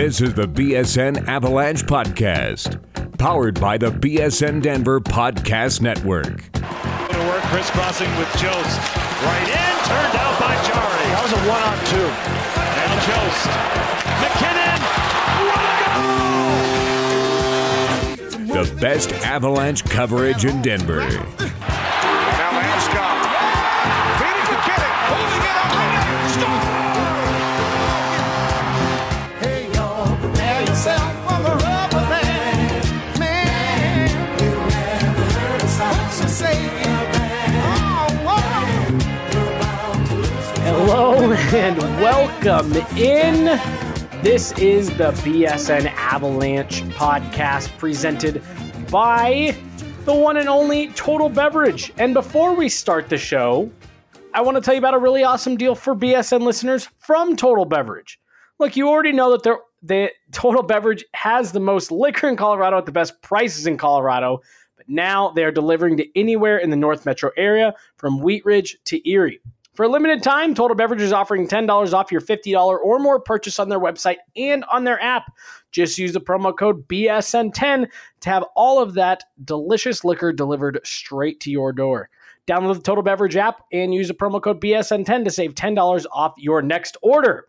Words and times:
This 0.00 0.22
is 0.22 0.32
the 0.32 0.48
BSN 0.48 1.28
Avalanche 1.28 1.82
Podcast, 1.82 2.80
powered 3.18 3.60
by 3.60 3.76
the 3.76 3.90
BSN 3.90 4.62
Denver 4.62 4.98
Podcast 4.98 5.82
Network. 5.82 6.50
To 6.52 6.62
work, 7.28 7.42
crisscrossing 7.52 8.08
with 8.16 8.32
Jost. 8.38 8.80
Right 8.96 9.46
in, 9.46 9.76
turned 9.84 10.16
out 10.16 10.40
by 10.40 10.56
Jari. 10.64 11.04
That 11.04 11.22
was 11.22 11.32
a 11.34 11.40
one 11.46 11.62
on 11.62 11.78
two. 11.84 12.08
And 12.80 13.00
Jost. 13.04 13.44
MacKinnon. 14.24 14.80
What 15.44 15.64
a 18.48 18.56
goal! 18.56 18.64
The 18.64 18.80
best 18.80 19.12
Avalanche 19.26 19.84
coverage 19.84 20.46
in 20.46 20.62
Denver. 20.62 21.04
And 41.52 41.78
welcome 42.00 42.72
in. 42.96 43.46
This 44.22 44.52
is 44.52 44.88
the 44.90 45.10
BSN 45.24 45.86
Avalanche 45.96 46.82
podcast 46.90 47.76
presented 47.76 48.40
by 48.88 49.56
the 50.04 50.14
one 50.14 50.36
and 50.36 50.48
only 50.48 50.92
Total 50.92 51.28
Beverage. 51.28 51.92
And 51.98 52.14
before 52.14 52.54
we 52.54 52.68
start 52.68 53.08
the 53.08 53.18
show, 53.18 53.68
I 54.32 54.42
want 54.42 54.58
to 54.58 54.60
tell 54.60 54.74
you 54.74 54.78
about 54.78 54.94
a 54.94 54.98
really 54.98 55.24
awesome 55.24 55.56
deal 55.56 55.74
for 55.74 55.96
BSN 55.96 56.42
listeners 56.42 56.88
from 56.98 57.34
Total 57.34 57.64
Beverage. 57.64 58.20
Look, 58.60 58.76
you 58.76 58.88
already 58.88 59.10
know 59.10 59.36
that 59.36 59.58
the 59.82 60.10
Total 60.30 60.62
Beverage 60.62 61.04
has 61.14 61.50
the 61.50 61.58
most 61.58 61.90
liquor 61.90 62.28
in 62.28 62.36
Colorado 62.36 62.78
at 62.78 62.86
the 62.86 62.92
best 62.92 63.20
prices 63.22 63.66
in 63.66 63.76
Colorado, 63.76 64.40
but 64.76 64.88
now 64.88 65.30
they're 65.30 65.50
delivering 65.50 65.96
to 65.96 66.06
anywhere 66.16 66.58
in 66.58 66.70
the 66.70 66.76
North 66.76 67.04
Metro 67.04 67.32
area 67.36 67.74
from 67.96 68.20
Wheat 68.20 68.44
Ridge 68.44 68.78
to 68.84 69.10
Erie. 69.10 69.40
For 69.74 69.84
a 69.84 69.88
limited 69.88 70.22
time, 70.22 70.54
Total 70.54 70.74
Beverage 70.74 71.00
is 71.00 71.12
offering 71.12 71.46
$10 71.46 71.92
off 71.94 72.10
your 72.10 72.20
$50 72.20 72.78
or 72.78 72.98
more 72.98 73.20
purchase 73.20 73.58
on 73.58 73.68
their 73.68 73.78
website 73.78 74.16
and 74.36 74.64
on 74.64 74.84
their 74.84 75.00
app. 75.00 75.32
Just 75.70 75.96
use 75.96 76.12
the 76.12 76.20
promo 76.20 76.56
code 76.56 76.86
BSN10 76.88 77.88
to 78.20 78.30
have 78.30 78.44
all 78.56 78.82
of 78.82 78.94
that 78.94 79.22
delicious 79.44 80.04
liquor 80.04 80.32
delivered 80.32 80.80
straight 80.82 81.38
to 81.40 81.50
your 81.50 81.72
door. 81.72 82.10
Download 82.48 82.74
the 82.74 82.82
Total 82.82 83.02
Beverage 83.02 83.36
app 83.36 83.62
and 83.72 83.94
use 83.94 84.08
the 84.08 84.14
promo 84.14 84.42
code 84.42 84.60
BSN10 84.60 85.24
to 85.24 85.30
save 85.30 85.54
$10 85.54 86.06
off 86.10 86.34
your 86.36 86.62
next 86.62 86.96
order. 87.00 87.46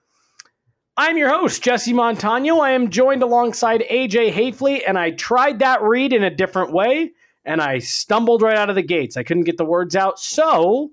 I'm 0.95 1.17
your 1.17 1.29
host, 1.29 1.63
Jesse 1.63 1.93
Montano. 1.93 2.59
I 2.59 2.71
am 2.71 2.91
joined 2.91 3.23
alongside 3.23 3.83
AJ 3.89 4.33
Haefele, 4.33 4.83
and 4.87 4.99
I 4.99 5.11
tried 5.11 5.59
that 5.59 5.81
read 5.81 6.13
in 6.13 6.23
a 6.23 6.29
different 6.29 6.71
way, 6.71 7.13
and 7.45 7.61
I 7.61 7.79
stumbled 7.79 8.43
right 8.43 8.57
out 8.57 8.69
of 8.69 8.75
the 8.75 8.83
gates. 8.83 9.17
I 9.17 9.23
couldn't 9.23 9.45
get 9.45 9.57
the 9.57 9.65
words 9.65 9.95
out. 9.95 10.19
So, 10.19 10.91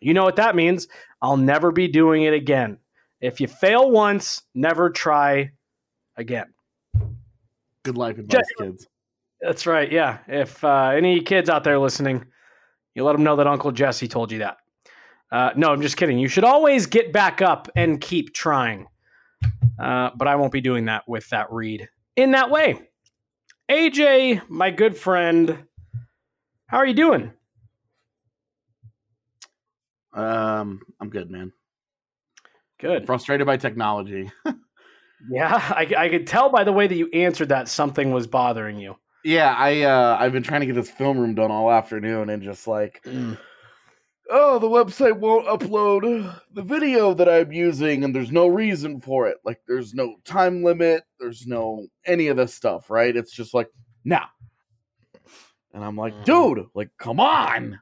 you 0.00 0.14
know 0.14 0.24
what 0.24 0.36
that 0.36 0.56
means. 0.56 0.88
I'll 1.22 1.36
never 1.36 1.70
be 1.72 1.88
doing 1.88 2.22
it 2.22 2.34
again. 2.34 2.78
If 3.20 3.40
you 3.40 3.46
fail 3.46 3.90
once, 3.90 4.42
never 4.54 4.90
try 4.90 5.50
again. 6.16 6.46
Good 7.82 7.96
life 7.96 8.18
advice, 8.18 8.40
Just- 8.40 8.54
kids. 8.58 8.86
That's 9.40 9.66
right. 9.66 9.90
Yeah. 9.90 10.18
If 10.28 10.62
uh, 10.62 10.90
any 10.94 11.22
kids 11.22 11.48
out 11.48 11.64
there 11.64 11.78
listening, 11.78 12.26
you 12.94 13.04
let 13.04 13.12
them 13.12 13.24
know 13.24 13.36
that 13.36 13.46
Uncle 13.46 13.72
Jesse 13.72 14.06
told 14.06 14.30
you 14.30 14.40
that. 14.40 14.58
Uh, 15.32 15.50
no, 15.56 15.68
I'm 15.68 15.80
just 15.80 15.96
kidding. 15.96 16.18
You 16.18 16.28
should 16.28 16.44
always 16.44 16.84
get 16.86 17.10
back 17.10 17.40
up 17.40 17.70
and 17.74 18.00
keep 18.00 18.34
trying. 18.34 18.86
Uh, 19.78 20.10
but 20.14 20.28
I 20.28 20.36
won't 20.36 20.52
be 20.52 20.60
doing 20.60 20.84
that 20.86 21.08
with 21.08 21.26
that 21.30 21.50
read 21.50 21.88
in 22.16 22.32
that 22.32 22.50
way. 22.50 22.90
AJ, 23.70 24.42
my 24.48 24.70
good 24.70 24.94
friend, 24.96 25.64
how 26.66 26.76
are 26.78 26.86
you 26.86 26.92
doing? 26.92 27.32
Um, 30.12 30.80
I'm 31.00 31.08
good, 31.10 31.30
man. 31.30 31.52
Good. 32.78 33.06
Frustrated 33.06 33.46
by 33.46 33.56
technology. 33.56 34.30
Yeah, 35.28 35.54
I, 35.54 35.86
I 35.98 36.08
could 36.08 36.26
tell 36.26 36.48
by 36.48 36.64
the 36.64 36.72
way 36.72 36.86
that 36.86 36.94
you 36.94 37.10
answered 37.12 37.50
that 37.50 37.68
something 37.68 38.10
was 38.10 38.26
bothering 38.26 38.78
you. 38.78 38.96
yeah, 39.22 39.54
I 39.54 39.82
uh 39.82 40.16
I've 40.18 40.32
been 40.32 40.42
trying 40.42 40.60
to 40.60 40.66
get 40.66 40.76
this 40.76 40.90
film 40.90 41.18
room 41.18 41.34
done 41.34 41.50
all 41.50 41.70
afternoon 41.70 42.30
and 42.30 42.42
just 42.42 42.66
like 42.66 43.02
Mm. 43.04 43.36
oh, 44.30 44.58
the 44.58 44.66
website 44.66 45.18
won't 45.18 45.46
upload 45.46 46.34
the 46.54 46.62
video 46.62 47.12
that 47.12 47.28
I'm 47.28 47.52
using 47.52 48.02
and 48.02 48.14
there's 48.14 48.32
no 48.32 48.46
reason 48.46 48.98
for 48.98 49.28
it. 49.28 49.36
Like 49.44 49.60
there's 49.68 49.92
no 49.92 50.16
time 50.24 50.62
limit, 50.64 51.02
there's 51.18 51.46
no 51.46 51.86
any 52.06 52.28
of 52.28 52.38
this 52.38 52.54
stuff, 52.54 52.88
right? 52.88 53.14
It's 53.14 53.30
just 53.32 53.52
like, 53.52 53.68
nah. 54.06 54.24
And 55.74 55.84
I'm 55.84 55.96
like, 55.96 56.14
Mhm. 56.14 56.24
dude, 56.24 56.66
like 56.72 56.88
come 56.96 57.20
on. 57.20 57.78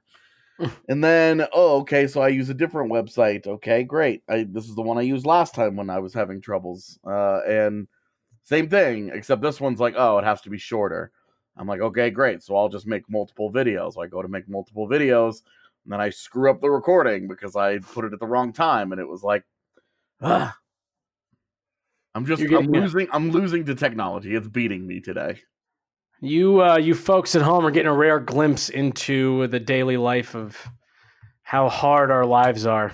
And 0.88 1.02
then, 1.02 1.46
oh, 1.52 1.80
okay, 1.80 2.06
so 2.06 2.20
I 2.20 2.28
use 2.28 2.48
a 2.48 2.54
different 2.54 2.90
website. 2.90 3.46
Okay, 3.46 3.84
great. 3.84 4.22
I 4.28 4.46
this 4.50 4.68
is 4.68 4.74
the 4.74 4.82
one 4.82 4.98
I 4.98 5.02
used 5.02 5.26
last 5.26 5.54
time 5.54 5.76
when 5.76 5.90
I 5.90 5.98
was 5.98 6.14
having 6.14 6.40
troubles. 6.40 6.98
Uh 7.06 7.40
and 7.46 7.88
same 8.42 8.68
thing, 8.68 9.10
except 9.12 9.42
this 9.42 9.60
one's 9.60 9.80
like, 9.80 9.94
oh, 9.96 10.18
it 10.18 10.24
has 10.24 10.40
to 10.42 10.50
be 10.50 10.58
shorter. 10.58 11.12
I'm 11.56 11.66
like, 11.66 11.80
okay, 11.80 12.10
great. 12.10 12.42
So 12.42 12.56
I'll 12.56 12.68
just 12.68 12.86
make 12.86 13.08
multiple 13.10 13.52
videos. 13.52 13.94
So 13.94 14.02
I 14.02 14.06
go 14.06 14.22
to 14.22 14.28
make 14.28 14.48
multiple 14.48 14.88
videos, 14.88 15.42
and 15.84 15.92
then 15.92 16.00
I 16.00 16.10
screw 16.10 16.50
up 16.50 16.60
the 16.60 16.70
recording 16.70 17.28
because 17.28 17.56
I 17.56 17.78
put 17.78 18.04
it 18.04 18.12
at 18.12 18.20
the 18.20 18.26
wrong 18.26 18.52
time, 18.52 18.92
and 18.92 19.00
it 19.00 19.08
was 19.08 19.22
like, 19.22 19.44
ah. 20.22 20.56
I'm 22.14 22.26
just 22.26 22.42
I'm 22.42 22.72
losing 22.72 23.06
I'm 23.12 23.30
losing 23.30 23.64
to 23.66 23.74
technology. 23.74 24.34
It's 24.34 24.48
beating 24.48 24.86
me 24.86 25.00
today. 25.00 25.40
You, 26.20 26.62
uh, 26.62 26.78
you 26.78 26.94
folks 26.94 27.34
at 27.34 27.42
home 27.42 27.64
are 27.64 27.70
getting 27.70 27.90
a 27.90 27.94
rare 27.94 28.20
glimpse 28.20 28.68
into 28.68 29.46
the 29.48 29.60
daily 29.60 29.96
life 29.96 30.34
of 30.34 30.56
how 31.42 31.68
hard 31.68 32.10
our 32.10 32.26
lives 32.26 32.66
are. 32.66 32.92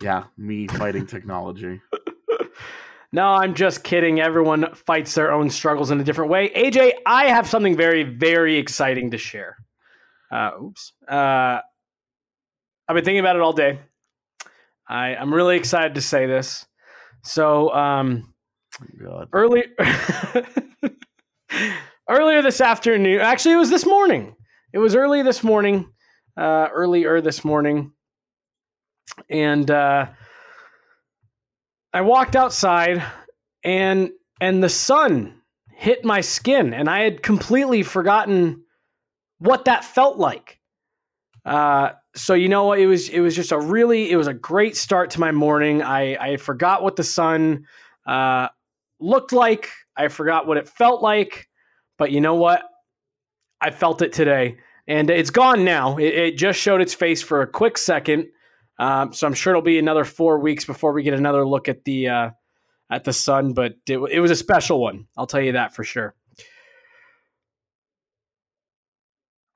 Yeah, 0.00 0.24
me 0.36 0.66
fighting 0.66 1.06
technology. 1.06 1.80
No, 3.14 3.28
I'm 3.28 3.54
just 3.54 3.84
kidding. 3.84 4.18
Everyone 4.20 4.74
fights 4.74 5.14
their 5.14 5.30
own 5.30 5.48
struggles 5.48 5.92
in 5.92 6.00
a 6.00 6.04
different 6.04 6.32
way. 6.32 6.48
AJ, 6.48 6.94
I 7.06 7.26
have 7.26 7.48
something 7.48 7.76
very, 7.76 8.02
very 8.02 8.56
exciting 8.56 9.12
to 9.12 9.18
share. 9.18 9.56
Uh, 10.32 10.50
oops. 10.60 10.94
Uh, 11.06 11.60
I've 12.88 12.94
been 12.96 13.04
thinking 13.04 13.20
about 13.20 13.36
it 13.36 13.42
all 13.42 13.52
day. 13.52 13.78
I, 14.88 15.14
I'm 15.14 15.32
really 15.32 15.56
excited 15.56 15.94
to 15.94 16.00
say 16.00 16.26
this. 16.26 16.66
So, 17.22 17.72
um, 17.72 18.34
God. 19.00 19.28
early 19.32 19.62
earlier 22.08 22.42
this 22.42 22.60
afternoon 22.60 23.20
actually 23.20 23.54
it 23.54 23.58
was 23.58 23.70
this 23.70 23.86
morning. 23.86 24.34
It 24.72 24.78
was 24.78 24.94
early 24.94 25.22
this 25.22 25.42
morning 25.42 25.88
uh 26.36 26.68
earlier 26.72 27.20
this 27.20 27.44
morning. 27.44 27.92
And 29.30 29.70
uh 29.70 30.06
i 31.92 32.00
walked 32.00 32.36
outside 32.36 33.02
and 33.62 34.10
and 34.40 34.62
the 34.62 34.68
sun 34.68 35.40
hit 35.76 36.04
my 36.04 36.20
skin 36.20 36.74
and 36.74 36.88
i 36.88 37.00
had 37.00 37.22
completely 37.22 37.82
forgotten 37.82 38.62
what 39.38 39.64
that 39.66 39.84
felt 39.84 40.18
like. 40.18 40.58
Uh 41.44 41.90
so 42.16 42.34
you 42.34 42.48
know 42.48 42.64
what? 42.64 42.78
It 42.78 42.86
was 42.86 43.08
it 43.08 43.20
was 43.20 43.34
just 43.34 43.52
a 43.52 43.58
really 43.58 44.10
it 44.10 44.16
was 44.16 44.28
a 44.28 44.34
great 44.34 44.76
start 44.76 45.10
to 45.10 45.20
my 45.20 45.32
morning. 45.32 45.82
I 45.82 46.16
i 46.16 46.36
forgot 46.36 46.82
what 46.82 46.96
the 46.96 47.04
sun 47.04 47.66
uh 48.06 48.48
looked 49.00 49.32
like. 49.32 49.70
I 49.96 50.08
forgot 50.08 50.46
what 50.46 50.56
it 50.56 50.68
felt 50.68 51.02
like, 51.02 51.48
but 51.98 52.10
you 52.10 52.20
know 52.20 52.34
what? 52.34 52.62
I 53.60 53.70
felt 53.70 54.02
it 54.02 54.12
today, 54.12 54.58
and 54.86 55.08
it's 55.10 55.30
gone 55.30 55.64
now. 55.64 55.96
It, 55.96 56.14
it 56.14 56.38
just 56.38 56.58
showed 56.58 56.80
its 56.80 56.94
face 56.94 57.22
for 57.22 57.42
a 57.42 57.46
quick 57.46 57.78
second, 57.78 58.28
um, 58.78 59.12
so 59.12 59.26
I'm 59.26 59.34
sure 59.34 59.52
it'll 59.52 59.62
be 59.62 59.78
another 59.78 60.04
four 60.04 60.38
weeks 60.38 60.64
before 60.64 60.92
we 60.92 61.02
get 61.02 61.14
another 61.14 61.46
look 61.46 61.68
at 61.68 61.84
the 61.84 62.08
uh, 62.08 62.30
at 62.90 63.04
the 63.04 63.12
sun. 63.12 63.52
But 63.54 63.74
it, 63.86 63.98
it 63.98 64.20
was 64.20 64.30
a 64.30 64.36
special 64.36 64.80
one. 64.80 65.06
I'll 65.16 65.26
tell 65.26 65.40
you 65.40 65.52
that 65.52 65.74
for 65.74 65.84
sure. 65.84 66.14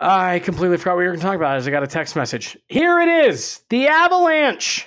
I 0.01 0.39
completely 0.39 0.77
forgot 0.77 0.93
what 0.93 0.99
we 0.99 1.05
were 1.05 1.11
going 1.11 1.21
to 1.21 1.27
talk 1.27 1.37
about 1.37 1.57
as 1.57 1.67
I 1.67 1.73
got 1.73 1.83
a 1.83 1.89
text 1.89 2.15
message. 2.15 2.57
Here 2.69 3.01
it 3.01 3.09
is, 3.27 3.63
the 3.69 3.89
Avalanche. 3.89 4.87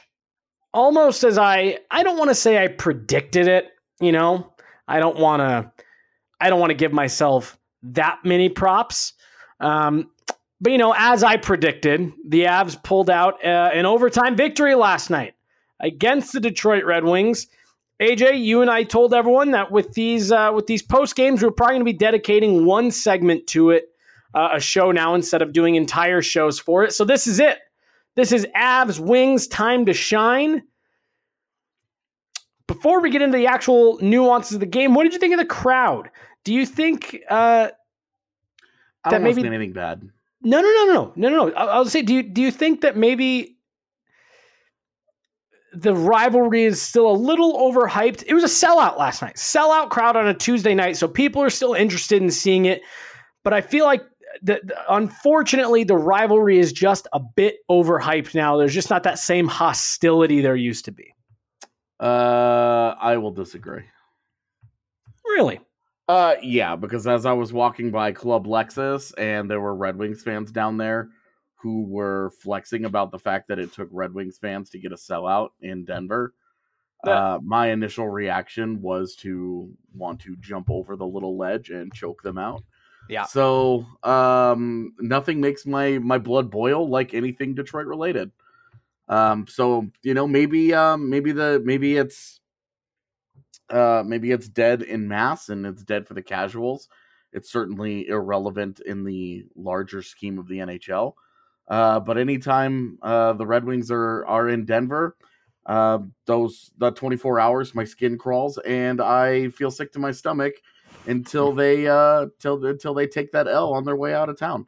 Almost 0.73 1.25
as 1.25 1.37
I, 1.37 1.79
I 1.91 2.01
don't 2.03 2.17
want 2.17 2.29
to 2.29 2.35
say 2.35 2.63
I 2.63 2.69
predicted 2.69 3.49
it. 3.49 3.67
You 3.99 4.13
know, 4.13 4.53
I 4.87 4.99
don't 4.99 5.17
want 5.17 5.41
to, 5.41 5.70
I 6.41 6.49
don't 6.49 6.59
want 6.59 6.71
to 6.71 6.75
give 6.75 6.91
myself 6.91 7.57
that 7.83 8.19
many 8.23 8.49
props. 8.49 9.13
Um, 9.59 10.09
but 10.59 10.71
you 10.71 10.77
know, 10.77 10.93
as 10.97 11.23
I 11.23 11.37
predicted, 11.37 12.11
the 12.27 12.43
Avs 12.43 12.81
pulled 12.83 13.09
out 13.09 13.43
uh, 13.43 13.71
an 13.73 13.85
overtime 13.85 14.35
victory 14.35 14.75
last 14.75 15.09
night 15.09 15.33
against 15.79 16.33
the 16.33 16.39
Detroit 16.39 16.83
Red 16.85 17.03
Wings. 17.03 17.47
AJ, 18.01 18.43
you 18.43 18.61
and 18.61 18.69
I 18.69 18.83
told 18.83 19.13
everyone 19.13 19.51
that 19.51 19.71
with 19.71 19.93
these 19.93 20.31
uh, 20.31 20.51
with 20.53 20.67
these 20.67 20.81
post 20.81 21.15
games, 21.15 21.43
we're 21.43 21.51
probably 21.51 21.75
going 21.75 21.85
to 21.85 21.91
be 21.93 21.97
dedicating 21.97 22.65
one 22.65 22.91
segment 22.91 23.47
to 23.47 23.71
it, 23.71 23.89
uh, 24.33 24.49
a 24.53 24.59
show 24.59 24.91
now 24.91 25.13
instead 25.15 25.41
of 25.41 25.53
doing 25.53 25.75
entire 25.75 26.21
shows 26.21 26.59
for 26.59 26.83
it. 26.83 26.93
So 26.93 27.05
this 27.05 27.27
is 27.27 27.39
it. 27.39 27.59
This 28.15 28.31
is 28.31 28.45
Avs 28.55 28.99
Wings 28.99 29.47
time 29.47 29.85
to 29.85 29.93
shine. 29.93 30.63
Before 32.73 33.01
we 33.01 33.09
get 33.09 33.21
into 33.21 33.37
the 33.37 33.47
actual 33.47 33.97
nuances 34.01 34.53
of 34.53 34.59
the 34.59 34.65
game, 34.65 34.93
what 34.93 35.03
did 35.03 35.13
you 35.13 35.19
think 35.19 35.33
of 35.33 35.39
the 35.39 35.45
crowd? 35.45 36.09
Do 36.43 36.53
you 36.53 36.65
think 36.65 37.19
uh, 37.29 37.69
that 39.09 39.21
maybe... 39.21 39.45
anything 39.45 39.73
bad. 39.73 40.07
No, 40.43 40.61
no, 40.61 40.67
no, 40.67 40.85
no, 40.85 41.13
no, 41.15 41.29
no, 41.29 41.45
no. 41.47 41.53
I'll 41.53 41.85
say, 41.85 42.01
do 42.01 42.13
you 42.13 42.23
do 42.23 42.41
you 42.41 42.51
think 42.51 42.81
that 42.81 42.97
maybe 42.97 43.57
the 45.73 45.93
rivalry 45.93 46.63
is 46.63 46.81
still 46.81 47.09
a 47.09 47.13
little 47.13 47.57
overhyped? 47.57 48.23
It 48.25 48.33
was 48.33 48.43
a 48.43 48.47
sellout 48.47 48.97
last 48.97 49.21
night, 49.21 49.35
sellout 49.35 49.89
crowd 49.89 50.15
on 50.15 50.27
a 50.27 50.33
Tuesday 50.33 50.73
night, 50.73 50.97
so 50.97 51.07
people 51.07 51.41
are 51.43 51.49
still 51.49 51.73
interested 51.73 52.21
in 52.21 52.31
seeing 52.31 52.65
it. 52.65 52.81
But 53.43 53.53
I 53.53 53.61
feel 53.61 53.85
like, 53.85 54.03
the, 54.41 54.61
the- 54.63 54.93
unfortunately, 54.93 55.83
the 55.83 55.97
rivalry 55.97 56.57
is 56.57 56.71
just 56.71 57.07
a 57.13 57.19
bit 57.19 57.57
overhyped 57.69 58.33
now. 58.33 58.57
There's 58.57 58.73
just 58.73 58.89
not 58.89 59.03
that 59.03 59.19
same 59.19 59.47
hostility 59.47 60.41
there 60.41 60.55
used 60.55 60.85
to 60.85 60.91
be. 60.91 61.13
Uh, 62.01 62.95
I 62.99 63.17
will 63.17 63.31
disagree. 63.31 63.83
Really? 65.23 65.61
Uh, 66.09 66.35
yeah, 66.41 66.75
because 66.75 67.07
as 67.07 67.25
I 67.25 67.31
was 67.31 67.53
walking 67.53 67.91
by 67.91 68.11
Club 68.11 68.45
Lexus 68.45 69.13
and 69.17 69.49
there 69.49 69.61
were 69.61 69.75
Red 69.75 69.95
Wings 69.95 70.23
fans 70.23 70.51
down 70.51 70.77
there 70.77 71.09
who 71.55 71.83
were 71.83 72.31
flexing 72.41 72.85
about 72.85 73.11
the 73.11 73.19
fact 73.19 73.47
that 73.47 73.59
it 73.59 73.71
took 73.71 73.87
Red 73.91 74.13
Wings 74.13 74.39
fans 74.39 74.71
to 74.71 74.79
get 74.79 74.91
a 74.91 74.95
sellout 74.95 75.49
in 75.61 75.85
Denver. 75.85 76.33
That- 77.03 77.11
uh, 77.11 77.39
my 77.43 77.71
initial 77.71 78.09
reaction 78.09 78.81
was 78.81 79.15
to 79.17 79.71
want 79.93 80.19
to 80.21 80.35
jump 80.37 80.69
over 80.69 80.95
the 80.95 81.05
little 81.05 81.37
ledge 81.37 81.69
and 81.69 81.93
choke 81.93 82.23
them 82.23 82.37
out. 82.37 82.63
Yeah. 83.09 83.23
So, 83.25 83.85
um, 84.03 84.93
nothing 84.99 85.39
makes 85.39 85.65
my 85.65 85.97
my 85.99 86.17
blood 86.17 86.51
boil 86.51 86.87
like 86.87 87.13
anything 87.13 87.55
Detroit 87.55 87.87
related. 87.87 88.31
Um, 89.07 89.45
so 89.47 89.87
you 90.03 90.13
know, 90.13 90.27
maybe 90.27 90.73
um, 90.73 91.09
maybe 91.09 91.31
the 91.31 91.61
maybe 91.63 91.97
it's 91.97 92.39
uh, 93.69 94.03
maybe 94.05 94.31
it's 94.31 94.47
dead 94.47 94.81
in 94.81 95.07
mass 95.07 95.49
and 95.49 95.65
it's 95.65 95.83
dead 95.83 96.07
for 96.07 96.13
the 96.13 96.21
casuals. 96.21 96.87
It's 97.33 97.51
certainly 97.51 98.07
irrelevant 98.07 98.81
in 98.81 99.03
the 99.03 99.45
larger 99.55 100.01
scheme 100.01 100.37
of 100.37 100.47
the 100.47 100.57
NHL. 100.57 101.13
Uh, 101.67 101.99
but 101.99 102.17
anytime 102.17 102.97
uh, 103.01 103.33
the 103.33 103.45
Red 103.45 103.63
Wings 103.63 103.89
are 103.91 104.25
are 104.25 104.49
in 104.49 104.65
Denver, 104.65 105.15
uh, 105.65 105.99
those 106.25 106.71
the 106.77 106.91
24 106.91 107.39
hours, 107.39 107.75
my 107.75 107.85
skin 107.85 108.17
crawls 108.17 108.57
and 108.59 108.99
I 108.99 109.49
feel 109.49 109.71
sick 109.71 109.93
to 109.93 109.99
my 109.99 110.11
stomach 110.11 110.55
until 111.07 111.51
they 111.53 111.87
uh 111.87 112.27
till 112.39 112.65
until 112.65 112.93
they 112.93 113.07
take 113.07 113.31
that 113.31 113.47
L 113.47 113.73
on 113.73 113.85
their 113.85 113.95
way 113.95 114.13
out 114.13 114.29
of 114.29 114.37
town. 114.37 114.67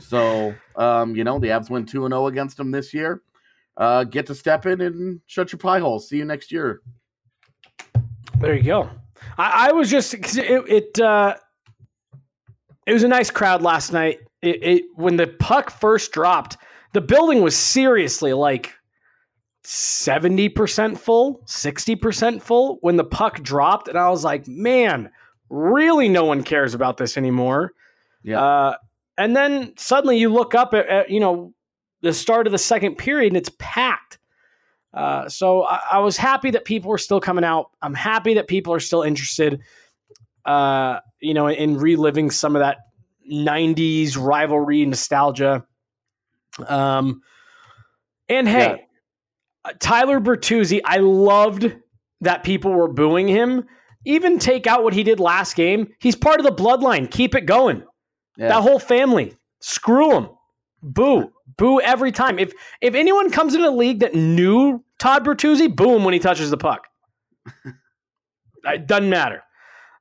so 0.00 0.54
um, 0.76 1.14
you 1.14 1.24
know, 1.24 1.38
the 1.38 1.48
Avs 1.48 1.68
went 1.68 1.88
2 1.88 2.06
and 2.06 2.12
0 2.12 2.28
against 2.28 2.56
them 2.56 2.70
this 2.70 2.94
year. 2.94 3.22
Uh, 3.76 4.04
get 4.04 4.26
to 4.26 4.34
step 4.34 4.66
in 4.66 4.80
and 4.80 5.20
shut 5.26 5.50
your 5.50 5.58
pie 5.58 5.78
hole. 5.78 5.98
See 5.98 6.18
you 6.18 6.24
next 6.24 6.52
year. 6.52 6.82
There 8.38 8.54
you 8.54 8.62
go. 8.62 8.90
I, 9.38 9.68
I 9.68 9.72
was 9.72 9.90
just 9.90 10.14
it 10.14 10.64
it, 10.68 11.00
uh, 11.00 11.36
it 12.86 12.92
was 12.92 13.02
a 13.02 13.08
nice 13.08 13.30
crowd 13.30 13.62
last 13.62 13.92
night. 13.92 14.18
It, 14.42 14.62
it 14.62 14.84
when 14.96 15.16
the 15.16 15.26
puck 15.26 15.70
first 15.70 16.12
dropped, 16.12 16.58
the 16.92 17.00
building 17.00 17.40
was 17.40 17.56
seriously 17.56 18.32
like 18.32 18.74
seventy 19.64 20.48
percent 20.48 21.00
full, 21.00 21.42
sixty 21.46 21.96
percent 21.96 22.42
full 22.42 22.78
when 22.82 22.96
the 22.96 23.04
puck 23.04 23.42
dropped, 23.42 23.88
and 23.88 23.96
I 23.96 24.10
was 24.10 24.24
like, 24.24 24.46
man, 24.46 25.10
really, 25.48 26.08
no 26.08 26.24
one 26.24 26.42
cares 26.42 26.74
about 26.74 26.96
this 26.96 27.16
anymore. 27.16 27.72
Yeah. 28.22 28.42
Uh, 28.42 28.76
and 29.18 29.36
then 29.36 29.72
suddenly 29.76 30.18
you 30.18 30.30
look 30.30 30.54
up 30.54 30.74
at, 30.74 30.88
at 30.88 31.10
you 31.10 31.20
know 31.20 31.54
the 32.02 32.12
start 32.12 32.46
of 32.46 32.52
the 32.52 32.58
second 32.58 32.96
period 32.96 33.28
and 33.28 33.36
it's 33.36 33.50
packed. 33.58 34.18
Uh, 34.92 35.28
so 35.28 35.64
I, 35.64 35.80
I 35.92 35.98
was 36.00 36.16
happy 36.16 36.50
that 36.50 36.64
people 36.64 36.90
were 36.90 36.98
still 36.98 37.20
coming 37.20 37.44
out. 37.44 37.70
I'm 37.80 37.94
happy 37.94 38.34
that 38.34 38.46
people 38.46 38.74
are 38.74 38.80
still 38.80 39.02
interested, 39.02 39.60
uh, 40.44 41.00
you 41.20 41.32
know, 41.32 41.48
in 41.48 41.78
reliving 41.78 42.30
some 42.30 42.54
of 42.56 42.60
that 42.60 42.78
'90s 43.30 44.18
rivalry 44.18 44.84
nostalgia. 44.84 45.64
Um, 46.66 47.22
and 48.28 48.46
hey, 48.46 48.84
uh, 49.64 49.72
Tyler 49.78 50.20
Bertuzzi, 50.20 50.80
I 50.84 50.98
loved 50.98 51.74
that 52.20 52.44
people 52.44 52.72
were 52.72 52.88
booing 52.88 53.28
him. 53.28 53.64
Even 54.04 54.38
take 54.38 54.66
out 54.66 54.82
what 54.82 54.92
he 54.92 55.04
did 55.04 55.20
last 55.20 55.54
game. 55.54 55.94
He's 56.00 56.16
part 56.16 56.40
of 56.40 56.44
the 56.44 56.52
bloodline. 56.52 57.10
Keep 57.10 57.34
it 57.34 57.46
going. 57.46 57.84
Yeah. 58.36 58.48
That 58.48 58.62
whole 58.62 58.80
family. 58.80 59.36
Screw 59.60 60.16
him. 60.16 60.28
Boo. 60.82 61.30
Boo 61.62 61.80
every 61.80 62.10
time. 62.10 62.40
If 62.40 62.52
if 62.80 62.96
anyone 62.96 63.30
comes 63.30 63.54
in 63.54 63.62
a 63.62 63.70
league 63.70 64.00
that 64.00 64.16
knew 64.16 64.82
Todd 64.98 65.24
Bertuzzi, 65.24 65.72
boo 65.74 65.94
him 65.94 66.02
when 66.02 66.12
he 66.12 66.18
touches 66.18 66.50
the 66.50 66.56
puck. 66.56 66.88
it 68.64 68.88
doesn't 68.88 69.08
matter. 69.08 69.44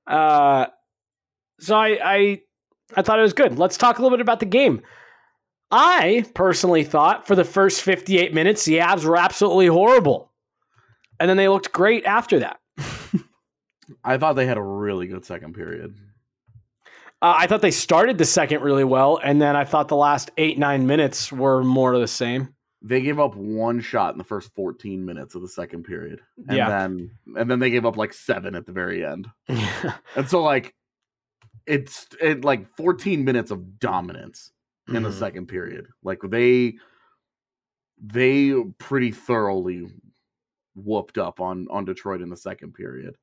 Uh, 0.07 0.65
so 1.59 1.75
I, 1.75 1.99
I 2.03 2.41
I 2.95 3.03
thought 3.03 3.19
it 3.19 3.21
was 3.21 3.33
good. 3.33 3.59
Let's 3.59 3.77
talk 3.77 3.99
a 3.99 4.01
little 4.01 4.17
bit 4.17 4.23
about 4.23 4.39
the 4.39 4.47
game. 4.47 4.81
I 5.69 6.25
personally 6.33 6.83
thought 6.83 7.27
for 7.27 7.35
the 7.35 7.45
first 7.45 7.83
58 7.83 8.33
minutes, 8.33 8.65
the 8.65 8.79
Avs 8.79 9.05
were 9.05 9.15
absolutely 9.15 9.67
horrible. 9.67 10.31
And 11.19 11.29
then 11.29 11.37
they 11.37 11.47
looked 11.47 11.71
great 11.71 12.05
after 12.05 12.39
that. 12.39 12.59
I 14.03 14.17
thought 14.17 14.33
they 14.33 14.47
had 14.47 14.57
a 14.57 14.63
really 14.63 15.05
good 15.05 15.25
second 15.25 15.53
period. 15.53 15.95
Uh, 17.21 17.35
I 17.37 17.45
thought 17.47 17.61
they 17.61 17.71
started 17.71 18.17
the 18.17 18.25
second 18.25 18.61
really 18.61 18.83
well, 18.83 19.19
and 19.23 19.41
then 19.41 19.55
I 19.55 19.63
thought 19.63 19.87
the 19.87 19.95
last 19.95 20.31
eight 20.37 20.57
nine 20.57 20.87
minutes 20.87 21.31
were 21.31 21.63
more 21.63 21.93
of 21.93 22.01
the 22.01 22.07
same. 22.07 22.53
They 22.81 22.99
gave 23.01 23.19
up 23.19 23.35
one 23.35 23.79
shot 23.79 24.13
in 24.13 24.17
the 24.17 24.23
first 24.23 24.55
14 24.55 25.05
minutes 25.05 25.35
of 25.35 25.43
the 25.43 25.47
second 25.47 25.83
period. 25.83 26.19
And 26.47 26.57
Yeah. 26.57 26.67
then 26.67 27.11
and 27.37 27.49
then 27.49 27.59
they 27.59 27.69
gave 27.69 27.85
up 27.85 27.95
like 27.95 28.11
7 28.11 28.55
at 28.55 28.65
the 28.65 28.71
very 28.71 29.05
end. 29.05 29.27
And 30.15 30.27
so 30.27 30.41
like 30.41 30.73
it's 31.67 32.07
it 32.19 32.43
like 32.43 32.75
14 32.77 33.23
minutes 33.23 33.51
of 33.51 33.77
dominance 33.79 34.51
in 34.87 35.03
the 35.03 35.09
Mhm. 35.09 35.19
second 35.19 35.45
period. 35.47 35.85
Like 36.03 36.21
they 36.23 36.77
they 38.03 38.51
pretty 38.79 39.11
thoroughly 39.11 39.87
whooped 40.73 41.19
up 41.19 41.39
on 41.39 41.67
on 41.69 41.85
Detroit 41.85 42.21
in 42.21 42.29
the 42.29 42.37
second 42.37 42.73
period. 42.73 43.15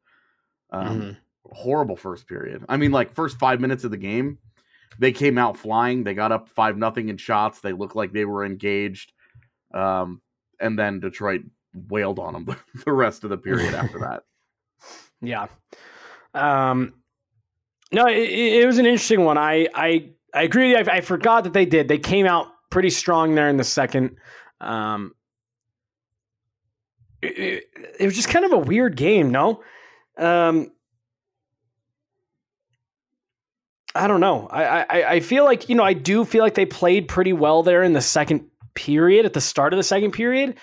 Um, 0.71 1.00
Mhm. 1.00 1.17
Horrible 1.53 1.97
first 1.97 2.27
period. 2.27 2.65
I 2.69 2.77
mean, 2.77 2.91
like 2.91 3.12
first 3.12 3.39
five 3.39 3.61
minutes 3.61 3.85
of 3.85 3.91
the 3.91 3.97
game, 3.97 4.39
they 4.99 5.12
came 5.12 5.39
out 5.39 5.56
flying. 5.56 6.05
They 6.05 6.15
got 6.15 6.33
up 6.33 6.49
five 6.49 6.77
nothing 6.77 7.09
in 7.09 7.17
shots. 7.17 7.61
They 7.61 7.73
looked 7.73 7.97
like 7.97 8.12
they 8.12 8.25
were 8.25 8.45
engaged. 8.45 9.12
Um, 9.73 10.21
and 10.61 10.79
then 10.79 11.00
Detroit 11.00 11.43
wailed 11.89 12.19
on 12.19 12.33
them 12.33 12.56
the 12.85 12.93
rest 12.93 13.25
of 13.25 13.31
the 13.31 13.39
period 13.39 13.75
after 13.75 13.99
that. 14.00 14.23
Yeah. 15.21 15.49
Um, 16.33 16.95
no, 17.90 18.07
it, 18.07 18.31
it 18.31 18.67
was 18.67 18.78
an 18.78 18.87
interesting 18.87 19.25
one. 19.25 19.37
I 19.37 19.67
I 19.75 20.11
I 20.33 20.43
agree. 20.43 20.76
I, 20.76 20.81
I 20.81 21.00
forgot 21.00 21.43
that 21.43 21.52
they 21.52 21.67
did. 21.67 21.88
They 21.88 21.99
came 21.99 22.25
out 22.25 22.47
pretty 22.71 22.90
strong 22.90 23.35
there 23.35 23.49
in 23.49 23.57
the 23.57 23.64
second. 23.64 24.17
Um, 24.61 25.12
it, 27.21 27.38
it, 27.38 27.64
it 27.99 28.05
was 28.05 28.14
just 28.14 28.28
kind 28.28 28.45
of 28.45 28.52
a 28.52 28.59
weird 28.59 28.97
game. 28.97 29.31
No. 29.33 29.62
Um, 30.17 30.71
I 33.99 34.07
don't 34.07 34.21
know. 34.21 34.47
I, 34.50 34.83
I 34.83 35.11
I 35.14 35.21
feel 35.21 35.45
like 35.45 35.69
you 35.69 35.75
know 35.75 35.83
I 35.83 35.93
do 35.93 36.25
feel 36.25 36.43
like 36.43 36.55
they 36.55 36.67
played 36.67 37.09
pretty 37.09 37.33
well 37.33 37.64
there 37.64 37.83
in 37.83 37.95
the 37.95 38.00
second 38.00 38.47
period 38.75 39.26
at 39.26 39.33
the 39.33 39.40
start 39.40 39.73
of 39.73 39.76
the 39.76 39.83
second 39.83 40.12
period. 40.12 40.57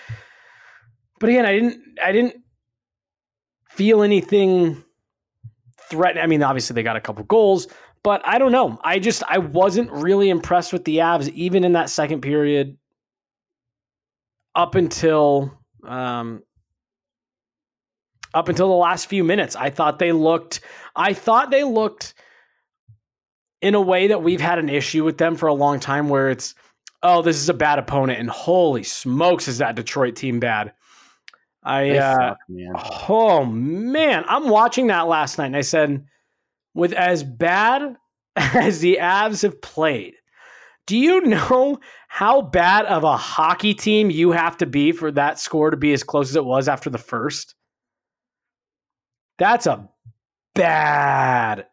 But 1.20 1.30
again, 1.30 1.46
I 1.46 1.52
didn't 1.52 1.82
I 2.02 2.12
didn't 2.14 2.36
feel 3.70 4.04
anything 4.04 4.82
threatening. 5.90 6.24
I 6.24 6.28
mean, 6.28 6.44
obviously 6.44 6.76
they 6.76 6.84
got 6.84 6.96
a 6.96 7.02
couple 7.02 7.26
goals, 7.26 7.68
but 8.04 8.22
I 8.26 8.38
don't 8.38 8.54
know. 8.54 8.80
I 8.86 9.00
just 9.00 9.22
I 9.28 9.40
wasn't 9.40 9.92
really 9.92 10.30
impressed 10.30 10.72
with 10.72 10.86
the 10.86 10.98
Avs 11.00 11.28
even 11.30 11.66
in 11.66 11.74
that 11.74 11.90
second 11.90 12.22
period 12.22 12.78
up 14.56 14.76
until 14.76 15.52
um 15.84 16.42
up 18.34 18.48
until 18.48 18.70
the 18.70 18.76
last 18.76 19.08
few 19.08 19.26
minutes. 19.26 19.58
I 19.58 19.72
thought 19.72 20.00
they 20.00 20.14
looked 20.14 20.62
I 20.96 21.14
thought 21.14 21.52
they 21.52 21.66
looked 21.66 22.14
in 23.66 23.74
a 23.74 23.82
way 23.82 24.06
that 24.06 24.22
we've 24.22 24.40
had 24.40 24.60
an 24.60 24.70
issue 24.70 25.04
with 25.04 25.18
them 25.18 25.36
for 25.36 25.48
a 25.48 25.54
long 25.54 25.80
time 25.80 26.08
where 26.08 26.30
it's 26.30 26.54
oh 27.02 27.24
this 27.24 27.38
is 27.38 27.50
a 27.50 27.54
bad 27.54 27.80
opponent 27.80 28.20
and 28.20 28.30
holy 28.30 28.84
smokes 28.84 29.48
is 29.48 29.58
that 29.58 29.76
Detroit 29.76 30.16
team 30.16 30.40
bad. 30.40 30.72
I 31.64 31.98
uh 31.98 32.16
suck, 32.16 32.38
man. 32.48 32.74
Oh 33.10 33.44
man, 33.44 34.24
I'm 34.28 34.50
watching 34.50 34.86
that 34.88 35.08
last 35.08 35.40
night 35.40 35.48
and 35.48 35.56
I 35.56 35.62
said, 35.62 36.06
with 36.76 36.94
as 36.94 37.24
bad 37.24 37.96
as 38.36 38.82
the 38.82 39.00
Avs 39.02 39.42
have 39.42 39.60
played, 39.64 40.14
do 40.86 40.96
you 40.96 41.22
know 41.22 41.80
how 42.08 42.44
bad 42.44 42.86
of 42.86 43.04
a 43.04 43.18
hockey 43.18 43.74
team 43.74 44.12
you 44.12 44.32
have 44.32 44.58
to 44.58 44.68
be 44.68 44.92
for 44.92 45.12
that 45.12 45.40
score 45.40 45.72
to 45.72 45.78
be 45.78 45.92
as 45.92 46.04
close 46.04 46.30
as 46.30 46.36
it 46.36 46.46
was 46.46 46.68
after 46.68 46.92
the 46.92 47.00
first? 47.00 47.56
That's 49.40 49.66
a 49.66 49.90
bad, 50.54 51.66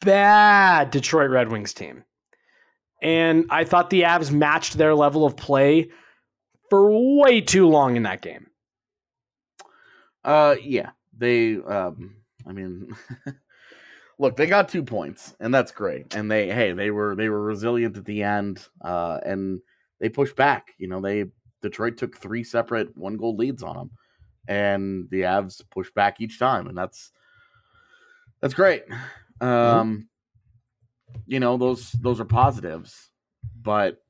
bad 0.00 0.90
Detroit 0.90 1.30
Red 1.30 1.50
Wings 1.50 1.72
team. 1.72 2.04
And 3.02 3.46
I 3.50 3.64
thought 3.64 3.90
the 3.90 4.02
Avs 4.02 4.30
matched 4.30 4.78
their 4.78 4.94
level 4.94 5.24
of 5.24 5.36
play 5.36 5.90
for 6.70 6.90
way 7.20 7.40
too 7.40 7.68
long 7.68 7.96
in 7.96 8.04
that 8.04 8.22
game. 8.22 8.46
Uh, 10.24 10.56
yeah, 10.62 10.90
they. 11.16 11.56
Um, 11.56 12.16
I 12.46 12.52
mean, 12.52 12.96
look, 14.18 14.36
they 14.36 14.46
got 14.46 14.68
two 14.68 14.82
points, 14.82 15.34
and 15.40 15.54
that's 15.54 15.70
great. 15.70 16.14
And 16.14 16.30
they, 16.30 16.50
hey, 16.50 16.72
they 16.72 16.90
were 16.90 17.14
they 17.14 17.28
were 17.28 17.42
resilient 17.42 17.96
at 17.96 18.04
the 18.04 18.22
end, 18.22 18.66
uh, 18.82 19.20
and 19.24 19.60
they 20.00 20.08
pushed 20.08 20.34
back. 20.34 20.72
You 20.78 20.88
know, 20.88 21.00
they 21.00 21.26
Detroit 21.62 21.96
took 21.96 22.16
three 22.16 22.42
separate 22.42 22.96
one 22.96 23.16
goal 23.16 23.36
leads 23.36 23.62
on 23.62 23.76
them, 23.76 23.90
and 24.48 25.08
the 25.10 25.22
Avs 25.22 25.62
pushed 25.70 25.94
back 25.94 26.20
each 26.20 26.38
time, 26.38 26.66
and 26.66 26.76
that's 26.76 27.12
that's 28.40 28.54
great. 28.54 28.82
Um, 29.40 30.08
you 31.26 31.40
know, 31.40 31.56
those 31.56 31.92
those 31.92 32.20
are 32.20 32.24
positives, 32.24 33.10
but 33.62 34.02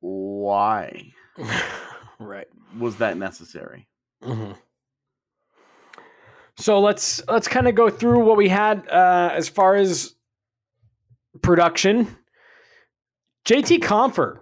why 0.00 1.12
right. 2.18 2.48
was 2.78 2.96
that 2.96 3.16
necessary? 3.16 3.88
hmm 4.22 4.52
So 6.58 6.80
let's 6.80 7.22
let's 7.28 7.48
kind 7.48 7.68
of 7.68 7.74
go 7.74 7.90
through 7.90 8.24
what 8.24 8.36
we 8.36 8.48
had 8.48 8.88
uh, 8.88 9.30
as 9.32 9.48
far 9.48 9.74
as 9.76 10.14
production. 11.42 12.16
JT 13.46 13.78
Compher. 13.80 14.40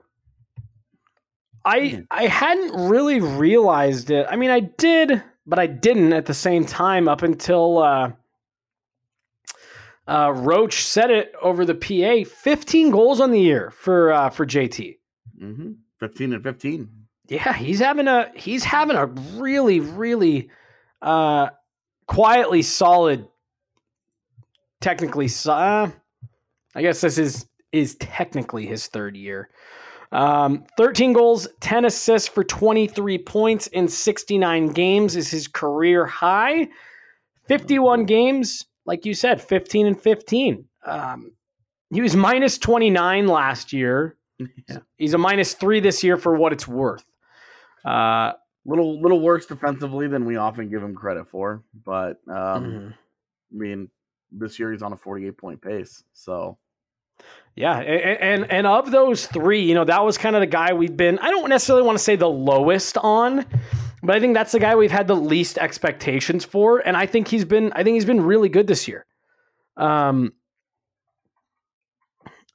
I 1.64 1.79
Mhm. 1.81 2.07
I 2.11 2.26
hadn't 2.26 2.88
really 2.88 3.21
realized 3.21 4.11
it. 4.11 4.26
I 4.29 4.37
mean, 4.37 4.50
I 4.50 4.61
did, 4.61 5.23
but 5.47 5.59
I 5.59 5.67
didn't 5.67 6.12
at 6.12 6.26
the 6.26 6.35
same 6.35 6.64
time 6.67 7.09
up 7.09 7.23
until 7.23 7.79
uh, 7.79 8.12
uh, 10.07 10.33
Roach 10.35 10.85
said 10.85 11.11
it 11.11 11.35
over 11.41 11.65
the 11.65 11.75
PA. 11.75 12.29
Fifteen 12.29 12.91
goals 12.91 13.21
on 13.21 13.31
the 13.31 13.41
year 13.41 13.71
for 13.71 14.13
uh, 14.13 14.31
for 14.31 14.47
JT. 14.47 14.99
Mm-hmm. 15.41 15.73
Fifteen 15.99 16.33
and 16.33 16.43
fifteen. 16.43 16.89
Yeah, 17.29 17.55
he's 17.55 17.81
having 17.81 18.09
a 18.09 18.31
he's 18.35 18.65
having 18.65 18.97
a 18.97 19.07
really 19.07 19.81
really 19.81 20.51
uh 21.01 21.49
quietly 22.07 22.63
solid 22.63 23.27
technically 24.81 25.29
uh, 25.47 25.91
I 26.75 26.83
guess 26.83 27.01
this 27.01 27.17
is 27.17 27.47
is 27.73 27.95
technically 27.97 28.67
his 28.67 28.87
third 28.87 29.17
year. 29.17 29.49
Um 30.13 30.65
13 30.77 31.15
goals, 31.15 31.49
10 31.61 31.87
assists 31.87 32.29
for 32.29 32.45
23 32.45 33.19
points 33.19 33.67
in 33.69 33.89
69 33.89 34.69
games 34.69 35.17
is 35.17 35.31
his 35.31 35.49
career 35.49 36.05
high. 36.05 36.69
51 37.49 38.05
games, 38.05 38.67
like 38.87 39.05
you 39.07 39.14
said, 39.14 39.41
15 39.41 39.87
and 39.87 40.00
15. 40.00 40.64
Um 40.85 41.33
he 41.91 42.00
was 42.00 42.17
minus 42.17 42.59
29 42.59 43.26
last 43.26 43.73
year. 43.73 44.17
Yeah. 44.69 44.79
He's 44.97 45.14
a 45.14 45.19
minus 45.19 45.55
3 45.55 45.79
this 45.81 46.03
year 46.03 46.17
for 46.17 46.35
what 46.35 46.53
it's 46.53 46.67
worth. 46.67 47.05
Uh, 47.85 48.33
little 48.67 49.00
little 49.00 49.21
worse 49.21 49.47
defensively 49.47 50.09
than 50.09 50.25
we 50.25 50.37
often 50.37 50.69
give 50.71 50.83
him 50.83 50.95
credit 50.95 51.29
for, 51.29 51.62
but 51.85 52.17
um, 52.29 52.35
mhm. 52.64 52.93
I 52.93 52.97
mean, 53.57 53.88
this 54.33 54.59
year 54.59 54.73
he's 54.73 54.83
on 54.83 54.93
a 54.93 54.97
48 54.97 55.37
point 55.38 55.62
pace. 55.62 56.03
So 56.14 56.59
Yeah, 57.55 57.79
a- 57.79 57.83
a- 57.85 58.21
and 58.23 58.50
and 58.50 58.67
of 58.67 58.91
those 58.91 59.26
three, 59.29 59.61
you 59.62 59.75
know, 59.75 59.85
that 59.85 60.05
was 60.05 60.19
kind 60.19 60.35
of 60.35 60.41
the 60.41 60.47
guy 60.47 60.73
we've 60.73 60.97
been. 60.97 61.19
I 61.21 61.31
don't 61.31 61.49
necessarily 61.49 61.85
want 61.87 61.97
to 61.99 62.03
say 62.03 62.17
the 62.17 62.29
lowest 62.29 62.97
on, 62.99 63.45
but 64.05 64.15
I 64.17 64.21
think 64.21 64.35
that's 64.35 64.53
the 64.53 64.59
guy 64.59 64.77
we've 64.77 64.91
had 64.91 65.07
the 65.07 65.17
least 65.17 65.59
expectations 65.59 66.45
for, 66.45 66.79
and 66.79 66.97
I 66.97 67.07
think 67.07 67.29
he's 67.29 67.45
been. 67.45 67.73
I 67.73 67.83
think 67.83 67.95
he's 67.95 68.05
been 68.05 68.21
really 68.21 68.49
good 68.49 68.67
this 68.67 68.87
year. 68.87 69.07
Um. 69.77 70.33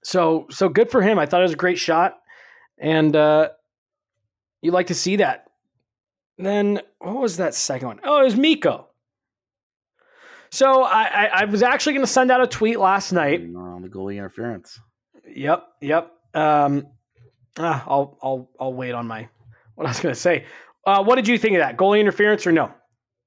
So 0.03 0.48
so 0.50 0.70
good 0.70 0.89
for 0.89 1.01
him. 1.01 1.20
I 1.20 1.25
thought 1.25 1.41
it 1.41 1.44
was 1.44 1.53
a 1.53 1.58
great 1.58 1.79
shot, 1.79 2.18
and 2.77 3.15
uh, 3.15 3.50
you 4.62 4.72
like 4.72 4.88
to 4.88 4.96
see 4.96 5.18
that. 5.18 5.46
Then 6.38 6.82
what 7.00 7.15
was 7.22 7.38
that 7.38 7.53
second 7.53 7.88
one? 7.88 8.00
Oh, 8.03 8.22
it 8.22 8.24
was 8.24 8.36
Mikko. 8.36 8.88
So 10.51 10.84
I, 10.84 11.03
I, 11.03 11.25
I 11.41 11.46
was 11.46 11.62
actually 11.62 11.94
going 11.94 12.06
to 12.06 12.12
send 12.12 12.32
out 12.32 12.41
a 12.41 12.48
tweet 12.48 12.79
last 12.79 13.12
night. 13.12 13.41
uh, 13.41 13.79
the 13.79 13.89
goalie 13.89 14.18
interference. 14.18 14.79
Yep, 15.27 15.68
yep. 15.82 16.12
Um, 16.34 16.88
ah, 17.58 17.84
I'll 17.88 18.18
I'll 18.24 18.50
I'll 18.60 18.74
wait 18.74 18.94
on 18.94 19.08
my 19.08 19.27
what 19.75 19.86
I 19.86 19.89
was 19.91 20.00
going 20.00 20.13
to 20.13 20.20
say. 20.20 20.46
Uh, 20.86 21.03
what 21.03 21.15
did 21.15 21.27
you 21.27 21.38
think 21.38 21.55
of 21.55 21.59
that 21.59 21.77
goalie 21.77 22.00
interference 22.00 22.45
or 22.48 22.51
no? 22.51 22.71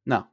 No, 0.07 0.27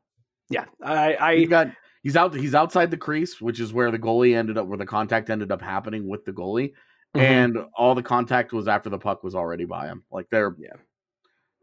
Yeah, 0.49 0.65
I 0.83 1.15
I 1.19 1.43
got 1.45 1.67
he's 2.01 2.15
out. 2.15 2.33
He's 2.33 2.55
outside 2.55 2.89
the 2.91 2.97
crease, 2.97 3.39
which 3.39 3.59
is 3.59 3.71
where 3.73 3.91
the 3.91 3.99
goalie 3.99 4.35
ended 4.35 4.57
up, 4.57 4.65
where 4.67 4.77
the 4.77 4.85
contact 4.85 5.29
ended 5.29 5.51
up 5.51 5.61
happening 5.61 6.07
with 6.07 6.25
the 6.25 6.31
goalie, 6.31 6.73
Mhm. 7.15 7.21
and 7.21 7.57
all 7.75 7.93
the 7.93 8.01
contact 8.03 8.51
was 8.53 8.67
after 8.67 8.89
the 8.89 8.97
puck 8.97 9.23
was 9.23 9.35
already 9.35 9.65
by 9.65 9.87
him. 9.87 10.03
Like 10.11 10.27
they're 10.31 10.55
Yeah. 10.57 10.75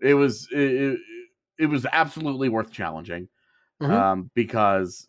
it 0.00 0.14
was 0.14 0.46
it, 0.52 0.58
it, 0.60 1.00
it 1.58 1.66
was 1.66 1.86
absolutely 1.90 2.48
worth 2.48 2.70
challenging 2.70 3.28
Mhm. 3.82 3.90
um, 3.90 4.30
because 4.34 5.08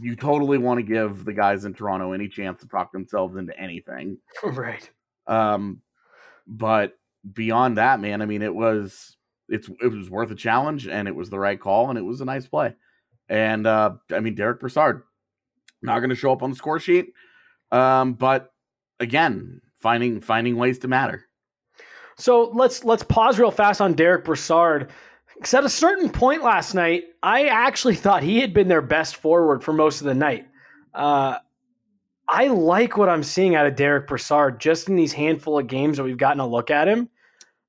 you 0.00 0.16
totally 0.16 0.56
want 0.56 0.78
to 0.78 0.82
give 0.82 1.24
the 1.26 1.32
guys 1.34 1.66
in 1.66 1.74
Toronto 1.74 2.12
any 2.12 2.28
chance 2.28 2.60
to 2.60 2.68
talk 2.68 2.92
themselves 2.92 3.36
into 3.36 3.58
anything. 3.60 4.16
right. 4.44 4.88
Um, 5.26 5.82
but 6.46 6.94
beyond 7.34 7.76
that, 7.76 8.00
man, 8.00 8.22
I 8.22 8.26
mean, 8.26 8.40
it 8.40 8.54
was 8.54 9.15
it's 9.48 9.68
it 9.82 9.88
was 9.88 10.10
worth 10.10 10.30
a 10.30 10.34
challenge, 10.34 10.86
and 10.88 11.08
it 11.08 11.14
was 11.14 11.30
the 11.30 11.38
right 11.38 11.58
call, 11.58 11.90
and 11.90 11.98
it 11.98 12.02
was 12.02 12.20
a 12.20 12.24
nice 12.24 12.46
play. 12.46 12.74
And 13.28 13.66
uh, 13.66 13.94
I 14.12 14.20
mean, 14.20 14.34
Derek 14.34 14.60
Brassard 14.60 15.02
not 15.82 15.98
going 15.98 16.10
to 16.10 16.16
show 16.16 16.32
up 16.32 16.42
on 16.42 16.50
the 16.50 16.56
score 16.56 16.80
sheet, 16.80 17.12
um, 17.72 18.14
but 18.14 18.52
again, 19.00 19.60
finding 19.76 20.20
finding 20.20 20.56
ways 20.56 20.78
to 20.80 20.88
matter. 20.88 21.24
So 22.16 22.50
let's 22.54 22.84
let's 22.84 23.02
pause 23.02 23.38
real 23.38 23.50
fast 23.50 23.80
on 23.80 23.94
Derek 23.94 24.24
Brassard. 24.24 24.90
Because 25.34 25.52
at 25.52 25.64
a 25.64 25.68
certain 25.68 26.08
point 26.08 26.42
last 26.42 26.74
night, 26.74 27.04
I 27.22 27.46
actually 27.46 27.94
thought 27.96 28.22
he 28.22 28.40
had 28.40 28.54
been 28.54 28.68
their 28.68 28.82
best 28.82 29.16
forward 29.16 29.62
for 29.62 29.72
most 29.72 30.00
of 30.00 30.06
the 30.06 30.14
night. 30.14 30.46
Uh, 30.94 31.38
I 32.28 32.48
like 32.48 32.96
what 32.96 33.08
I'm 33.08 33.22
seeing 33.22 33.54
out 33.54 33.66
of 33.66 33.76
Derek 33.76 34.08
Brassard 34.08 34.60
just 34.60 34.88
in 34.88 34.96
these 34.96 35.12
handful 35.12 35.58
of 35.58 35.66
games 35.66 35.98
that 35.98 36.04
we've 36.04 36.16
gotten 36.16 36.40
a 36.40 36.46
look 36.46 36.70
at 36.70 36.88
him. 36.88 37.08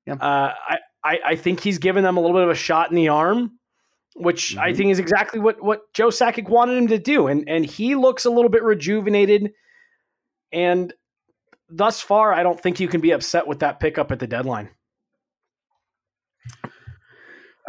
Yeah. 0.06 0.14
Uh, 0.14 0.54
I, 0.68 0.78
I 1.12 1.20
I 1.32 1.36
think 1.36 1.60
he's 1.60 1.78
given 1.78 2.04
them 2.04 2.16
a 2.16 2.20
little 2.20 2.36
bit 2.36 2.44
of 2.44 2.50
a 2.50 2.54
shot 2.54 2.90
in 2.90 2.96
the 2.96 3.08
arm, 3.08 3.52
which 4.16 4.56
I 4.56 4.72
Mhm. 4.72 4.76
think 4.76 4.90
is 4.90 4.98
exactly 4.98 5.40
what 5.40 5.62
what 5.62 5.92
Joe 5.94 6.08
Sakic 6.08 6.48
wanted 6.48 6.76
him 6.76 6.88
to 6.88 6.98
do, 6.98 7.26
and 7.26 7.48
and 7.48 7.64
he 7.64 7.94
looks 7.94 8.24
a 8.24 8.30
little 8.30 8.50
bit 8.50 8.62
rejuvenated. 8.62 9.52
And 10.52 10.92
thus 11.68 12.00
far, 12.00 12.32
I 12.32 12.42
don't 12.42 12.60
think 12.60 12.80
you 12.80 12.88
can 12.88 13.00
be 13.00 13.10
upset 13.12 13.46
with 13.46 13.60
that 13.60 13.80
pickup 13.80 14.10
at 14.12 14.18
the 14.18 14.26
deadline. 14.26 14.70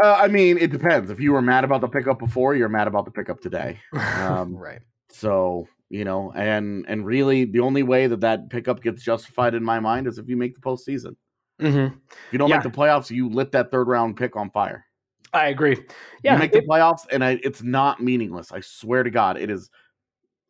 Uh, 0.01 0.13
I 0.17 0.27
mean, 0.29 0.57
it 0.57 0.71
depends. 0.71 1.09
If 1.11 1.19
you 1.19 1.33
were 1.33 1.41
mad 1.41 1.65
about 1.65 1.81
the 1.81 1.89
pickup 1.89 2.19
before, 2.19 2.55
you're 2.55 2.69
mad 2.69 2.87
about 2.87 3.03
the 3.05 3.11
pickup 3.11 3.41
today. 3.41 3.79
Um, 3.93 4.55
right. 4.55 4.81
So 5.09 5.67
you 5.89 6.05
know, 6.05 6.31
and 6.35 6.85
and 6.87 7.05
really, 7.05 7.45
the 7.45 7.59
only 7.61 7.83
way 7.83 8.07
that 8.07 8.21
that 8.21 8.49
pickup 8.49 8.81
gets 8.81 9.03
justified 9.03 9.55
in 9.55 9.63
my 9.63 9.79
mind 9.79 10.07
is 10.07 10.17
if 10.19 10.29
you 10.29 10.37
make 10.37 10.53
the 10.55 10.61
postseason. 10.61 11.15
Mm-hmm. 11.59 11.95
If 11.95 12.31
you 12.31 12.39
don't 12.39 12.49
Yeah. 12.49 12.55
make 12.57 12.63
the 12.63 12.69
playoffs, 12.77 13.09
you 13.09 13.29
lit 13.29 13.51
that 13.51 13.71
third 13.71 13.87
round 13.87 14.17
pick 14.17 14.35
on 14.35 14.49
fire. 14.49 14.85
I 15.33 15.47
agree. 15.47 15.77
Yeah. 16.23 16.33
you 16.33 16.39
make 16.39 16.51
the 16.51 16.61
playoffs, 16.61 17.05
and 17.11 17.23
I, 17.23 17.39
it's 17.43 17.61
not 17.61 18.01
meaningless. 18.01 18.51
I 18.51 18.61
swear 18.61 19.03
to 19.03 19.11
God, 19.11 19.37
it 19.37 19.49
is. 19.49 19.69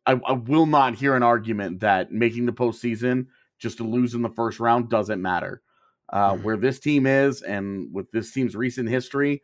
I, 0.06 0.12
I 0.26 0.32
will 0.32 0.64
not 0.66 0.94
hear 0.94 1.14
an 1.14 1.22
argument 1.22 1.80
that 1.80 2.10
making 2.10 2.46
the 2.46 2.52
postseason 2.52 3.26
just 3.58 3.76
to 3.76 3.84
lose 3.84 4.14
in 4.14 4.22
the 4.22 4.30
first 4.30 4.58
round 4.58 4.88
doesn't 4.88 5.20
matter. 5.20 5.60
Uh, 6.12 6.32
Mhm. 6.34 6.42
Where 6.42 6.56
this 6.56 6.80
team 6.80 7.06
is, 7.06 7.42
and 7.42 7.92
with 7.92 8.10
this 8.10 8.32
team's 8.32 8.56
recent 8.56 8.88
history, 8.88 9.42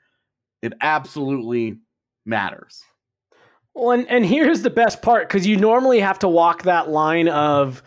it 0.62 0.73
absolutely 0.80 1.78
matters. 2.25 2.82
Well, 3.75 3.90
and, 3.90 4.08
and 4.08 4.25
here's 4.25 4.62
the 4.62 4.70
best 4.70 5.02
part 5.02 5.28
because 5.28 5.46
you 5.46 5.58
normally 5.58 6.00
have 6.00 6.18
to 6.20 6.28
walk 6.28 6.62
that 6.62 6.88
line 6.88 7.28
of, 7.28 7.82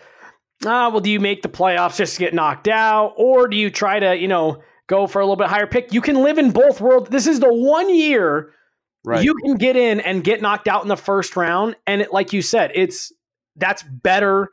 ah, 0.65 0.89
well, 0.89 0.99
do 0.99 1.09
you 1.09 1.19
make 1.19 1.41
the 1.41 1.49
playoffs 1.49 1.97
just 1.97 2.13
to 2.15 2.19
get 2.19 2.33
knocked 2.33 2.67
out, 2.67 3.13
or 3.17 3.47
do 3.47 3.55
you 3.57 3.69
try 3.69 3.99
to, 3.99 4.15
you 4.17 4.27
know, 4.27 4.61
go 4.87 5.07
for 5.07 5.19
a 5.19 5.25
little 5.25 5.35
bit 5.35 5.47
higher 5.47 5.67
pick? 5.67 5.93
You 5.93 6.01
can 6.01 6.23
live 6.23 6.37
in 6.37 6.51
both 6.51 6.81
worlds. 6.81 7.09
This 7.09 7.27
is 7.27 7.39
the 7.39 7.53
one 7.53 7.93
year 7.93 8.53
Right. 9.05 9.23
you 9.23 9.33
can 9.35 9.55
get 9.55 9.77
in 9.77 9.99
and 10.01 10.23
get 10.23 10.41
knocked 10.41 10.67
out 10.67 10.81
in 10.83 10.89
the 10.89 10.97
first 10.97 11.35
round, 11.37 11.75
and 11.87 12.01
it, 12.01 12.11
like 12.11 12.33
you 12.33 12.41
said, 12.41 12.71
it's 12.75 13.11
that's 13.55 13.81
better 13.83 14.49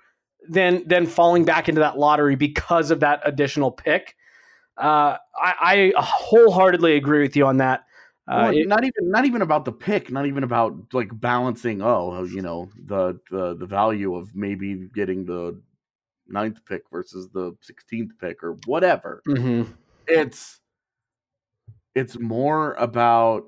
than 0.48 0.86
than 0.86 1.06
falling 1.06 1.44
back 1.44 1.68
into 1.68 1.80
that 1.80 1.98
lottery 1.98 2.36
because 2.36 2.90
of 2.92 3.00
that 3.00 3.20
additional 3.24 3.70
pick. 3.72 4.14
Uh, 4.76 5.16
I, 5.36 5.92
I 5.96 6.00
wholeheartedly 6.00 6.96
agree 6.96 7.22
with 7.22 7.34
you 7.34 7.46
on 7.46 7.56
that. 7.56 7.80
Uh, 8.28 8.50
Well, 8.50 8.56
it- 8.56 8.68
not 8.68 8.84
even 8.84 9.10
not 9.10 9.24
even 9.24 9.42
about 9.42 9.64
the 9.64 9.72
pick, 9.72 10.10
not 10.12 10.26
even 10.26 10.44
about 10.44 10.74
like 10.92 11.08
balancing. 11.12 11.82
Oh, 11.82 12.22
you 12.24 12.42
know 12.42 12.68
the 12.86 13.18
the 13.30 13.56
the 13.56 13.66
value 13.66 14.14
of 14.14 14.34
maybe 14.36 14.88
getting 14.94 15.24
the 15.24 15.60
ninth 16.28 16.64
pick 16.64 16.82
versus 16.90 17.28
the 17.30 17.56
sixteenth 17.60 18.12
pick 18.20 18.42
or 18.42 18.56
whatever. 18.66 19.22
Mhm. 19.26 19.68
It's 20.06 20.60
it's 21.94 22.18
more 22.18 22.74
about 22.74 23.46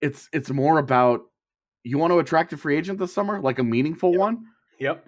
it's 0.00 0.28
it's 0.32 0.50
more 0.50 0.78
about 0.78 1.22
you 1.82 1.98
want 1.98 2.12
to 2.12 2.18
attract 2.18 2.52
a 2.52 2.56
free 2.56 2.76
agent 2.76 2.98
this 2.98 3.12
summer, 3.12 3.40
like 3.40 3.58
a 3.58 3.64
meaningful 3.64 4.14
one. 4.14 4.46
Yep. 4.78 5.06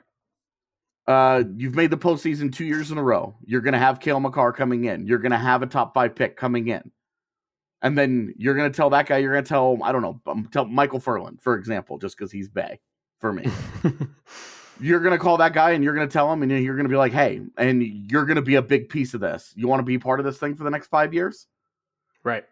Uh, 1.07 1.45
you've 1.57 1.75
made 1.75 1.91
the 1.91 1.97
postseason 1.97 2.53
two 2.53 2.65
years 2.65 2.91
in 2.91 2.99
a 2.99 3.03
row. 3.03 3.37
You're 3.45 3.61
going 3.61 3.75
to 3.75 3.79
have 3.79 4.01
Cale 4.01 4.19
Makar 4.21 4.53
coming 4.53 4.87
in. 4.87 5.07
You're 5.07 5.19
going 5.19 5.33
to 5.33 5.39
have 5.39 5.63
a 5.63 5.67
top 5.67 5.95
five 5.95 6.15
pick 6.15 6.37
coming 6.37 6.69
in. 6.69 6.91
And 7.87 7.97
then 7.97 8.35
you're 8.37 8.57
going 8.57 8.69
to 8.69 8.77
tell 8.77 8.91
that 8.91 9.07
guy, 9.07 9.19
you're 9.19 9.31
going 9.31 9.45
to 9.45 9.49
tell, 9.49 9.79
I 9.85 9.93
don't 9.93 10.03
know, 10.03 10.21
um, 10.27 10.49
tell 10.53 10.67
Micheal 10.67 11.01
Ferland, 11.01 11.41
for 11.41 11.55
example, 11.55 11.99
just 11.99 12.19
because 12.19 12.33
he's 12.33 12.49
Bay 12.49 12.81
for 13.21 13.33
me. 13.33 13.49
you're 14.81 14.99
going 14.99 15.13
to 15.13 15.19
call 15.21 15.37
that 15.37 15.53
guy 15.53 15.71
and 15.71 15.85
you're 15.85 15.95
going 15.95 16.09
to 16.09 16.13
tell 16.13 16.33
him, 16.33 16.43
and 16.43 16.51
you're 16.51 16.75
going 16.75 16.87
to 16.87 16.91
be 16.91 16.97
like, 16.97 17.13
hey, 17.13 17.43
and 17.57 17.85
you're 18.11 18.25
going 18.25 18.35
to 18.35 18.43
be 18.43 18.57
a 18.57 18.63
big 18.63 18.89
piece 18.89 19.15
of 19.15 19.21
this. 19.21 19.53
You 19.55 19.69
want 19.69 19.79
to 19.79 19.85
be 19.85 19.99
part 19.99 20.19
of 20.19 20.27
this 20.27 20.37
thing 20.37 20.57
for 20.57 20.65
the 20.65 20.71
next 20.71 20.89
five 20.89 21.15
years? 21.15 21.47
right. 22.25 22.45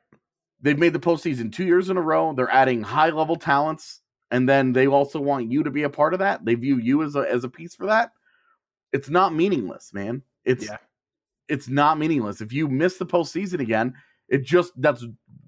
They've 0.60 0.78
made 0.78 0.92
the 0.92 1.00
postseason 1.00 1.52
two 1.52 1.64
years 1.64 1.90
in 1.90 1.96
a 1.96 2.00
row. 2.00 2.32
They're 2.32 2.48
adding 2.48 2.80
high 2.84 3.10
level 3.10 3.34
talents, 3.34 4.02
and 4.30 4.48
then 4.48 4.72
they 4.72 4.86
also 4.86 5.20
want 5.20 5.50
you 5.50 5.64
to 5.64 5.70
be 5.70 5.82
a 5.82 5.90
part 5.90 6.14
of 6.14 6.20
that. 6.20 6.44
They 6.44 6.54
view 6.54 6.78
you 6.78 7.02
as 7.02 7.16
a 7.16 7.30
as 7.30 7.42
a 7.42 7.48
piece 7.48 7.74
for 7.74 7.86
that. 7.86 8.12
It's 8.92 9.10
not 9.10 9.34
meaningless, 9.34 9.92
man. 9.92 10.22
It's 10.44 10.70
Yeah. 10.70 10.76
it's 11.48 11.68
not 11.68 11.98
meaningless. 11.98 12.40
If 12.40 12.52
you 12.52 12.68
miss 12.68 12.96
the 12.98 13.04
postseason 13.04 13.60
again, 13.60 13.94
it 14.28 14.42
just 14.44 14.72
that's 14.80 15.04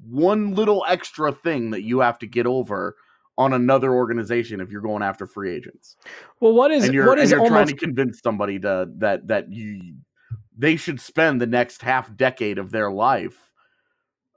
one 0.08 0.54
little 0.54 0.84
extra 0.88 1.32
thing 1.32 1.70
that 1.70 1.82
you 1.82 2.00
have 2.00 2.18
to 2.20 2.26
get 2.26 2.46
over 2.46 2.96
on 3.38 3.52
another 3.52 3.92
organization 3.92 4.60
if 4.60 4.70
you're 4.70 4.80
going 4.80 5.02
after 5.02 5.26
free 5.26 5.54
agents. 5.54 5.96
Well, 6.40 6.54
what 6.54 6.70
is 6.70 6.84
and 6.84 6.94
you're, 6.94 7.06
what 7.06 7.18
and 7.18 7.28
you're 7.28 7.46
trying 7.46 7.66
to 7.66 7.76
convince 7.76 8.20
somebody 8.20 8.58
to 8.60 8.88
that 8.98 9.26
that 9.28 9.52
you 9.52 9.96
they 10.56 10.76
should 10.76 11.00
spend 11.00 11.40
the 11.40 11.46
next 11.46 11.82
half 11.82 12.14
decade 12.16 12.58
of 12.58 12.70
their 12.70 12.90
life 12.90 13.50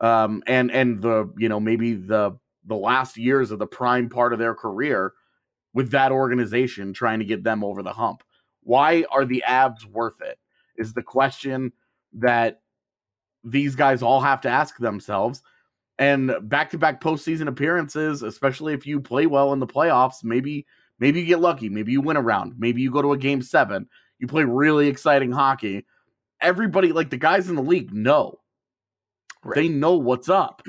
um 0.01 0.43
and 0.47 0.71
and 0.71 1.01
the 1.01 1.31
you 1.37 1.49
know 1.49 1.59
maybe 1.59 1.93
the 1.93 2.37
the 2.65 2.75
last 2.75 3.17
years 3.17 3.51
of 3.51 3.59
the 3.59 3.67
prime 3.67 4.09
part 4.09 4.33
of 4.33 4.39
their 4.39 4.53
career 4.53 5.13
with 5.73 5.91
that 5.91 6.11
organization 6.11 6.93
trying 6.93 7.19
to 7.19 7.25
get 7.25 7.43
them 7.43 7.63
over 7.63 7.81
the 7.83 7.93
hump 7.93 8.23
why 8.63 9.03
are 9.11 9.25
the 9.25 9.43
Avs 9.47 9.85
worth 9.85 10.21
it 10.21 10.37
is 10.77 10.93
the 10.93 11.03
question 11.03 11.71
that 12.13 12.61
these 13.43 13.75
guys 13.75 14.01
all 14.01 14.21
have 14.21 14.41
to 14.41 14.49
ask 14.49 14.77
themselves 14.77 15.41
and 15.99 16.33
back-to-back 16.43 16.99
postseason 17.01 17.47
appearances 17.47 18.23
especially 18.23 18.73
if 18.73 18.87
you 18.87 18.99
play 18.99 19.27
well 19.27 19.53
in 19.53 19.59
the 19.59 19.67
playoffs 19.67 20.23
maybe 20.23 20.65
maybe 20.99 21.19
you 21.19 21.27
get 21.27 21.39
lucky 21.39 21.69
maybe 21.69 21.91
you 21.91 22.01
win 22.01 22.17
a 22.17 22.21
round 22.21 22.53
maybe 22.57 22.81
you 22.81 22.89
go 22.89 23.01
to 23.01 23.13
a 23.13 23.17
game 23.17 23.41
seven 23.41 23.87
you 24.19 24.27
play 24.27 24.43
really 24.43 24.87
exciting 24.87 25.31
hockey. 25.31 25.85
Everybody 26.41 26.91
like 26.91 27.09
the 27.09 27.17
guys 27.17 27.49
in 27.49 27.55
the 27.55 27.63
league 27.63 27.93
know. 27.93 28.39
They 29.55 29.69
know 29.69 29.95
what's 29.95 30.29
up. 30.29 30.61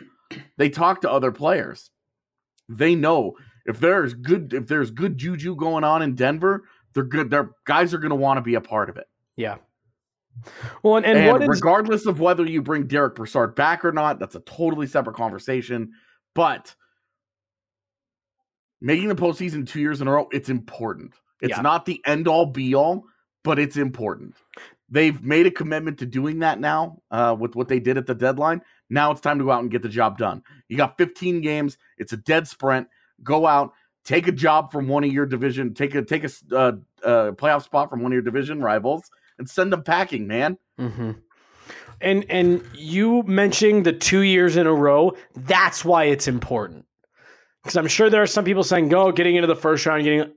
They 0.57 0.71
talk 0.71 1.01
to 1.01 1.11
other 1.11 1.33
players. 1.33 1.91
They 2.69 2.95
know 2.95 3.37
if 3.67 3.81
there's 3.81 4.15
good 4.15 4.55
if 4.55 4.69
there's 4.69 4.93
good 4.93 5.19
juju 5.19 5.57
going 5.57 5.85
on 5.85 6.03
in 6.03 6.15
denver 6.15 6.65
they're 6.95 7.05
good 7.05 7.29
their 7.29 7.51
guys 7.67 7.93
are 7.93 7.99
going 7.99 8.11
to 8.11 8.17
want 8.17 8.39
to 8.39 8.43
be 8.43 8.55
a 8.55 8.61
part 8.61 8.89
of 8.89 8.97
it. 8.97 9.07
Yeah. 9.37 9.57
Well, 10.83 10.97
and, 10.97 11.07
and, 11.07 11.19
and, 11.19 11.33
what 11.33 11.43
is 11.43 11.49
regardless 11.49 12.07
of 12.07 12.21
whether 12.21 12.45
you 12.45 12.63
bring 12.63 12.87
Derek 12.87 13.15
Brassard 13.15 13.55
back 13.55 13.85
or 13.85 13.93
not, 13.93 14.19
that's 14.19 14.35
a 14.35 14.41
totally 14.41 14.87
separate 14.87 15.17
conversation. 15.17 15.93
But 16.35 16.75
making 18.81 19.09
the 19.09 19.15
postseason 19.15 19.69
two 19.69 19.81
years 19.81 20.01
in 20.01 20.09
a 20.09 20.13
row, 20.13 20.29
it's 20.33 20.49
important. 20.49 21.15
It's 21.41 21.57
Yeah. 21.57 21.63
not 21.63 21.85
the 21.85 22.03
end 22.07 22.29
all 22.29 22.47
be 22.47 22.75
all, 22.75 23.05
but 23.43 23.59
it's 23.59 23.77
important. 23.77 24.35
They've 24.89 25.23
made 25.23 25.47
a 25.47 25.51
commitment 25.51 25.99
to 25.99 26.07
doing 26.07 26.41
that 26.41 26.59
now 26.59 27.01
uh, 27.11 27.37
with 27.39 27.55
what 27.55 27.69
they 27.69 27.79
did 27.79 27.97
at 27.97 28.07
the 28.07 28.15
deadline. 28.15 28.63
Now 28.89 29.13
it's 29.13 29.21
time 29.21 29.39
to 29.39 29.45
go 29.45 29.51
out 29.51 29.63
and 29.63 29.71
get 29.71 29.83
the 29.83 29.89
job 29.89 30.19
done. 30.19 30.43
You 30.69 30.77
got 30.77 30.99
15 30.99 31.41
games. 31.41 31.79
It's 31.97 32.13
a 32.13 32.17
dead 32.17 32.49
sprint. 32.49 32.89
Go 33.23 33.47
out, 33.47 33.73
take 34.05 34.27
a 34.27 34.33
job 34.33 34.73
from 34.73 34.89
one 34.89 35.05
of 35.05 35.13
your 35.13 35.27
division, 35.27 35.75
take 35.75 35.95
a 35.95 36.03
take 36.03 36.25
a 36.25 36.31
uh, 36.53 36.73
uh, 37.05 37.31
playoff 37.33 37.63
spot 37.63 37.89
from 37.89 38.03
one 38.03 38.11
of 38.13 38.15
your 38.15 38.23
division 38.23 38.61
rivals, 38.61 39.11
and 39.41 39.51
send 39.51 39.73
them 39.73 39.83
packing, 39.83 40.29
man. 40.29 40.57
Mhm. 40.79 41.17
And 42.01 42.25
and 42.31 42.63
you 42.75 43.23
mentioning 43.25 43.83
the 43.83 43.93
two 43.93 44.21
years 44.21 44.57
in 44.57 44.67
a 44.67 44.73
row, 44.73 45.17
that's 45.35 45.85
why 45.85 46.05
it's 46.05 46.29
important. 46.29 46.85
Because 47.63 47.77
I'm 47.77 47.89
sure 47.89 48.09
there 48.09 48.23
are 48.23 48.27
some 48.27 48.45
people 48.45 48.63
saying, 48.63 48.89
"Go 48.89 49.11
getting 49.13 49.35
into 49.37 49.49
the 49.49 49.57
first 49.57 49.85
round, 49.85 50.05
getting 50.05 50.33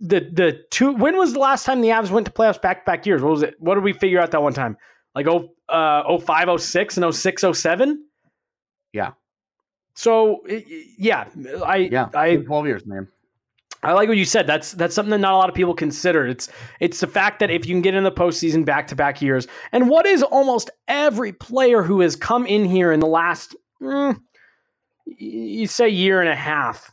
the 0.00 0.20
the 0.20 0.60
two." 0.70 0.92
When 0.92 1.16
was 1.16 1.32
the 1.32 1.38
last 1.40 1.64
time 1.64 1.80
the 1.80 1.88
Avs 1.88 2.10
went 2.10 2.26
to 2.26 2.32
playoffs 2.32 2.60
back 2.60 2.84
back 2.84 3.06
years? 3.06 3.22
What 3.22 3.30
was 3.30 3.42
it? 3.42 3.54
What 3.58 3.74
did 3.76 3.84
we 3.84 3.92
figure 3.92 4.20
out 4.20 4.30
that 4.32 4.42
one 4.42 4.52
time? 4.52 4.76
Like 5.14 5.26
oh 5.26 5.54
uh 5.68 6.02
05, 6.18 6.60
06 6.60 6.96
and 6.98 7.14
06, 7.14 7.42
07? 7.42 8.04
Yeah. 8.92 9.12
So 9.94 10.42
i- 10.48 10.64
i- 10.70 10.84
yeah, 10.98 11.28
I 11.64 11.76
Yeah, 11.90 12.08
I 12.14 12.36
12 12.36 12.66
years, 12.66 12.86
man. 12.86 13.08
I 13.84 13.92
like 13.92 14.08
what 14.08 14.16
you 14.16 14.24
said. 14.24 14.46
That's 14.46 14.72
that's 14.72 14.94
something 14.94 15.10
that 15.10 15.18
not 15.18 15.32
a 15.32 15.36
lot 15.36 15.48
of 15.48 15.54
people 15.54 15.74
consider. 15.74 16.26
It's 16.26 16.48
it's 16.78 17.00
the 17.00 17.06
fact 17.06 17.40
that 17.40 17.50
if 17.50 17.66
you 17.66 17.74
can 17.74 17.82
get 17.82 17.94
in 17.94 18.04
the 18.04 18.12
postseason 18.12 18.64
back 18.64 18.86
to 18.88 18.96
back 18.96 19.20
years, 19.20 19.48
and 19.72 19.88
what 19.88 20.06
is 20.06 20.22
almost 20.22 20.70
every 20.86 21.32
player 21.32 21.82
who 21.82 22.00
has 22.00 22.14
come 22.14 22.46
in 22.46 22.64
here 22.64 22.92
in 22.92 23.00
the 23.00 23.08
last, 23.08 23.56
mm, 23.82 24.18
you 25.04 25.66
say 25.66 25.88
year 25.88 26.20
and 26.20 26.28
a 26.28 26.36
half, 26.36 26.92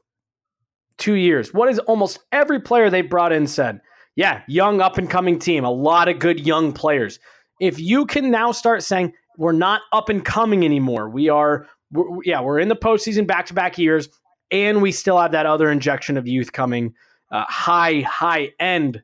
two 0.97 1.13
years. 1.13 1.53
What 1.53 1.69
is 1.69 1.77
almost 1.79 2.19
every 2.31 2.59
player 2.59 2.89
they 2.89 3.01
brought 3.01 3.31
in 3.31 3.45
said? 3.45 3.81
Yeah, 4.15 4.41
young 4.47 4.81
up 4.81 4.97
and 4.97 5.09
coming 5.09 5.37
team, 5.37 5.63
a 5.63 5.71
lot 5.71 6.07
of 6.07 6.17
good 6.17 6.45
young 6.45 6.73
players. 6.73 7.19
If 7.59 7.79
you 7.79 8.05
can 8.05 8.31
now 8.31 8.51
start 8.51 8.83
saying 8.83 9.13
we're 9.37 9.51
not 9.51 9.81
up 9.93 10.09
and 10.09 10.25
coming 10.25 10.65
anymore, 10.65 11.07
we 11.07 11.29
are, 11.29 11.67
we're, 11.91 12.23
yeah, 12.23 12.41
we're 12.41 12.59
in 12.59 12.67
the 12.67 12.75
postseason 12.75 13.27
back 13.27 13.45
to 13.45 13.53
back 13.53 13.77
years 13.77 14.09
and 14.51 14.81
we 14.81 14.91
still 14.91 15.17
have 15.19 15.31
that 15.31 15.45
other 15.45 15.71
injection 15.71 16.17
of 16.17 16.27
youth 16.27 16.51
coming, 16.51 16.93
uh, 17.31 17.45
high 17.47 18.01
high 18.01 18.51
end 18.59 19.01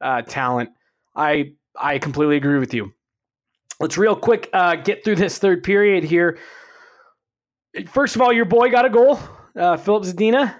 uh, 0.00 0.22
talent. 0.22 0.70
I 1.14 1.52
I 1.76 1.98
completely 1.98 2.36
agree 2.36 2.58
with 2.58 2.74
you. 2.74 2.92
Let's 3.80 3.98
real 3.98 4.16
quick 4.16 4.48
uh, 4.52 4.76
get 4.76 5.04
through 5.04 5.16
this 5.16 5.38
third 5.38 5.62
period 5.62 6.04
here. 6.04 6.38
First 7.88 8.14
of 8.14 8.22
all, 8.22 8.32
your 8.32 8.44
boy 8.44 8.70
got 8.70 8.84
a 8.84 8.90
goal, 8.90 9.18
uh, 9.56 9.76
Filip 9.76 10.04
Zadina, 10.04 10.54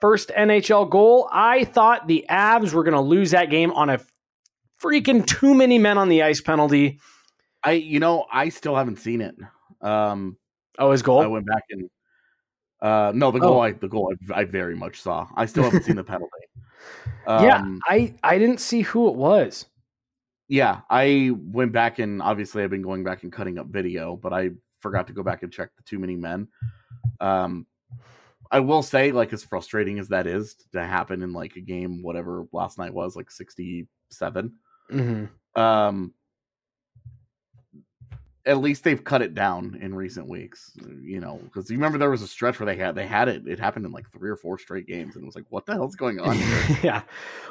first 0.00 0.28
NHL 0.28 0.88
goal. 0.88 1.28
I 1.32 1.64
thought 1.64 2.06
the 2.06 2.26
Avs 2.30 2.72
were 2.72 2.84
going 2.84 2.94
to 2.94 3.00
lose 3.00 3.32
that 3.32 3.50
game 3.50 3.72
on 3.72 3.90
a 3.90 3.98
freaking 4.80 5.26
too 5.26 5.54
many 5.54 5.78
men 5.78 5.98
on 5.98 6.08
the 6.08 6.22
ice 6.22 6.40
penalty. 6.40 7.00
I, 7.64 7.72
you 7.72 7.98
know, 7.98 8.24
I 8.32 8.50
still 8.50 8.76
haven't 8.76 9.00
seen 9.00 9.20
it. 9.20 9.34
Um, 9.80 10.36
Oh, 10.78 10.92
his 10.92 11.02
goal. 11.02 11.20
I 11.20 11.26
went 11.26 11.46
back 11.46 11.64
and, 11.70 11.90
uh, 12.80 13.12
no, 13.14 13.30
the 13.30 13.38
goal, 13.40 13.56
Oh. 13.58 13.60
I, 13.60 13.72
the 13.72 13.88
goal, 13.88 14.14
I, 14.34 14.40
I 14.40 14.44
very 14.44 14.74
much 14.76 15.00
saw. 15.00 15.26
I 15.36 15.46
still 15.46 15.64
haven't 15.64 15.84
seen 15.84 15.96
the 15.96 16.04
penalty. 16.14 16.30
yeah, 17.26 17.56
Um, 17.58 17.80
I 17.86 18.14
I 18.22 18.38
didn't 18.38 18.58
see 18.60 18.82
who 18.82 19.08
it 19.08 19.14
was. 19.14 19.66
yeah, 20.48 20.80
I 20.88 21.32
went 21.36 21.72
back 21.72 21.98
and 21.98 22.22
obviously 22.22 22.62
I've 22.62 22.70
been 22.70 22.82
going 22.82 23.04
back 23.04 23.22
and 23.22 23.32
cutting 23.32 23.58
up 23.58 23.66
video, 23.66 24.16
but 24.16 24.32
I 24.32 24.50
forgot 24.80 25.06
to 25.08 25.12
go 25.12 25.22
back 25.22 25.42
and 25.42 25.52
check 25.52 25.70
the 25.76 25.82
too 25.82 25.98
many 25.98 26.16
men. 26.16 26.48
Um, 27.20 27.66
I 28.50 28.60
will 28.60 28.82
say, 28.82 29.12
like, 29.12 29.34
as 29.34 29.44
frustrating 29.44 29.98
as 29.98 30.08
that 30.08 30.26
is 30.26 30.54
to 30.72 30.82
happen 30.82 31.20
in 31.22 31.34
like 31.34 31.56
a 31.56 31.60
game, 31.60 32.02
whatever 32.02 32.46
last 32.52 32.78
night 32.78 32.94
was, 32.94 33.14
like 33.16 33.30
sixty-seven. 33.30 34.52
Mm-hmm. 34.90 35.60
um 35.60 36.14
at 38.48 38.58
least 38.58 38.82
they've 38.82 39.04
cut 39.04 39.22
it 39.22 39.34
down 39.34 39.78
in 39.80 39.94
recent 39.94 40.26
weeks 40.28 40.72
you 41.00 41.20
know 41.20 41.38
because 41.44 41.70
you 41.70 41.76
remember 41.76 41.98
there 41.98 42.10
was 42.10 42.22
a 42.22 42.26
stretch 42.26 42.58
where 42.58 42.66
they 42.66 42.74
had 42.76 42.94
they 42.96 43.06
had 43.06 43.28
it 43.28 43.46
it 43.46 43.60
happened 43.60 43.84
in 43.86 43.92
like 43.92 44.10
three 44.10 44.28
or 44.30 44.36
four 44.36 44.58
straight 44.58 44.86
games 44.86 45.14
and 45.14 45.22
it 45.22 45.26
was 45.26 45.36
like 45.36 45.44
what 45.50 45.66
the 45.66 45.72
hell's 45.74 45.94
going 45.94 46.18
on 46.26 46.36
here? 46.36 46.78
yeah. 46.82 47.02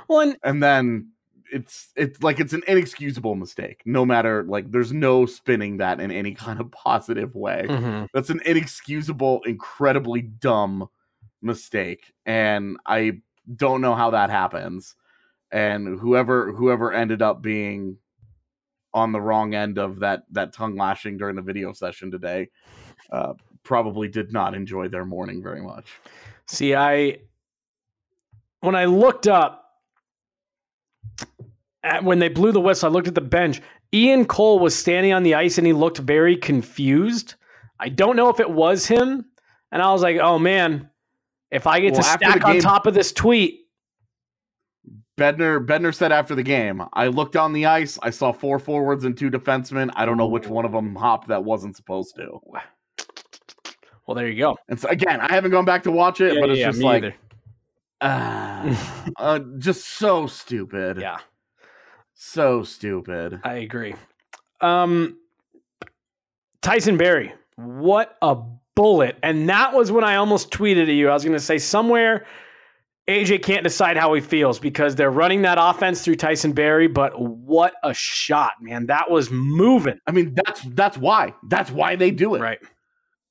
Well, 0.09 0.19
and 0.21 0.37
and 0.43 0.61
then 0.61 1.11
it's 1.53 1.89
it's 1.95 2.21
like 2.21 2.41
it's 2.41 2.51
an 2.51 2.61
inexcusable 2.67 3.33
mistake 3.35 3.81
no 3.85 4.05
matter 4.05 4.43
like 4.43 4.69
there's 4.69 4.91
no 4.91 5.25
spinning 5.25 5.77
that 5.77 6.01
in 6.01 6.11
any 6.11 6.33
kind 6.45 6.59
of 6.59 6.69
positive 6.71 7.33
way 7.35 7.65
Mhm. 7.69 8.07
that's 8.13 8.29
an 8.29 8.41
inexcusable 8.45 9.41
incredibly 9.45 10.23
dumb 10.23 10.89
mistake 11.41 12.11
and 12.25 12.75
i 12.85 13.13
don't 13.55 13.79
know 13.79 13.95
how 13.95 14.09
that 14.09 14.29
happens 14.29 14.95
and 15.53 15.97
whoever 15.99 16.51
whoever 16.51 16.91
ended 16.91 17.21
up 17.21 17.41
being 17.41 17.95
on 18.97 19.11
the 19.11 19.21
wrong 19.21 19.53
end 19.53 19.77
of 19.77 19.99
that 19.99 20.23
that 20.31 20.51
tongue 20.53 20.75
lashing 20.75 21.17
during 21.17 21.35
the 21.35 21.41
video 21.41 21.71
session 21.73 22.09
today 22.11 22.49
uh, 23.11 23.33
probably 23.63 24.07
did 24.07 24.33
not 24.33 24.53
enjoy 24.55 24.87
their 24.87 25.05
morning 25.05 25.41
very 25.41 25.61
much 25.61 25.85
See, 26.49 26.73
I 26.73 27.17
when 28.61 28.75
I 28.75 28.85
looked 28.85 29.27
up 29.27 29.65
at 31.83 32.03
when 32.03 32.19
they 32.19 32.29
blew 32.29 32.51
the 32.51 32.61
whistle, 32.61 32.89
I 32.89 32.91
looked 32.93 33.07
at 33.09 33.15
the 33.15 33.21
bench. 33.21 33.61
Ian 33.93 34.25
Cole 34.25 34.59
was 34.59 34.73
standing 34.75 35.13
on 35.13 35.23
the 35.23 35.35
ice 35.35 35.57
and 35.57 35.67
he 35.67 35.73
looked 35.73 35.97
very 35.97 36.35
confused. 36.37 37.35
I 37.79 37.89
don't 37.89 38.15
know 38.15 38.29
if 38.29 38.39
it 38.39 38.49
was 38.49 38.85
him, 38.85 39.25
and 39.71 39.81
I 39.81 39.91
was 39.91 40.01
like, 40.01 40.17
"Oh 40.17 40.39
man, 40.39 40.89
if 41.51 41.67
I 41.67 41.79
get 41.79 41.93
Well, 41.93 42.01
to 42.01 42.07
stack 42.07 42.45
on 42.45 42.53
game- 42.53 42.61
top 42.61 42.87
of 42.87 42.93
this 42.93 43.11
tweet, 43.11 43.66
Bednar 45.17 45.65
Bednar 45.65 45.93
said 45.93 46.11
after 46.11 46.35
the 46.35 46.43
game 46.43 46.83
i 46.93 47.07
looked 47.07 47.35
on 47.35 47.53
the 47.53 47.65
ice 47.65 47.97
i 48.03 48.09
saw 48.09 48.31
four 48.31 48.59
forwards 48.59 49.03
and 49.03 49.17
two 49.17 49.29
defensemen 49.31 49.91
i 49.95 50.05
don't 50.05 50.17
know 50.17 50.27
which 50.27 50.47
one 50.47 50.65
of 50.65 50.71
them 50.71 50.95
hopped 50.95 51.27
that 51.27 51.43
wasn't 51.43 51.75
supposed 51.75 52.15
to 52.15 52.39
well, 54.05 54.15
there 54.15 54.27
you 54.27 54.39
go." 54.39 54.55
and 54.69 54.79
so 54.79 54.87
again 54.89 55.19
i 55.19 55.31
haven't 55.33 55.51
gone 55.51 55.65
back 55.65 55.83
to 55.83 55.91
watch 55.91 56.21
it 56.21 56.35
Yeah, 56.35 56.41
but 56.41 56.49
it's 56.51 56.59
yeah, 56.59 56.67
just 56.67 56.81
like 56.81 57.17
ah, 58.01 59.07
uh, 59.17 59.39
just 59.57 59.87
so 59.87 60.27
stupid 60.27 61.01
Yeah. 61.01 61.17
So 62.19 62.63
stupid. 62.63 63.39
I 63.43 63.57
agree. 63.57 63.93
Um, 64.59 65.19
Tyson 66.63 66.97
Barrie, 66.97 67.31
what 67.57 68.17
a 68.23 68.37
bullet! 68.75 69.17
And 69.21 69.47
that 69.49 69.73
was 69.73 69.91
when 69.91 70.03
I 70.03 70.15
almost 70.15 70.49
tweeted 70.49 70.83
at 70.83 70.87
you. 70.89 71.09
I 71.09 71.13
was 71.13 71.23
going 71.23 71.37
to 71.37 71.39
say 71.39 71.59
somewhere 71.59 72.25
AJ 73.07 73.41
can't 73.43 73.63
decide 73.63 73.95
how 73.95 74.13
he 74.13 74.21
feels 74.21 74.59
because 74.59 74.95
they're 74.95 75.11
running 75.11 75.41
that 75.43 75.57
offense 75.59 76.03
through 76.03 76.15
Tyson 76.15 76.51
Barrie. 76.51 76.87
But 76.87 77.19
what 77.19 77.73
a 77.83 77.93
shot, 77.93 78.53
man! 78.61 78.85
That 78.87 79.09
was 79.09 79.31
moving. 79.31 79.99
I 80.07 80.11
mean, 80.11 80.35
that's 80.35 80.61
that's 80.71 80.97
why. 80.97 81.33
That's 81.47 81.71
why 81.71 81.95
they 81.95 82.11
do 82.11 82.35
it. 82.35 82.41
Right. 82.41 82.59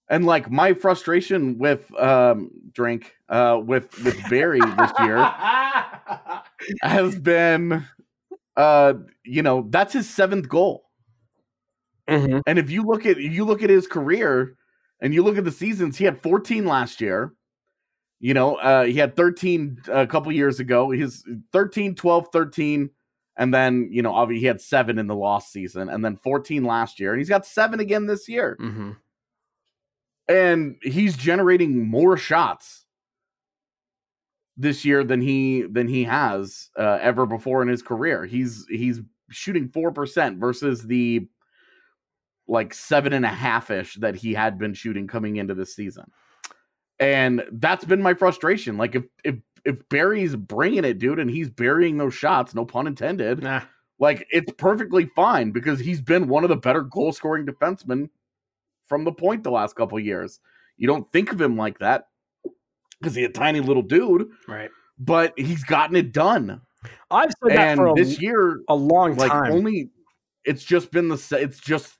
And 0.08 0.24
like 0.24 0.50
my 0.50 0.72
frustration 0.72 1.58
with 1.58 1.92
um 2.00 2.50
drink 2.72 3.12
uh 3.28 3.60
with 3.62 4.02
with 4.02 4.16
Barrie 4.30 4.60
this 4.60 4.92
year 5.00 5.18
has 6.82 7.18
been 7.18 7.84
uh 8.56 8.94
you 9.24 9.42
know, 9.42 9.66
that's 9.68 9.92
his 9.92 10.08
seventh 10.08 10.48
goal. 10.48 10.84
Mhm. 12.08 12.40
And 12.46 12.58
if 12.58 12.70
you 12.70 12.82
look 12.82 13.04
at 13.04 13.18
you 13.18 13.44
look 13.44 13.62
at 13.62 13.68
his 13.68 13.86
career 13.86 14.56
and 15.02 15.12
you 15.12 15.22
look 15.22 15.36
at 15.36 15.44
the 15.44 15.52
seasons, 15.52 15.98
he 15.98 16.04
had 16.06 16.22
14 16.22 16.64
last 16.64 17.00
year. 17.02 17.32
You 18.20 18.34
know, 18.34 18.56
uh 18.56 18.84
he 18.84 18.94
had 18.94 19.16
13 19.16 19.82
a 19.88 20.06
couple 20.06 20.32
years 20.32 20.60
ago. 20.60 20.90
His 20.90 21.24
13, 21.52 21.94
12, 21.94 22.28
13 22.32 22.90
and 23.38 23.52
then, 23.52 23.88
you 23.92 24.00
know, 24.00 24.14
obviously 24.14 24.40
he 24.40 24.46
had 24.46 24.62
7 24.62 24.98
in 24.98 25.06
the 25.06 25.14
lost 25.14 25.52
season 25.52 25.88
and 25.90 26.04
then 26.04 26.16
14 26.16 26.64
last 26.64 26.98
year 26.98 27.12
and 27.12 27.20
he's 27.20 27.28
got 27.28 27.46
7 27.46 27.80
again 27.80 28.06
this 28.06 28.28
year. 28.28 28.56
hmm 28.58 28.92
And 30.28 30.76
he's 30.82 31.16
generating 31.16 31.86
more 31.86 32.16
shots 32.16 32.86
this 34.56 34.84
year 34.84 35.04
than 35.04 35.20
he 35.20 35.62
than 35.62 35.86
he 35.86 36.04
has 36.04 36.70
uh, 36.78 36.98
ever 37.00 37.26
before 37.26 37.62
in 37.62 37.68
his 37.68 37.82
career. 37.82 38.24
He's 38.24 38.66
he's 38.68 39.00
shooting 39.30 39.68
4% 39.68 40.38
versus 40.38 40.82
the 40.82 41.28
like 42.48 42.72
seven 42.72 43.12
and 43.12 43.24
a 43.24 43.28
half 43.28 43.70
ish 43.70 43.96
that 43.96 44.14
he 44.14 44.32
had 44.32 44.56
been 44.58 44.72
shooting 44.72 45.06
coming 45.06 45.36
into 45.36 45.54
this 45.54 45.74
season. 45.74 46.04
And 46.98 47.44
that's 47.52 47.84
been 47.84 48.00
my 48.02 48.14
frustration. 48.14 48.76
Like 48.78 48.94
if 48.94 49.04
if 49.24 49.36
if 49.64 49.88
Barrie's 49.88 50.36
bringing 50.36 50.84
it, 50.84 50.98
dude, 50.98 51.18
and 51.18 51.30
he's 51.30 51.50
burying 51.50 51.98
those 51.98 52.14
shots, 52.14 52.54
no 52.54 52.64
pun 52.64 52.86
intended, 52.86 53.42
Nah. 53.42 53.62
like 53.98 54.26
it's 54.30 54.52
perfectly 54.52 55.06
fine 55.16 55.50
because 55.50 55.78
he's 55.80 56.00
been 56.00 56.28
one 56.28 56.44
of 56.44 56.48
the 56.50 56.56
better 56.56 56.82
goal 56.82 57.12
scoring 57.12 57.44
defensemen 57.46 58.08
from 58.86 59.04
the 59.04 59.12
point 59.12 59.42
the 59.42 59.50
last 59.50 59.74
couple 59.76 59.98
years. 59.98 60.40
You 60.76 60.86
don't 60.86 61.10
think 61.12 61.32
of 61.32 61.40
him 61.40 61.56
like 61.56 61.78
that 61.80 62.08
because 63.00 63.14
he's 63.14 63.26
a 63.26 63.30
tiny 63.32 63.60
little 63.60 63.82
dude, 63.82 64.28
Right. 64.46 64.70
but 64.98 65.34
he's 65.36 65.64
gotten 65.64 65.96
it 65.96 66.12
done. 66.12 66.60
I've 67.10 67.32
said 67.42 67.56
that 67.58 67.76
for 67.76 67.88
a, 67.88 67.94
this 67.94 68.20
year, 68.22 68.60
a 68.68 68.74
long 68.74 69.16
like 69.16 69.32
time. 69.32 69.52
only 69.52 69.90
it's 70.44 70.62
just 70.64 70.92
been 70.92 71.08
the 71.08 71.38
it's 71.40 71.58
just 71.58 71.98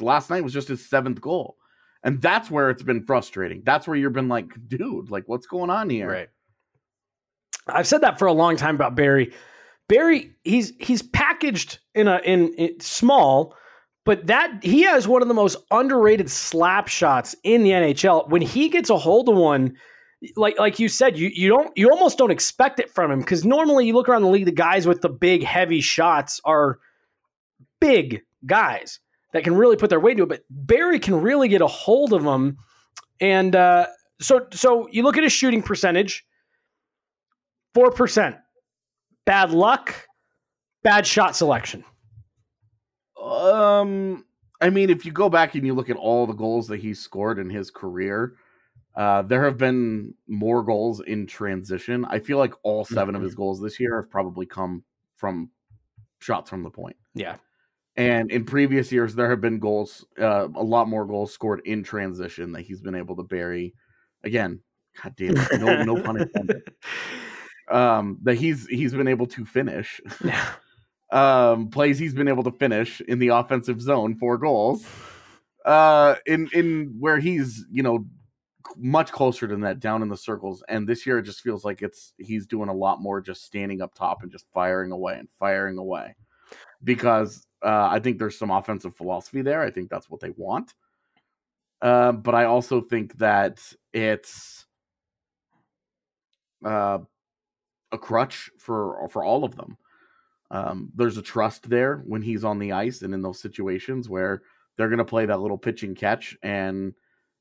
last 0.00 0.28
night 0.30 0.44
was 0.44 0.52
just 0.52 0.68
his 0.68 0.86
seventh 0.88 1.20
goal 1.20 1.56
and 2.04 2.20
that's 2.22 2.50
where 2.50 2.70
it's 2.70 2.82
been 2.82 3.04
frustrating 3.04 3.62
that's 3.64 3.86
where 3.86 3.96
you've 3.96 4.12
been 4.12 4.28
like 4.28 4.46
dude 4.68 5.10
like 5.10 5.24
what's 5.26 5.46
going 5.46 5.70
on 5.70 5.90
here 5.90 6.08
Right. 6.08 6.28
I've 7.68 7.86
said 7.86 8.00
that 8.00 8.18
for 8.18 8.26
a 8.26 8.32
long 8.32 8.56
time 8.56 8.74
about 8.74 8.94
Barrie. 8.94 9.32
Barrie, 9.88 10.34
he's 10.44 10.72
he's 10.78 11.02
packaged 11.02 11.78
in 11.94 12.08
a 12.08 12.18
in, 12.18 12.52
in 12.54 12.78
small, 12.80 13.54
but 14.04 14.26
that 14.26 14.62
he 14.62 14.82
has 14.82 15.08
one 15.08 15.22
of 15.22 15.28
the 15.28 15.34
most 15.34 15.56
underrated 15.70 16.30
slap 16.30 16.88
shots 16.88 17.34
in 17.44 17.62
the 17.62 17.70
NHL. 17.70 18.28
When 18.28 18.42
he 18.42 18.68
gets 18.68 18.90
a 18.90 18.98
hold 18.98 19.28
of 19.28 19.36
one, 19.36 19.76
like 20.36 20.58
like 20.58 20.78
you 20.78 20.88
said, 20.88 21.18
you 21.18 21.30
you 21.32 21.48
don't 21.48 21.76
you 21.76 21.90
almost 21.90 22.18
don't 22.18 22.30
expect 22.30 22.80
it 22.80 22.90
from 22.90 23.10
him 23.10 23.20
because 23.20 23.44
normally 23.44 23.86
you 23.86 23.94
look 23.94 24.08
around 24.08 24.22
the 24.22 24.28
league, 24.28 24.44
the 24.44 24.52
guys 24.52 24.86
with 24.86 25.00
the 25.00 25.08
big 25.08 25.42
heavy 25.42 25.80
shots 25.80 26.40
are 26.44 26.78
big 27.80 28.22
guys 28.44 29.00
that 29.32 29.44
can 29.44 29.54
really 29.54 29.76
put 29.76 29.90
their 29.90 30.00
weight 30.00 30.12
into 30.12 30.24
it. 30.24 30.28
But 30.28 30.42
Barrie 30.50 30.98
can 30.98 31.20
really 31.20 31.48
get 31.48 31.60
a 31.60 31.66
hold 31.66 32.12
of 32.12 32.22
them, 32.24 32.58
and 33.20 33.54
uh, 33.54 33.86
so 34.20 34.46
so 34.52 34.88
you 34.90 35.02
look 35.02 35.16
at 35.16 35.22
his 35.22 35.32
shooting 35.32 35.62
percentage. 35.62 36.24
Four 37.74 37.90
percent. 37.90 38.36
Bad 39.26 39.50
luck. 39.50 39.94
Bad 40.82 41.06
shot 41.06 41.36
selection. 41.36 41.84
um 43.20 44.24
i 44.60 44.70
mean 44.70 44.90
if 44.90 45.04
you 45.04 45.12
go 45.12 45.28
back 45.28 45.54
and 45.54 45.66
you 45.66 45.74
look 45.74 45.90
at 45.90 45.96
all 45.96 46.26
the 46.26 46.32
goals 46.32 46.68
that 46.68 46.78
he's 46.80 47.00
scored 47.00 47.38
in 47.38 47.50
his 47.50 47.70
career 47.70 48.34
uh 48.96 49.22
there 49.22 49.44
have 49.44 49.58
been 49.58 50.14
more 50.28 50.62
goals 50.62 51.00
in 51.00 51.26
transition 51.26 52.04
i 52.06 52.18
feel 52.18 52.38
like 52.38 52.54
all 52.62 52.84
7 52.84 53.14
of 53.16 53.22
his 53.22 53.34
goals 53.34 53.60
this 53.60 53.78
year 53.80 53.96
have 54.00 54.08
probably 54.10 54.46
come 54.46 54.84
from 55.16 55.50
shots 56.20 56.48
from 56.48 56.62
the 56.62 56.70
point 56.70 56.96
Yeah. 57.14 57.36
And 57.98 58.30
in 58.30 58.44
previous 58.44 58.92
years, 58.92 59.16
there 59.16 59.28
have 59.28 59.40
been 59.40 59.58
goals, 59.58 60.06
uh, 60.20 60.46
a 60.54 60.62
lot 60.62 60.88
more 60.88 61.04
goals 61.04 61.32
scored 61.32 61.62
in 61.64 61.82
transition 61.82 62.52
that 62.52 62.62
he's 62.62 62.80
been 62.80 62.94
able 62.94 63.16
to 63.16 63.24
bury. 63.24 63.74
Again, 64.22 64.60
god 65.02 65.16
damn 65.16 65.36
it, 65.36 65.60
no, 65.60 65.82
no 65.82 66.00
pun 66.02 66.22
intended. 66.22 66.62
Um, 67.70 68.18
that 68.22 68.36
he's 68.36 68.66
he's 68.68 68.94
been 68.94 69.08
able 69.08 69.26
to 69.26 69.44
finish. 69.44 70.00
Yeah. 70.24 70.46
Um, 71.10 71.68
plays 71.68 71.98
he's 71.98 72.12
been 72.12 72.28
able 72.28 72.42
to 72.42 72.50
finish 72.50 73.00
in 73.00 73.18
the 73.18 73.28
offensive 73.28 73.80
zone, 73.80 74.14
four 74.16 74.36
goals. 74.36 74.86
Uh, 75.64 76.16
in 76.26 76.48
in 76.52 76.96
where 76.98 77.18
he's 77.18 77.64
you 77.70 77.82
know 77.82 78.06
much 78.76 79.10
closer 79.10 79.46
than 79.46 79.60
that, 79.62 79.80
down 79.80 80.02
in 80.02 80.08
the 80.08 80.18
circles. 80.18 80.62
And 80.68 80.86
this 80.86 81.06
year, 81.06 81.18
it 81.18 81.22
just 81.22 81.40
feels 81.40 81.64
like 81.64 81.80
it's 81.80 82.12
he's 82.18 82.46
doing 82.46 82.68
a 82.68 82.74
lot 82.74 83.00
more, 83.00 83.22
just 83.22 83.44
standing 83.44 83.80
up 83.80 83.94
top 83.94 84.22
and 84.22 84.30
just 84.30 84.44
firing 84.52 84.92
away 84.92 85.18
and 85.18 85.28
firing 85.38 85.78
away 85.78 86.14
because 86.84 87.47
uh, 87.62 87.88
I 87.90 87.98
think 88.00 88.18
there's 88.18 88.38
some 88.38 88.50
offensive 88.50 88.96
philosophy 88.96 89.42
there. 89.42 89.62
I 89.62 89.70
think 89.70 89.90
that's 89.90 90.10
what 90.10 90.20
they 90.20 90.30
want. 90.30 90.74
Uh, 91.80 92.12
but 92.12 92.34
I 92.34 92.44
also 92.44 92.80
think 92.80 93.16
that 93.18 93.60
it's 93.92 94.66
uh, 96.64 96.98
a 97.92 97.98
crutch 97.98 98.50
for 98.58 99.08
for 99.08 99.24
all 99.24 99.44
of 99.44 99.56
them. 99.56 99.76
Um, 100.50 100.90
there's 100.94 101.18
a 101.18 101.22
trust 101.22 101.68
there 101.68 101.98
when 102.06 102.22
he's 102.22 102.44
on 102.44 102.58
the 102.58 102.72
ice 102.72 103.02
and 103.02 103.12
in 103.12 103.22
those 103.22 103.40
situations 103.40 104.08
where 104.08 104.42
they're 104.76 104.88
going 104.88 104.98
to 104.98 105.04
play 105.04 105.26
that 105.26 105.40
little 105.40 105.58
pitch 105.58 105.82
and 105.82 105.96
catch, 105.96 106.36
and 106.42 106.94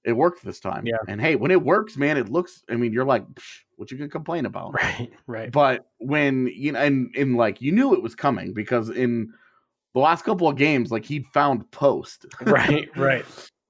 it 0.03 0.11
worked 0.11 0.43
this 0.43 0.59
time. 0.59 0.85
Yeah. 0.85 0.97
And 1.07 1.21
hey, 1.21 1.35
when 1.35 1.51
it 1.51 1.61
works, 1.61 1.97
man, 1.97 2.17
it 2.17 2.29
looks. 2.29 2.63
I 2.69 2.75
mean, 2.75 2.93
you're 2.93 3.05
like, 3.05 3.27
"Psh, 3.33 3.61
what 3.75 3.91
you 3.91 3.97
can 3.97 4.09
complain 4.09 4.45
about? 4.45 4.73
Right. 4.83 5.13
Right. 5.25 5.51
But 5.51 5.87
when 5.97 6.47
you 6.47 6.73
know, 6.73 6.79
and 6.79 7.15
in 7.15 7.35
like 7.35 7.61
you 7.61 7.71
knew 7.71 7.93
it 7.93 8.03
was 8.03 8.15
coming 8.15 8.53
because 8.53 8.89
in 8.89 9.33
the 9.97 10.03
last 10.03 10.23
couple 10.23 10.47
of 10.47 10.55
games, 10.55 10.91
like 10.91 11.05
he'd 11.05 11.25
found 11.27 11.69
post, 11.71 12.25
right. 12.41 12.87
Right. 12.95 13.25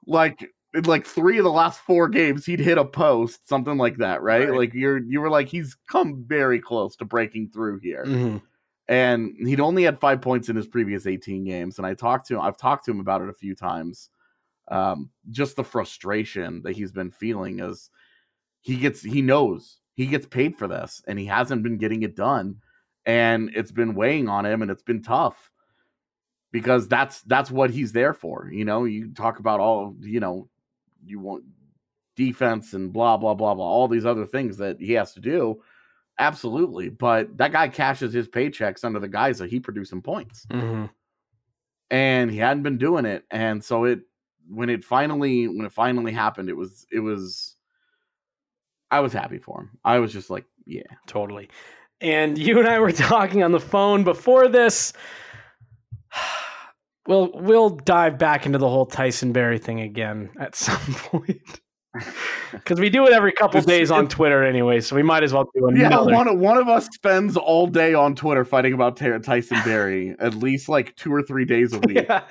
like 0.05 0.45
in 0.73 0.83
like 0.83 1.05
three 1.05 1.37
of 1.37 1.45
the 1.45 1.51
last 1.51 1.79
four 1.79 2.09
games, 2.09 2.45
he'd 2.45 2.59
hit 2.59 2.77
a 2.77 2.83
post, 2.85 3.47
something 3.47 3.77
like 3.77 3.97
that, 3.97 4.21
right? 4.21 4.49
Right. 4.49 4.57
Like 4.57 4.73
you're 4.73 4.97
you 4.97 5.21
were 5.21 5.29
like 5.29 5.47
he's 5.47 5.77
come 5.89 6.25
very 6.27 6.59
close 6.59 6.95
to 6.97 7.05
breaking 7.05 7.51
through 7.53 7.79
here, 7.79 8.03
Mhm. 8.05 8.41
and 8.89 9.33
he'd 9.39 9.61
only 9.61 9.83
had 9.83 9.99
five 10.01 10.21
points 10.21 10.49
in 10.49 10.55
his 10.57 10.67
previous 10.67 11.07
18 11.07 11.45
games. 11.45 11.77
And 11.77 11.87
I 11.87 11.93
talked 11.93 12.27
to 12.27 12.35
him, 12.35 12.41
I've 12.41 12.57
talked 12.57 12.83
to 12.85 12.91
him 12.91 12.99
about 12.99 13.21
it 13.21 13.29
a 13.29 13.33
few 13.33 13.55
times. 13.55 14.09
Um, 14.69 15.09
just 15.31 15.55
the 15.55 15.63
frustration 15.63 16.61
that 16.63 16.75
he's 16.75 16.91
been 16.91 17.09
feeling 17.11 17.61
is 17.61 17.89
he 18.61 18.75
gets 18.75 19.01
he 19.01 19.21
knows 19.21 19.79
he 19.93 20.07
gets 20.07 20.25
paid 20.27 20.57
for 20.57 20.67
this 20.67 21.01
and 21.07 21.17
he 21.17 21.25
hasn't 21.25 21.63
been 21.63 21.77
getting 21.77 22.03
it 22.03 22.15
done 22.17 22.57
and 23.05 23.49
it's 23.55 23.71
been 23.71 23.95
weighing 23.95 24.27
on 24.27 24.45
him 24.45 24.61
and 24.61 24.69
it's 24.69 24.83
been 24.83 25.01
tough 25.01 25.49
because 26.51 26.87
that's 26.87 27.21
that's 27.23 27.51
what 27.51 27.69
he's 27.69 27.91
there 27.91 28.13
for 28.13 28.49
you 28.51 28.63
know 28.65 28.85
you 28.85 29.09
talk 29.13 29.39
about 29.39 29.59
all 29.59 29.95
you 29.99 30.19
know 30.19 30.47
you 31.05 31.19
want 31.19 31.43
defense 32.15 32.73
and 32.73 32.91
blah 32.93 33.17
blah 33.17 33.33
blah 33.33 33.53
blah 33.53 33.65
all 33.65 33.87
these 33.87 34.05
other 34.05 34.25
things 34.25 34.57
that 34.57 34.79
he 34.79 34.93
has 34.93 35.13
to 35.13 35.19
do 35.19 35.61
absolutely 36.19 36.89
but 36.89 37.35
that 37.37 37.51
guy 37.51 37.67
cashes 37.67 38.11
his 38.13 38.27
paychecks 38.27 38.83
under 38.83 38.99
the 38.99 39.07
guise 39.07 39.37
that 39.37 39.49
he 39.49 39.59
producing 39.59 40.01
points 40.01 40.45
Mhm. 40.49 40.89
and 41.91 42.31
he 42.31 42.37
hadn't 42.37 42.63
been 42.63 42.77
doing 42.77 43.05
it 43.05 43.23
and 43.29 43.63
so 43.63 43.83
it 43.83 43.99
when 44.49 44.69
it 44.69 44.83
finally 44.83 45.47
when 45.47 45.65
it 45.65 45.71
finally 45.71 46.11
happened 46.11 46.49
it 46.49 46.55
was 46.57 46.87
it 46.91 46.99
was 47.01 47.55
i 48.89 48.99
was 48.99 49.13
happy 49.13 49.37
for 49.37 49.61
him 49.61 49.77
i 49.85 49.99
was 49.99 50.11
just 50.13 50.29
like 50.29 50.45
yeah 50.65 50.81
Totally. 51.05 51.49
And 51.99 52.37
you 52.37 52.59
and 52.59 52.67
I 52.67 52.77
were 52.79 52.91
talking 53.11 53.41
on 53.41 53.51
the 53.51 53.59
phone 53.59 54.03
before 54.03 54.47
this. 54.47 54.93
We'll 57.07 57.31
we'll 57.33 57.69
dive 57.69 58.17
back 58.17 58.45
into 58.45 58.57
the 58.57 58.67
whole 58.69 58.85
Tyson 58.85 59.31
Barrie 59.31 59.59
thing 59.59 59.79
again 59.81 60.29
at 60.39 60.55
some 60.65 60.77
point. 60.95 61.61
Because 62.51 62.79
we 62.79 62.89
do 62.91 63.07
it 63.07 63.13
every 63.13 63.31
couple 63.31 63.59
days 63.61 63.89
on 63.89 64.07
Twitter 64.07 64.43
anyway, 64.43 64.81
so 64.81 64.95
we 64.95 65.01
might 65.01 65.23
as 65.23 65.33
well 65.33 65.49
do 65.55 65.67
another. 65.67 66.11
yeah 66.11 66.15
one, 66.15 66.27
of- 66.27 66.37
one 66.37 66.57
of 66.57 66.67
us 66.69 66.87
spends 66.93 67.35
all 67.35 67.65
day 67.65 67.95
on 67.95 68.13
twitter 68.13 68.45
fighting 68.45 68.73
about 68.73 68.97
Ty- 68.97 69.17
tyson 69.19 69.57
barrie 69.65 70.15
at 70.19 70.35
least 70.35 70.69
like 70.69 70.95
two 70.95 71.11
or 71.11 71.23
three 71.23 71.43
days 71.43 71.73
a 71.73 71.79
week 71.79 72.05
Yeah. 72.07 72.23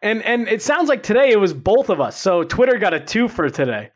and 0.00 0.22
and 0.22 0.46
it 0.48 0.62
sounds 0.62 0.88
like 0.88 1.02
today 1.02 1.30
it 1.32 1.40
was 1.40 1.52
both 1.54 1.88
of 1.90 2.00
us. 2.00 2.16
So 2.16 2.44
Twitter 2.44 2.78
got 2.78 2.94
a 2.94 3.00
two 3.00 3.26
for 3.26 3.50
today. 3.50 3.90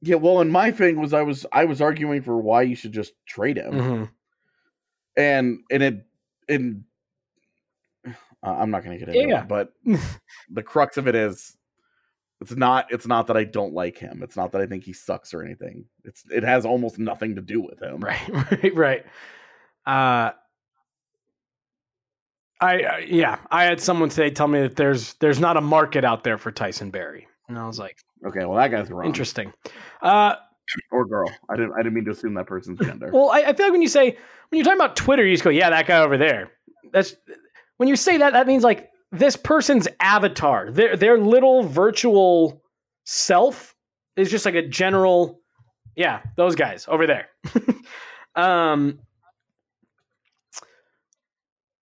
yeah 0.00 0.14
well 0.16 0.40
and 0.40 0.52
my 0.52 0.70
thing 0.70 1.00
was 1.00 1.12
i 1.12 1.22
was 1.22 1.44
i 1.52 1.64
was 1.64 1.80
arguing 1.80 2.22
for 2.22 2.36
why 2.38 2.62
you 2.62 2.76
should 2.76 2.92
just 2.92 3.14
trade 3.26 3.56
him 3.56 3.72
Mhm. 3.72 4.10
and 5.16 5.58
and 5.72 5.82
it 5.82 6.06
in 6.48 6.84
uh, 8.42 8.50
I'm 8.58 8.70
not 8.70 8.84
going 8.84 8.98
to 8.98 9.04
get 9.04 9.14
into 9.14 9.28
Yeah. 9.28 9.42
it, 9.42 9.48
but 9.48 9.72
the 10.50 10.62
crux 10.62 10.96
of 10.96 11.06
it 11.08 11.14
is 11.14 11.56
it's 12.40 12.56
not 12.56 12.86
it's 12.90 13.06
not 13.06 13.26
that 13.26 13.36
I 13.36 13.44
don't 13.44 13.74
like 13.74 13.98
him. 13.98 14.22
It's 14.22 14.36
not 14.36 14.52
that 14.52 14.60
I 14.62 14.66
think 14.66 14.84
he 14.84 14.92
sucks 14.94 15.34
or 15.34 15.42
anything. 15.42 15.84
It's 16.04 16.24
it 16.30 16.42
has 16.42 16.64
almost 16.64 16.98
nothing 16.98 17.34
to 17.36 17.42
do 17.42 17.60
with 17.60 17.80
him. 17.82 18.00
Right, 18.00 18.28
right, 18.52 18.74
right. 18.74 19.06
Uh, 19.86 20.32
I 22.62 22.82
uh, 22.82 22.96
yeah, 23.06 23.38
I 23.50 23.64
had 23.64 23.80
someone 23.80 24.10
say 24.10 24.30
tell 24.30 24.48
me 24.48 24.60
that 24.60 24.76
there's 24.76 25.14
there's 25.14 25.40
not 25.40 25.56
a 25.56 25.60
market 25.60 26.04
out 26.04 26.24
there 26.24 26.36
for 26.38 26.50
Tyson 26.52 26.90
Barrie, 26.90 27.26
and 27.48 27.58
I 27.58 27.66
was 27.66 27.78
like, 27.78 27.98
Okay, 28.26 28.44
well 28.44 28.56
that 28.56 28.70
guy's 28.70 28.90
wrong. 28.90 29.06
interesting. 29.06 29.52
Uh, 30.02 30.34
Or 30.92 31.06
girl. 31.06 31.30
I 31.48 31.56
didn't 31.56 31.72
I 31.72 31.78
didn't 31.78 31.94
mean 31.94 32.04
to 32.06 32.10
assume 32.12 32.34
that 32.34 32.46
person's 32.46 32.78
gender. 32.80 33.10
well, 33.12 33.30
I, 33.30 33.40
I 33.44 33.52
feel 33.54 33.66
like 33.66 33.72
when 33.72 33.82
you 33.82 33.88
say 33.88 34.10
when 34.48 34.56
you're 34.58 34.64
talking 34.64 34.78
about 34.78 34.94
Twitter, 34.96 35.24
you 35.24 35.32
just 35.34 35.44
go, 35.44 35.50
yeah, 35.50 35.70
that 35.70 35.86
guy 35.86 35.98
over 36.00 36.18
there. 36.18 36.50
That's 36.92 37.16
when 37.80 37.88
you 37.88 37.96
say 37.96 38.18
that, 38.18 38.34
that 38.34 38.46
means 38.46 38.62
like 38.62 38.90
this 39.10 39.36
person's 39.36 39.88
avatar, 40.00 40.70
their 40.70 40.98
their 40.98 41.18
little 41.18 41.62
virtual 41.62 42.62
self 43.04 43.74
is 44.16 44.30
just 44.30 44.44
like 44.44 44.54
a 44.54 44.68
general, 44.68 45.40
yeah, 45.96 46.20
those 46.36 46.54
guys 46.54 46.84
over 46.88 47.06
there. 47.06 47.28
um, 48.36 48.98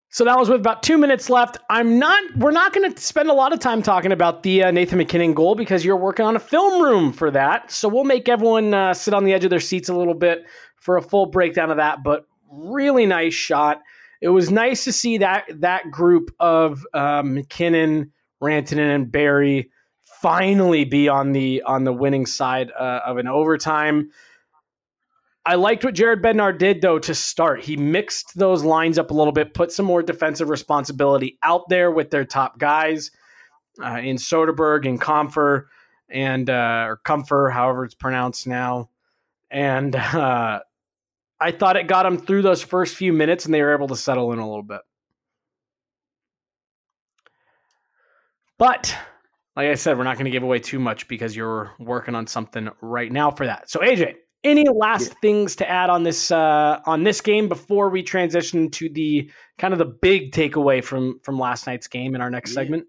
so 0.09 0.25
that 0.25 0.39
was 0.39 0.49
with 0.49 0.61
about 0.61 0.85
two 0.85 0.99
minutes 0.99 1.29
left. 1.29 1.57
I'm 1.69 1.99
not. 1.99 2.23
We're 2.37 2.53
not 2.53 2.73
going 2.73 2.95
to 2.95 3.03
spend 3.03 3.29
a 3.29 3.35
lot 3.35 3.53
of 3.53 3.59
time 3.59 3.83
talking 3.83 4.13
about 4.13 4.45
the 4.45 4.63
uh, 4.63 4.71
Nathan 4.71 4.99
MacKinnon 4.99 5.35
goal 5.35 5.57
because 5.57 5.85
you're 5.85 5.97
working 5.97 6.25
on 6.25 6.37
a 6.37 6.41
film 6.41 6.81
room 6.81 7.13
for 7.13 7.29
that. 7.33 7.73
So 7.73 7.89
we'll 7.89 8.05
make 8.05 8.29
everyone 8.29 8.73
uh, 8.73 8.95
sit 8.95 9.15
on 9.15 9.25
the 9.25 9.33
edge 9.33 9.43
of 9.43 9.51
their 9.51 9.59
seats 9.59 9.89
a 9.89 9.95
little 9.97 10.15
bit 10.15 10.45
for 10.77 10.97
a 10.97 11.03
full 11.03 11.27
breakdown 11.27 11.73
of 11.73 11.79
that. 11.79 12.05
But 12.05 12.25
really 12.53 13.05
nice 13.05 13.35
shot. 13.35 13.83
It 14.21 14.29
was 14.29 14.51
nice 14.51 14.85
to 14.85 14.93
see 14.93 15.19
that 15.19 15.45
that 15.61 15.91
group 15.91 16.35
of 16.41 16.85
uh, 16.93 17.23
MacKinnon, 17.25 18.13
Rantanen, 18.43 18.95
and 18.95 19.13
Barrie 19.13 19.71
finally 20.21 20.85
be 20.85 21.09
on 21.09 21.33
the 21.33 21.63
on 21.63 21.85
the 21.85 21.93
winning 21.93 22.27
side 22.27 22.73
uh, 22.79 23.01
of 23.07 23.19
an 23.19 23.29
overtime. 23.29 24.11
I 25.47 25.55
liked 25.55 25.83
what 25.83 25.95
Jared 25.95 26.23
Bednar 26.23 26.59
did 26.59 26.83
though 26.83 26.99
to 26.99 27.15
start. 27.15 27.65
He 27.65 27.77
mixed 27.77 28.37
those 28.37 28.65
lines 28.65 28.99
up 28.99 29.11
a 29.11 29.15
little 29.15 29.33
bit, 29.33 29.55
put 29.55 29.73
some 29.73 29.87
more 29.87 30.03
defensive 30.03 30.51
responsibility 30.51 31.39
out 31.43 31.69
there 31.69 31.91
with 31.91 32.11
their 32.11 32.25
top 32.25 32.59
guys 32.59 33.11
uh, 33.83 34.01
in 34.03 34.17
Soderberg 34.17 34.87
and 34.87 35.01
Compher 35.01 35.65
and 36.11 36.51
uh, 36.51 36.85
or 36.89 37.01
Compher, 37.05 37.53
however 37.53 37.85
it's 37.85 37.95
pronounced 37.95 38.47
now. 38.47 38.91
And 39.51 39.95
uh, 39.97 40.61
I 41.41 41.53
thought 41.53 41.77
it 41.77 41.87
got 41.87 42.03
them 42.03 42.19
through 42.19 42.43
those 42.43 42.63
first 42.63 42.97
few 42.97 43.13
minutes, 43.13 43.45
and 43.45 43.55
they 43.55 43.63
were 43.63 43.75
able 43.75 43.89
to 43.89 43.97
settle 43.97 44.33
in 44.33 44.39
a 44.39 44.47
little 44.49 44.63
bit. 44.63 44.81
But 48.59 48.95
like 49.57 49.69
I 49.69 49.75
said, 49.75 49.97
we're 49.97 50.05
not 50.05 50.17
going 50.17 50.25
to 50.25 50.31
give 50.31 50.43
away 50.43 50.59
too 50.59 50.79
much 50.79 51.07
because 51.09 51.37
you're 51.37 51.73
working 51.79 52.15
on 52.15 52.27
something 52.27 52.69
right 52.81 53.11
now 53.11 53.31
for 53.31 53.47
that. 53.47 53.71
So 53.71 53.81
AJ, 53.81 54.15
any 54.45 54.69
last 54.69 55.15
things 55.21 55.57
to 55.57 55.69
add 55.69 55.91
on 55.91 56.03
this 56.03 56.31
uh, 56.31 56.81
on 56.87 57.05
this 57.05 57.21
game 57.21 57.49
before 57.49 57.89
we 57.89 58.03
transition 58.03 58.71
to 58.71 58.89
the 58.89 59.31
kind 59.59 59.73
of 59.73 59.79
the 59.79 59.85
big 59.85 60.33
takeaway 60.33 60.83
from 60.83 61.21
from 61.23 61.39
last 61.39 61.67
night's 61.67 61.87
game 61.87 62.15
in 62.15 62.21
our 62.21 62.31
next 62.31 62.51
Yeah. 62.51 62.55
segment? 62.63 62.87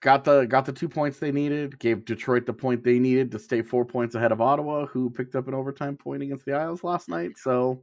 Got 0.00 0.24
the 0.24 0.46
got 0.46 0.64
the 0.64 0.72
two 0.72 0.88
points 0.88 1.18
they 1.18 1.32
needed, 1.32 1.78
gave 1.78 2.04
Detroit 2.04 2.46
the 2.46 2.52
point 2.52 2.84
they 2.84 2.98
needed 2.98 3.30
to 3.32 3.38
stay 3.38 3.62
four 3.62 3.84
points 3.84 4.14
ahead 4.14 4.32
of 4.32 4.40
Ottawa, 4.40 4.86
who 4.86 5.10
picked 5.10 5.34
up 5.34 5.48
an 5.48 5.54
overtime 5.54 5.96
point 5.96 6.22
against 6.22 6.44
the 6.44 6.52
Isles 6.52 6.84
last 6.84 7.08
night. 7.08 7.36
So 7.36 7.82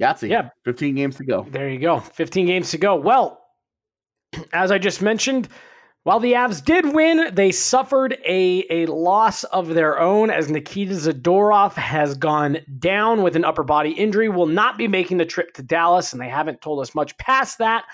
Yahtzee. 0.00 0.30
Yeah. 0.30 0.50
15 0.64 0.94
games 0.94 1.16
to 1.16 1.24
go. 1.24 1.46
There 1.50 1.68
you 1.68 1.80
go. 1.80 2.00
15 2.00 2.46
games 2.46 2.70
to 2.70 2.78
go. 2.78 2.96
Well, 2.96 3.40
as 4.52 4.70
I 4.70 4.78
just 4.78 5.02
mentioned, 5.02 5.48
while 6.04 6.20
the 6.20 6.32
Avs 6.32 6.64
did 6.64 6.94
win, 6.94 7.34
they 7.34 7.52
suffered 7.52 8.16
a, 8.24 8.64
a 8.70 8.86
loss 8.86 9.44
of 9.44 9.68
their 9.74 9.98
own 9.98 10.30
as 10.30 10.48
Nikita 10.48 10.94
Zadorov 10.94 11.74
has 11.74 12.14
gone 12.16 12.58
down 12.78 13.22
with 13.22 13.36
an 13.36 13.44
upper 13.44 13.64
body 13.64 13.90
injury, 13.90 14.28
will 14.28 14.46
not 14.46 14.78
be 14.78 14.88
making 14.88 15.18
the 15.18 15.26
trip 15.26 15.52
to 15.54 15.62
Dallas, 15.62 16.12
and 16.12 16.22
they 16.22 16.28
haven't 16.28 16.62
told 16.62 16.80
us 16.80 16.94
much 16.94 17.16
past 17.18 17.58
that. 17.58 17.84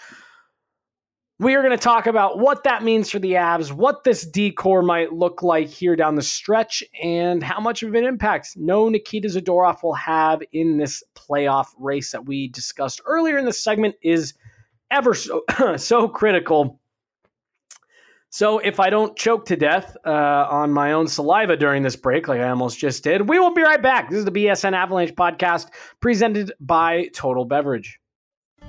We 1.40 1.57
are 1.57 1.62
going 1.62 1.77
to 1.77 1.83
talk 1.83 2.07
about 2.07 2.38
what 2.38 2.62
that 2.62 2.85
means 2.85 3.11
for 3.11 3.18
the 3.18 3.33
Avs, 3.33 3.73
what 3.73 4.05
this 4.05 4.25
decor 4.25 4.83
might 4.83 5.12
look 5.12 5.42
like 5.42 5.66
here 5.66 5.97
down 5.97 6.14
the 6.14 6.23
stretch, 6.23 6.85
and 7.03 7.42
how 7.42 7.59
much 7.59 7.83
of 7.83 7.92
an 7.92 8.05
impact 8.05 8.51
no 8.57 8.88
Nikita 8.88 9.27
Zadorov 9.27 9.83
will 9.83 9.94
have 9.94 10.42
in 10.53 10.79
this 10.79 11.03
playoff 11.16 11.66
race 11.77 12.12
that 12.12 12.25
we 12.25 12.47
discussed 12.49 13.01
earlier 13.05 13.37
in 13.37 13.47
the 13.47 13.53
segment 13.53 13.97
is 14.01 14.35
ever 14.92 15.12
so, 15.12 15.42
so 15.77 16.07
critical. 16.07 16.79
So, 18.31 18.59
if 18.59 18.79
I 18.79 18.90
don't 18.90 19.16
choke 19.16 19.47
to 19.47 19.57
death 19.57 19.97
uh, 20.07 20.11
on 20.49 20.73
my 20.73 20.92
own 20.92 21.09
saliva 21.09 21.57
during 21.57 21.83
this 21.83 21.97
break, 21.97 22.29
like 22.29 22.40
I 22.40 22.49
almost 22.49 22.79
just 22.79 23.03
did, 23.03 23.29
we 23.29 23.40
will 23.40 23.55
be 23.55 23.62
right 23.62 23.83
back. 23.83 24.09
This 24.09 24.20
is 24.20 24.25
the 24.25 24.31
BSN 24.31 24.73
Avalanche 24.73 25.14
podcast 25.16 25.70
presented 26.01 26.53
by 26.61 27.09
Total 27.12 27.44
Beverage. 27.44 27.99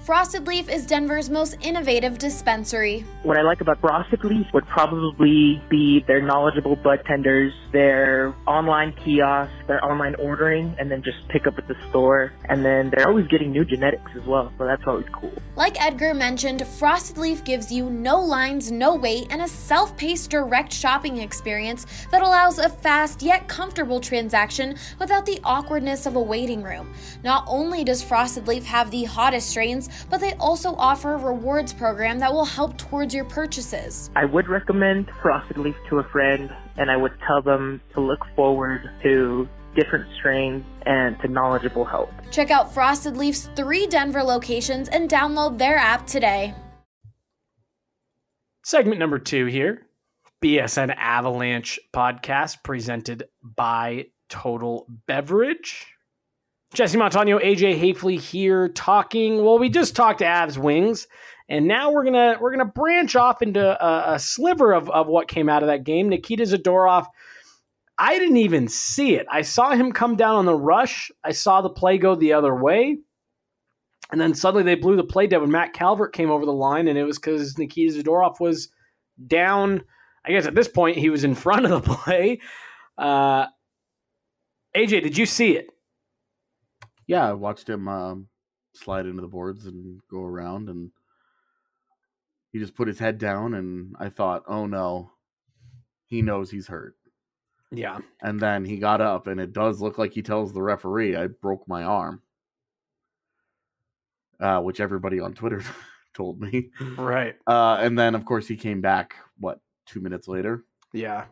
Frosted 0.01 0.45
Leaf 0.45 0.69
is 0.69 0.85
Denver's 0.85 1.31
most 1.31 1.57
innovative 1.63 2.19
dispensary. 2.19 3.03
What 3.23 3.37
I 3.37 3.41
like 3.41 3.61
about 3.61 3.81
Frosted 3.81 4.23
Leaf 4.23 4.45
would 4.53 4.67
probably 4.67 5.59
be 5.67 6.03
their 6.05 6.21
knowledgeable 6.21 6.75
bud 6.75 6.99
tenders, 7.07 7.51
their 7.71 8.35
online 8.45 8.93
kiosk, 9.03 9.51
their 9.67 9.83
online 9.83 10.15
ordering, 10.15 10.75
and 10.79 10.91
then 10.91 11.03
just 11.03 11.17
pick 11.29 11.47
up 11.47 11.57
at 11.57 11.67
the 11.67 11.75
store. 11.89 12.33
And 12.49 12.63
then 12.63 12.91
they're 12.95 13.07
always 13.07 13.27
getting 13.27 13.51
new 13.51 13.65
genetics 13.65 14.11
as 14.15 14.25
well, 14.25 14.51
so 14.57 14.65
that's 14.65 14.83
always 14.85 15.07
cool. 15.11 15.33
Like 15.55 15.81
Edgar 15.81 16.13
mentioned, 16.13 16.65
Frosted 16.67 17.17
Leaf 17.17 17.43
gives 17.43 17.71
you 17.71 17.89
no 17.89 18.19
lines, 18.19 18.71
no 18.71 18.95
wait, 18.95 19.27
and 19.29 19.41
a 19.41 19.47
self 19.47 19.95
paced 19.97 20.29
direct 20.29 20.73
shopping 20.73 21.17
experience 21.19 21.85
that 22.11 22.21
allows 22.21 22.59
a 22.59 22.69
fast 22.69 23.21
yet 23.21 23.47
comfortable 23.47 23.99
transaction 23.99 24.75
without 24.99 25.25
the 25.25 25.39
awkwardness 25.43 26.05
of 26.05 26.15
a 26.15 26.21
waiting 26.21 26.61
room. 26.61 26.93
Not 27.23 27.45
only 27.47 27.83
does 27.83 28.03
Frosted 28.03 28.47
Leaf 28.47 28.65
have 28.65 28.91
the 28.91 29.05
hottest 29.05 29.49
strains, 29.49 29.89
but 30.09 30.19
they 30.19 30.33
also 30.33 30.75
offer 30.75 31.13
a 31.13 31.17
rewards 31.17 31.73
program 31.73 32.19
that 32.19 32.33
will 32.33 32.45
help 32.45 32.77
towards 32.77 33.13
your 33.13 33.25
purchases. 33.25 34.09
I 34.15 34.25
would 34.25 34.47
recommend 34.47 35.09
Frosted 35.21 35.57
Leaf 35.57 35.75
to 35.89 35.99
a 35.99 36.03
friend, 36.09 36.49
and 36.77 36.91
I 36.91 36.97
would 36.97 37.13
tell 37.25 37.41
them 37.41 37.81
to 37.93 38.01
look 38.01 38.25
forward 38.35 38.89
to 39.03 39.47
different 39.75 40.07
strains 40.17 40.65
and 40.85 41.19
to 41.21 41.27
knowledgeable 41.27 41.85
help. 41.85 42.09
Check 42.31 42.51
out 42.51 42.73
Frosted 42.73 43.17
Leaf's 43.17 43.49
three 43.55 43.87
Denver 43.87 44.23
locations 44.23 44.89
and 44.89 45.09
download 45.09 45.57
their 45.57 45.77
app 45.77 46.07
today. 46.07 46.53
Segment 48.63 48.99
number 48.99 49.19
two 49.19 49.45
here 49.45 49.85
BSN 50.43 50.95
Avalanche 50.97 51.79
podcast 51.93 52.63
presented 52.63 53.23
by 53.43 54.05
Total 54.29 54.87
Beverage. 55.07 55.87
Jesse 56.73 56.97
Montano, 56.97 57.39
AJ 57.39 57.79
Haefele 57.79 58.19
here 58.19 58.69
talking. 58.69 59.43
Well, 59.43 59.59
we 59.59 59.69
just 59.69 59.95
talked 59.95 60.19
to 60.19 60.25
Avs 60.25 60.57
Wings, 60.57 61.07
and 61.47 61.67
now 61.67 61.91
we're 61.91 62.03
gonna 62.03 62.37
we're 62.41 62.51
gonna 62.51 62.65
branch 62.65 63.15
off 63.15 63.41
into 63.41 63.61
a, 63.61 64.15
a 64.15 64.19
sliver 64.19 64.73
of, 64.73 64.89
of 64.89 65.07
what 65.07 65.27
came 65.27 65.47
out 65.47 65.63
of 65.63 65.67
that 65.67 65.83
game. 65.83 66.09
Nikita 66.09 66.43
Zadorov. 66.43 67.05
I 67.97 68.19
didn't 68.19 68.37
even 68.37 68.67
see 68.67 69.15
it. 69.15 69.25
I 69.31 69.41
saw 69.41 69.71
him 69.71 69.91
come 69.91 70.15
down 70.15 70.35
on 70.35 70.45
the 70.45 70.55
rush. 70.55 71.11
I 71.23 71.31
saw 71.31 71.61
the 71.61 71.69
play 71.69 71.97
go 71.97 72.15
the 72.15 72.33
other 72.33 72.53
way. 72.53 72.97
And 74.11 74.21
then 74.21 74.33
suddenly 74.33 74.63
they 74.63 74.75
blew 74.75 74.95
the 74.95 75.03
play 75.03 75.27
dead 75.27 75.41
when 75.41 75.51
Matt 75.51 75.73
Calvert 75.73 76.13
came 76.13 76.29
over 76.29 76.45
the 76.45 76.53
line, 76.53 76.87
and 76.87 76.97
it 76.97 77.03
was 77.03 77.17
because 77.17 77.57
Nikita 77.57 78.03
Zadorov 78.03 78.39
was 78.39 78.69
down. 79.27 79.81
I 80.25 80.31
guess 80.31 80.45
at 80.45 80.55
this 80.55 80.67
point 80.67 80.97
he 80.97 81.09
was 81.09 81.23
in 81.23 81.35
front 81.35 81.65
of 81.65 81.71
the 81.71 81.81
play. 81.95 82.41
Uh, 82.97 83.47
AJ, 84.75 85.03
did 85.03 85.17
you 85.17 85.25
see 85.25 85.55
it? 85.55 85.69
Yeah, 87.07 87.27
I 87.27 87.33
watched 87.33 87.69
him 87.69 87.87
um, 87.87 88.27
slide 88.73 89.05
into 89.05 89.21
the 89.21 89.27
boards 89.27 89.65
and 89.65 89.99
go 90.09 90.23
around, 90.23 90.69
and 90.69 90.91
he 92.51 92.59
just 92.59 92.75
put 92.75 92.87
his 92.87 92.99
head 92.99 93.17
down, 93.17 93.53
and 93.53 93.95
I 93.99 94.09
thought, 94.09 94.43
oh 94.47 94.65
no, 94.65 95.11
he 96.07 96.21
knows 96.21 96.51
he's 96.51 96.67
hurt. 96.67 96.94
Yeah. 97.75 97.99
And 98.21 98.39
then 98.39 98.63
he 98.65 98.77
got 98.77 99.01
up, 99.01 99.27
and 99.27 99.39
it 99.39 99.53
does 99.53 99.81
look 99.81 99.97
like 99.97 100.13
he 100.13 100.21
tells 100.21 100.53
the 100.53 100.61
referee, 100.61 101.15
I 101.15 101.27
broke 101.27 101.67
my 101.67 101.83
arm. 101.83 102.21
Uh, 104.39 104.59
which 104.61 104.79
everybody 104.81 105.19
on 105.19 105.33
Twitter 105.33 105.63
told 106.13 106.41
me. 106.41 106.69
Right. 106.97 107.35
Uh, 107.47 107.77
and 107.79 107.97
then, 107.97 108.15
of 108.15 108.25
course, 108.25 108.47
he 108.47 108.57
came 108.57 108.81
back, 108.81 109.15
what, 109.39 109.59
two 109.85 110.01
minutes 110.01 110.27
later? 110.27 110.65
Yeah. 110.93 111.25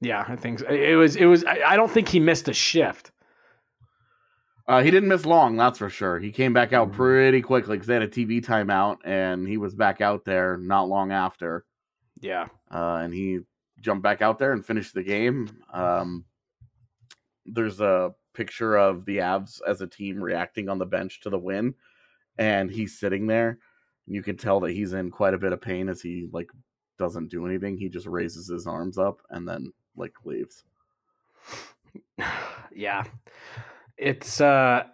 Yeah, 0.00 0.24
I 0.28 0.36
think 0.36 0.58
so. 0.58 0.66
it 0.66 0.96
was. 0.96 1.16
It 1.16 1.24
was. 1.24 1.44
I, 1.44 1.60
I 1.66 1.76
don't 1.76 1.90
think 1.90 2.08
he 2.08 2.20
missed 2.20 2.48
a 2.48 2.52
shift. 2.52 3.12
Uh, 4.68 4.82
he 4.82 4.90
didn't 4.90 5.08
miss 5.08 5.24
long, 5.24 5.56
that's 5.56 5.78
for 5.78 5.88
sure. 5.88 6.18
He 6.18 6.30
came 6.32 6.52
back 6.52 6.72
out 6.72 6.90
Mhm. 6.90 6.94
pretty 6.94 7.40
quickly 7.42 7.76
because 7.76 7.86
they 7.86 7.94
had 7.94 8.02
a 8.02 8.08
TV 8.08 8.42
timeout, 8.44 8.96
and 9.04 9.46
he 9.48 9.56
was 9.56 9.74
back 9.74 10.00
out 10.02 10.24
there 10.24 10.56
not 10.58 10.88
long 10.88 11.12
after. 11.12 11.64
Yeah. 12.20 12.46
uh, 12.70 13.00
and 13.02 13.12
he 13.14 13.40
jumped 13.84 14.02
back 14.02 14.22
out 14.22 14.38
there 14.38 14.52
and 14.52 14.64
finish 14.64 14.90
the 14.90 15.02
game. 15.02 15.48
Um, 15.72 16.24
there's 17.44 17.80
a 17.80 18.14
picture 18.32 18.76
of 18.76 19.04
the 19.04 19.18
Avs 19.18 19.60
as 19.66 19.80
a 19.80 19.86
team 19.86 20.20
reacting 20.20 20.68
on 20.68 20.78
the 20.78 20.86
bench 20.86 21.20
to 21.20 21.30
the 21.30 21.38
win, 21.38 21.74
and 22.38 22.70
he's 22.70 22.98
sitting 22.98 23.26
there. 23.26 23.58
You 24.06 24.22
can 24.22 24.36
tell 24.36 24.60
that 24.60 24.72
he's 24.72 24.92
in 24.92 25.10
quite 25.10 25.34
a 25.34 25.38
bit 25.38 25.52
of 25.52 25.60
pain 25.60 25.88
as 25.88 26.00
he 26.00 26.28
like 26.32 26.50
doesn't 26.98 27.30
do 27.30 27.46
anything. 27.46 27.76
He 27.76 27.88
just 27.88 28.06
raises 28.06 28.48
his 28.48 28.66
arms 28.66 28.98
up 28.98 29.20
and 29.30 29.46
then 29.46 29.72
like 29.96 30.12
leaves. 30.24 30.64
yeah. 32.74 33.04
It's 33.96 34.40
uh 34.40 34.84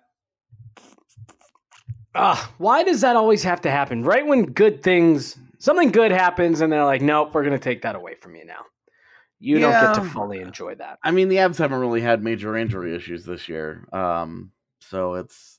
Ah, 2.15 2.53
why 2.59 2.83
does 2.83 3.01
that 3.03 3.17
always 3.17 3.43
have 3.45 3.61
to 3.63 3.71
happen? 3.71 4.03
Right 4.03 4.27
when 4.27 4.47
good 4.47 4.83
things 4.83 5.37
something 5.59 5.91
good 5.91 6.11
happens 6.13 6.61
and 6.61 6.73
they're 6.73 6.85
like, 6.85 7.03
Nope, 7.03 7.35
we're 7.35 7.45
gonna 7.45 7.59
take 7.59 7.83
that 7.83 7.97
away 7.97 8.15
from 8.15 8.37
you 8.37 8.45
now. 8.45 8.65
You 9.41 9.59
don't 9.59 9.73
get 9.73 9.95
to 9.95 10.05
fully 10.11 10.41
enjoy 10.41 10.75
that. 10.77 10.99
I 11.03 11.11
mean, 11.11 11.29
the 11.29 11.37
Avs 11.37 11.57
haven't 11.57 11.81
really 11.81 12.03
had 12.03 12.23
major 12.23 12.57
injury 12.57 12.95
issues 12.95 13.25
this 13.25 13.49
year, 13.49 13.89
um, 13.91 14.53
so 14.81 15.15
it's 15.15 15.59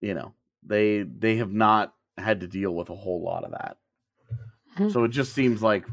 you 0.00 0.14
know 0.14 0.32
they 0.62 1.02
they 1.02 1.36
have 1.36 1.52
not 1.52 1.92
had 2.16 2.40
to 2.40 2.48
deal 2.48 2.74
with 2.74 2.88
a 2.88 2.96
whole 2.96 3.22
lot 3.22 3.44
of 3.44 3.52
that. 3.52 3.76
Hmm. 4.76 4.88
So 4.88 5.04
it 5.04 5.08
just 5.08 5.34
seems 5.34 5.62
like 5.62 5.84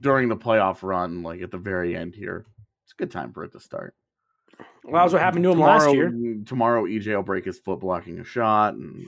during 0.00 0.30
the 0.30 0.36
playoff 0.36 0.82
run, 0.82 1.22
like 1.22 1.42
at 1.42 1.50
the 1.50 1.58
very 1.58 1.94
end 1.94 2.14
here, 2.14 2.46
it's 2.84 2.92
a 2.92 2.96
good 2.96 3.10
time 3.10 3.32
for 3.34 3.44
it 3.44 3.52
to 3.52 3.60
start. 3.60 3.94
Well, 4.84 4.94
that 4.94 5.04
was 5.04 5.12
what 5.12 5.22
happened 5.22 5.44
to 5.44 5.50
him 5.50 5.56
tomorrow, 5.56 5.84
last 5.84 5.94
year. 5.94 6.42
Tomorrow, 6.46 6.84
EJ 6.86 7.14
will 7.14 7.22
break 7.22 7.44
his 7.44 7.58
foot 7.58 7.80
blocking 7.80 8.18
a 8.18 8.24
shot, 8.24 8.74
and 8.74 9.06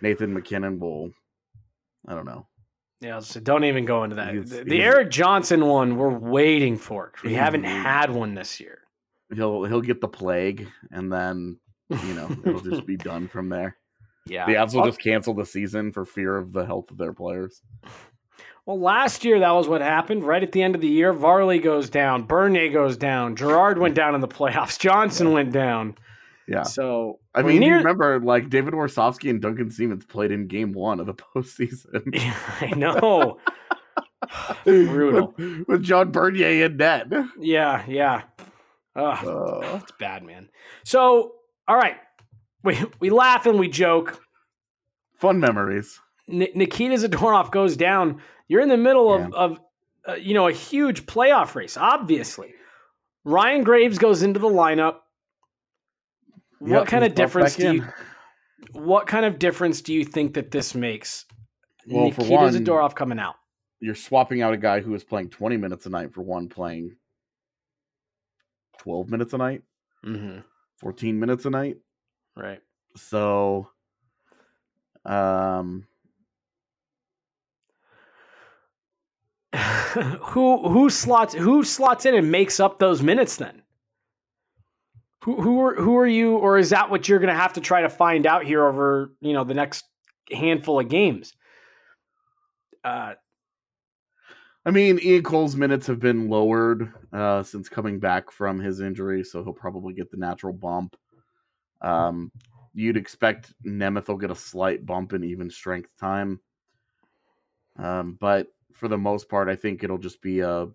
Nathan 0.00 0.34
MacKinnon 0.34 0.78
will. 0.78 1.10
I 2.06 2.14
don't 2.14 2.26
know. 2.26 2.46
Yeah, 3.04 3.20
so 3.20 3.38
don't 3.38 3.64
even 3.64 3.84
go 3.84 4.02
into 4.04 4.16
that. 4.16 4.32
The 4.46 4.64
the 4.64 4.80
Erik 4.82 5.10
Johnson 5.10 5.66
one, 5.66 5.96
we're 5.96 6.08
waiting 6.08 6.78
for. 6.78 7.08
'cause 7.10 7.22
We 7.24 7.34
haven't 7.34 7.64
had 7.64 8.10
one 8.10 8.34
this 8.34 8.60
year. 8.60 8.78
He'll 9.34 9.64
he'll 9.64 9.82
get 9.82 10.00
the 10.00 10.08
plague, 10.08 10.68
and 10.90 11.12
then 11.12 11.58
you 11.90 12.14
know 12.14 12.30
it'll 12.46 12.60
just 12.60 12.86
be 12.86 12.96
done 13.12 13.28
from 13.28 13.50
there. 13.50 13.76
Yeah. 14.26 14.46
The 14.46 14.54
Avs 14.54 14.74
will 14.74 14.86
just 14.86 15.02
cancel 15.02 15.34
the 15.34 15.44
season 15.44 15.92
for 15.92 16.06
fear 16.06 16.34
of 16.38 16.54
the 16.54 16.64
health 16.64 16.90
of 16.90 16.96
their 16.96 17.12
players. 17.12 17.60
Well, 18.64 18.80
last 18.80 19.22
year 19.22 19.38
that 19.40 19.50
was 19.50 19.68
what 19.68 19.82
happened. 19.82 20.24
Right 20.24 20.42
at 20.42 20.52
the 20.52 20.62
end 20.62 20.74
of 20.74 20.80
the 20.80 20.88
year, 20.88 21.12
Varley 21.12 21.58
goes 21.58 21.90
down, 21.90 22.22
Bernier 22.22 22.70
goes 22.70 22.96
down, 22.96 23.36
Girard 23.36 23.76
went 23.76 23.94
down 23.94 24.14
in 24.14 24.22
the 24.22 24.28
playoffs, 24.28 24.78
Johnson 24.78 25.32
went 25.32 25.52
down. 25.52 25.96
Yeah, 26.46 26.62
So 26.64 27.20
I 27.34 27.42
mean, 27.42 27.62
you 27.62 27.74
remember 27.76 28.20
like 28.20 28.50
David 28.50 28.74
Warsofsky 28.74 29.30
and 29.30 29.40
Duncan 29.40 29.70
Siemens 29.70 30.04
played 30.04 30.30
in 30.30 30.46
Game 30.46 30.72
One 30.72 31.00
of 31.00 31.06
the 31.06 31.14
postseason 31.36 32.02
I 32.60 32.70
know. 32.76 33.38
Brutal. 34.64 35.34
with, 35.36 35.68
with 35.68 35.82
John 35.82 36.10
Bernier 36.10 36.64
in 36.66 36.76
net. 36.76 37.06
Yeah, 37.38 37.84
yeah. 37.86 38.22
Ugh, 38.96 39.26
Uh, 39.26 39.78
it's 39.82 39.92
bad, 39.98 40.22
man. 40.22 40.48
So, 40.84 41.34
all 41.68 41.76
right, 41.76 41.96
we 42.62 42.78
we 43.00 43.10
laugh 43.10 43.46
and 43.46 43.58
we 43.58 43.68
joke. 43.68 44.20
fun 45.16 45.40
memories. 45.40 45.98
Ni- 46.28 46.52
Nikita 46.54 46.94
Zadorov 46.96 47.50
goes 47.50 47.76
down. 47.76 48.22
You're 48.48 48.60
in 48.62 48.68
the 48.68 48.76
middle 48.76 49.12
of, 49.12 49.32
of 49.34 49.60
uh, 50.08 50.14
you 50.14 50.34
know, 50.34 50.48
a 50.48 50.52
huge 50.52 51.06
playoff 51.06 51.54
race, 51.54 51.76
obviously. 51.76 52.52
Ryan 53.24 53.62
Graves 53.64 53.98
goes 53.98 54.22
into 54.22 54.38
the 54.40 54.48
lineup. 54.48 54.96
What 56.64 56.86
kind 56.88 57.04
of 57.04 57.14
difference 57.14 57.56
do 57.56 57.62
you 57.74 57.82
in. 57.82 57.92
what 58.72 59.06
kind 59.06 59.24
of 59.26 59.38
difference 59.38 59.80
do 59.82 59.92
you 59.92 60.04
think 60.04 60.34
that 60.34 60.50
this 60.50 60.74
makes? 60.74 61.26
Well, 61.86 62.10
for 62.10 62.22
Nikita 62.22 62.34
one- 62.36 62.52
Zadorov 62.54 62.94
coming 62.94 63.18
out. 63.18 63.34
You're 63.80 63.94
swapping 63.94 64.40
out 64.40 64.54
a 64.54 64.56
guy 64.56 64.80
who 64.80 64.92
was 64.92 65.04
playing 65.04 65.28
20 65.30 65.58
minutes 65.58 65.84
a 65.84 65.90
night 65.90 66.14
for 66.14 66.22
one 66.22 66.48
playing 66.48 66.96
12 68.78 69.10
minutes 69.10 69.32
a 69.34 69.38
night, 69.38 69.62
Mm-hmm. 70.04 70.38
14 70.80 71.18
minutes 71.20 71.44
a 71.44 71.50
night. 71.50 71.76
Right. 72.36 72.60
So, 72.96 73.68
um, 75.04 75.86
who 79.56 80.68
who 80.68 80.90
slots 80.90 81.34
who 81.34 81.62
slots 81.62 82.06
in 82.06 82.14
and 82.14 82.30
makes 82.30 82.58
up 82.60 82.78
those 82.78 83.02
minutes 83.02 83.36
then? 83.36 83.62
Who 85.24 85.40
who 85.40 85.62
are 85.62 85.74
who 85.74 85.96
are 85.96 86.06
you, 86.06 86.36
or 86.36 86.58
is 86.58 86.68
that 86.68 86.90
what 86.90 87.08
you're 87.08 87.18
going 87.18 87.32
to 87.32 87.40
have 87.40 87.54
to 87.54 87.60
try 87.62 87.80
to 87.80 87.88
find 87.88 88.26
out 88.26 88.44
here 88.44 88.62
over 88.62 89.10
you 89.22 89.32
know 89.32 89.42
the 89.42 89.54
next 89.54 89.86
handful 90.30 90.78
of 90.78 90.90
games? 90.90 91.32
Uh, 92.84 93.14
I 94.66 94.70
mean, 94.70 95.00
Ian 95.02 95.22
Cole's 95.22 95.56
minutes 95.56 95.86
have 95.86 95.98
been 95.98 96.28
lowered 96.28 96.92
uh, 97.10 97.42
since 97.42 97.70
coming 97.70 97.98
back 97.98 98.30
from 98.30 98.60
his 98.60 98.80
injury, 98.80 99.24
so 99.24 99.42
he'll 99.42 99.54
probably 99.54 99.94
get 99.94 100.10
the 100.10 100.18
natural 100.18 100.52
bump. 100.52 100.94
Um, 101.80 102.30
you'd 102.74 102.98
expect 102.98 103.54
Nemeth 103.64 104.08
will 104.08 104.18
get 104.18 104.30
a 104.30 104.34
slight 104.34 104.84
bump 104.84 105.14
in 105.14 105.24
even 105.24 105.48
strength 105.48 105.88
time, 105.98 106.38
um, 107.78 108.18
but 108.20 108.48
for 108.74 108.88
the 108.88 108.98
most 108.98 109.30
part, 109.30 109.48
I 109.48 109.56
think 109.56 109.82
it'll 109.82 109.96
just 109.96 110.20
be 110.20 110.42
uh, 110.42 110.66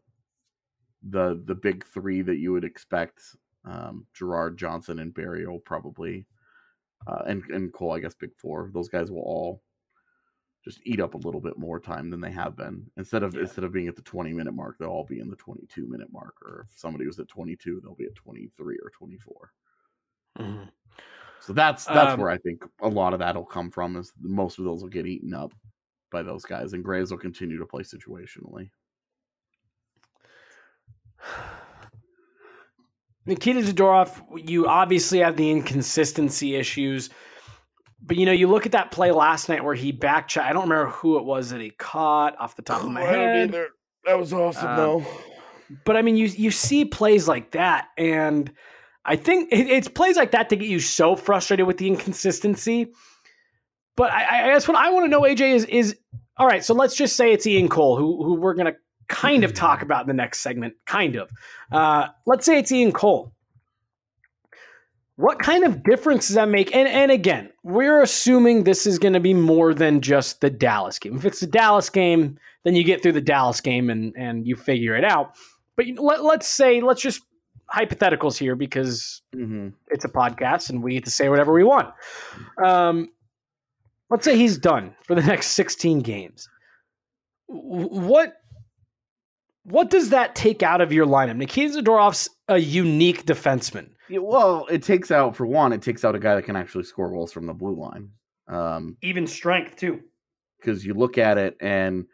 the 1.07 1.39
the 1.45 1.53
big 1.53 1.85
three 1.85 2.23
that 2.23 2.37
you 2.37 2.51
would 2.51 2.63
expect. 2.63 3.21
Um, 3.65 4.07
Girard, 4.13 4.57
Johnson, 4.57 4.99
and 4.99 5.13
Barrie 5.13 5.45
will 5.45 5.59
probably, 5.59 6.25
uh, 7.07 7.23
and 7.27 7.43
and 7.49 7.73
Cole, 7.73 7.93
I 7.93 7.99
guess, 7.99 8.13
big 8.15 8.35
four. 8.35 8.69
Those 8.73 8.89
guys 8.89 9.11
will 9.11 9.19
all 9.21 9.63
just 10.63 10.81
eat 10.83 10.99
up 10.99 11.13
a 11.13 11.17
little 11.17 11.39
bit 11.41 11.57
more 11.57 11.79
time 11.79 12.09
than 12.09 12.19
they 12.21 12.31
have 12.31 12.55
been. 12.55 12.89
Instead 12.97 13.23
of 13.23 13.35
Yeah. 13.35 13.41
instead 13.41 13.63
of 13.63 13.71
being 13.71 13.87
at 13.87 13.95
the 13.95 14.01
20 14.01 14.33
minute 14.33 14.53
mark, 14.53 14.77
they'll 14.77 14.89
all 14.89 15.05
be 15.05 15.19
in 15.19 15.29
the 15.29 15.35
22 15.35 15.87
minute 15.87 16.11
mark. 16.11 16.35
Or 16.41 16.65
if 16.69 16.77
somebody 16.77 17.05
was 17.05 17.19
at 17.19 17.27
22, 17.27 17.79
they'll 17.81 17.95
be 17.95 18.05
at 18.05 18.15
23 18.15 18.77
or 18.83 18.89
24. 18.91 19.53
mhm. 20.37 20.71
So 21.41 21.53
that's 21.53 21.85
that's 21.85 22.13
Um, 22.13 22.19
where 22.19 22.29
I 22.29 22.37
think 22.37 22.63
a 22.81 22.87
lot 22.89 23.13
of 23.13 23.19
that'll 23.19 23.45
come 23.45 23.71
from. 23.71 23.95
Is 23.95 24.13
most 24.19 24.59
of 24.59 24.65
those 24.65 24.81
will 24.81 24.89
get 24.89 25.07
eaten 25.07 25.33
up 25.33 25.53
by 26.11 26.23
those 26.23 26.43
guys, 26.43 26.73
and 26.73 26.83
Graves 26.83 27.11
will 27.11 27.17
continue 27.17 27.57
to 27.57 27.65
play 27.65 27.83
situationally. 27.83 28.71
Nikita 33.29 33.61
Zadorov, 33.61 34.21
you 34.35 34.67
obviously 34.67 35.19
have 35.19 35.37
the 35.37 35.51
inconsistency 35.51 36.55
issues, 36.55 37.11
but 38.01 38.17
you 38.17 38.25
know 38.25 38.31
you 38.31 38.47
look 38.47 38.65
at 38.65 38.71
that 38.71 38.91
play 38.91 39.11
last 39.11 39.49
night 39.49 39.63
where 39.63 39.75
he 39.75 39.91
back 39.91 40.35
I 40.35 40.51
don't 40.51 40.63
remember 40.67 40.89
who 40.89 41.17
it 41.17 41.25
was 41.25 41.51
that 41.51 41.61
he 41.61 41.69
caught 41.69 42.35
off 42.39 42.55
the 42.55 42.63
top 42.63 42.83
of 42.83 42.89
my 42.89 43.01
head. 43.01 43.55
That 44.05 44.17
was 44.17 44.33
awesome, 44.33 44.67
Um, 44.67 44.75
though. 44.75 45.05
But 45.85 45.95
I 45.95 46.01
mean, 46.01 46.15
you 46.17 46.25
you 46.25 46.49
see 46.49 46.85
plays 46.85 47.27
like 47.27 47.51
that, 47.51 47.89
and 47.97 48.51
I 49.05 49.15
think 49.15 49.49
it, 49.51 49.69
it's 49.69 49.87
plays 49.87 50.17
like 50.17 50.31
that 50.31 50.49
that 50.49 50.55
get 50.55 50.67
you 50.67 50.79
so 50.79 51.15
frustrated 51.15 51.67
with 51.67 51.77
the 51.77 51.87
inconsistency. 51.87 52.87
But 53.95 54.11
I, 54.11 54.45
I 54.45 54.53
guess 54.53 54.67
what 54.67 54.77
I 54.77 54.89
want 54.89 55.05
to 55.05 55.09
know, 55.09 55.21
AJ, 55.21 55.53
is 55.53 55.65
is 55.65 55.97
all 56.37 56.47
right. 56.47 56.65
So 56.65 56.73
let's 56.73 56.95
just 56.95 57.15
say 57.15 57.31
it's 57.31 57.45
Ian 57.45 57.69
Cole, 57.69 57.95
who 57.95 58.23
who 58.23 58.35
we're 58.35 58.55
gonna 58.55 58.75
kind 59.09 59.43
of 59.43 59.53
talk 59.53 59.81
about 59.81 60.01
in 60.01 60.07
the 60.07 60.13
next 60.13 60.39
segment. 60.39 60.75
Kind 60.85 61.17
of. 61.17 61.29
Uh, 61.71 62.07
let's 62.25 62.45
say 62.45 62.57
it's 62.57 62.71
Ian 62.71 62.93
Cole. 62.93 63.33
What 65.17 65.39
kind 65.39 65.65
of 65.65 65.83
difference 65.83 66.27
does 66.27 66.35
that 66.35 66.47
make? 66.47 66.73
And 66.73 66.87
and 66.87 67.11
again, 67.11 67.49
we're 67.63 68.01
assuming 68.01 68.63
this 68.63 68.87
is 68.87 68.97
going 68.97 69.13
to 69.13 69.19
be 69.19 69.33
more 69.33 69.73
than 69.73 69.99
just 69.99 70.39
the 70.39 70.49
Dallas 70.49 70.97
game. 70.97 71.17
If 71.17 71.25
it's 71.25 71.41
the 71.41 71.47
Dallas 71.47 71.89
game, 71.89 72.39
then 72.63 72.75
you 72.75 72.85
get 72.85 73.03
through 73.03 73.11
the 73.11 73.21
Dallas 73.21 73.59
game 73.59 73.89
and 73.89 74.13
and 74.15 74.47
you 74.47 74.55
figure 74.55 74.95
it 74.95 75.03
out. 75.03 75.35
But 75.75 75.87
let, 75.97 76.23
let's 76.23 76.47
say 76.47 76.79
let's 76.79 77.01
just 77.01 77.21
hypotheticals 77.69 78.37
here 78.37 78.55
because 78.55 79.21
hmm 79.33 79.69
it's 79.89 80.05
a 80.05 80.09
podcast 80.09 80.69
and 80.69 80.81
we 80.81 80.93
get 80.93 81.03
to 81.03 81.11
say 81.11 81.27
whatever 81.27 81.51
we 81.51 81.65
want. 81.65 81.93
Um, 82.63 83.09
let's 84.09 84.23
say 84.23 84.37
he's 84.37 84.57
done 84.57 84.95
for 85.03 85.15
the 85.15 85.23
next 85.23 85.47
16 85.47 85.99
games. 85.99 86.47
What 87.47 88.38
what 89.69 89.89
does 89.89 90.09
that 90.09 90.35
take 90.35 90.63
out 90.63 90.81
of 90.81 90.91
your 90.91 91.05
lineup? 91.05 91.37
Nikita 91.37 91.81
Zadorov's 91.81 92.29
a 92.47 92.57
unique 92.57 93.25
defenseman. 93.25 93.89
Yeah, 94.09 94.19
well, 94.19 94.65
it 94.69 94.81
takes 94.81 95.11
out 95.11 95.35
for 95.35 95.45
one, 95.45 95.71
it 95.73 95.81
takes 95.81 96.03
out 96.03 96.15
a 96.15 96.19
guy 96.19 96.35
that 96.35 96.43
can 96.43 96.55
actually 96.55 96.83
score 96.83 97.09
goals 97.11 97.31
from 97.31 97.45
the 97.45 97.53
blue 97.53 97.75
line. 97.75 98.09
Um, 98.47 98.97
Even 99.03 99.27
strength 99.27 99.75
too. 99.75 100.01
because 100.59 100.83
you 100.83 100.95
look 100.95 101.19
at 101.19 101.37
it 101.37 101.55
and 101.61 102.05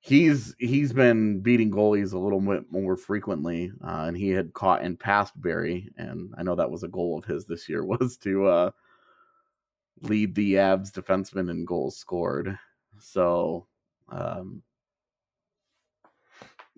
he's 0.00 0.54
he's 0.58 0.94
been 0.94 1.40
beating 1.42 1.70
goalies 1.70 2.14
a 2.14 2.18
little 2.18 2.40
bit 2.40 2.64
more 2.70 2.96
frequently 2.96 3.70
uh, 3.84 4.04
and 4.08 4.16
he 4.16 4.30
had 4.30 4.54
caught 4.54 4.82
and 4.82 4.98
passed 4.98 5.38
Barrie 5.38 5.90
and 5.98 6.32
I 6.38 6.42
know 6.42 6.54
that 6.54 6.70
was 6.70 6.82
a 6.82 6.88
goal 6.88 7.18
of 7.18 7.26
his 7.26 7.44
this 7.44 7.68
year 7.68 7.84
was 7.84 8.16
to 8.18 8.46
uh, 8.46 8.70
lead 10.00 10.34
the 10.34 10.54
Avs 10.54 10.90
defenseman 10.90 11.50
in 11.50 11.66
goals 11.66 11.98
scored 11.98 12.58
so 12.98 13.66
um, 14.08 14.62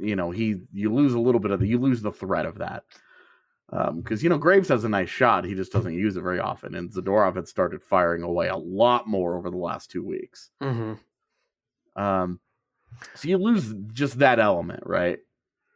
you 0.03 0.17
know 0.17 0.31
he 0.31 0.61
you 0.73 0.93
lose 0.93 1.15
a 1.15 1.19
little 1.21 1.41
bit 1.41 1.51
of 1.51 1.61
the 1.61 1.67
you 1.67 1.79
lose 1.79 2.03
the 2.03 2.13
threat 2.13 2.47
of 2.47 2.59
that 2.59 2.85
because 3.95 4.23
you 4.23 4.29
know 4.29 4.37
Graves 4.37 4.69
has 4.69 4.85
a 4.85 4.89
nice 4.89 5.09
shot 5.09 5.45
he 5.45 5.55
just 5.55 5.73
doesn't 5.73 5.95
use 5.95 6.17
it 6.17 6.23
very 6.23 6.41
often 6.41 6.75
and 6.75 6.91
Zadorov 6.91 7.37
had 7.37 7.49
started 7.49 7.83
firing 7.83 8.23
away 8.23 8.49
a 8.49 8.57
lot 8.57 9.09
more 9.09 9.37
over 9.37 9.51
the 9.51 9.57
last 9.57 9.91
two 9.91 10.05
weeks 10.05 10.51
Mm-hmm. 10.63 12.03
um, 12.03 12.41
so 13.15 13.29
you 13.29 13.39
lose 13.39 13.75
just 13.93 14.19
that 14.19 14.39
element, 14.39 14.83
right? 14.85 15.19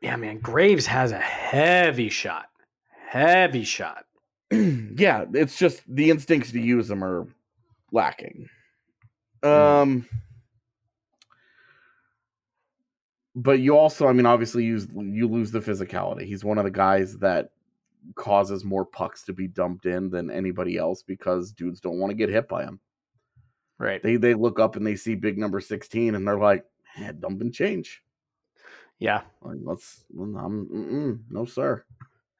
Yeah, 0.03 0.17
man. 0.17 0.39
Graves 0.39 0.87
has 0.87 1.13
a 1.13 1.19
heavy 1.19 2.11
shot. 2.11 2.47
Heavy 3.09 3.65
shot. 3.65 4.05
yeah, 4.53 5.25
it's 5.33 5.57
just 5.57 5.83
the 5.89 6.11
instincts 6.11 6.53
to 6.53 6.61
use 6.61 6.89
them 6.89 7.03
are 7.03 7.27
lacking. 7.93 8.49
Um, 9.43 10.07
but 13.37 13.61
you 13.61 13.77
also, 13.77 14.09
I 14.09 14.13
mean, 14.13 14.27
obviously, 14.27 14.65
use 14.65 14.89
you 14.97 15.29
lose 15.29 15.51
the 15.51 15.61
physicality. 15.61 16.27
He's 16.27 16.45
one 16.45 16.57
of 16.59 16.65
the 16.65 16.71
guys 16.71 17.19
that 17.19 17.51
causes 18.15 18.65
more 18.65 18.87
pucks 18.87 19.25
to 19.25 19.35
be 19.35 19.47
dumped 19.47 19.85
in 19.85 20.09
than 20.09 20.31
anybody 20.31 20.79
else 20.79 21.03
because 21.03 21.53
dudes 21.53 21.81
don't 21.81 21.99
want 21.99 22.11
to 22.11 22.17
get 22.17 22.31
hit 22.31 22.49
by 22.49 22.65
him. 22.65 22.81
Right. 23.79 24.03
They 24.03 24.17
they 24.17 24.33
look 24.33 24.59
up 24.59 24.77
and 24.77 24.87
they 24.87 24.97
see 24.97 25.15
big 25.15 25.37
number 25.37 25.61
sixteen 25.61 26.15
and 26.15 26.27
they're 26.27 26.39
like, 26.39 26.65
"Yeah, 26.99 27.13
dump 27.13 27.43
and 27.43 27.53
change." 27.53 28.03
Yeah. 28.99 29.21
Like, 29.43 29.59
let's, 29.63 30.05
mm, 30.17 30.43
I'm, 30.43 31.25
no 31.29 31.45
sir. 31.45 31.85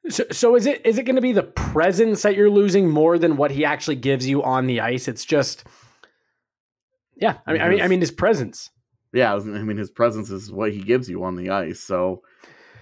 So, 0.09 0.23
so 0.31 0.55
is 0.55 0.65
it 0.65 0.83
is 0.85 0.97
it 0.97 1.03
going 1.03 1.17
to 1.17 1.21
be 1.21 1.33
the 1.33 1.43
presence 1.43 2.23
that 2.23 2.35
you're 2.35 2.49
losing 2.49 2.89
more 2.89 3.19
than 3.19 3.37
what 3.37 3.51
he 3.51 3.65
actually 3.65 3.97
gives 3.97 4.27
you 4.27 4.41
on 4.41 4.65
the 4.65 4.81
ice? 4.81 5.07
It's 5.07 5.25
just, 5.25 5.65
yeah. 7.15 7.37
I 7.45 7.53
mean, 7.53 7.61
I 7.61 7.69
mean, 7.69 7.81
I 7.81 7.87
mean, 7.87 7.99
his 7.99 8.09
presence. 8.09 8.71
Yeah, 9.13 9.33
I 9.33 9.39
mean 9.39 9.77
his 9.77 9.89
presence 9.91 10.29
is 10.29 10.51
what 10.51 10.71
he 10.71 10.81
gives 10.81 11.09
you 11.09 11.23
on 11.23 11.35
the 11.35 11.49
ice. 11.49 11.79
So 11.79 12.23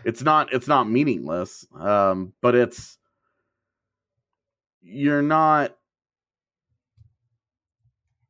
it's 0.03 0.21
not 0.21 0.53
it's 0.53 0.67
not 0.67 0.89
meaningless. 0.89 1.65
Um, 1.77 2.33
but 2.41 2.55
it's 2.55 2.97
you're 4.81 5.21
not 5.21 5.75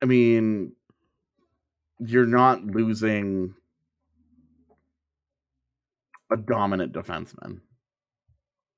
I 0.02 0.06
mean 0.06 0.74
you're 2.00 2.26
not 2.26 2.64
losing 2.66 3.54
a 6.32 6.38
dominant 6.38 6.94
defenseman. 6.94 7.62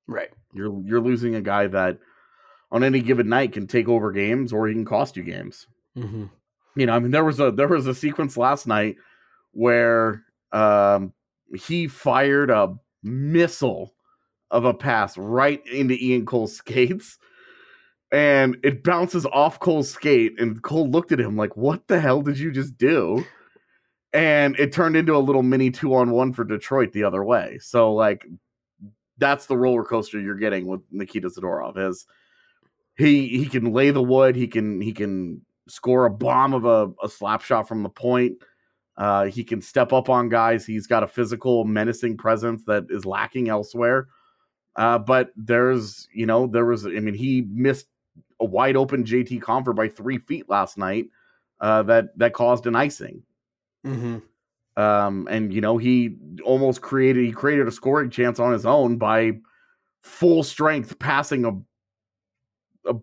Right. 0.06 0.30
You're 0.52 0.82
you're 0.84 1.00
losing 1.00 1.34
a 1.34 1.42
guy 1.42 1.66
that 1.66 1.98
on 2.70 2.84
any 2.84 3.00
given 3.00 3.28
night 3.28 3.52
can 3.52 3.66
take 3.66 3.88
over 3.88 4.12
games 4.12 4.52
or 4.52 4.68
he 4.68 4.74
can 4.74 4.84
cost 4.84 5.16
you 5.16 5.22
games 5.22 5.66
Mm-hmm. 5.96 6.26
you 6.76 6.86
know, 6.86 6.92
I 6.92 6.98
mean, 7.00 7.10
there 7.10 7.24
was 7.24 7.40
a 7.40 7.50
there 7.50 7.66
was 7.66 7.86
a 7.88 7.94
sequence 7.94 8.36
last 8.36 8.66
night 8.68 8.96
where 9.58 10.22
um, 10.52 11.12
he 11.52 11.88
fired 11.88 12.48
a 12.48 12.72
missile 13.02 13.92
of 14.52 14.64
a 14.64 14.72
pass 14.72 15.18
right 15.18 15.66
into 15.66 15.94
Ian 15.94 16.24
Cole's 16.24 16.56
skates, 16.58 17.18
and 18.12 18.56
it 18.62 18.84
bounces 18.84 19.26
off 19.26 19.58
Cole's 19.58 19.90
skate, 19.90 20.40
and 20.40 20.62
Cole 20.62 20.88
looked 20.88 21.10
at 21.10 21.18
him 21.18 21.36
like, 21.36 21.56
"What 21.56 21.88
the 21.88 21.98
hell 21.98 22.22
did 22.22 22.38
you 22.38 22.52
just 22.52 22.78
do?" 22.78 23.24
And 24.12 24.56
it 24.60 24.72
turned 24.72 24.96
into 24.96 25.16
a 25.16 25.18
little 25.18 25.42
mini 25.42 25.72
two 25.72 25.92
on 25.92 26.12
one 26.12 26.32
for 26.32 26.44
Detroit 26.44 26.92
the 26.92 27.02
other 27.02 27.24
way. 27.24 27.58
So 27.60 27.92
like, 27.92 28.24
that's 29.18 29.46
the 29.46 29.58
roller 29.58 29.84
coaster 29.84 30.20
you're 30.20 30.36
getting 30.36 30.66
with 30.66 30.82
Nikita 30.92 31.28
Zadorov. 31.30 31.76
Is 31.76 32.06
he 32.96 33.26
he 33.26 33.46
can 33.46 33.72
lay 33.72 33.90
the 33.90 34.02
wood, 34.02 34.36
he 34.36 34.46
can 34.46 34.80
he 34.80 34.92
can 34.92 35.42
score 35.66 36.06
a 36.06 36.10
bomb 36.10 36.54
of 36.54 36.64
a, 36.64 36.92
a 37.04 37.08
slap 37.08 37.42
shot 37.42 37.66
from 37.66 37.82
the 37.82 37.88
point. 37.88 38.38
Uh, 38.98 39.26
he 39.26 39.44
can 39.44 39.62
step 39.62 39.92
up 39.92 40.10
on 40.10 40.28
guys. 40.28 40.66
He's 40.66 40.88
got 40.88 41.04
a 41.04 41.06
physical, 41.06 41.64
menacing 41.64 42.16
presence 42.16 42.64
that 42.64 42.86
is 42.90 43.06
lacking 43.06 43.48
elsewhere. 43.48 44.08
Uh, 44.74 44.98
but 44.98 45.30
there's, 45.36 46.08
you 46.12 46.26
know, 46.26 46.48
there 46.48 46.66
was, 46.66 46.84
I 46.84 46.90
mean, 46.90 47.14
he 47.14 47.46
missed 47.48 47.86
a 48.40 48.44
wide 48.44 48.76
open 48.76 49.04
JT 49.04 49.40
Compher 49.40 49.74
by 49.74 49.88
three 49.88 50.18
feet 50.18 50.48
last 50.48 50.76
night. 50.76 51.06
Uh, 51.60 51.82
that 51.82 52.16
that 52.16 52.34
caused 52.34 52.68
an 52.68 52.76
icing. 52.76 53.20
Mm-hmm. 53.84 54.18
Um, 54.80 55.26
and 55.28 55.52
you 55.52 55.60
know, 55.60 55.76
he 55.76 56.14
almost 56.44 56.82
created 56.82 57.24
he 57.24 57.32
created 57.32 57.66
a 57.66 57.72
scoring 57.72 58.10
chance 58.10 58.38
on 58.38 58.52
his 58.52 58.64
own 58.64 58.96
by 58.96 59.32
full 60.02 60.44
strength 60.44 60.96
passing 61.00 61.44
a, 61.44 62.88
a 62.88 62.94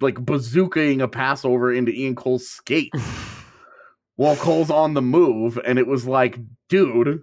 like 0.00 0.14
bazookaing 0.14 1.02
a 1.02 1.08
pass 1.08 1.44
over 1.44 1.72
into 1.72 1.90
Ian 1.90 2.14
Cole's 2.14 2.48
skates 2.48 3.00
while 4.16 4.36
Cole's 4.36 4.70
on 4.70 4.94
the 4.94 5.02
move, 5.02 5.58
and 5.64 5.78
it 5.78 5.86
was 5.86 6.06
like, 6.06 6.38
dude, 6.68 7.22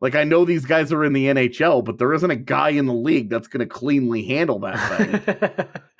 like 0.00 0.14
I 0.14 0.24
know 0.24 0.44
these 0.44 0.64
guys 0.64 0.92
are 0.92 1.04
in 1.04 1.12
the 1.12 1.26
NHL, 1.26 1.84
but 1.84 1.98
there 1.98 2.12
isn't 2.12 2.30
a 2.30 2.36
guy 2.36 2.70
in 2.70 2.86
the 2.86 2.94
league 2.94 3.28
that's 3.30 3.48
going 3.48 3.60
to 3.60 3.66
cleanly 3.66 4.24
handle 4.24 4.58
that 4.60 4.98
thing. 4.98 5.68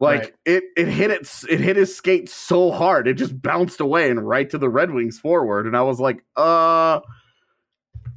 Like 0.00 0.20
Right. 0.20 0.34
it, 0.44 0.64
it 0.76 0.88
hit 0.88 1.12
it, 1.12 1.28
it 1.48 1.60
hit 1.60 1.76
his 1.76 1.94
skate 1.94 2.28
so 2.28 2.72
hard, 2.72 3.06
it 3.06 3.14
just 3.14 3.40
bounced 3.40 3.78
away 3.78 4.10
and 4.10 4.26
right 4.26 4.50
to 4.50 4.58
the 4.58 4.68
Red 4.68 4.90
Wings 4.90 5.20
forward, 5.20 5.64
and 5.64 5.76
I 5.76 5.82
was 5.82 6.00
like, 6.00 6.24
uh, 6.34 6.98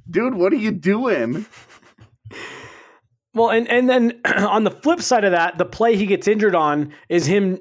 dude, 0.10 0.34
what 0.34 0.52
are 0.52 0.56
you 0.56 0.72
doing? 0.72 1.46
well, 3.36 3.52
and 3.52 3.70
and 3.70 3.88
then 3.88 4.20
on 4.26 4.64
the 4.64 4.72
flip 4.72 5.00
side 5.00 5.26
of 5.26 5.34
that, 5.34 5.60
the 5.60 5.66
play 5.66 5.96
he 5.96 6.08
gets 6.08 6.28
injured 6.28 6.56
on 6.56 6.92
is 7.08 7.28
him 7.28 7.60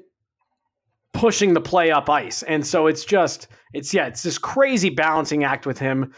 pushing 1.15 1.53
the 1.53 1.61
play 1.61 1.91
up 1.91 2.09
ice, 2.09 2.43
and 2.43 2.65
so 2.65 2.87
it's 2.87 3.05
just 3.05 3.47
it's 3.73 3.93
yeah, 3.93 4.07
it's 4.07 4.23
this 4.23 4.37
crazy 4.37 4.89
balancing 4.89 5.43
act 5.43 5.65
with 5.65 5.79
him. 5.79 6.13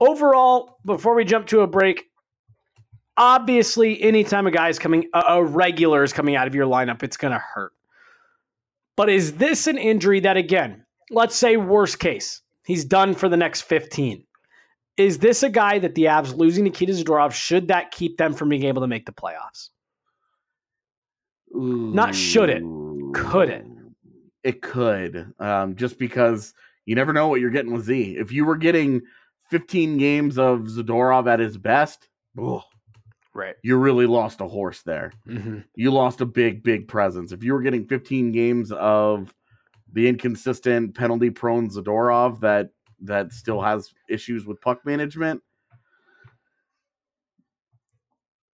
Overall, 0.00 0.78
before 0.84 1.14
we 1.14 1.24
jump 1.24 1.46
to 1.48 1.60
a 1.60 1.66
break, 1.66 2.04
obviously, 3.16 4.00
anytime 4.02 4.46
a 4.46 4.50
guy 4.50 4.68
is 4.68 4.78
coming, 4.78 5.08
a, 5.12 5.44
regular 5.44 6.02
is 6.02 6.12
coming 6.12 6.36
out 6.36 6.46
of 6.46 6.54
your 6.54 6.66
lineup, 6.66 7.02
it's 7.02 7.16
going 7.16 7.32
to 7.32 7.38
hurt. 7.38 7.72
But 8.96 9.10
is 9.10 9.34
this 9.34 9.66
an 9.66 9.76
injury 9.76 10.20
that, 10.20 10.36
again, 10.36 10.84
let's 11.10 11.36
say 11.36 11.56
worst 11.56 11.98
case, 11.98 12.42
he's 12.64 12.84
done 12.84 13.14
for 13.14 13.28
the 13.28 13.36
next 13.36 13.62
15? 13.62 14.24
Is 14.96 15.18
this 15.18 15.42
a 15.42 15.50
guy 15.50 15.78
that 15.78 15.94
the 15.94 16.04
Avs 16.04 16.36
losing 16.36 16.64
Nikita 16.64 16.92
Zadorov, 16.92 17.32
should 17.32 17.68
that 17.68 17.90
keep 17.90 18.16
them 18.18 18.34
from 18.34 18.48
being 18.48 18.64
able 18.64 18.82
to 18.82 18.88
make 18.88 19.06
the 19.06 19.12
playoffs? 19.12 19.70
Not 21.52 22.14
should 22.14 22.50
it, 22.50 22.62
could 23.14 23.48
it? 23.48 23.64
It 24.48 24.62
could, 24.62 25.34
um, 25.40 25.76
just 25.76 25.98
because 25.98 26.54
you 26.86 26.94
never 26.94 27.12
know 27.12 27.28
what 27.28 27.40
you're 27.42 27.50
getting 27.50 27.74
with 27.74 27.84
Z. 27.84 28.16
If 28.18 28.32
you 28.32 28.46
were 28.46 28.56
getting 28.56 29.02
15 29.50 29.98
games 29.98 30.38
of 30.38 30.60
Zadorov 30.60 31.30
at 31.30 31.38
his 31.38 31.58
best, 31.58 32.08
ugh, 32.42 32.62
Right. 33.34 33.56
you 33.62 33.76
really 33.76 34.06
lost 34.06 34.40
a 34.40 34.48
horse 34.48 34.80
there. 34.84 35.12
Mm-hmm. 35.28 35.58
You 35.74 35.90
lost 35.90 36.22
a 36.22 36.24
big, 36.26 36.62
big 36.62 36.88
presence. 36.88 37.30
If 37.30 37.44
you 37.44 37.52
were 37.52 37.60
getting 37.60 37.86
15 37.86 38.32
games 38.32 38.72
of 38.72 39.34
the 39.92 40.08
inconsistent, 40.08 40.94
penalty-prone 40.96 41.68
Zadorov 41.68 42.40
that 42.40 42.70
that 43.02 43.34
still 43.34 43.60
has 43.60 43.92
issues 44.08 44.46
with 44.46 44.60
puck 44.62 44.84
management, 44.86 45.42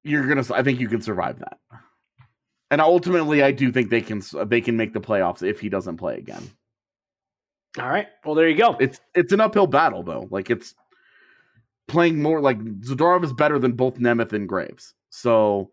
you're 0.03 0.27
gonna. 0.27 0.45
I 0.53 0.65
think 0.65 0.81
you 0.81 0.89
can 0.89 1.01
survive 1.03 1.39
that. 1.39 1.59
And 2.71 2.81
ultimately, 2.81 3.43
I 3.43 3.53
do 3.53 3.71
think 3.71 3.91
they 3.91 4.01
can. 4.01 4.23
They 4.47 4.61
can 4.61 4.77
make 4.77 4.93
the 4.95 5.01
playoffs 5.01 5.43
if 5.43 5.61
he 5.61 5.69
doesn't 5.69 5.97
play 5.99 6.17
again. 6.17 6.51
All 7.79 7.89
right. 7.89 8.07
Well, 8.25 8.35
there 8.35 8.49
you 8.49 8.57
go. 8.57 8.77
It's 8.81 9.01
it's 9.15 9.33
an 9.33 9.41
uphill 9.41 9.67
battle 9.67 10.03
though. 10.03 10.29
Like 10.31 10.51
it's 10.51 10.75
playing 11.89 12.23
more 12.23 12.41
like 12.41 12.59
Zadorov 12.59 13.25
is 13.25 13.33
better 13.33 13.59
than 13.59 13.73
both 13.73 13.99
Nemeth 13.99 14.33
and 14.33 14.49
Graves. 14.49 14.95
So 15.11 15.71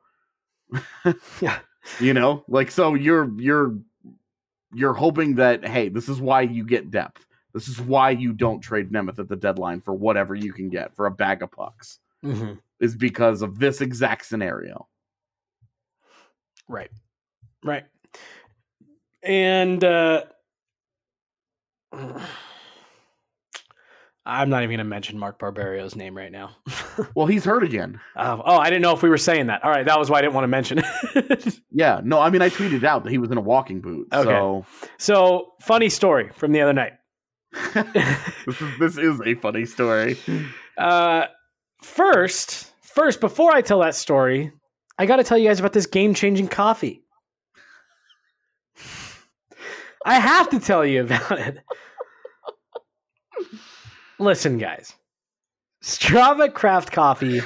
Yeah. 1.42 1.60
you 2.00 2.14
know, 2.14 2.44
like 2.48 2.72
so 2.72 2.96
you're 2.96 3.30
you're 3.40 3.78
you're 4.74 4.94
hoping 4.94 5.36
that 5.36 5.66
hey, 5.68 5.90
this 5.90 6.10
is 6.10 6.20
why 6.20 6.42
you 6.42 6.66
get 6.66 6.92
depth. 6.92 7.26
This 7.54 7.68
is 7.68 7.80
why 7.82 8.12
you 8.12 8.34
don't 8.34 8.62
trade 8.62 8.92
Nemeth 8.92 9.20
at 9.20 9.28
the 9.28 9.36
deadline 9.36 9.82
for 9.82 9.94
whatever 9.94 10.34
you 10.36 10.54
can 10.54 10.70
get 10.70 10.96
for 10.96 11.06
a 11.06 11.12
bag 11.12 11.44
of 11.44 11.52
pucks. 11.52 12.00
Mm-hmm. 12.24 12.54
Is 12.80 12.96
because 12.96 13.44
of 13.44 13.60
this 13.60 13.82
exact 13.82 14.26
scenario. 14.26 14.88
Right. 16.72 16.90
Right. 17.64 17.84
And 19.24 19.84
uh 19.84 20.24
I'm 24.24 24.50
not 24.50 24.60
even 24.62 24.70
going 24.70 24.78
to 24.78 24.84
mention 24.84 25.18
Mark 25.18 25.40
Barberio's 25.40 25.96
name 25.96 26.16
right 26.16 26.32
now. 26.32 26.56
Well, 27.16 27.26
he's 27.26 27.46
hurt 27.46 27.64
again. 27.64 28.00
Um, 28.18 28.42
oh, 28.46 28.58
I 28.58 28.66
didn't 28.66 28.82
know 28.82 28.94
if 28.94 29.02
we 29.02 29.10
were 29.10 29.18
saying 29.18 29.48
that. 29.48 29.64
All 29.64 29.72
right, 29.72 29.86
that 29.86 29.98
was 29.98 30.10
why 30.10 30.20
I 30.20 30.22
didn't 30.22 30.34
want 30.34 30.44
to 30.44 30.50
mention 30.50 30.80
it. 31.16 31.60
Yeah, 31.72 32.02
no, 32.04 32.20
I 32.20 32.30
mean 32.30 32.42
I 32.42 32.50
tweeted 32.50 32.84
out 32.84 33.06
that 33.06 33.10
he 33.10 33.18
was 33.18 33.32
in 33.32 33.38
a 33.38 33.42
walking 33.42 33.80
boot. 33.80 34.08
Okay. 34.14 34.30
So 34.30 34.66
so, 34.98 35.54
funny 35.62 35.88
story 35.90 36.30
from 36.36 36.52
the 36.52 36.62
other 36.62 36.74
night. 36.74 36.94
this 37.74 38.62
is 38.62 38.80
this 38.80 38.98
is 38.98 39.22
a 39.26 39.36
funny 39.36 39.66
story. 39.66 40.18
Uh, 40.78 41.26
first, 41.82 42.72
first, 42.82 43.22
before 43.22 43.54
I 43.54 43.62
tell 43.62 43.80
that 43.80 43.96
story, 43.96 44.52
I 45.02 45.08
got 45.08 45.16
to 45.16 45.24
tell 45.24 45.36
you 45.36 45.48
guys 45.48 45.60
about 45.60 45.74
this 45.74 45.88
game-changing 45.88 46.50
coffee. 46.50 47.02
I 50.06 50.20
have 50.20 50.48
to 50.52 50.60
tell 50.60 50.86
you 50.86 51.02
about 51.02 51.40
it. 51.40 51.58
Listen, 54.20 54.60
guys, 54.60 54.94
Strava 55.82 56.54
Craft 56.54 56.92
Coffee 56.92 57.42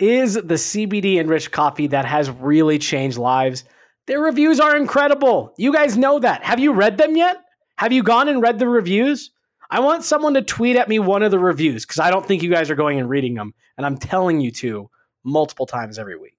is 0.00 0.34
the 0.34 0.54
CBD 0.54 1.20
enriched 1.20 1.52
coffee 1.52 1.86
that 1.86 2.06
has 2.06 2.28
really 2.28 2.76
changed 2.76 3.18
lives. 3.18 3.62
Their 4.08 4.20
reviews 4.20 4.58
are 4.58 4.76
incredible. 4.76 5.54
You 5.56 5.72
guys 5.72 5.96
know 5.96 6.18
that. 6.18 6.42
Have 6.42 6.58
you 6.58 6.72
read 6.72 6.98
them 6.98 7.14
yet? 7.16 7.36
Have 7.76 7.92
you 7.92 8.02
gone 8.02 8.26
and 8.28 8.42
read 8.42 8.58
the 8.58 8.68
reviews? 8.68 9.30
I 9.70 9.78
want 9.78 10.02
someone 10.02 10.34
to 10.34 10.42
tweet 10.42 10.74
at 10.74 10.88
me 10.88 10.98
one 10.98 11.22
of 11.22 11.30
the 11.30 11.38
reviews 11.38 11.86
because 11.86 12.00
I 12.00 12.10
don't 12.10 12.26
think 12.26 12.42
you 12.42 12.50
guys 12.50 12.68
are 12.68 12.74
going 12.74 12.98
and 12.98 13.08
reading 13.08 13.34
them. 13.34 13.54
And 13.76 13.86
I'm 13.86 13.96
telling 13.96 14.40
you 14.40 14.50
to 14.50 14.90
multiple 15.22 15.66
times 15.66 16.00
every 16.00 16.18
week. 16.18 16.35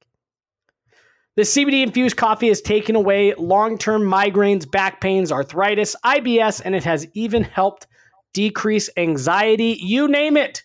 The 1.37 1.43
CBD 1.43 1.83
infused 1.83 2.17
coffee 2.17 2.47
has 2.47 2.61
taken 2.61 2.95
away 2.95 3.35
long 3.35 3.77
term 3.77 4.01
migraines, 4.01 4.69
back 4.69 4.99
pains, 4.99 5.31
arthritis, 5.31 5.95
IBS, 6.03 6.63
and 6.65 6.73
it 6.73 6.83
has 6.83 7.05
even 7.13 7.43
helped 7.43 7.85
decrease 8.33 8.89
anxiety. 8.97 9.77
You 9.79 10.07
name 10.07 10.35
it. 10.35 10.63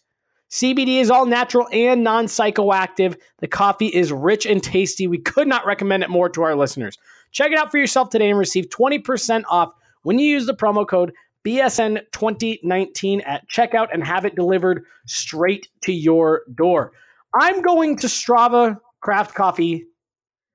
CBD 0.51 0.99
is 0.99 1.11
all 1.11 1.27
natural 1.27 1.69
and 1.73 2.03
non 2.03 2.25
psychoactive. 2.25 3.19
The 3.41 3.49
coffee 3.49 3.89
is 3.89 4.13
rich 4.13 4.47
and 4.47 4.63
tasty. 4.63 5.07
We 5.07 5.19
could 5.19 5.47
not 5.47 5.67
recommend 5.67 6.05
it 6.05 6.11
more 6.11 6.31
to 6.31 6.43
our 6.43 6.57
listeners. 6.57 6.97
Check 7.33 7.53
it 7.53 7.59
out 7.59 7.71
for 7.71 7.77
yourself 7.77 8.09
today 8.09 8.31
and 8.31 8.39
receive 8.39 8.71
20% 8.71 9.45
off 9.51 9.75
when 10.05 10.19
you 10.19 10.27
use 10.27 10.47
the 10.47 10.55
promo 10.55 10.89
code 10.89 11.13
BSN2019 11.45 13.27
at 13.27 13.47
checkout 13.47 13.89
and 13.93 14.03
have 14.03 14.25
it 14.25 14.37
delivered 14.37 14.85
straight 15.07 15.69
to 15.83 15.93
your 15.93 16.45
door. 16.55 16.93
I'm 17.35 17.61
going 17.61 17.99
to 17.99 18.09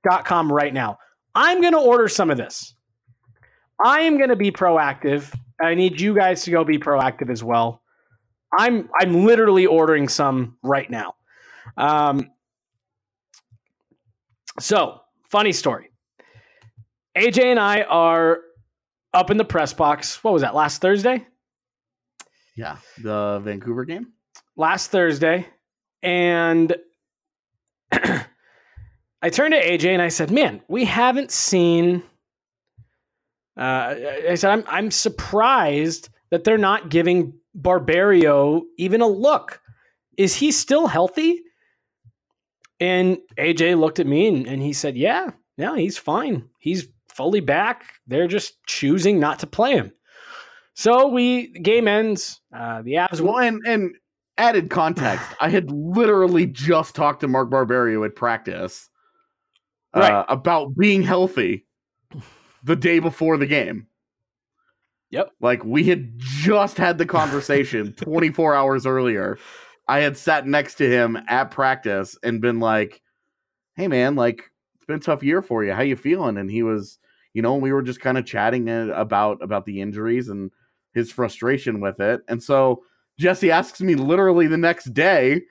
StravaCraftCoffee.com 0.08 0.52
right 0.52 0.74
now. 0.74 0.98
I'm 1.36 1.62
going 1.62 1.74
to 1.74 1.80
order 1.80 2.08
some 2.08 2.30
of 2.30 2.38
this. 2.38 2.74
I 3.84 4.02
am 4.02 4.18
going 4.18 4.30
to 4.30 4.36
be 4.36 4.52
proactive. 4.52 5.34
I 5.62 5.76
need 5.76 6.00
you 6.02 6.16
guys 6.16 6.44
to 6.44 6.52
go 6.52 6.64
be 6.64 6.80
proactive 6.80 7.30
as 7.30 7.44
well. 7.44 7.82
I'm 8.58 8.90
I'm 9.00 9.26
literally 9.26 9.66
ordering 9.66 10.08
some 10.08 10.58
right 10.64 10.90
now. 10.90 11.16
Um, 11.76 12.32
so 14.60 15.02
funny 15.30 15.52
story. 15.52 15.90
AJ 17.18 17.44
and 17.44 17.60
I 17.60 17.82
are 17.84 18.40
up 19.14 19.32
in 19.32 19.38
the 19.38 19.46
press 19.46 19.74
box. 19.74 20.24
What 20.24 20.34
was 20.34 20.42
that? 20.44 20.56
Last 20.56 20.82
Thursday. 20.82 21.26
Yeah, 22.56 22.78
the 23.04 23.42
Vancouver 23.44 23.86
game. 23.86 24.14
Last 24.56 24.90
Thursday, 24.90 25.46
and 26.02 26.76
I 29.28 29.30
turned 29.30 29.54
to 29.54 29.62
AJ 29.62 29.92
and 29.92 30.02
I 30.02 30.08
said, 30.08 30.32
"Man, 30.32 30.62
we 30.70 30.86
haven't 30.86 31.32
seen." 31.32 32.02
Uh, 33.58 33.94
I 34.30 34.36
said, 34.36 34.52
"I'm 34.52 34.64
I'm 34.70 34.90
surprised 34.90 36.08
that 36.30 36.46
they're 36.46 36.58
not 36.58 36.88
giving 36.88 37.34
Barberio 37.54 38.64
even 38.78 39.02
a 39.02 39.08
look. 39.08 39.60
Is 40.16 40.34
he 40.34 40.54
still 40.54 40.88
healthy?" 40.88 41.44
And 42.80 43.18
AJ 43.38 43.78
looked 43.78 44.00
at 44.00 44.08
me 44.08 44.30
and, 44.30 44.48
and 44.48 44.62
he 44.62 44.72
said, 44.72 44.96
"Yeah, 44.96 45.32
yeah, 45.58 45.76
he's 45.76 45.98
fine. 45.98 46.48
He's 46.60 46.88
fully 47.10 47.42
back. 47.42 47.96
They're 48.08 48.30
just 48.30 48.66
choosing 48.66 49.20
not 49.20 49.40
to 49.40 49.48
play 49.48 49.74
him." 49.74 49.92
So 50.74 51.10
we 51.10 51.48
game 51.48 51.90
ends. 51.90 52.40
Uh, 52.56 52.82
the 52.82 52.94
Avs 52.94 53.20
Well, 53.20 53.40
and, 53.40 53.60
and 53.68 53.94
added 54.38 54.70
context, 54.70 55.28
I 55.42 55.50
had 55.50 55.70
literally 55.70 56.46
just 56.46 56.96
talked 56.96 57.20
to 57.20 57.28
Mark 57.28 57.50
Barberio 57.50 58.06
at 58.06 58.16
practice 58.16 58.90
uh, 59.94 60.00
Right. 60.00 60.26
about 60.30 60.76
being 60.78 61.04
healthy 61.04 61.66
the 62.64 62.76
day 62.76 63.00
before 63.00 63.38
the 63.38 63.46
game. 63.48 63.88
Yep. 65.12 65.32
Like 65.40 65.64
we 65.64 65.84
had 65.86 66.12
just 66.18 66.78
had 66.78 66.98
the 66.98 67.06
conversation 67.06 67.94
24 67.98 68.56
hours 68.56 68.86
earlier. 68.86 69.38
I 69.88 70.00
had 70.00 70.18
sat 70.18 70.46
next 70.46 70.76
to 70.76 70.90
him 70.90 71.18
at 71.30 71.50
practice 71.52 72.18
and 72.24 72.42
been 72.42 72.60
like, 72.60 73.02
"Hey 73.76 73.88
man, 73.88 74.16
like 74.16 74.52
it's 74.76 74.86
been 74.86 74.98
a 74.98 75.00
tough 75.00 75.24
year 75.24 75.42
for 75.42 75.64
you. 75.64 75.72
How 75.72 75.82
you 75.82 75.96
feeling?" 75.96 76.38
And 76.38 76.52
he 76.52 76.62
was, 76.62 77.00
you 77.34 77.42
know, 77.42 77.56
we 77.56 77.72
were 77.72 77.82
just 77.82 78.02
kind 78.02 78.18
of 78.18 78.26
chatting 78.26 78.70
uh, 78.70 78.88
about 78.96 79.42
about 79.42 79.66
the 79.66 79.80
injuries 79.80 80.28
and 80.28 80.52
his 80.94 81.10
frustration 81.10 81.80
with 81.80 82.02
it. 82.02 82.20
And 82.28 82.44
so 82.44 82.84
Jesse 83.18 83.50
asks 83.50 83.80
me 83.80 83.96
literally 83.96 84.48
the 84.48 84.58
next 84.58 84.94
day, 84.94 85.44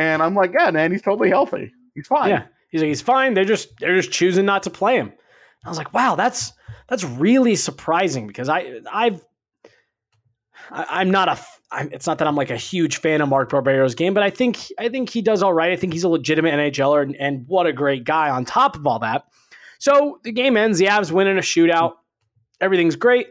and 0.00 0.22
I'm 0.22 0.36
like, 0.36 0.52
"Yeah, 0.56 0.70
man, 0.70 0.92
he's 0.92 1.02
totally 1.02 1.30
healthy. 1.30 1.72
He's 1.96 2.06
fine." 2.06 2.30
Yeah, 2.30 2.44
he's 2.74 2.82
like 2.82 2.88
he's 2.88 3.02
fine. 3.02 3.34
They're 3.34 3.44
just 3.44 3.78
they're 3.78 3.94
just 3.94 4.10
choosing 4.10 4.44
not 4.44 4.64
to 4.64 4.70
play 4.70 4.96
him. 4.96 5.12
I 5.64 5.68
was 5.68 5.78
like, 5.78 5.94
wow, 5.94 6.16
that's 6.16 6.52
that's 6.88 7.04
really 7.04 7.54
surprising 7.54 8.26
because 8.26 8.48
I 8.48 8.80
I've 8.92 9.24
I, 10.72 10.86
I'm 10.90 11.12
not 11.12 11.28
a 11.28 11.38
I'm, 11.70 11.92
it's 11.92 12.08
not 12.08 12.18
that 12.18 12.26
I'm 12.26 12.34
like 12.34 12.50
a 12.50 12.56
huge 12.56 12.96
fan 12.96 13.20
of 13.20 13.28
Mark 13.28 13.50
Barberio's 13.50 13.94
game, 13.94 14.12
but 14.12 14.24
I 14.24 14.30
think 14.30 14.58
I 14.76 14.88
think 14.88 15.08
he 15.08 15.22
does 15.22 15.40
all 15.40 15.52
right. 15.52 15.70
I 15.70 15.76
think 15.76 15.92
he's 15.92 16.02
a 16.02 16.08
legitimate 16.08 16.52
NHLer, 16.52 17.02
and, 17.02 17.14
and 17.14 17.44
what 17.46 17.68
a 17.68 17.72
great 17.72 18.02
guy 18.02 18.28
on 18.28 18.44
top 18.44 18.74
of 18.74 18.88
all 18.88 18.98
that. 18.98 19.22
So 19.78 20.18
the 20.24 20.32
game 20.32 20.56
ends. 20.56 20.78
The 20.78 20.86
Avs 20.86 21.12
win 21.12 21.28
in 21.28 21.38
a 21.38 21.42
shootout. 21.42 21.92
Everything's 22.60 22.96
great. 22.96 23.28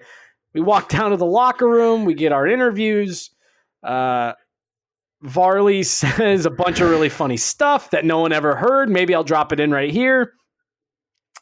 We 0.53 0.61
walk 0.61 0.87
down 0.87 1.11
to 1.11 1.17
the 1.17 1.25
locker 1.25 1.67
room. 1.67 2.05
We 2.05 2.13
get 2.13 2.31
our 2.31 2.47
interviews. 2.47 3.29
Uh, 3.83 4.33
Varley 5.23 5.83
says 5.83 6.45
a 6.45 6.49
bunch 6.51 6.79
of 6.81 6.89
really 6.89 7.09
funny 7.09 7.37
stuff 7.37 7.89
that 7.91 8.05
no 8.05 8.19
one 8.19 8.31
ever 8.31 8.55
heard. 8.55 8.89
Maybe 8.89 9.15
I'll 9.15 9.23
drop 9.23 9.51
it 9.53 9.59
in 9.59 9.71
right 9.71 9.89
here. 9.91 10.33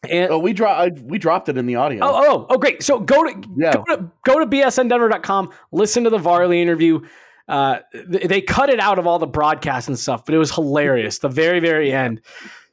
And 0.09 0.31
Oh, 0.31 0.39
we 0.39 0.53
dropped 0.53 0.99
we 0.99 1.17
dropped 1.19 1.49
it 1.49 1.57
in 1.57 1.65
the 1.67 1.75
audio. 1.75 1.99
oh, 2.03 2.09
oh, 2.13 2.45
oh, 2.49 2.57
great. 2.57 2.81
So 2.81 2.99
go 2.99 3.23
to 3.23 3.43
Yeah. 3.55 3.73
go 3.73 3.83
to 3.95 4.11
go 4.25 4.39
to 4.39 4.45
bsndenver.com, 4.47 5.51
listen 5.71 6.03
to 6.05 6.09
the 6.09 6.17
Varley 6.17 6.61
interview. 6.61 7.01
Uh, 7.47 7.79
th- 7.93 8.27
they 8.27 8.41
cut 8.41 8.69
it 8.69 8.79
out 8.79 8.97
of 8.97 9.05
all 9.05 9.19
the 9.19 9.27
broadcasts 9.27 9.87
and 9.89 9.99
stuff, 9.99 10.25
but 10.25 10.33
it 10.33 10.37
was 10.37 10.53
hilarious. 10.53 11.19
the 11.19 11.27
very, 11.29 11.59
very 11.59 11.91
end. 11.91 12.21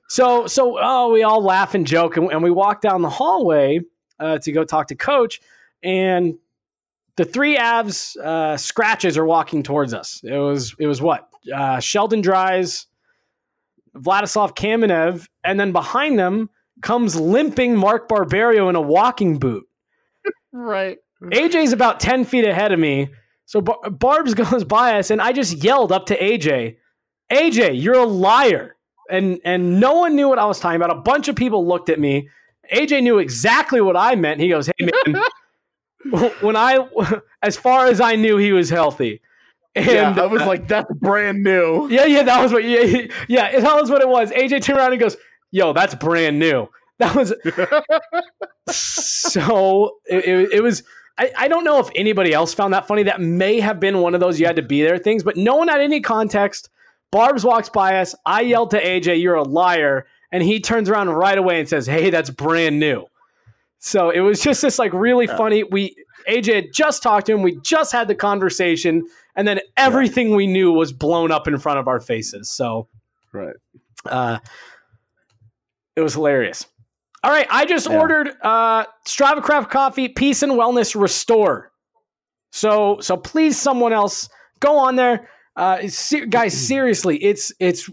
So, 0.09 0.47
so 0.47 0.79
oh, 0.81 1.13
we 1.13 1.23
all 1.23 1.43
laugh 1.43 1.75
and 1.75 1.87
joke, 1.87 2.17
and, 2.17 2.31
and 2.31 2.43
we 2.43 2.51
walk 2.51 2.81
down 2.81 3.03
the 3.03 3.11
hallway 3.11 3.81
uh, 4.21 4.39
to 4.39 4.53
go 4.53 4.65
talk 4.65 4.87
to 4.89 4.95
Coach, 4.95 5.41
and 5.83 6.35
the 7.19 7.25
three 7.25 7.59
Avs 7.59 8.17
uh, 8.17 8.57
scratches 8.57 9.19
are 9.19 9.25
walking 9.27 9.65
towards 9.65 9.93
us. 9.93 10.21
It 10.23 10.39
was 10.39 10.75
it 10.79 10.87
was 10.87 11.03
what 11.03 11.29
uh, 11.53 11.81
Sheldon 11.81 12.21
Dries, 12.21 12.87
Vladislav 13.97 14.55
Kamenev, 14.57 15.27
and 15.43 15.59
then 15.59 15.73
behind 15.73 16.17
them 16.17 16.49
comes 16.81 17.17
limping 17.17 17.77
Mark 17.77 18.09
Barberio 18.09 18.69
in 18.69 18.77
a 18.77 18.81
walking 18.81 19.39
boot. 19.39 19.65
right. 20.53 20.99
AJ's 21.21 21.73
about 21.73 21.99
10 21.99 22.25
feet 22.25 22.47
ahead 22.47 22.71
of 22.71 22.79
me. 22.79 23.09
So 23.47 23.61
Bar- 23.61 23.91
Barb's 23.91 24.35
goes 24.53 24.63
by 24.63 24.97
us, 25.01 25.11
and 25.11 25.21
I 25.21 25.33
just 25.33 25.65
yelled 25.65 25.91
up 25.91 26.07
to 26.07 26.17
AJ, 26.17 26.77
AJ, 27.33 27.83
you're 27.83 27.99
a 27.99 28.05
liar. 28.07 28.77
And 29.11 29.41
and 29.45 29.81
no 29.81 29.95
one 29.95 30.15
knew 30.15 30.29
what 30.29 30.39
I 30.39 30.45
was 30.45 30.61
talking 30.61 30.77
about. 30.77 30.97
A 30.97 31.01
bunch 31.01 31.27
of 31.27 31.35
people 31.35 31.67
looked 31.67 31.89
at 31.89 31.99
me. 31.99 32.29
AJ 32.73 33.03
knew 33.03 33.19
exactly 33.19 33.81
what 33.81 33.97
I 33.97 34.15
meant. 34.15 34.39
He 34.41 34.49
goes, 34.49 34.71
Hey 34.79 34.89
man, 35.07 35.25
when 36.41 36.57
I 36.57 36.87
as 37.43 37.57
far 37.57 37.87
as 37.87 38.01
I 38.01 38.17
knew 38.17 38.37
he 38.37 38.53
was 38.53 38.71
healthy. 38.71 39.21
And 39.75 39.87
yeah, 39.87 40.23
I 40.23 40.27
was 40.27 40.43
like, 40.43 40.67
that's 40.67 40.93
brand 40.95 41.43
new. 41.43 41.89
yeah, 41.89 42.05
yeah, 42.07 42.23
that 42.25 42.43
was 42.43 42.53
what 42.53 42.65
yeah, 42.65 43.07
yeah, 43.29 43.61
that 43.61 43.81
was 43.81 43.91
what 43.91 44.01
it 44.01 44.09
was. 44.09 44.31
AJ 44.31 44.63
turned 44.63 44.79
around 44.79 44.93
and 44.93 45.01
goes, 45.01 45.17
Yo, 45.51 45.73
that's 45.73 45.95
brand 45.95 46.39
new. 46.39 46.69
That 46.99 47.15
was 47.15 47.33
so 48.69 49.99
it, 50.07 50.25
it, 50.25 50.53
it 50.55 50.63
was 50.65 50.83
I, 51.17 51.31
I 51.39 51.47
don't 51.47 51.63
know 51.63 51.79
if 51.79 51.89
anybody 51.95 52.33
else 52.33 52.53
found 52.53 52.75
that 52.75 52.89
funny. 52.89 53.05
That 53.05 53.21
may 53.21 53.61
have 53.61 53.79
been 53.79 54.01
one 54.01 54.15
of 54.15 54.21
those 54.21 54.41
you 54.41 54.47
had 54.47 54.57
to 54.57 54.63
be 54.63 54.83
there 54.83 54.99
things, 54.99 55.23
but 55.23 55.37
no 55.37 55.55
one 55.55 55.69
had 55.69 55.81
any 55.81 56.01
context. 56.01 56.71
Barb's 57.11 57.45
walks 57.45 57.69
by 57.69 57.99
us. 57.99 58.15
I 58.27 58.41
yelled 58.43 58.71
to 58.71 58.83
AJ, 58.83 59.21
You're 59.23 59.37
a 59.37 59.43
liar. 59.43 60.07
And 60.31 60.43
he 60.43 60.61
turns 60.61 60.91
around 60.91 61.09
right 61.11 61.39
away 61.39 61.59
and 61.59 61.69
says, 61.69 61.87
Hey, 61.87 62.11
that's 62.11 62.31
brand 62.31 62.79
new. 62.79 63.07
So 63.79 64.11
it 64.11 64.21
was 64.21 64.41
just 64.41 64.63
this 64.63 64.79
like 64.79 64.93
really 64.93 65.27
funny. 65.27 65.63
We 65.65 65.95
AJ 66.29 66.55
had 66.55 66.65
just 66.73 67.03
talked 67.03 67.27
to 67.27 67.33
him. 67.33 67.43
We 67.43 67.59
just 67.63 67.93
had 67.93 68.09
the 68.09 68.15
conversation, 68.15 69.07
and 69.37 69.47
then 69.47 69.61
everything 69.77 70.35
we 70.35 70.47
knew 70.47 70.73
was 70.73 70.93
blown 70.93 71.31
up 71.31 71.47
in 71.49 71.59
front 71.59 71.79
of 71.79 71.87
our 71.89 72.01
faces. 72.01 72.51
So 72.51 72.89
Right. 73.33 73.55
uh, 74.07 74.39
it 75.97 76.01
was 76.01 76.15
hilarious. 76.15 76.67
All 77.25 77.31
right, 77.31 77.47
I 77.51 77.65
just 77.65 77.89
Yeah. 77.89 77.99
ordered 78.01 78.37
uh, 78.43 78.85
Strava 79.07 79.43
Craft 79.43 79.71
Coffee 79.71 80.09
Peace 80.09 80.43
and 80.43 80.53
Wellness 80.53 81.01
Restore. 81.01 81.71
So 82.53 82.99
so 83.01 83.17
please, 83.17 83.59
someone 83.59 83.93
else 83.93 84.29
go 84.61 84.77
on 84.79 84.97
there, 84.97 85.29
uh, 85.57 85.87
se- 85.89 86.27
guys. 86.27 86.57
Seriously, 86.69 87.17
it's 87.23 87.53
it's. 87.61 87.89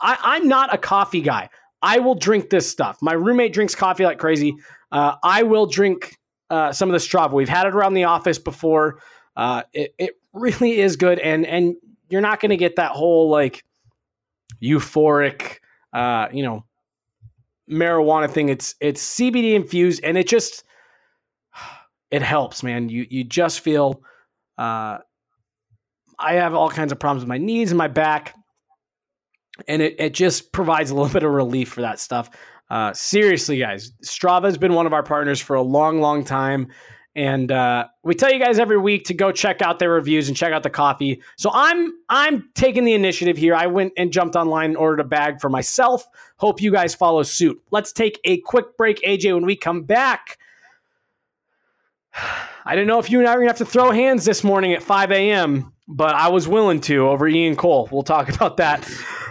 I, 0.00 0.16
I'm 0.22 0.46
not 0.48 0.72
a 0.72 0.78
coffee 0.78 1.20
guy. 1.22 1.48
I 1.82 1.98
will 2.00 2.14
drink 2.14 2.50
this 2.50 2.68
stuff. 2.68 2.98
My 3.00 3.12
roommate 3.14 3.52
drinks 3.52 3.74
coffee 3.74 4.04
like 4.04 4.18
crazy. 4.18 4.54
Uh, 4.90 5.16
I 5.22 5.42
will 5.42 5.66
drink 5.66 6.18
uh, 6.50 6.72
some 6.72 6.88
of 6.88 6.92
the 6.92 6.98
Strava. 6.98 7.32
We've 7.32 7.48
had 7.48 7.66
it 7.66 7.74
around 7.74 7.94
the 7.94 8.04
office 8.04 8.38
before. 8.38 9.00
Uh, 9.36 9.62
it, 9.72 9.94
it 9.98 10.10
really 10.32 10.80
is 10.80 10.96
good, 10.96 11.18
and 11.18 11.46
and 11.46 11.76
you're 12.08 12.20
not 12.20 12.40
going 12.40 12.50
to 12.50 12.56
get 12.56 12.76
that 12.76 12.92
whole 12.92 13.28
like 13.28 13.64
euphoric, 14.62 15.58
uh, 15.92 16.28
you 16.32 16.42
know, 16.42 16.64
marijuana 17.70 18.30
thing. 18.30 18.48
It's 18.48 18.74
it's 18.80 19.16
CBD 19.16 19.54
infused, 19.54 20.02
and 20.02 20.16
it 20.16 20.26
just 20.26 20.64
it 22.10 22.22
helps, 22.22 22.62
man. 22.62 22.88
You 22.88 23.06
you 23.08 23.24
just 23.24 23.60
feel. 23.60 24.02
Uh, 24.56 24.98
I 26.20 26.34
have 26.34 26.52
all 26.52 26.68
kinds 26.68 26.90
of 26.90 26.98
problems 26.98 27.22
with 27.22 27.28
my 27.28 27.38
knees 27.38 27.70
and 27.70 27.78
my 27.78 27.88
back, 27.88 28.34
and 29.68 29.82
it 29.82 29.96
it 29.98 30.14
just 30.14 30.52
provides 30.52 30.90
a 30.90 30.94
little 30.94 31.12
bit 31.12 31.22
of 31.22 31.30
relief 31.30 31.68
for 31.68 31.82
that 31.82 32.00
stuff. 32.00 32.30
Uh, 32.70 32.92
seriously, 32.92 33.58
guys, 33.58 33.92
Strava 34.04 34.44
has 34.44 34.58
been 34.58 34.74
one 34.74 34.86
of 34.86 34.92
our 34.92 35.02
partners 35.02 35.40
for 35.40 35.56
a 35.56 35.62
long, 35.62 36.00
long 36.00 36.24
time, 36.24 36.68
And 37.14 37.50
uh, 37.50 37.88
we 38.04 38.14
tell 38.14 38.32
you 38.32 38.38
guys 38.38 38.58
every 38.60 38.78
week 38.78 39.06
to 39.06 39.14
go 39.14 39.32
check 39.32 39.60
out 39.62 39.78
their 39.78 39.90
reviews 39.90 40.28
and 40.28 40.36
check 40.36 40.52
out 40.52 40.62
the 40.62 40.70
coffee. 40.70 41.20
So 41.36 41.50
I'm 41.52 41.92
I'm 42.08 42.48
taking 42.54 42.84
the 42.84 42.94
initiative 42.94 43.36
here. 43.36 43.54
I 43.56 43.66
went 43.66 43.92
and 43.96 44.12
jumped 44.12 44.36
online 44.36 44.66
and 44.66 44.76
ordered 44.76 45.00
a 45.00 45.04
bag 45.04 45.40
for 45.40 45.48
myself. 45.48 46.06
Hope 46.36 46.62
you 46.62 46.70
guys 46.70 46.94
follow 46.94 47.22
suit. 47.24 47.60
Let's 47.72 47.92
take 47.92 48.20
a 48.24 48.38
quick 48.42 48.76
break, 48.76 49.02
AJ. 49.02 49.34
When 49.34 49.46
we 49.46 49.56
come 49.56 49.82
back, 49.82 50.38
I 52.64 52.74
didn't 52.74 52.86
know 52.86 52.98
if 52.98 53.10
you 53.10 53.18
and 53.18 53.26
I 53.26 53.32
were 53.32 53.40
gonna 53.40 53.50
have 53.50 53.58
to 53.58 53.64
throw 53.64 53.90
hands 53.90 54.24
this 54.24 54.44
morning 54.44 54.72
at 54.74 54.82
5 54.82 55.10
a.m., 55.10 55.72
but 55.88 56.14
I 56.14 56.28
was 56.28 56.46
willing 56.46 56.80
to 56.82 57.08
over 57.08 57.26
Ian 57.26 57.56
Cole. 57.56 57.88
We'll 57.90 58.02
talk 58.02 58.28
about 58.34 58.58
that. 58.58 58.88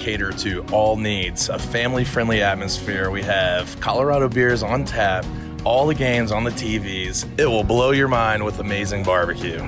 cater 0.00 0.32
to 0.32 0.64
all 0.72 0.96
needs, 0.96 1.48
a 1.48 1.58
family 1.58 2.04
friendly 2.04 2.42
atmosphere. 2.42 3.10
We 3.10 3.22
have 3.22 3.78
Colorado 3.80 4.28
beers 4.28 4.62
on 4.62 4.84
tap, 4.84 5.24
all 5.64 5.86
the 5.86 5.94
games 5.94 6.32
on 6.32 6.42
the 6.42 6.50
TVs. 6.50 7.28
It 7.38 7.46
will 7.46 7.62
blow 7.62 7.92
your 7.92 8.08
mind 8.08 8.44
with 8.44 8.58
amazing 8.58 9.04
barbecue. 9.04 9.62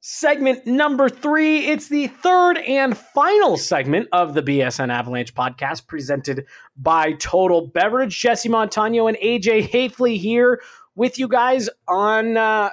Segment 0.00 0.66
number 0.66 1.08
three. 1.08 1.66
It's 1.66 1.88
the 1.88 2.06
third 2.06 2.58
and 2.58 2.96
final 2.96 3.56
segment 3.56 4.08
of 4.12 4.34
the 4.34 4.42
BSN 4.42 4.90
Avalanche 4.90 5.34
podcast 5.34 5.86
presented 5.86 6.46
by 6.76 7.12
Total 7.12 7.66
Beverage. 7.66 8.18
Jesse 8.18 8.48
Montano 8.48 9.06
and 9.06 9.16
AJ 9.18 9.68
Haefele 9.70 10.18
here 10.18 10.62
with 10.94 11.18
you 11.18 11.28
guys 11.28 11.68
on. 11.88 12.36
Uh, 12.36 12.70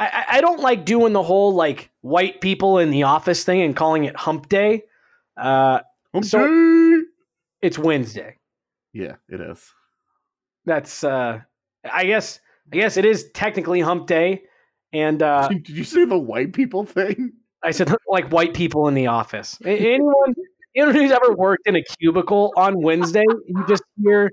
I, 0.00 0.24
I 0.32 0.40
don't 0.40 0.60
like 0.60 0.84
doing 0.84 1.12
the 1.12 1.22
whole 1.22 1.54
like 1.54 1.90
white 2.02 2.40
people 2.40 2.78
in 2.78 2.90
the 2.90 3.02
office 3.04 3.44
thing 3.44 3.62
and 3.62 3.74
calling 3.74 4.04
it 4.04 4.16
hump 4.16 4.48
day. 4.48 4.84
Uh, 5.36 5.80
so 6.22 7.02
it's 7.60 7.78
Wednesday. 7.78 8.36
Yeah, 8.92 9.16
it 9.28 9.40
is. 9.40 9.72
That's 10.64 11.02
uh, 11.02 11.40
I 11.90 12.04
guess 12.04 12.40
I 12.72 12.76
guess 12.76 12.96
it 12.96 13.04
is 13.04 13.30
technically 13.32 13.80
hump 13.80 14.06
day. 14.06 14.42
And 14.92 15.22
uh, 15.22 15.48
Did 15.50 15.68
you 15.68 15.84
say 15.84 16.04
the 16.04 16.18
white 16.18 16.52
people 16.52 16.84
thing? 16.84 17.32
I 17.62 17.70
said 17.70 17.92
like 18.08 18.30
white 18.30 18.54
people 18.54 18.88
in 18.88 18.94
the 18.94 19.08
office. 19.08 19.58
Anyone, 19.64 20.34
anyone 20.76 20.94
who's 20.94 21.10
ever 21.10 21.34
worked 21.34 21.66
in 21.66 21.76
a 21.76 21.82
cubicle 21.82 22.52
on 22.56 22.80
Wednesday, 22.82 23.24
you 23.46 23.64
just 23.68 23.82
hear 24.02 24.30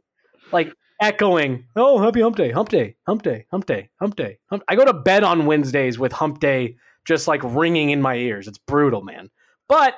like 0.51 0.71
echoing, 1.01 1.65
"Oh, 1.75 1.99
happy 1.99 2.21
hump 2.21 2.35
day, 2.35 2.51
hump 2.51 2.69
day, 2.69 2.95
hump 3.05 3.23
day, 3.23 3.45
hump 3.51 3.65
day, 3.65 3.89
hump 3.99 4.15
day." 4.15 4.39
Hump. 4.49 4.63
I 4.67 4.75
go 4.75 4.85
to 4.85 4.93
bed 4.93 5.23
on 5.23 5.45
Wednesdays 5.45 5.99
with 5.99 6.11
hump 6.11 6.39
day 6.39 6.77
just 7.05 7.27
like 7.27 7.41
ringing 7.43 7.91
in 7.91 8.01
my 8.01 8.15
ears. 8.15 8.47
It's 8.47 8.57
brutal, 8.57 9.01
man. 9.01 9.29
But 9.67 9.95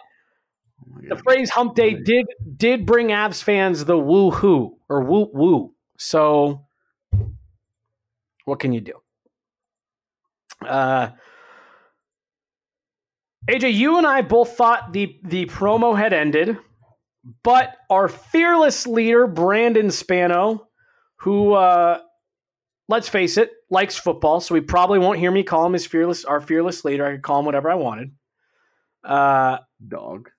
Oh 0.79 1.01
the 1.09 1.15
phrase 1.17 1.49
hump 1.49 1.75
day 1.75 1.93
did 1.95 2.27
did 2.55 2.85
bring 2.85 3.07
Avs 3.07 3.41
fans 3.41 3.85
the 3.85 3.97
woo 3.97 4.31
hoo 4.31 4.77
or 4.89 5.03
woo 5.03 5.29
woo. 5.33 5.73
So 5.97 6.65
what 8.45 8.59
can 8.59 8.73
you 8.73 8.81
do? 8.81 8.93
Uh 10.65 11.09
AJ, 13.49 13.73
you 13.73 13.97
and 13.97 14.05
I 14.05 14.21
both 14.21 14.55
thought 14.57 14.93
the 14.93 15.19
the 15.23 15.45
promo 15.45 15.97
had 15.97 16.13
ended, 16.13 16.57
but 17.43 17.75
our 17.89 18.07
fearless 18.07 18.85
leader, 18.85 19.25
Brandon 19.25 19.89
Spano, 19.89 20.66
who 21.17 21.53
uh 21.53 21.99
let's 22.89 23.09
face 23.09 23.37
it, 23.37 23.51
likes 23.69 23.97
football, 23.97 24.39
so 24.39 24.55
he 24.55 24.61
probably 24.61 24.99
won't 24.99 25.19
hear 25.19 25.31
me 25.31 25.43
call 25.43 25.65
him 25.65 25.73
his 25.73 25.85
fearless 25.85 26.23
our 26.25 26.39
fearless 26.41 26.85
leader. 26.85 27.05
I 27.05 27.11
could 27.13 27.21
call 27.23 27.39
him 27.39 27.45
whatever 27.45 27.69
I 27.69 27.75
wanted. 27.75 28.11
Uh 29.03 29.57
dog. 29.87 30.29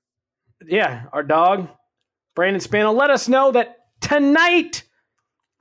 yeah, 0.66 1.04
our 1.12 1.22
dog, 1.22 1.68
Brandon 2.34 2.60
Spano, 2.60 2.92
let 2.92 3.10
us 3.10 3.28
know 3.28 3.52
that 3.52 3.76
tonight, 4.00 4.84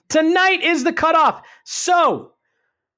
tonight 0.09 0.61
is 0.61 0.84
the 0.84 0.93
cutoff. 0.93 1.43
So, 1.65 2.34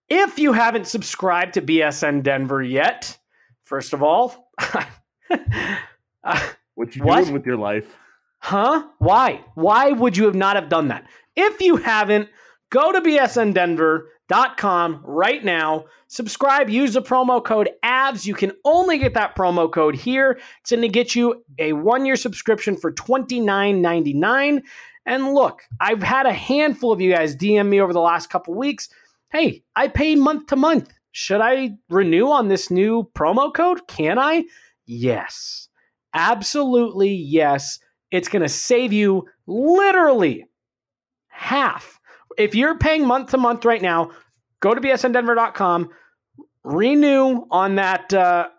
if 0.10 0.40
you 0.40 0.54
haven't 0.54 0.88
subscribed 0.88 1.54
to 1.56 1.62
BSN 1.62 2.24
Denver 2.24 2.64
yet, 2.64 3.18
first 3.66 3.94
of 3.94 4.02
all, 4.04 4.52
uh, 4.60 6.40
What 6.76 6.96
you 6.96 7.04
What? 7.04 7.22
doing 7.24 7.34
with 7.34 7.46
your 7.46 7.58
life? 7.58 7.96
Huh? 8.40 8.88
Why? 9.00 9.44
Why 9.56 9.92
would 9.92 10.18
you 10.18 10.26
have 10.26 10.36
not 10.36 10.56
have 10.56 10.70
done 10.70 10.88
that? 10.88 11.06
If 11.36 11.62
you 11.62 11.76
haven't, 11.76 12.30
go 12.70 12.92
to 12.92 13.02
bsndenver.com 13.02 15.02
right 15.04 15.44
now. 15.44 15.86
Subscribe, 16.08 16.70
use 16.70 16.94
the 16.94 17.02
promo 17.02 17.44
code 17.44 17.70
AVS. 17.84 18.26
You 18.26 18.34
can 18.34 18.54
only 18.66 18.98
get 18.98 19.14
that 19.14 19.36
promo 19.36 19.72
code 19.72 19.96
here. 19.96 20.40
It's 20.62 20.72
going 20.72 20.82
to 20.82 20.88
get 20.88 21.16
you 21.16 21.44
a 21.60 21.74
one-year 21.74 22.16
subscription 22.16 22.76
for 22.76 22.92
$29.99. 22.92 24.64
And 25.06 25.34
look, 25.34 25.62
I've 25.80 26.02
had 26.02 26.26
a 26.26 26.34
handful 26.34 26.92
of 26.92 27.02
you 27.02 27.14
guys 27.14 27.36
DM 27.36 27.68
me 27.68 27.82
over 27.82 27.94
the 27.94 28.02
last 28.02 28.30
couple 28.30 28.56
weeks. 28.56 28.90
Hey, 29.32 29.64
I 29.76 29.88
pay 29.88 30.16
month 30.16 30.48
to 30.48 30.56
month. 30.56 30.92
Should 31.12 31.42
I 31.42 31.78
renew 31.90 32.28
on 32.28 32.48
this 32.48 32.72
new 32.72 33.10
promo 33.14 33.54
code? 33.54 33.88
Can 33.88 34.18
I? 34.18 34.46
Yes. 34.86 35.68
Absolutely 36.14 37.14
yes 37.14 37.80
it's 38.12 38.28
going 38.28 38.42
to 38.42 38.50
save 38.50 38.94
you 38.94 39.28
literally 39.48 40.46
half. 41.28 42.00
If 42.38 42.56
you're 42.56 42.78
paying 42.78 43.06
month 43.06 43.32
to 43.32 43.38
month 43.38 43.66
right 43.66 43.82
now, 43.82 44.12
go 44.60 44.74
to 44.74 44.82
bsndenver.com, 44.82 45.90
renew 46.64 47.46
on 47.52 47.76
that 47.76 48.14
uh, 48.14 48.50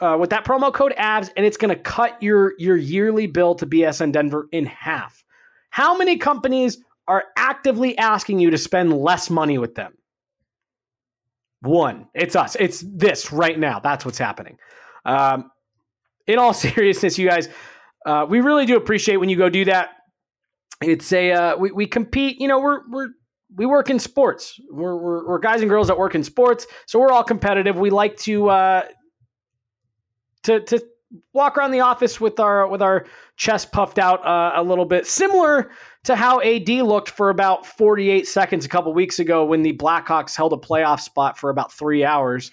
uh, 0.00 0.16
with 0.18 0.30
that 0.30 0.44
promo 0.44 0.72
code 0.72 0.94
AVS, 0.98 1.30
and 1.36 1.46
it's 1.46 1.56
going 1.56 1.74
to 1.74 1.80
cut 1.80 2.22
your 2.22 2.54
your 2.58 2.76
yearly 2.76 3.26
bill 3.26 3.54
to 3.56 3.66
BSN 3.66 4.12
Denver 4.12 4.48
in 4.52 4.66
half. 4.66 5.24
How 5.70 5.96
many 5.96 6.16
companies 6.16 6.78
are 7.06 7.24
actively 7.36 7.96
asking 7.98 8.38
you 8.38 8.50
to 8.50 8.58
spend 8.58 8.92
less 8.92 9.30
money 9.30 9.58
with 9.58 9.74
them? 9.74 9.92
One. 11.60 12.08
It's 12.14 12.36
us. 12.36 12.56
It's 12.56 12.84
this 12.86 13.32
right 13.32 13.58
now. 13.58 13.80
That's 13.80 14.04
what's 14.04 14.18
happening. 14.18 14.58
Um, 15.04 15.50
in 16.26 16.38
all 16.38 16.52
seriousness, 16.54 17.18
you 17.18 17.28
guys, 17.28 17.48
uh, 18.04 18.26
we 18.28 18.40
really 18.40 18.66
do 18.66 18.76
appreciate 18.76 19.16
when 19.16 19.28
you 19.28 19.36
go 19.36 19.48
do 19.48 19.64
that. 19.66 19.90
It's 20.82 21.12
a 21.12 21.32
uh, 21.32 21.56
we, 21.56 21.70
we 21.72 21.86
compete. 21.86 22.40
You 22.40 22.48
know, 22.48 22.60
we're 22.60 22.80
we're 22.90 23.08
we 23.56 23.66
work 23.66 23.90
in 23.90 23.98
sports. 23.98 24.60
We're, 24.70 24.96
we're 24.96 25.28
we're 25.28 25.38
guys 25.38 25.60
and 25.60 25.70
girls 25.70 25.86
that 25.88 25.98
work 25.98 26.14
in 26.14 26.24
sports, 26.24 26.66
so 26.86 26.98
we're 26.98 27.12
all 27.12 27.24
competitive. 27.24 27.76
We 27.76 27.90
like 27.90 28.16
to 28.18 28.50
uh, 28.50 28.82
to 30.44 30.60
to 30.60 30.84
walk 31.32 31.56
around 31.56 31.70
the 31.70 31.80
office 31.80 32.20
with 32.20 32.40
our 32.40 32.66
with 32.68 32.82
our 32.82 33.06
chest 33.36 33.72
puffed 33.72 33.98
out 33.98 34.24
uh, 34.26 34.52
a 34.54 34.62
little 34.62 34.84
bit, 34.84 35.06
similar 35.06 35.70
to 36.04 36.16
how 36.16 36.40
AD 36.40 36.68
looked 36.68 37.10
for 37.10 37.30
about 37.30 37.64
48 37.64 38.26
seconds 38.28 38.64
a 38.64 38.68
couple 38.68 38.92
weeks 38.92 39.18
ago 39.18 39.44
when 39.44 39.62
the 39.62 39.72
Blackhawks 39.72 40.36
held 40.36 40.52
a 40.52 40.56
playoff 40.56 41.00
spot 41.00 41.38
for 41.38 41.50
about 41.50 41.72
three 41.72 42.04
hours. 42.04 42.50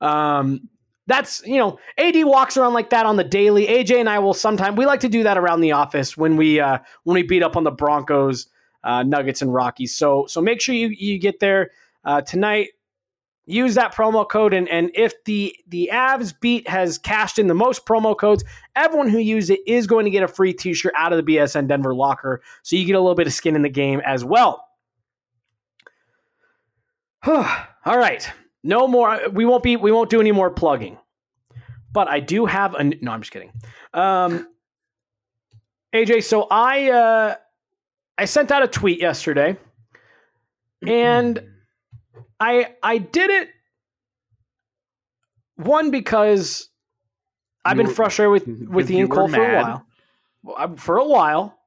Um, 0.00 0.68
that's 1.06 1.42
you 1.46 1.58
know 1.58 1.78
AD 1.98 2.24
walks 2.24 2.56
around 2.56 2.72
like 2.72 2.90
that 2.90 3.06
on 3.06 3.16
the 3.16 3.24
daily. 3.24 3.66
AJ 3.66 4.00
and 4.00 4.08
I 4.08 4.18
will 4.18 4.34
sometimes 4.34 4.76
we 4.76 4.86
like 4.86 5.00
to 5.00 5.08
do 5.08 5.22
that 5.22 5.36
around 5.36 5.60
the 5.60 5.72
office 5.72 6.16
when 6.16 6.36
we 6.36 6.60
uh, 6.60 6.78
when 7.04 7.14
we 7.14 7.22
beat 7.22 7.42
up 7.42 7.56
on 7.56 7.64
the 7.64 7.70
Broncos, 7.70 8.46
uh, 8.84 9.02
Nuggets, 9.02 9.42
and 9.42 9.52
Rockies. 9.52 9.94
So 9.94 10.26
so 10.26 10.40
make 10.40 10.60
sure 10.60 10.74
you 10.74 10.88
you 10.88 11.18
get 11.18 11.40
there 11.40 11.70
uh, 12.04 12.22
tonight. 12.22 12.70
use 13.46 13.74
that 13.74 13.94
promo 13.94 14.26
code 14.28 14.54
and 14.54 14.68
and 14.68 14.90
if 14.94 15.12
the 15.24 15.54
the 15.68 15.90
Avs 15.92 16.32
beat 16.40 16.66
has 16.68 16.96
cashed 16.96 17.38
in 17.38 17.48
the 17.48 17.54
most 17.54 17.84
promo 17.84 18.16
codes, 18.16 18.42
everyone 18.74 19.08
who 19.08 19.18
used 19.18 19.50
it 19.50 19.60
is 19.66 19.86
going 19.86 20.04
to 20.06 20.10
get 20.10 20.22
a 20.22 20.28
free 20.28 20.54
t-shirt 20.54 20.94
out 20.96 21.12
of 21.12 21.24
the 21.24 21.36
BSN 21.36 21.68
Denver 21.68 21.94
locker. 21.94 22.40
So 22.62 22.76
you 22.76 22.86
get 22.86 22.94
a 22.96 23.00
little 23.00 23.14
bit 23.14 23.26
of 23.26 23.34
skin 23.34 23.56
in 23.56 23.62
the 23.62 23.68
game 23.68 24.00
as 24.06 24.24
well. 24.24 24.66
All 27.26 27.98
right. 27.98 28.30
No 28.64 28.88
more 28.88 29.20
we 29.30 29.44
won't 29.44 29.62
be 29.62 29.76
we 29.76 29.92
won't 29.92 30.10
do 30.10 30.20
any 30.20 30.32
more 30.32 30.50
plugging. 30.50 30.98
But 31.92 32.08
I 32.08 32.18
do 32.18 32.46
have 32.46 32.74
a 32.74 32.82
no, 32.82 33.12
I'm 33.12 33.20
just 33.20 33.30
kidding. 33.30 33.52
Um 33.92 34.48
AJ, 35.94 36.24
so 36.24 36.48
I 36.50 36.90
uh 36.90 37.34
I 38.16 38.24
sent 38.24 38.50
out 38.50 38.62
a 38.62 38.68
tweet 38.68 39.00
yesterday 39.00 39.56
and 40.84 41.40
I 42.40 42.74
I 42.82 42.98
did 42.98 43.30
it 43.30 43.50
one 45.56 45.90
because 45.90 46.68
I've 47.66 47.76
been 47.76 47.86
frustrated 47.88 48.32
with 48.32 48.68
with 48.68 48.90
Ian 48.90 49.08
Cole 49.08 49.28
for 49.28 49.44
a 49.44 49.62
while. 49.62 49.86
For 50.76 50.96
a 50.96 51.04
while. 51.04 51.58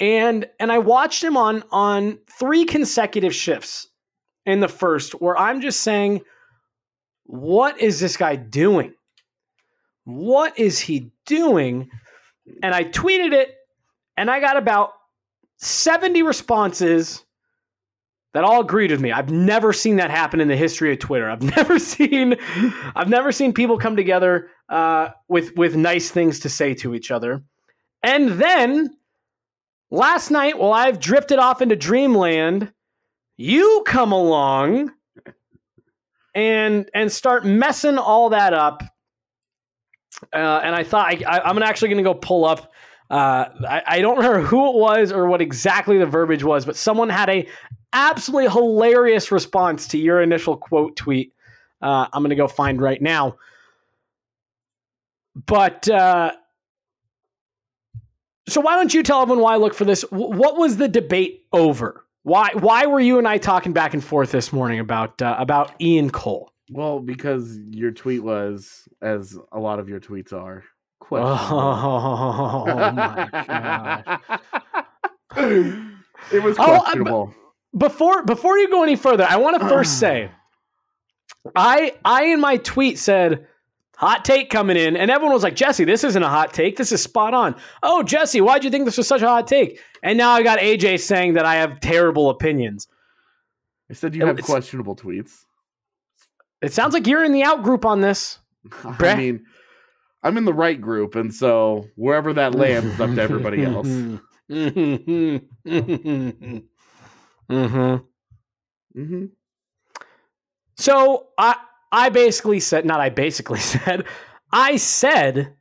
And 0.00 0.48
and 0.58 0.72
I 0.72 0.78
watched 0.78 1.22
him 1.22 1.36
on 1.36 1.62
on 1.70 2.18
three 2.38 2.64
consecutive 2.64 3.34
shifts 3.34 3.88
in 4.46 4.60
the 4.60 4.68
first 4.68 5.12
where 5.20 5.36
I'm 5.36 5.60
just 5.60 5.80
saying 5.80 6.22
what 7.24 7.80
is 7.80 8.00
this 8.00 8.16
guy 8.16 8.36
doing? 8.36 8.94
What 10.04 10.58
is 10.58 10.80
he 10.80 11.12
doing? 11.24 11.88
And 12.62 12.74
I 12.74 12.84
tweeted 12.84 13.32
it 13.32 13.54
and 14.16 14.30
I 14.30 14.40
got 14.40 14.56
about 14.56 14.90
70 15.58 16.22
responses 16.22 17.24
that 18.34 18.44
all 18.44 18.62
agreed 18.62 18.90
with 18.90 19.00
me. 19.00 19.12
I've 19.12 19.30
never 19.30 19.72
seen 19.72 19.96
that 19.96 20.10
happen 20.10 20.40
in 20.40 20.48
the 20.48 20.56
history 20.56 20.92
of 20.92 20.98
Twitter. 20.98 21.30
I've 21.30 21.42
never 21.56 21.78
seen 21.78 22.36
I've 22.96 23.08
never 23.08 23.30
seen 23.30 23.52
people 23.52 23.78
come 23.78 23.96
together 23.96 24.48
uh, 24.68 25.10
with 25.28 25.54
with 25.56 25.76
nice 25.76 26.10
things 26.10 26.40
to 26.40 26.48
say 26.48 26.74
to 26.74 26.94
each 26.94 27.10
other. 27.10 27.42
And 28.02 28.30
then 28.30 28.96
last 29.90 30.30
night, 30.30 30.58
while 30.58 30.72
I've 30.72 30.98
drifted 30.98 31.38
off 31.38 31.62
into 31.62 31.76
dreamland, 31.76 32.72
you 33.36 33.82
come 33.86 34.12
along 34.12 34.92
and 36.34 36.88
and 36.94 37.10
start 37.10 37.44
messing 37.44 37.98
all 37.98 38.30
that 38.30 38.54
up. 38.54 38.82
Uh, 40.32 40.60
and 40.62 40.74
I 40.74 40.84
thought 40.84 41.08
I, 41.08 41.22
I, 41.26 41.40
I'm 41.48 41.60
actually 41.62 41.88
going 41.88 41.98
to 41.98 42.04
go 42.04 42.14
pull 42.14 42.44
up. 42.44 42.72
Uh, 43.10 43.48
I, 43.68 43.82
I 43.86 44.00
don't 44.00 44.16
remember 44.16 44.40
who 44.40 44.68
it 44.70 44.76
was 44.76 45.12
or 45.12 45.26
what 45.26 45.40
exactly 45.42 45.98
the 45.98 46.06
verbiage 46.06 46.44
was, 46.44 46.64
but 46.64 46.76
someone 46.76 47.08
had 47.08 47.28
a 47.28 47.46
absolutely 47.92 48.50
hilarious 48.50 49.30
response 49.32 49.88
to 49.88 49.98
your 49.98 50.22
initial 50.22 50.56
quote 50.56 50.96
tweet. 50.96 51.34
Uh, 51.82 52.06
I'm 52.12 52.22
going 52.22 52.30
to 52.30 52.36
go 52.36 52.46
find 52.48 52.80
right 52.80 53.02
now. 53.02 53.36
But 55.34 55.88
uh, 55.88 56.32
so 58.48 58.60
why 58.60 58.76
don't 58.76 58.92
you 58.94 59.02
tell 59.02 59.22
everyone 59.22 59.42
why 59.42 59.54
I 59.54 59.56
look 59.56 59.74
for 59.74 59.84
this? 59.84 60.02
Wh- 60.02 60.12
What 60.12 60.56
was 60.56 60.76
the 60.76 60.88
debate 60.88 61.46
over? 61.52 62.04
Why 62.24 62.50
why 62.54 62.86
were 62.86 63.00
you 63.00 63.18
and 63.18 63.26
I 63.26 63.38
talking 63.38 63.72
back 63.72 63.94
and 63.94 64.04
forth 64.04 64.30
this 64.30 64.52
morning 64.52 64.78
about 64.80 65.20
uh, 65.20 65.36
about 65.38 65.72
Ian 65.80 66.10
Cole? 66.10 66.52
Well, 66.70 67.00
because 67.00 67.58
your 67.70 67.90
tweet 67.90 68.22
was, 68.22 68.88
as 69.02 69.36
a 69.50 69.58
lot 69.58 69.78
of 69.78 69.88
your 69.88 70.00
tweets 70.00 70.32
are, 70.32 70.64
Oh, 71.10 72.64
my 72.94 73.28
gosh. 73.46 74.20
it 76.32 76.42
was 76.42 76.56
Oh, 76.58 77.32
before 77.76 78.22
before 78.22 78.58
you 78.58 78.68
go 78.70 78.82
any 78.82 78.96
further, 78.96 79.26
I 79.28 79.36
want 79.36 79.60
to 79.60 79.68
first 79.68 79.98
say, 79.98 80.30
I 81.56 81.94
I 82.04 82.26
in 82.26 82.40
my 82.40 82.58
tweet 82.58 82.98
said 82.98 83.46
hot 83.96 84.24
take 84.24 84.50
coming 84.50 84.76
in, 84.76 84.96
and 84.96 85.10
everyone 85.10 85.34
was 85.34 85.42
like, 85.42 85.56
Jesse, 85.56 85.84
this 85.84 86.04
isn't 86.04 86.22
a 86.22 86.28
hot 86.28 86.52
take. 86.52 86.76
This 86.76 86.92
is 86.92 87.02
spot 87.02 87.34
on. 87.34 87.54
Oh, 87.82 88.02
Jesse, 88.02 88.40
why'd 88.40 88.64
you 88.64 88.70
think 88.70 88.84
this 88.84 88.98
was 88.98 89.06
such 89.08 89.22
a 89.22 89.28
hot 89.28 89.46
take? 89.46 89.80
And 90.02 90.18
now 90.18 90.30
I 90.32 90.42
got 90.42 90.58
AJ 90.58 91.00
saying 91.00 91.34
that 91.34 91.44
I 91.44 91.56
have 91.56 91.80
terrible 91.80 92.30
opinions. 92.30 92.88
I 93.90 93.94
said 93.94 94.14
you 94.14 94.24
have 94.26 94.40
questionable 94.42 94.96
tweets. 94.96 95.44
It 96.62 96.72
sounds 96.72 96.94
like 96.94 97.06
you're 97.06 97.24
in 97.24 97.32
the 97.32 97.42
out 97.42 97.62
group 97.62 97.84
on 97.84 98.00
this. 98.00 98.38
I 98.84 98.92
Brett? 98.92 99.18
mean, 99.18 99.44
I'm 100.22 100.36
in 100.36 100.44
the 100.44 100.54
right 100.54 100.80
group, 100.80 101.14
and 101.16 101.34
so 101.34 101.88
wherever 101.96 102.32
that 102.34 102.54
lands 102.54 102.98
up 103.00 103.14
to 103.14 103.20
everybody 103.20 103.64
else. 103.64 103.88
mm-hmm. 104.48 105.36
hmm 108.94 109.24
So 110.76 111.28
I 111.38 111.56
I 111.92 112.08
basically 112.08 112.58
said, 112.58 112.84
not 112.86 113.00
I 113.00 113.10
basically 113.10 113.60
said, 113.60 114.04
I 114.50 114.76
said, 114.76 115.54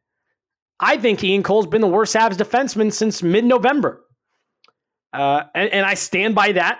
I 0.79 0.97
think 0.97 1.23
Ian 1.23 1.43
Cole's 1.43 1.67
been 1.67 1.81
the 1.81 1.87
worst 1.87 2.15
Avs 2.15 2.33
defenseman 2.33 2.91
since 2.91 3.21
mid 3.21 3.45
November, 3.45 4.01
uh, 5.13 5.43
and, 5.53 5.69
and 5.71 5.85
I 5.85 5.93
stand 5.93 6.33
by 6.33 6.53
that 6.53 6.79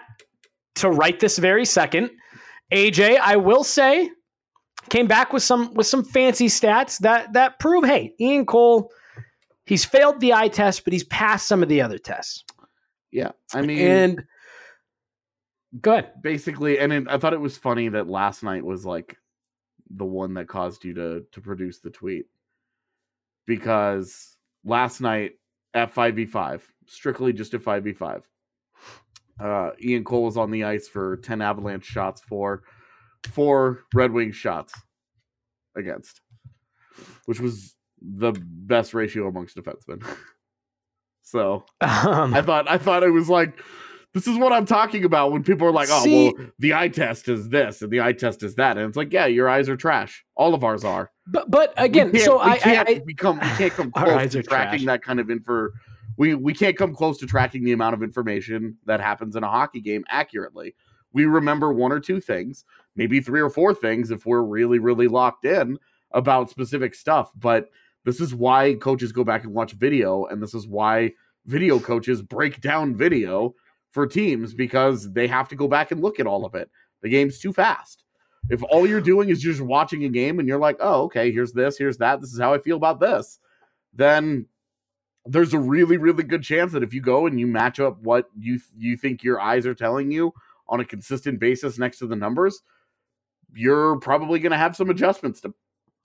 to 0.76 0.90
right 0.90 1.20
this 1.20 1.38
very 1.38 1.66
second. 1.66 2.10
AJ, 2.74 3.20
I 3.20 3.36
will 3.36 3.64
say, 3.64 4.10
came 4.90 5.08
back 5.08 5.34
with 5.34 5.44
some 5.44 5.74
with 5.74 5.86
some 5.86 6.04
fancy 6.04 6.48
stats 6.48 6.98
that 7.00 7.34
that 7.34 7.60
prove, 7.60 7.86
hey, 7.86 8.14
Ian 8.20 8.46
Cole, 8.46 8.90
he's 9.66 9.86
failed 9.86 10.20
the 10.22 10.34
eye 10.34 10.48
test, 10.48 10.84
but 10.84 10.94
he's 10.94 11.04
passed 11.04 11.48
some 11.48 11.62
of 11.62 11.70
the 11.70 11.82
other 11.82 11.98
tests. 11.98 12.44
Yeah, 13.12 13.32
I 13.54 13.62
mean, 13.62 13.80
And 13.80 14.24
good. 15.82 16.08
basically, 16.24 16.80
and 16.80 16.94
it, 16.94 17.04
I 17.10 17.18
thought 17.18 17.34
it 17.34 17.42
was 17.42 17.58
funny 17.58 17.90
that 17.90 18.08
last 18.08 18.42
night 18.42 18.64
was 18.64 18.86
like 18.86 19.18
the 19.96 20.06
one 20.06 20.34
that 20.36 20.48
caused 20.48 20.84
you 20.84 20.94
to 20.94 21.26
to 21.32 21.42
produce 21.42 21.80
the 21.80 21.90
tweet 21.90 22.26
because 23.46 24.38
last 24.64 25.02
night 25.02 25.34
at 25.74 25.92
five 25.92 26.16
v 26.16 26.26
five, 26.26 26.66
strictly 26.86 27.34
just 27.34 27.54
a 27.54 27.60
five 27.60 27.84
v 27.84 27.94
five. 27.94 28.28
Uh, 29.40 29.72
Ian 29.82 30.04
Cole 30.04 30.24
was 30.24 30.38
on 30.38 30.52
the 30.52 30.64
ice 30.64 30.88
for 30.88 31.18
ten 31.18 31.42
Avalanche 31.42 31.86
shots 31.86 32.22
for 32.22 32.64
four 33.32 33.86
Red 33.94 34.12
wing 34.12 34.32
shots 34.32 34.74
against, 35.76 36.22
which 37.26 37.40
was 37.40 37.76
the 38.02 38.34
best 38.42 38.94
ratio 38.94 39.28
amongst 39.28 39.58
defensemen. 39.58 40.06
so 41.22 41.66
Um, 41.82 42.34
I 42.34 42.42
thought 42.42 42.70
I 42.70 42.78
thought 42.78 43.04
it 43.04 43.10
was 43.10 43.30
like 43.30 43.60
this 44.14 44.28
is 44.28 44.38
what 44.38 44.52
I'm 44.52 44.66
talking 44.66 45.06
about 45.06 45.32
when 45.32 45.44
people 45.44 45.68
are 45.68 45.72
like, 45.72 45.88
oh 45.92 46.04
See- 46.04 46.34
well, 46.38 46.48
the 46.60 46.74
eye 46.74 46.90
test 46.90 47.30
is 47.30 47.50
this 47.50 47.82
and 47.82 47.92
the 47.92 48.02
eye 48.02 48.14
test 48.14 48.44
is 48.44 48.56
that, 48.56 48.78
and 48.78 48.88
it's 48.88 48.98
like, 48.98 49.14
yeah, 49.14 49.26
your 49.26 49.48
eyes 49.48 49.70
are 49.70 49.78
trash. 49.78 50.26
All 50.36 50.54
of 50.54 50.64
ours 50.64 50.84
are. 50.84 51.12
but 51.28 51.50
but 51.50 51.74
again, 51.78 52.18
so 52.20 52.40
I, 52.40 52.58
can't 52.58 52.90
I 52.90 53.00
become 53.06 53.40
we 53.40 53.48
can't 53.58 53.74
come 53.74 53.92
close 53.96 54.32
to 54.32 54.44
tracking 54.44 54.80
trash. 54.80 54.86
that 54.86 55.02
kind 55.04 55.20
of 55.20 55.30
info. 55.30 55.70
We 56.18 56.36
we 56.36 56.54
can't 56.54 56.78
come 56.78 56.94
close 56.94 57.18
to 57.20 57.26
tracking 57.26 57.64
the 57.64 57.72
amount 57.72 57.94
of 57.94 58.04
information 58.04 58.78
that 58.86 59.00
happens 59.00 59.36
in 59.36 59.44
a 59.44 59.50
hockey 59.50 59.80
game 59.82 60.04
accurately. 60.10 60.76
We 61.14 61.26
remember 61.26 61.74
one 61.74 61.92
or 61.92 62.00
two 62.00 62.20
things, 62.22 62.66
maybe 62.96 63.22
three 63.22 63.42
or 63.42 63.50
four 63.50 63.74
things 63.74 64.12
if 64.12 64.26
we're 64.26 64.42
really 64.44 64.80
really 64.80 65.08
locked 65.08 65.46
in 65.46 65.78
about 66.12 66.50
specific 66.50 66.96
stuff. 66.96 67.32
But 67.36 67.70
this 68.04 68.20
is 68.20 68.36
why 68.36 68.74
coaches 68.76 69.12
go 69.14 69.24
back 69.24 69.46
and 69.46 69.54
watch 69.54 69.72
video, 69.74 70.26
and 70.26 70.44
this 70.44 70.54
is 70.54 70.68
why 70.68 71.14
video 71.46 71.80
coaches 71.80 72.22
break 72.22 72.60
down 72.62 72.96
video 72.96 73.56
for 73.92 74.08
teams 74.08 74.54
because 74.54 75.12
they 75.12 75.28
have 75.28 75.48
to 75.50 75.56
go 75.56 75.68
back 75.68 75.92
and 75.92 76.02
look 76.02 76.20
at 76.20 76.28
all 76.28 76.46
of 76.46 76.56
it. 76.56 76.70
The 77.02 77.10
game's 77.10 77.40
too 77.40 77.54
fast. 77.54 78.04
If 78.50 78.64
all 78.64 78.88
you're 78.88 79.02
doing 79.02 79.30
is 79.30 79.42
just 79.42 79.62
watching 79.62 80.04
a 80.06 80.10
game 80.10 80.40
and 80.40 80.48
you're 80.48 80.60
like, 80.60 80.78
oh, 80.80 81.04
okay, 81.04 81.32
here's 81.32 81.54
this, 81.54 81.78
here's 81.78 81.98
that, 81.98 82.22
this 82.22 82.34
is 82.34 82.40
how 82.40 82.54
I 82.54 82.58
feel 82.58 82.78
about 82.78 83.00
this, 83.00 83.40
then 83.94 84.48
there's 85.26 85.54
a 85.54 85.60
really, 85.60 85.98
really 85.98 86.24
good 86.24 86.42
chance 86.42 86.72
that 86.72 86.84
if 86.84 86.94
you 86.94 87.02
go 87.02 87.28
and 87.28 87.40
you 87.40 87.46
match 87.46 87.80
up 87.80 88.02
what 88.02 88.26
you 88.38 88.60
you 88.76 88.98
think 88.98 89.24
your 89.24 89.40
eyes 89.40 89.66
are 89.68 89.76
telling 89.76 90.12
you 90.12 90.34
on 90.68 90.80
a 90.80 90.86
consistent 90.86 91.40
basis 91.40 91.78
next 91.78 92.00
to 92.00 92.08
the 92.08 92.16
numbers, 92.16 92.62
you're 93.54 94.00
probably 94.00 94.40
going 94.40 94.52
to 94.52 94.58
have 94.58 94.76
some 94.76 94.90
adjustments 94.90 95.42
to 95.42 95.54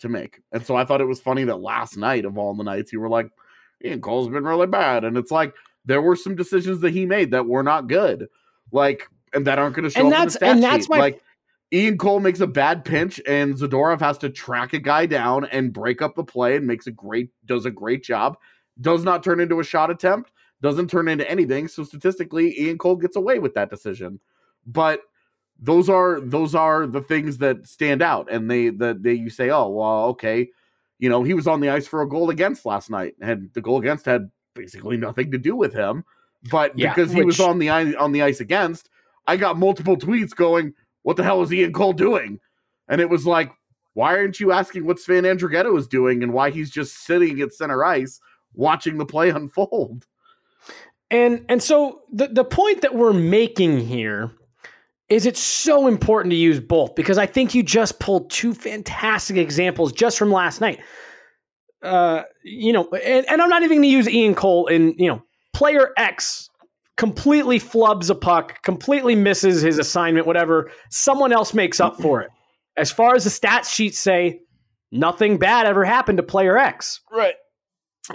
to 0.00 0.08
make. 0.10 0.42
And 0.52 0.64
so 0.64 0.76
I 0.76 0.84
thought 0.84 1.00
it 1.00 1.06
was 1.06 1.20
funny 1.20 1.44
that 1.44 1.56
last 1.56 1.96
night 1.96 2.26
of 2.26 2.36
all 2.36 2.54
the 2.54 2.64
nights 2.64 2.92
you 2.92 3.00
were 3.00 3.08
like, 3.08 3.30
Ian 3.82 4.02
Cole's 4.02 4.28
been 4.28 4.44
really 4.44 4.66
bad, 4.66 5.04
and 5.04 5.16
it's 5.16 5.30
like 5.30 5.54
there 5.86 6.02
were 6.02 6.16
some 6.16 6.36
decisions 6.36 6.80
that 6.80 6.92
he 6.92 7.06
made 7.06 7.30
that 7.30 7.46
were 7.46 7.62
not 7.62 7.88
good, 7.88 8.28
like 8.72 9.08
and 9.32 9.46
that 9.46 9.58
aren't 9.58 9.74
going 9.74 9.84
to 9.84 9.90
show 9.90 10.00
And 10.00 10.12
up 10.12 10.12
in 10.12 10.12
the 10.12 10.16
that's- 10.18 10.34
stat 10.34 10.48
and 10.50 10.62
that's 10.62 10.84
sheet. 10.84 10.90
my- 10.90 10.98
like. 10.98 11.22
Ian 11.72 11.98
Cole 11.98 12.20
makes 12.20 12.38
a 12.38 12.46
bad 12.46 12.84
pinch, 12.84 13.20
and 13.26 13.56
Zadorov 13.56 13.98
has 13.98 14.18
to 14.18 14.30
track 14.30 14.72
a 14.72 14.78
guy 14.78 15.04
down 15.04 15.46
and 15.46 15.72
break 15.72 16.00
up 16.00 16.14
the 16.14 16.22
play, 16.22 16.54
and 16.56 16.64
makes 16.64 16.86
a 16.86 16.92
great 16.92 17.30
does 17.44 17.66
a 17.66 17.72
great 17.72 18.04
job. 18.04 18.36
Does 18.80 19.02
not 19.02 19.24
turn 19.24 19.40
into 19.40 19.58
a 19.58 19.64
shot 19.64 19.90
attempt, 19.90 20.30
doesn't 20.62 20.88
turn 20.88 21.08
into 21.08 21.28
anything. 21.28 21.66
So 21.66 21.82
statistically, 21.82 22.56
Ian 22.60 22.78
Cole 22.78 22.94
gets 22.94 23.16
away 23.16 23.40
with 23.40 23.52
that 23.54 23.68
decision. 23.68 24.20
But 24.64 25.00
those 25.58 25.88
are 25.88 26.20
those 26.20 26.54
are 26.54 26.86
the 26.86 27.00
things 27.00 27.38
that 27.38 27.66
stand 27.66 28.00
out, 28.00 28.30
and 28.30 28.48
they 28.48 28.68
that 28.68 29.02
they 29.02 29.14
you 29.14 29.28
say, 29.28 29.50
oh 29.50 29.68
well, 29.68 30.04
okay, 30.10 30.48
you 31.00 31.08
know 31.08 31.24
he 31.24 31.34
was 31.34 31.48
on 31.48 31.60
the 31.60 31.70
ice 31.70 31.88
for 31.88 32.00
a 32.00 32.08
goal 32.08 32.30
against 32.30 32.64
last 32.64 32.90
night, 32.90 33.14
and 33.20 33.50
the 33.54 33.60
goal 33.60 33.80
against 33.80 34.06
had 34.06 34.30
basically 34.56 34.96
nothing 34.96 35.30
to 35.30 35.38
do 35.38 35.54
with 35.54 35.72
him, 35.72 36.04
but 36.50 36.76
Yeah, 36.78 36.94
because 36.94 37.12
he 37.12 37.22
was 37.22 37.40
on 37.40 37.58
the 37.58 37.70
ice 37.70 37.94
on 37.94 38.12
the 38.12 38.22
ice 38.22 38.40
against, 38.40 38.90
I 39.26 39.36
got 39.36 39.58
multiple 39.58 39.96
tweets 39.96 40.34
going, 40.34 40.74
what 41.02 41.16
the 41.16 41.24
hell 41.24 41.42
is 41.42 41.52
Ian 41.52 41.72
Cole 41.72 41.92
doing? 41.92 42.40
And 42.88 43.00
it 43.00 43.10
was 43.10 43.26
like, 43.26 43.52
why 43.94 44.16
aren't 44.16 44.40
you 44.40 44.52
asking 44.52 44.86
what 44.86 44.98
Sven 44.98 45.24
Andrighetto 45.24 45.76
is 45.78 45.86
doing 45.86 46.22
and 46.22 46.32
why 46.32 46.50
he's 46.50 46.70
just 46.70 47.04
sitting 47.04 47.40
at 47.40 47.52
center 47.52 47.84
ice 47.84 48.20
watching 48.54 48.98
the 48.98 49.06
play 49.06 49.30
unfold? 49.30 50.06
And 51.10 51.44
and 51.48 51.62
so 51.62 52.02
the 52.12 52.28
the 52.28 52.44
point 52.44 52.80
that 52.82 52.94
we're 52.94 53.12
making 53.12 53.86
here 53.86 54.32
is 55.08 55.24
it's 55.24 55.40
so 55.40 55.86
important 55.86 56.32
to 56.32 56.36
use 56.36 56.58
both 56.58 56.94
because 56.96 57.16
I 57.16 57.26
think 57.26 57.54
you 57.54 57.62
just 57.62 58.00
pulled 58.00 58.28
two 58.28 58.52
fantastic 58.52 59.36
examples 59.36 59.92
just 59.92 60.18
from 60.18 60.32
last 60.32 60.60
night. 60.60 60.80
Uh, 61.86 62.24
you 62.42 62.72
know, 62.72 62.88
and, 62.90 63.24
and 63.30 63.40
I'm 63.40 63.48
not 63.48 63.62
even 63.62 63.78
going 63.78 63.82
to 63.82 63.88
use 63.88 64.08
Ian 64.08 64.34
Cole 64.34 64.66
in, 64.66 64.94
you 64.98 65.08
know, 65.08 65.22
player 65.54 65.92
X 65.96 66.50
completely 66.96 67.58
flubs 67.58 68.10
a 68.10 68.14
puck, 68.14 68.62
completely 68.62 69.14
misses 69.14 69.62
his 69.62 69.78
assignment, 69.78 70.26
whatever. 70.26 70.70
Someone 70.90 71.32
else 71.32 71.54
makes 71.54 71.80
up 71.80 72.00
for 72.00 72.22
it. 72.22 72.30
As 72.76 72.90
far 72.90 73.14
as 73.14 73.24
the 73.24 73.30
stats 73.30 73.72
sheets 73.72 73.98
say, 73.98 74.40
nothing 74.90 75.38
bad 75.38 75.66
ever 75.66 75.84
happened 75.84 76.18
to 76.18 76.22
player 76.22 76.58
X. 76.58 77.00
Right. 77.10 77.34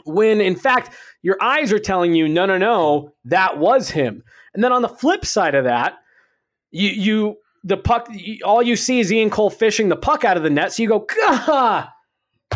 When 0.06 0.42
in 0.42 0.56
fact, 0.56 0.94
your 1.22 1.38
eyes 1.42 1.72
are 1.72 1.80
telling 1.80 2.14
you, 2.14 2.28
no, 2.28 2.46
no, 2.46 2.58
no, 2.58 3.14
that 3.26 3.58
was 3.58 3.90
him. 3.90 4.24
And 4.54 4.64
then 4.64 4.72
on 4.72 4.82
the 4.82 4.90
flip 4.90 5.26
side 5.26 5.56
of 5.56 5.66
that, 5.66 5.96
you 6.72 6.90
you 6.90 7.38
the 7.64 7.78
puck 7.78 8.10
all 8.44 8.64
you 8.64 8.76
see 8.76 9.00
is 9.00 9.12
Ian 9.12 9.30
Cole 9.30 9.50
fishing 9.50 9.90
the 9.90 9.96
puck 9.96 10.24
out 10.24 10.38
of 10.38 10.44
the 10.44 10.50
net. 10.50 10.74
So 10.74 10.84
you 10.84 10.90
go, 10.90 11.00
Gah! 11.00 11.88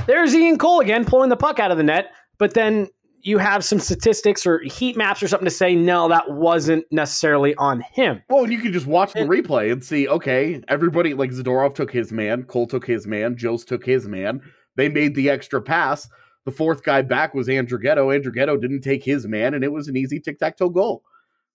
There's 0.07 0.35
Ian 0.35 0.57
Cole 0.57 0.79
again 0.79 1.05
pulling 1.05 1.29
the 1.29 1.37
puck 1.37 1.59
out 1.59 1.71
of 1.71 1.77
the 1.77 1.83
net. 1.83 2.11
But 2.37 2.53
then 2.53 2.89
you 3.21 3.37
have 3.37 3.63
some 3.65 3.79
statistics 3.79 4.45
or 4.45 4.59
heat 4.59 4.95
maps 4.95 5.23
or 5.23 5.27
something 5.27 5.45
to 5.45 5.51
say, 5.51 5.73
no, 5.73 6.07
that 6.09 6.29
wasn't 6.29 6.85
necessarily 6.91 7.55
on 7.55 7.81
him. 7.81 8.21
Well, 8.29 8.43
and 8.43 8.53
you 8.53 8.59
can 8.59 8.71
just 8.71 8.85
watch 8.85 9.13
the 9.13 9.21
replay 9.21 9.71
and 9.71 9.83
see, 9.83 10.07
okay, 10.07 10.61
everybody 10.67 11.13
like 11.13 11.31
Zadorov 11.31 11.73
took 11.73 11.91
his 11.91 12.11
man, 12.11 12.43
Cole 12.43 12.67
took 12.67 12.85
his 12.85 13.07
man, 13.07 13.35
Jost 13.35 13.67
took 13.67 13.83
his 13.85 14.07
man. 14.07 14.41
They 14.75 14.89
made 14.89 15.15
the 15.15 15.29
extra 15.29 15.61
pass. 15.61 16.07
The 16.43 16.51
fourth 16.51 16.83
guy 16.83 17.01
back 17.01 17.33
was 17.33 17.47
Andrighetto. 17.47 18.13
Andrighetto 18.13 18.61
didn't 18.61 18.81
take 18.81 19.03
his 19.03 19.25
man, 19.25 19.55
and 19.55 19.63
it 19.63 19.71
was 19.71 19.87
an 19.87 19.97
easy 19.97 20.19
tic-tac-toe 20.19 20.69
goal. 20.69 21.01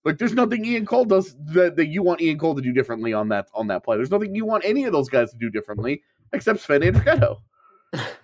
Like 0.05 0.19
there's 0.19 0.33
nothing 0.33 0.65
Ian 0.65 0.87
Cole 0.87 1.05
does 1.05 1.37
that, 1.53 1.77
that 1.77 1.87
you 1.87 2.03
want 2.03 2.21
Ian 2.21 2.39
Cole 2.39 2.57
to 2.57 2.63
do 2.63 2.73
differently 2.73 3.13
on 3.13 3.29
that 3.29 3.49
on 3.55 3.69
that 3.69 3.85
play. 3.85 3.97
There's 3.97 4.11
nothing 4.11 4.35
you 4.35 4.47
want 4.47 4.65
any 4.65 4.85
of 4.85 4.93
those 4.93 5.09
guys 5.11 5.31
to 5.31 5.37
do 5.37 5.51
differently 5.51 6.03
except 6.33 6.61
Sven 6.61 6.81
Andrighetto. 6.81 7.37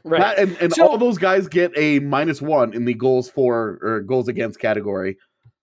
Right. 0.05 0.21
That- 0.21 0.39
and 0.39 0.57
and 0.61 0.73
So- 0.73 0.87
all 0.87 0.99
those 0.99 1.19
guys 1.19 1.49
get 1.49 1.73
a 1.77 1.99
minus 2.01 2.41
one 2.41 2.73
in 2.73 2.85
the 2.85 2.95
goals 2.95 3.29
for 3.29 3.79
or 3.83 4.01
goals 4.01 4.29
against 4.29 4.61
category 4.61 5.19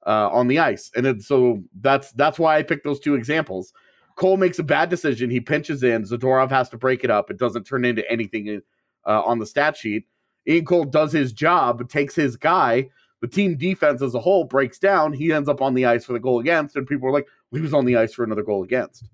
uh, 0.05 0.29
on 0.29 0.47
the 0.49 0.59
ice, 0.59 0.91
and 0.95 1.05
it, 1.07 1.21
so 1.21 1.63
that's 1.79 2.11
that's 2.13 2.37
why 2.37 2.57
I 2.57 2.63
picked 2.63 2.83
those 2.83 2.99
two 2.99 3.15
examples. 3.15 3.71
Cole 4.15 4.37
makes 4.37 4.59
a 4.59 4.63
bad 4.63 4.89
decision. 4.89 5.29
He 5.29 5.39
pinches 5.39 5.81
in. 5.83 6.03
Zadorov 6.03 6.49
has 6.49 6.69
to 6.69 6.77
break 6.77 7.03
it 7.03 7.09
up. 7.09 7.31
It 7.31 7.37
doesn't 7.39 7.63
turn 7.63 7.85
into 7.85 8.09
anything 8.11 8.61
uh, 9.07 9.21
on 9.23 9.39
the 9.39 9.45
stat 9.45 9.75
sheet. 9.77 10.05
Ian 10.47 10.65
Cole 10.65 10.83
does 10.83 11.11
his 11.13 11.31
job, 11.31 11.87
takes 11.89 12.13
his 12.13 12.35
guy. 12.35 12.89
The 13.21 13.27
team 13.29 13.55
defense 13.55 14.01
as 14.01 14.13
a 14.13 14.19
whole 14.19 14.43
breaks 14.43 14.77
down. 14.77 15.13
He 15.13 15.31
ends 15.31 15.47
up 15.47 15.61
on 15.61 15.73
the 15.73 15.85
ice 15.85 16.03
for 16.03 16.11
the 16.11 16.19
goal 16.19 16.41
against, 16.41 16.75
and 16.75 16.85
people 16.85 17.07
are 17.07 17.13
like, 17.13 17.25
well, 17.49 17.59
"He 17.59 17.63
was 17.63 17.73
on 17.73 17.85
the 17.85 17.95
ice 17.95 18.13
for 18.13 18.25
another 18.25 18.43
goal 18.43 18.63
against," 18.63 19.07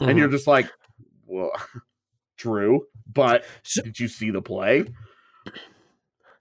and 0.00 0.16
you're 0.18 0.28
just 0.28 0.46
like, 0.46 0.70
"Well, 1.26 1.52
true, 2.38 2.86
but 3.12 3.44
did 3.74 3.98
you 3.98 4.08
see 4.08 4.30
the 4.30 4.42
play?" 4.42 4.84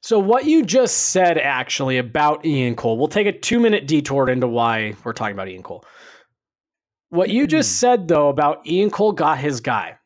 So 0.02 0.18
what 0.18 0.46
you 0.46 0.66
just 0.66 1.12
said 1.12 1.38
actually 1.38 2.00
about 2.00 2.44
Ian 2.44 2.76
Cole, 2.76 2.98
we'll 2.98 3.08
take 3.08 3.28
a 3.28 3.38
two 3.38 3.60
minute 3.60 3.88
detour 3.88 4.30
into 4.30 4.48
why 4.48 4.96
we're 5.04 5.14
talking 5.14 5.36
about 5.36 5.48
Ian 5.48 5.64
Cole. 5.64 5.86
What 7.10 7.30
you 7.30 7.46
just 7.46 7.70
hmm. 7.70 7.86
said 7.86 8.08
though 8.08 8.30
about 8.30 8.66
Ian 8.66 8.90
Cole 8.90 9.12
got 9.12 9.38
his 9.38 9.62
guy, 9.62 9.98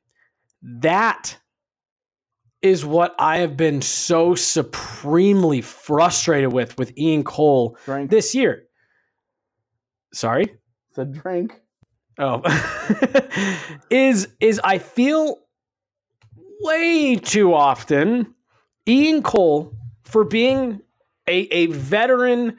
that 0.62 1.38
is 2.62 2.84
what 2.84 3.16
I 3.20 3.38
have 3.38 3.56
been 3.56 3.82
so 3.82 4.36
supremely 4.36 5.62
frustrated 5.62 6.52
with 6.52 6.78
with 6.78 6.98
Ian 6.98 7.24
Cole 7.24 7.78
Drink. 7.86 8.10
this 8.12 8.36
year. 8.36 8.64
Sorry? 10.14 10.58
Said 10.92 11.14
drink. 11.14 11.62
Oh. 12.18 12.42
is 13.90 14.28
is 14.40 14.60
I 14.64 14.80
feel 14.80 15.38
way 16.62 17.16
too 17.16 17.54
often 17.54 18.34
Ian 18.88 19.24
Cole 19.24 19.74
for 20.04 20.24
being 20.24 20.82
a, 21.28 21.34
a 21.52 21.66
veteran 21.68 22.58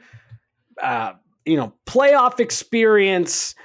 uh, 0.81 1.13
you 1.45 1.55
know, 1.55 1.73
playoff 1.85 2.39
experience, 2.39 3.55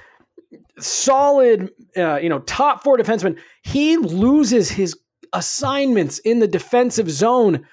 solid, 0.79 1.69
uh, 1.97 2.15
you 2.15 2.29
know, 2.29 2.39
top 2.39 2.83
four 2.83 2.97
defenseman, 2.97 3.37
he 3.63 3.97
loses 3.97 4.69
his 4.69 4.97
assignments 5.33 6.19
in 6.19 6.39
the 6.39 6.47
defensive 6.47 7.09
zone 7.09 7.65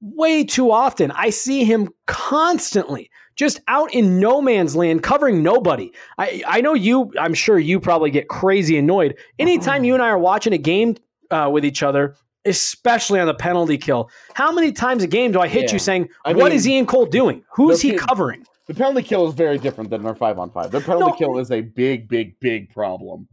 way 0.00 0.42
too 0.42 0.72
often. 0.72 1.12
I 1.12 1.30
see 1.30 1.64
him 1.64 1.88
constantly 2.06 3.08
just 3.36 3.60
out 3.68 3.94
in 3.94 4.18
no 4.18 4.42
man's 4.42 4.74
land 4.74 5.02
covering 5.02 5.42
nobody. 5.42 5.92
I, 6.18 6.42
I 6.46 6.60
know 6.60 6.74
you, 6.74 7.12
I'm 7.18 7.34
sure 7.34 7.58
you 7.58 7.80
probably 7.80 8.10
get 8.10 8.28
crazy 8.28 8.76
annoyed. 8.76 9.16
Anytime 9.38 9.84
you 9.84 9.94
and 9.94 10.02
I 10.02 10.08
are 10.08 10.18
watching 10.18 10.52
a 10.52 10.58
game 10.58 10.96
uh, 11.32 11.48
with 11.50 11.64
each 11.64 11.82
other, 11.82 12.14
especially 12.44 13.18
on 13.20 13.26
the 13.26 13.34
penalty 13.34 13.78
kill, 13.78 14.10
how 14.34 14.52
many 14.52 14.72
times 14.72 15.02
a 15.02 15.06
game 15.06 15.32
do 15.32 15.40
I 15.40 15.48
hit 15.48 15.64
Yeah. 15.64 15.72
you 15.72 15.78
saying, 15.78 16.08
I 16.24 16.32
"What 16.32 16.46
mean, 16.50 16.52
is 16.52 16.68
Ian 16.68 16.86
Cole 16.86 17.06
doing? 17.06 17.42
Who's 17.54 17.80
he 17.80 17.94
covering? 17.94 18.44
The 18.66 18.74
penalty 18.74 19.02
kill 19.02 19.26
is 19.28 19.34
very 19.34 19.58
different 19.58 19.90
than 19.90 20.06
our 20.06 20.14
five 20.14 20.38
on 20.38 20.50
five. 20.50 20.70
The 20.70 20.80
penalty 20.80 21.10
No. 21.10 21.16
kill 21.16 21.38
is 21.38 21.50
a 21.50 21.62
big, 21.62 22.08
big, 22.08 22.38
big 22.40 22.70
problem. 22.70 23.26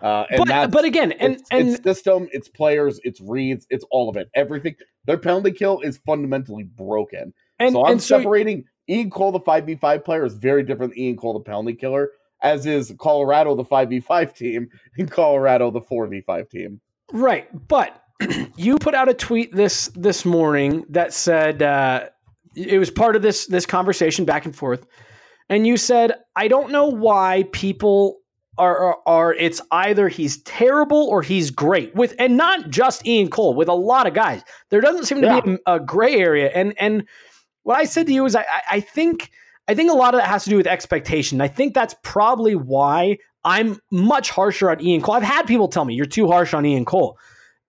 Uh, 0.00 0.24
and 0.30 0.44
But, 0.46 0.70
but 0.70 0.84
again, 0.84 1.12
and, 1.12 1.34
it's, 1.34 1.42
and 1.50 1.68
it's 1.68 1.82
system, 1.82 2.28
it's 2.32 2.48
players, 2.48 2.98
it's 3.04 3.20
reads, 3.20 3.66
it's 3.68 3.84
all 3.90 4.08
of 4.08 4.16
it. 4.16 4.28
Everything. 4.34 4.74
Their 5.04 5.18
penalty 5.18 5.52
kill 5.52 5.80
is 5.80 5.98
fundamentally 6.06 6.62
broken. 6.64 7.34
and, 7.58 7.72
so 7.72 7.84
I'm 7.84 7.92
and 7.92 8.02
so 8.02 8.18
separating 8.18 8.64
Ian 8.88 9.10
Cole, 9.10 9.32
the 9.32 9.40
five 9.40 9.66
v 9.66 9.74
five 9.74 10.04
player, 10.04 10.24
is 10.24 10.34
very 10.34 10.62
different 10.62 10.94
than 10.94 11.02
Ian 11.02 11.16
Cole, 11.16 11.34
the 11.34 11.40
penalty 11.40 11.74
killer, 11.74 12.10
as 12.42 12.64
is 12.66 12.92
Colorado, 12.98 13.54
the 13.54 13.64
five 13.64 13.88
v 13.90 14.00
five 14.00 14.32
team, 14.34 14.68
and 14.96 15.10
Colorado, 15.10 15.70
the 15.70 15.80
four 15.80 16.06
v 16.06 16.20
five 16.20 16.48
team. 16.48 16.80
Right, 17.12 17.48
but 17.68 18.02
you 18.56 18.78
put 18.78 18.94
out 18.94 19.08
a 19.08 19.14
tweet 19.14 19.54
this 19.54 19.88
this 19.94 20.24
morning 20.24 20.84
that 20.90 21.12
said 21.12 21.62
uh, 21.62 22.08
it 22.54 22.78
was 22.78 22.90
part 22.90 23.16
of 23.16 23.22
this 23.22 23.46
this 23.46 23.66
conversation 23.66 24.24
back 24.24 24.44
and 24.44 24.54
forth, 24.56 24.86
and 25.48 25.66
you 25.66 25.76
said, 25.76 26.12
"I 26.34 26.48
don't 26.48 26.70
know 26.72 26.86
why 26.86 27.44
people 27.52 28.18
are, 28.58 28.76
are 28.78 28.98
are 29.06 29.34
it's 29.34 29.60
either 29.70 30.08
he's 30.08 30.42
terrible 30.42 31.04
or 31.08 31.22
he's 31.22 31.50
great 31.50 31.94
with, 31.94 32.14
and 32.18 32.36
not 32.36 32.70
just 32.70 33.06
Ian 33.06 33.28
Cole 33.30 33.54
with 33.54 33.68
a 33.68 33.74
lot 33.74 34.06
of 34.06 34.14
guys. 34.14 34.42
There 34.70 34.80
doesn't 34.80 35.04
seem 35.04 35.20
to 35.20 35.42
be 35.42 35.58
a, 35.66 35.74
a 35.74 35.80
gray 35.80 36.14
area, 36.16 36.50
and 36.54 36.74
and 36.78 37.04
what 37.62 37.76
I 37.78 37.84
said 37.84 38.06
to 38.06 38.12
you 38.12 38.24
is, 38.24 38.34
I 38.34 38.40
I- 38.42 38.62
I 38.72 38.80
think." 38.80 39.30
I 39.68 39.74
think 39.74 39.90
a 39.90 39.94
lot 39.94 40.14
of 40.14 40.20
that 40.20 40.28
has 40.28 40.44
to 40.44 40.50
do 40.50 40.56
with 40.58 40.68
expectation. 40.68 41.40
I 41.40 41.48
think 41.48 41.74
that's 41.74 41.96
probably 42.04 42.54
why 42.54 43.18
I'm 43.46 43.80
much 43.90 44.28
harsher 44.28 44.70
on 44.70 44.82
Ian 44.82 45.00
Cole. 45.00 45.14
I've 45.14 45.22
had 45.22 45.44
people 45.44 45.68
tell 45.68 45.84
me 45.84 45.94
you're 45.94 46.04
too 46.04 46.26
harsh 46.26 46.52
on 46.52 46.66
Ian 46.66 46.84
Cole. 46.84 47.16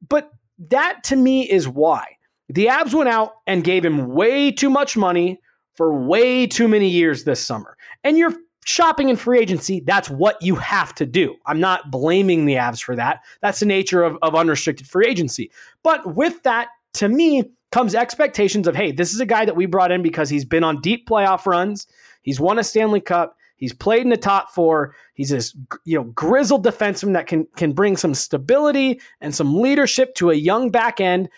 But 0.09 0.29
that 0.69 1.03
to 1.05 1.15
me 1.15 1.49
is 1.49 1.67
why. 1.69 2.17
The 2.49 2.65
Avs 2.65 2.93
went 2.93 3.09
out 3.09 3.35
and 3.45 3.63
gave 3.63 3.85
him 3.85 4.09
way 4.09 4.51
too 4.51 4.69
much 4.69 4.97
money 4.97 5.39
for 5.75 5.93
way 5.93 6.47
too 6.47 6.67
many 6.67 6.89
years 6.89 7.23
this 7.23 7.39
summer. 7.45 7.77
And 8.03 8.17
you're 8.17 8.33
shopping 8.65 9.09
in 9.09 9.15
free 9.15 9.39
agency. 9.39 9.81
That's 9.81 10.09
what 10.09 10.41
you 10.41 10.55
have 10.55 10.95
to 10.95 11.05
do. 11.05 11.35
I'm 11.45 11.59
not 11.59 11.91
blaming 11.91 12.45
the 12.45 12.55
Avs 12.55 12.81
for 12.81 12.95
that. 12.95 13.19
That's 13.41 13.59
the 13.59 13.65
nature 13.65 14.03
of, 14.03 14.17
of 14.23 14.33
unrestricted 14.33 14.87
free 14.87 15.07
agency. 15.07 15.51
But 15.83 16.15
with 16.15 16.41
that, 16.43 16.69
to 16.95 17.07
me, 17.07 17.43
comes 17.71 17.93
expectations 17.93 18.67
of 18.67 18.75
hey, 18.75 18.91
this 18.91 19.13
is 19.13 19.19
a 19.19 19.25
guy 19.25 19.45
that 19.45 19.55
we 19.55 19.67
brought 19.67 19.91
in 19.91 20.01
because 20.01 20.29
he's 20.29 20.45
been 20.45 20.63
on 20.63 20.81
deep 20.81 21.07
playoff 21.07 21.45
runs. 21.45 21.85
He's 22.23 22.39
won 22.39 22.59
a 22.59 22.63
Stanley 22.63 23.01
Cup. 23.01 23.36
He's 23.57 23.73
played 23.73 24.03
in 24.03 24.09
the 24.09 24.17
top 24.17 24.51
four. 24.51 24.95
He's 25.13 25.29
this 25.29 25.55
you 25.83 25.97
know 25.97 26.05
grizzled 26.05 26.65
defenseman 26.65 27.13
that 27.13 27.27
can 27.27 27.47
can 27.55 27.73
bring 27.73 27.97
some 27.97 28.13
stability 28.13 29.01
and 29.19 29.35
some 29.35 29.59
leadership 29.59 30.15
to 30.15 30.31
a 30.31 30.35
young 30.35 30.69
back 30.69 31.01
end. 31.01 31.29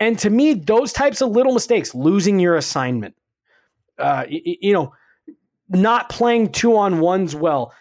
And 0.00 0.18
to 0.20 0.30
me, 0.30 0.54
those 0.54 0.92
types 0.92 1.20
of 1.20 1.30
little 1.30 1.52
mistakes, 1.52 1.94
losing 1.94 2.40
your 2.40 2.56
assignment, 2.56 3.14
uh, 3.98 4.24
you 4.28 4.72
know, 4.72 4.94
not 5.68 6.08
playing 6.08 6.52
two 6.52 6.76
on 6.76 7.00
ones 7.00 7.36
well, 7.36 7.72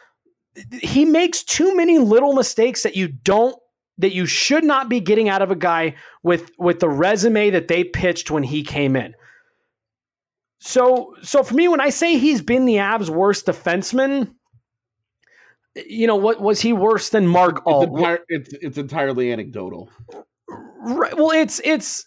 he 0.81 1.05
makes 1.05 1.43
too 1.43 1.75
many 1.75 1.97
little 1.97 2.33
mistakes 2.33 2.83
that 2.83 2.95
you 2.95 3.07
don't 3.07 3.55
that 3.97 4.13
you 4.13 4.25
should 4.25 4.63
not 4.63 4.89
be 4.89 4.99
getting 4.99 5.29
out 5.29 5.41
of 5.41 5.51
a 5.51 5.55
guy 5.55 5.95
with 6.23 6.51
with 6.57 6.79
the 6.79 6.89
resume 6.89 7.49
that 7.49 7.67
they 7.67 7.83
pitched 7.83 8.29
when 8.29 8.43
he 8.43 8.63
came 8.63 8.95
in. 8.95 9.13
So 10.59 11.15
so 11.21 11.43
for 11.43 11.53
me, 11.55 11.67
when 11.67 11.81
I 11.81 11.89
say 11.89 12.17
he's 12.17 12.41
been 12.41 12.65
the 12.65 12.75
Avs' 12.75 13.09
worst 13.09 13.45
defenseman, 13.45 14.33
you 15.75 16.05
know 16.07 16.15
what 16.15 16.41
was 16.41 16.59
he 16.59 16.73
worse 16.73 17.09
than 17.09 17.27
Mark 17.27 17.57
It's, 17.57 17.65
Alt? 17.65 17.89
entire, 17.89 18.19
it's, 18.27 18.53
it's 18.53 18.77
entirely 18.77 19.31
anecdotal. 19.31 19.89
Right. 20.81 21.15
Well, 21.15 21.31
it's 21.31 21.61
it's 21.63 22.05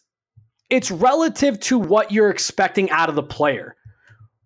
it's 0.71 0.91
relative 0.91 1.61
to 1.61 1.79
what 1.79 2.13
you're 2.13 2.31
expecting 2.31 2.91
out 2.91 3.09
of 3.09 3.15
the 3.15 3.23
player. 3.23 3.77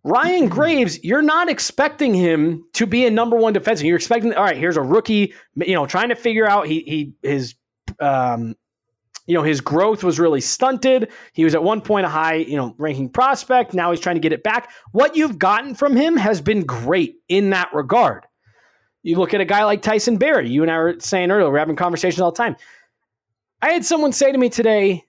Ryan 0.04 0.48
Graves, 0.48 1.02
you're 1.02 1.20
not 1.20 1.48
expecting 1.48 2.14
him 2.14 2.64
to 2.74 2.86
be 2.86 3.06
a 3.06 3.10
number 3.10 3.36
one 3.36 3.54
defenseman. 3.54 3.86
You're 3.86 3.96
expecting, 3.96 4.32
all 4.34 4.44
right, 4.44 4.56
here's 4.56 4.76
a 4.76 4.82
rookie, 4.82 5.34
you 5.56 5.74
know, 5.74 5.84
trying 5.84 6.10
to 6.10 6.14
figure 6.14 6.48
out 6.48 6.68
he 6.68 6.80
he 6.80 7.28
his 7.28 7.56
um, 7.98 8.54
you 9.26 9.34
know, 9.34 9.42
his 9.42 9.60
growth 9.60 10.04
was 10.04 10.18
really 10.18 10.40
stunted. 10.40 11.10
He 11.32 11.44
was 11.44 11.54
at 11.54 11.62
one 11.62 11.80
point 11.80 12.06
a 12.06 12.08
high, 12.08 12.36
you 12.36 12.56
know, 12.56 12.74
ranking 12.78 13.08
prospect. 13.08 13.74
Now 13.74 13.90
he's 13.90 14.00
trying 14.00 14.16
to 14.16 14.20
get 14.20 14.32
it 14.32 14.42
back. 14.42 14.70
What 14.92 15.16
you've 15.16 15.38
gotten 15.38 15.74
from 15.74 15.96
him 15.96 16.16
has 16.16 16.40
been 16.40 16.64
great 16.64 17.16
in 17.28 17.50
that 17.50 17.72
regard. 17.74 18.24
You 19.02 19.18
look 19.18 19.34
at 19.34 19.40
a 19.40 19.44
guy 19.44 19.64
like 19.64 19.82
Tyson 19.82 20.16
Barrie. 20.16 20.48
You 20.48 20.62
and 20.62 20.70
I 20.70 20.78
were 20.78 20.96
saying 20.98 21.30
earlier, 21.30 21.50
we're 21.50 21.58
having 21.58 21.76
conversations 21.76 22.20
all 22.20 22.32
the 22.32 22.36
time. 22.36 22.56
I 23.62 23.70
had 23.70 23.84
someone 23.84 24.12
say 24.12 24.32
to 24.32 24.38
me 24.38 24.48
today, 24.48 25.04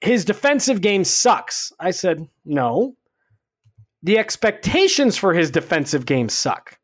his 0.00 0.24
defensive 0.24 0.80
game 0.80 1.04
sucks. 1.04 1.72
I 1.78 1.90
said, 1.90 2.28
no. 2.44 2.96
The 4.02 4.18
expectations 4.18 5.16
for 5.16 5.32
his 5.32 5.50
defensive 5.50 6.06
game 6.06 6.28
suck. 6.28 6.78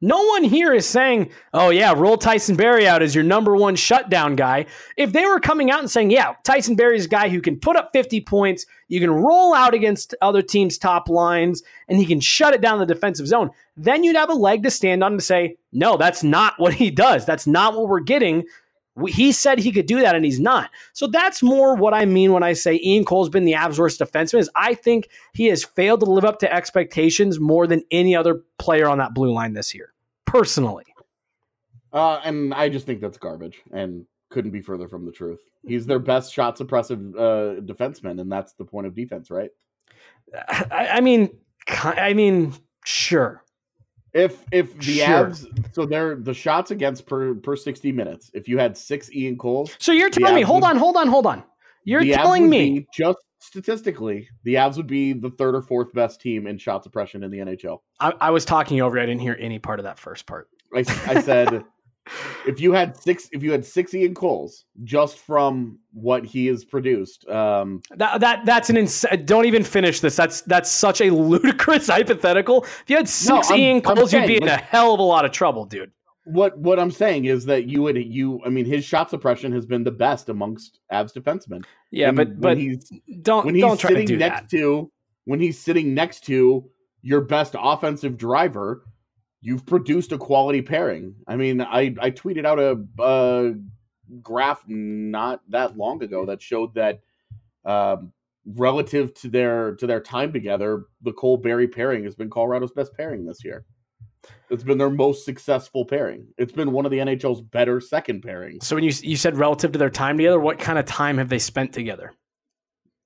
No 0.00 0.22
one 0.22 0.44
here 0.44 0.72
is 0.72 0.86
saying, 0.86 1.30
oh, 1.52 1.70
yeah, 1.70 1.92
roll 1.92 2.16
Tyson 2.16 2.54
Barrie 2.54 2.86
out 2.86 3.02
as 3.02 3.16
your 3.16 3.24
number 3.24 3.56
one 3.56 3.74
shutdown 3.74 4.36
guy. 4.36 4.66
If 4.96 5.12
they 5.12 5.26
were 5.26 5.40
coming 5.40 5.72
out 5.72 5.80
and 5.80 5.90
saying, 5.90 6.10
yeah, 6.10 6.34
Tyson 6.44 6.76
Barrie 6.76 6.96
is 6.96 7.06
a 7.06 7.08
guy 7.08 7.28
who 7.28 7.40
can 7.40 7.58
put 7.58 7.76
up 7.76 7.90
50 7.92 8.20
points, 8.20 8.64
you 8.86 9.00
can 9.00 9.10
roll 9.10 9.54
out 9.54 9.74
against 9.74 10.14
other 10.22 10.40
teams' 10.40 10.78
top 10.78 11.08
lines, 11.08 11.64
and 11.88 11.98
he 11.98 12.06
can 12.06 12.20
shut 12.20 12.54
it 12.54 12.60
down 12.60 12.78
the 12.78 12.86
defensive 12.86 13.26
zone, 13.26 13.50
then 13.76 14.04
you'd 14.04 14.14
have 14.14 14.30
a 14.30 14.34
leg 14.34 14.62
to 14.62 14.70
stand 14.70 15.02
on 15.02 15.12
to 15.12 15.20
say, 15.20 15.56
no, 15.72 15.96
that's 15.96 16.22
not 16.22 16.54
what 16.58 16.74
he 16.74 16.90
does. 16.90 17.26
That's 17.26 17.46
not 17.46 17.74
what 17.74 17.88
we're 17.88 18.00
getting. 18.00 18.44
He 19.06 19.32
said 19.32 19.58
he 19.58 19.72
could 19.72 19.86
do 19.86 20.00
that, 20.00 20.14
and 20.14 20.24
he's 20.24 20.40
not. 20.40 20.70
So 20.92 21.06
that's 21.06 21.42
more 21.42 21.76
what 21.76 21.94
I 21.94 22.04
mean 22.04 22.32
when 22.32 22.42
I 22.42 22.52
say 22.52 22.80
Ian 22.82 23.04
Cole's 23.04 23.28
been 23.28 23.44
the 23.44 23.52
Avs' 23.52 23.78
worst 23.78 24.00
defenseman. 24.00 24.40
Is 24.40 24.50
I 24.54 24.74
think 24.74 25.08
he 25.34 25.46
has 25.46 25.64
failed 25.64 26.00
to 26.00 26.06
live 26.06 26.24
up 26.24 26.38
to 26.40 26.52
expectations 26.52 27.38
more 27.38 27.66
than 27.66 27.82
any 27.90 28.16
other 28.16 28.42
player 28.58 28.88
on 28.88 28.98
that 28.98 29.14
blue 29.14 29.32
line 29.32 29.52
this 29.52 29.74
year, 29.74 29.92
personally. 30.26 30.84
Uh, 31.92 32.20
and 32.24 32.52
I 32.52 32.68
just 32.68 32.86
think 32.86 33.00
that's 33.00 33.18
garbage 33.18 33.62
and 33.72 34.04
couldn't 34.30 34.50
be 34.50 34.60
further 34.60 34.88
from 34.88 35.06
the 35.06 35.12
truth. 35.12 35.40
He's 35.66 35.86
their 35.86 35.98
best 35.98 36.32
shot 36.32 36.58
suppressive 36.58 37.14
uh, 37.14 37.60
defenseman, 37.60 38.20
and 38.20 38.30
that's 38.30 38.52
the 38.54 38.64
point 38.64 38.86
of 38.86 38.94
defense, 38.94 39.30
right? 39.30 39.50
I, 40.34 40.88
I 40.92 41.00
mean, 41.00 41.30
I 41.68 42.14
mean, 42.14 42.54
sure. 42.84 43.42
If 44.14 44.44
if 44.52 44.74
the 44.78 44.98
Sure. 44.98 45.26
Avs, 45.30 45.74
so 45.74 45.84
they're 45.86 46.16
the 46.16 46.32
shots 46.34 46.70
against 46.70 47.06
per 47.06 47.34
per 47.34 47.56
sixty 47.56 47.92
minutes. 47.92 48.30
If 48.34 48.48
you 48.48 48.58
had 48.58 48.76
six 48.76 49.12
Ian 49.12 49.36
Coles, 49.36 49.76
So 49.78 49.92
you're 49.92 50.10
telling 50.10 50.34
me, 50.34 50.42
hold 50.42 50.62
would- 50.62 50.70
on, 50.70 50.76
hold 50.76 50.96
on, 50.96 51.08
hold 51.08 51.26
on. 51.26 51.44
You're 51.84 52.04
telling 52.04 52.48
me 52.50 52.86
just 52.92 53.18
statistically, 53.40 54.28
the 54.44 54.54
Avs 54.54 54.76
would 54.76 54.86
be 54.86 55.12
the 55.12 55.30
third 55.30 55.54
or 55.54 55.62
fourth 55.62 55.92
best 55.94 56.20
team 56.20 56.46
in 56.46 56.58
shot 56.58 56.84
suppression 56.84 57.22
in 57.22 57.30
the 57.30 57.38
NHL. 57.38 57.78
I, 58.00 58.12
I 58.20 58.30
was 58.30 58.44
talking 58.44 58.80
over. 58.82 58.98
I 58.98 59.06
didn't 59.06 59.20
hear 59.20 59.36
any 59.40 59.58
part 59.58 59.78
of 59.80 59.84
that 59.84 59.98
first 59.98 60.26
part. 60.26 60.48
I, 60.74 60.80
I 61.06 61.20
said 61.22 61.64
if 62.46 62.60
you 62.60 62.72
had 62.72 62.96
six 62.96 63.28
if 63.32 63.42
you 63.42 63.52
had 63.52 63.64
six 63.64 63.94
Ian 63.94 64.14
Coles 64.14 64.64
just 64.84 65.18
from 65.18 65.78
what 65.92 66.24
he 66.24 66.46
has 66.46 66.64
produced, 66.64 67.28
um, 67.28 67.82
That 67.96 68.20
that 68.20 68.44
that's 68.46 68.70
an 68.70 68.76
ins- 68.76 69.04
don't 69.24 69.44
even 69.46 69.62
finish 69.64 70.00
this. 70.00 70.16
That's 70.16 70.42
that's 70.42 70.70
such 70.70 71.00
a 71.00 71.10
ludicrous 71.10 71.86
hypothetical. 71.96 72.64
If 72.64 72.84
you 72.88 72.96
had 72.96 73.08
six 73.08 73.50
I'm- 73.50 73.60
Ian 73.60 73.80
Coles, 73.82 74.12
you'd 74.12 74.22
be 74.22 74.38
saying, 74.38 74.42
in 74.42 74.48
a 74.48 74.56
hell 74.56 74.94
of 74.94 75.00
a 75.00 75.02
lot 75.02 75.24
of 75.24 75.32
trouble, 75.32 75.64
dude. 75.64 75.90
what 76.24 76.58
what 76.58 76.78
I'm 76.78 76.90
saying 76.90 77.24
is 77.24 77.44
that 77.46 77.66
you 77.66 77.82
would 77.82 77.96
you 77.96 78.40
I 78.44 78.48
mean 78.50 78.64
his 78.66 78.84
shot 78.84 79.08
suppression 79.10 79.50
has 79.52 79.64
been 79.66 79.82
the 79.84 79.90
best 79.90 80.28
amongst 80.28 80.80
Avs 80.92 81.12
defensemen. 81.12 81.64
Yeah, 81.90 82.08
And 82.08 82.16
but 82.16 82.28
when 82.28 82.40
but 82.40 82.58
he's 82.58 82.90
don't 83.22 83.46
when 83.46 83.54
he's 83.54 83.62
don't 83.64 83.78
try 83.80 83.90
to 83.90 83.94
sitting 83.96 84.06
do 84.06 84.16
next 84.18 84.40
that. 84.42 84.50
to 84.50 84.90
when 85.24 85.40
he's 85.40 85.58
sitting 85.58 85.94
next 85.94 86.24
to 86.26 86.68
your 87.02 87.20
best 87.22 87.54
offensive 87.58 88.16
driver, 88.18 88.82
you've 89.40 89.66
produced 89.66 90.12
a 90.12 90.18
quality 90.18 90.62
pairing. 90.62 91.14
I 91.26 91.36
mean, 91.36 91.60
I 91.60 91.94
I 92.00 92.10
tweeted 92.10 92.44
out 92.44 92.58
a, 92.58 92.84
a 93.02 93.54
graph 94.22 94.64
not 94.66 95.40
that 95.48 95.76
long 95.76 96.02
ago 96.02 96.26
that 96.26 96.42
showed 96.42 96.74
that 96.74 97.00
um, 97.64 98.12
relative 98.46 99.14
to 99.14 99.28
their 99.28 99.74
to 99.76 99.86
their 99.86 100.00
time 100.00 100.32
together, 100.32 100.84
the 101.02 101.12
Cole 101.12 101.36
Barrie 101.36 101.68
pairing 101.68 102.04
has 102.04 102.14
been 102.14 102.30
Colorado's 102.30 102.72
best 102.72 102.94
pairing 102.94 103.24
this 103.24 103.44
year. 103.44 103.64
It's 104.50 104.64
been 104.64 104.78
their 104.78 104.90
most 104.90 105.24
successful 105.24 105.84
pairing. 105.84 106.26
It's 106.38 106.52
been 106.52 106.72
one 106.72 106.84
of 106.84 106.90
the 106.90 106.98
NHL's 106.98 107.40
better 107.40 107.80
second 107.80 108.22
pairings. 108.22 108.64
So 108.64 108.76
when 108.76 108.84
you 108.84 108.92
you 109.02 109.16
said 109.16 109.36
relative 109.36 109.72
to 109.72 109.78
their 109.78 109.90
time 109.90 110.16
together, 110.16 110.40
what 110.40 110.58
kind 110.58 110.78
of 110.78 110.86
time 110.86 111.18
have 111.18 111.28
they 111.28 111.38
spent 111.38 111.72
together? 111.72 112.12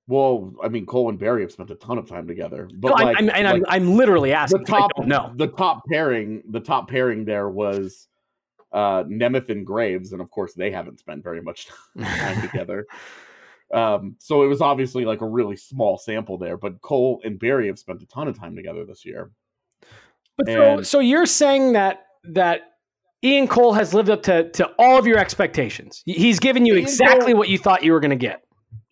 Well, 0.07 0.53
I 0.61 0.67
mean, 0.67 0.85
Cole 0.85 1.07
and 1.09 1.17
Barrie 1.17 1.41
have 1.43 1.51
spent 1.51 1.71
a 1.71 1.75
ton 1.75 1.97
of 1.97 2.09
time 2.09 2.27
together, 2.27 2.67
but 2.75 2.89
No, 2.89 2.95
I'm- 2.95 3.07
like, 3.07 3.17
I'm, 3.19 3.29
and 3.29 3.47
I'm, 3.47 3.63
I'm 3.67 3.95
literally 3.95 4.33
asking. 4.33 4.59
the 4.59 4.65
top 4.65 4.91
don't 5.07 5.37
the 5.37 5.47
top 5.47 5.83
pairing 5.89 6.43
the 6.49 6.59
top 6.59 6.89
pairing 6.89 7.23
there 7.25 7.49
was 7.49 8.07
uh 8.73 9.03
Nemeth 9.05 9.49
and 9.49 9.65
Graves, 9.65 10.11
and 10.11 10.21
of 10.21 10.29
course 10.31 10.53
they 10.55 10.71
haven't 10.71 10.99
spent 10.99 11.23
very 11.23 11.41
much 11.41 11.67
time 12.01 12.41
together. 12.41 12.85
Um, 13.73 14.15
so 14.19 14.43
it 14.43 14.47
was 14.47 14.61
obviously 14.61 15.05
like 15.05 15.21
a 15.21 15.25
really 15.27 15.55
small 15.55 15.97
sample 15.97 16.37
there, 16.37 16.57
but 16.57 16.81
Cole 16.81 17.21
and 17.23 17.39
Barrie 17.39 17.67
have 17.67 17.79
spent 17.79 18.03
a 18.03 18.05
ton 18.07 18.27
of 18.27 18.37
time 18.37 18.55
together 18.55 18.85
this 18.85 19.05
year. 19.05 19.31
But 20.37 20.47
so, 20.47 20.81
so 20.81 20.99
you're 20.99 21.25
saying 21.25 21.73
that 21.73 22.05
that 22.25 22.61
Ian 23.23 23.47
Cole 23.47 23.73
has 23.73 23.93
lived 23.93 24.09
up 24.09 24.21
to 24.23 24.49
to 24.51 24.69
all 24.77 24.97
of 24.99 25.07
your 25.07 25.17
expectations. 25.17 26.01
He's 26.05 26.39
given 26.39 26.65
you 26.65 26.73
Ian 26.75 26.83
exactly 26.83 27.31
Cole- 27.33 27.39
what 27.39 27.49
you 27.49 27.57
thought 27.57 27.83
you 27.83 27.93
were 27.93 27.99
going 28.01 28.09
to 28.11 28.15
get. 28.17 28.43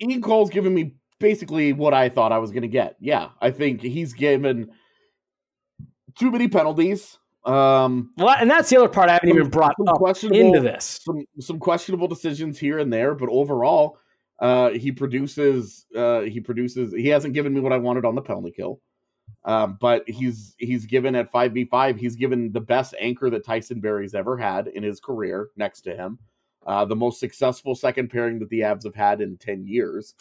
Ian 0.02 0.22
Cole's 0.22 0.50
given 0.50 0.74
me 0.74 0.94
basically 1.22 1.72
what 1.74 1.94
I 1.94 2.10
thought 2.10 2.32
I 2.34 2.40
was 2.40 2.52
going 2.52 2.64
to 2.64 2.68
get. 2.68 2.98
Yeah, 3.00 3.30
I 3.42 3.52
think 3.52 3.82
he's 3.82 4.14
given 4.14 4.72
too 6.18 6.32
many 6.32 6.48
penalties. 6.48 7.18
Um, 7.46 8.12
Well, 8.18 8.36
and 8.40 8.52
that's 8.52 8.70
the 8.70 8.78
other 8.78 8.90
part 8.90 9.10
I 9.10 9.14
haven't 9.14 9.30
even 9.30 9.50
brought 9.50 9.76
up 9.88 9.96
questionable- 9.96 10.40
into 10.40 10.60
this. 10.60 11.00
some 11.04 11.26
some 11.40 11.60
questionable 11.60 12.08
decisions 12.08 12.60
here 12.60 12.80
and 12.80 12.92
there, 12.92 13.16
but 13.16 13.30
overall, 13.30 13.98
uh, 14.40 14.72
he 14.72 14.92
produces 14.92 15.86
uh, 15.96 16.22
he 16.22 16.40
produces 16.40 16.94
he 16.94 17.08
hasn't 17.08 17.34
given 17.34 17.54
me 17.54 17.62
what 17.62 17.72
I 17.74 17.78
wanted 17.78 18.06
on 18.06 18.16
the 18.16 18.22
penalty 18.22 18.52
kill. 18.52 18.82
Um, 19.44 19.78
but 19.82 20.08
he's 20.08 20.56
he's 20.60 20.86
given 20.86 21.16
at 21.16 21.32
five 21.32 21.54
v 21.54 21.66
five. 21.66 21.98
He's 21.98 22.16
given 22.16 22.52
the 22.52 22.62
best 22.62 22.94
anchor 23.00 23.30
that 23.32 23.44
Tyson 23.46 23.80
Barrie's 23.80 24.14
ever 24.14 24.38
had 24.38 24.68
in 24.68 24.84
his 24.84 25.00
career 25.00 25.50
next 25.56 25.82
to 25.82 25.96
him. 25.96 26.20
Uh, 26.68 26.86
the 26.86 26.96
most 26.96 27.20
successful 27.20 27.74
second 27.74 28.10
pairing 28.12 28.38
that 28.38 28.50
the 28.50 28.60
Avs 28.60 28.84
have 28.84 28.94
had 28.94 29.20
in 29.20 29.36
ten 29.38 29.66
years. 29.66 30.14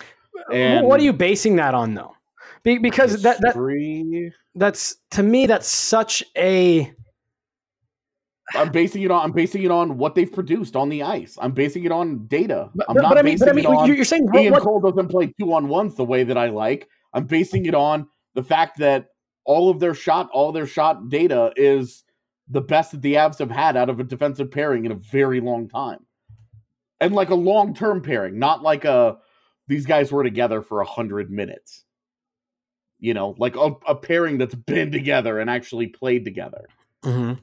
And 0.52 0.86
what 0.86 1.00
are 1.00 1.04
you 1.04 1.12
basing 1.12 1.56
that 1.56 1.74
on, 1.74 1.94
though? 1.94 2.14
Be- 2.62 2.78
because 2.78 3.22
that, 3.22 3.40
that 3.40 4.32
that's 4.54 4.96
to 5.12 5.22
me 5.22 5.46
that's 5.46 5.68
such 5.68 6.22
a 6.36 6.92
I'm 8.54 8.70
basing 8.72 9.02
it 9.02 9.10
on 9.10 9.24
I'm 9.24 9.32
basing 9.32 9.62
it 9.62 9.70
on 9.70 9.96
what 9.96 10.14
they've 10.14 10.30
produced 10.30 10.76
on 10.76 10.88
the 10.88 11.02
ice. 11.02 11.38
I'm 11.40 11.52
basing 11.52 11.84
it 11.84 11.92
on 11.92 12.26
data. 12.26 12.68
But, 12.74 12.90
I'm 12.90 12.96
but, 12.96 13.02
not 13.02 13.08
but 13.10 13.18
I 13.18 13.22
mean, 13.22 13.38
but 13.38 13.48
I 13.48 13.52
mean, 13.52 13.64
it 13.64 13.68
on 13.68 13.86
you're 13.86 13.96
you're 13.96 14.04
saying 14.04 14.28
Ian 14.34 14.52
what- 14.52 14.62
Cole 14.62 14.80
doesn't 14.80 15.08
play 15.08 15.32
two 15.40 15.52
on 15.54 15.68
ones 15.68 15.94
the 15.94 16.04
way 16.04 16.24
that 16.24 16.36
I 16.36 16.48
like. 16.48 16.88
I'm 17.14 17.24
basing 17.24 17.66
it 17.66 17.74
on 17.74 18.08
the 18.34 18.42
fact 18.42 18.78
that 18.78 19.06
all 19.44 19.70
of 19.70 19.80
their 19.80 19.94
shot, 19.94 20.28
all 20.32 20.52
their 20.52 20.66
shot 20.66 21.08
data 21.08 21.52
is 21.56 22.04
the 22.48 22.60
best 22.60 22.92
that 22.92 23.02
the 23.02 23.14
Avs 23.14 23.38
have 23.38 23.50
had 23.50 23.76
out 23.76 23.88
of 23.88 24.00
a 24.00 24.04
defensive 24.04 24.50
pairing 24.50 24.84
in 24.84 24.92
a 24.92 24.96
very 24.96 25.40
long 25.40 25.68
time, 25.68 26.04
and 27.00 27.14
like 27.14 27.30
a 27.30 27.34
long 27.34 27.74
term 27.74 28.02
pairing, 28.02 28.38
not 28.38 28.62
like 28.62 28.84
a 28.84 29.18
these 29.70 29.86
guys 29.86 30.10
were 30.10 30.24
together 30.24 30.60
for 30.62 30.80
a 30.80 30.84
hundred 30.84 31.30
minutes. 31.30 31.84
You 32.98 33.14
know, 33.14 33.34
like 33.38 33.56
a, 33.56 33.70
a 33.86 33.94
pairing 33.94 34.36
that's 34.36 34.54
been 34.54 34.90
together 34.92 35.38
and 35.38 35.48
actually 35.48 35.86
played 35.86 36.24
together, 36.26 36.66
Mhm. 37.04 37.38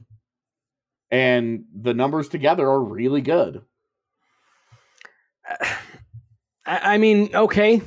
and 1.10 1.64
the 1.74 1.94
numbers 1.94 2.28
together 2.28 2.68
are 2.68 2.80
really 2.80 3.22
good. 3.22 3.62
I, 6.66 6.94
I 6.94 6.98
mean, 6.98 7.30
okay, 7.34 7.80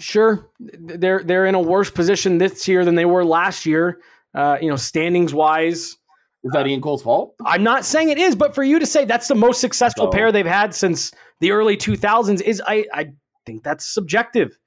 sure, 0.00 0.48
they're 0.58 1.22
they're 1.22 1.46
in 1.46 1.54
a 1.54 1.60
worse 1.60 1.90
position 1.90 2.38
this 2.38 2.66
year 2.66 2.84
than 2.84 2.94
they 2.94 3.04
were 3.04 3.24
last 3.24 3.66
year. 3.66 4.00
Uh, 4.34 4.56
you 4.60 4.68
know, 4.70 4.76
standings 4.76 5.34
wise, 5.34 5.98
Is 6.42 6.52
that 6.52 6.66
Ian 6.66 6.80
Cole's 6.80 7.02
fault? 7.02 7.34
I'm 7.44 7.62
not 7.62 7.84
saying 7.84 8.08
it 8.08 8.16
is, 8.18 8.34
but 8.34 8.54
for 8.54 8.64
you 8.64 8.78
to 8.78 8.86
say 8.86 9.04
that's 9.04 9.28
the 9.28 9.34
most 9.34 9.60
successful 9.60 10.06
No. 10.06 10.10
pair 10.10 10.32
they've 10.32 10.46
had 10.46 10.74
since 10.74 11.12
the 11.40 11.50
early 11.52 11.76
2000s 11.76 12.40
is, 12.40 12.62
I, 12.66 12.86
I 12.94 13.12
think 13.46 13.62
that's 13.62 13.84
subjective. 13.86 14.58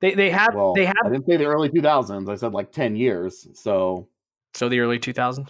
They 0.00 0.14
they 0.14 0.30
have 0.30 0.54
Well, 0.54 0.74
they 0.74 0.86
I 0.86 0.94
have 1.02 1.12
didn't 1.12 1.26
say 1.26 1.36
the 1.36 1.46
early 1.46 1.68
2000s. 1.70 2.28
I 2.28 2.36
said 2.36 2.52
like 2.52 2.72
10 2.72 2.96
years. 2.96 3.48
So, 3.54 4.08
so 4.54 4.68
the 4.68 4.80
early 4.80 4.98
2000s. 4.98 5.48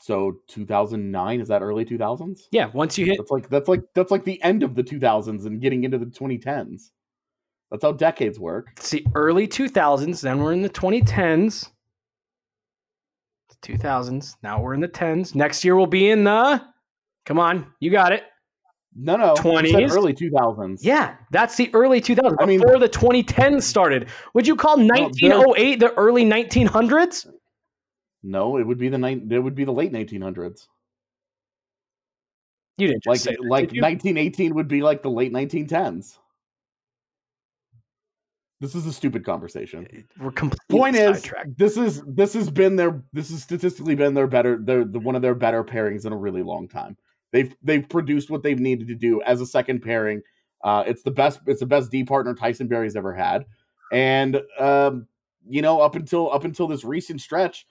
so 0.00 0.40
2009 0.48 1.40
is 1.40 1.48
that 1.48 1.62
early 1.62 1.84
2000s? 1.84 2.42
Yeah, 2.52 2.70
once 2.72 2.96
you 2.96 3.06
hit 3.06 3.18
That's 3.18 3.30
like 3.30 3.48
that's 3.48 3.68
like 3.68 3.82
that's 3.94 4.10
like 4.10 4.24
the 4.24 4.40
end 4.42 4.62
of 4.62 4.74
the 4.74 4.82
2000s 4.84 5.46
and 5.46 5.60
getting 5.60 5.84
into 5.84 5.98
the 5.98 6.06
2010s. 6.06 6.90
That's 7.70 7.82
how 7.82 7.92
decades 7.92 8.38
work. 8.40 8.68
It's 8.76 8.90
the 8.90 9.06
early 9.14 9.46
2000s, 9.48 10.20
then 10.22 10.38
we're 10.38 10.52
in 10.52 10.62
the 10.62 10.70
2010s. 10.70 11.70
2000s. 13.62 14.36
Now 14.42 14.60
we're 14.62 14.74
in 14.74 14.80
the 14.80 14.88
10s. 14.88 15.34
Next 15.34 15.64
year 15.64 15.76
we'll 15.76 15.86
be 15.86 16.10
in 16.10 16.24
the 16.24 16.62
Come 17.26 17.38
on, 17.38 17.66
you 17.80 17.90
got 17.90 18.12
it. 18.12 18.22
No, 19.00 19.14
no, 19.14 19.34
you 19.36 19.42
20s? 19.42 19.92
early 19.92 20.12
2000s. 20.12 20.80
Yeah, 20.82 21.14
that's 21.30 21.56
the 21.56 21.70
early 21.72 22.00
2000s. 22.00 22.36
I 22.40 22.46
mean- 22.46 22.60
before 22.60 22.80
the 22.80 22.88
2010s 22.88 23.62
started. 23.62 24.08
Would 24.34 24.46
you 24.46 24.56
call 24.56 24.76
1908 24.76 25.78
the 25.78 25.94
early 25.94 26.24
1900s? 26.24 27.28
No, 28.24 28.56
it 28.56 28.66
would 28.66 28.78
be 28.78 28.88
the 28.88 28.98
nine. 28.98 29.28
It 29.30 29.38
would 29.38 29.54
be 29.54 29.64
the 29.64 29.72
late 29.72 29.92
1900s. 29.92 30.66
You 32.76 32.88
didn't 32.88 33.04
just 33.04 33.08
Like 33.08 33.20
say 33.20 33.36
that, 33.40 33.48
like 33.48 33.70
did 33.70 33.82
1918 33.82 34.54
would 34.56 34.66
be 34.66 34.82
like 34.82 35.02
the 35.02 35.10
late 35.10 35.32
1910s. 35.32 36.18
This 38.60 38.74
is 38.74 38.86
a 38.86 38.92
stupid 38.92 39.24
conversation. 39.24 39.86
We're 40.20 40.32
completely 40.32 40.78
Point 40.80 40.96
is, 40.96 41.30
this 41.56 41.76
is 41.76 42.02
this 42.02 42.34
has 42.34 42.50
been 42.50 42.74
their 42.74 43.04
this 43.12 43.30
has 43.30 43.44
statistically 43.44 43.94
been 43.94 44.14
their 44.14 44.26
better 44.26 44.58
their 44.60 44.84
the, 44.84 44.98
one 44.98 45.14
of 45.14 45.22
their 45.22 45.36
better 45.36 45.62
pairings 45.62 46.04
in 46.04 46.12
a 46.12 46.16
really 46.16 46.42
long 46.42 46.66
time. 46.66 46.96
They've 47.32 47.54
they've 47.62 47.88
produced 47.88 48.30
what 48.30 48.42
they've 48.42 48.58
needed 48.58 48.88
to 48.88 48.94
do 48.94 49.22
as 49.22 49.40
a 49.40 49.46
second 49.46 49.80
pairing. 49.80 50.22
Uh, 50.64 50.84
it's 50.86 51.02
the 51.02 51.10
best 51.10 51.40
it's 51.46 51.60
the 51.60 51.66
best 51.66 51.90
D 51.90 52.04
partner 52.04 52.34
Tyson 52.34 52.68
Barrie's 52.68 52.96
ever 52.96 53.14
had, 53.14 53.44
and 53.92 54.40
um, 54.58 55.06
you 55.48 55.62
know 55.62 55.80
up 55.80 55.94
until 55.94 56.32
up 56.32 56.44
until 56.44 56.66
this 56.66 56.84
recent 56.84 57.20
stretch, 57.20 57.66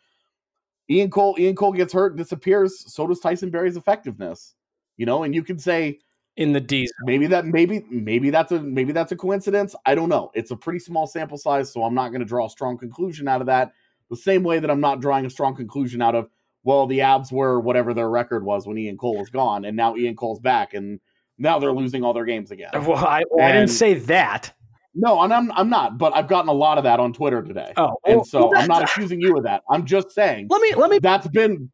Ian 0.89 1.09
Cole 1.09 1.35
Ian 1.39 1.55
Cole 1.55 1.73
gets 1.73 1.93
hurt, 1.93 2.15
disappears. 2.15 2.93
So 2.93 3.07
does 3.07 3.19
Tyson 3.19 3.49
Barrie's 3.49 3.77
effectiveness. 3.77 4.53
You 4.95 5.05
know, 5.05 5.23
and 5.23 5.35
you 5.35 5.43
can 5.43 5.59
say 5.59 5.99
in 6.37 6.53
the 6.53 6.61
D. 6.61 6.87
maybe 7.01 7.27
that 7.27 7.45
maybe 7.45 7.83
maybe 7.89 8.29
that's 8.29 8.51
a 8.51 8.61
maybe 8.61 8.93
that's 8.93 9.11
a 9.11 9.15
coincidence. 9.15 9.75
I 9.85 9.95
don't 9.95 10.09
know. 10.09 10.31
It's 10.33 10.51
a 10.51 10.55
pretty 10.55 10.79
small 10.79 11.07
sample 11.07 11.37
size, 11.37 11.73
so 11.73 11.83
I'm 11.83 11.95
not 11.95 12.09
going 12.09 12.19
to 12.21 12.25
draw 12.25 12.45
a 12.45 12.49
strong 12.49 12.77
conclusion 12.77 13.27
out 13.27 13.41
of 13.41 13.47
that. 13.47 13.73
The 14.09 14.15
same 14.15 14.43
way 14.43 14.59
that 14.59 14.71
I'm 14.71 14.79
not 14.79 15.01
drawing 15.01 15.25
a 15.25 15.29
strong 15.29 15.55
conclusion 15.55 16.01
out 16.01 16.15
of 16.15 16.29
well, 16.67 16.85
the 16.85 16.99
Avs 16.99 17.31
were 17.31 17.61
whatever 17.61 17.93
their 17.93 18.09
record 18.09 18.43
was 18.43 18.67
when 18.67 18.77
Ian 18.77 18.97
Cole 18.97 19.17
was 19.17 19.29
gone, 19.29 19.63
and 19.63 19.77
now 19.77 19.95
Ian 19.95 20.17
Cole's 20.17 20.41
back, 20.41 20.73
and 20.73 20.99
now 21.37 21.59
they're 21.59 21.71
losing 21.71 22.03
all 22.03 22.11
their 22.11 22.25
games 22.25 22.51
again. 22.51 22.71
Well, 22.73 22.97
I, 22.97 23.23
well, 23.31 23.47
I 23.47 23.53
didn't 23.53 23.69
say 23.69 23.93
that. 23.93 24.53
No, 24.93 25.21
and 25.21 25.33
I'm 25.33 25.49
I'm 25.53 25.69
not, 25.69 25.97
but 25.97 26.13
I've 26.13 26.27
gotten 26.27 26.49
a 26.49 26.53
lot 26.53 26.77
of 26.77 26.83
that 26.83 26.99
on 26.99 27.13
Twitter 27.13 27.41
today. 27.41 27.71
Oh, 27.77 27.95
and 28.05 28.27
so 28.27 28.49
well, 28.49 28.59
I'm 28.59 28.67
not 28.67 28.83
accusing 28.89 29.21
you 29.21 29.37
of 29.37 29.43
that. 29.43 29.63
I'm 29.69 29.85
just 29.85 30.11
saying 30.11 30.47
Let 30.49 30.59
me 30.61 30.75
let 30.75 30.91
me 30.91 30.99
that's 30.99 31.29
been 31.29 31.71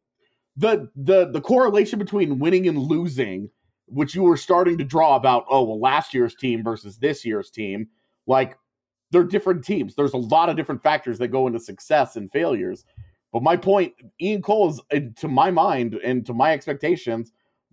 the 0.56 0.88
the 0.94 1.28
the 1.28 1.40
correlation 1.40 1.98
between 1.98 2.38
winning 2.38 2.68
and 2.68 2.78
losing, 2.78 3.50
which 3.86 4.14
you 4.14 4.22
were 4.22 4.36
starting 4.36 4.78
to 4.78 4.84
draw 4.84 5.16
about. 5.16 5.44
Oh 5.50 5.64
well, 5.64 5.80
last 5.80 6.14
year's 6.14 6.36
team 6.36 6.62
versus 6.62 6.98
this 6.98 7.24
year's 7.24 7.50
team, 7.50 7.88
like 8.28 8.56
they're 9.10 9.24
different 9.24 9.64
teams. 9.64 9.96
There's 9.96 10.14
a 10.14 10.18
lot 10.18 10.50
of 10.50 10.56
different 10.56 10.84
factors 10.84 11.18
that 11.18 11.28
go 11.28 11.48
into 11.48 11.58
success 11.58 12.14
and 12.14 12.30
failures. 12.30 12.84
But 13.34 13.42
my 13.42 13.56
point, 13.56 13.92
Ian 14.20 14.42
Cole 14.42 14.70
is, 14.70 14.80
to 15.16 15.26
my 15.26 15.50
mind 15.50 15.94
and 15.94 16.24
to 16.24 16.32
my 16.32 16.52
expectations, 16.52 17.32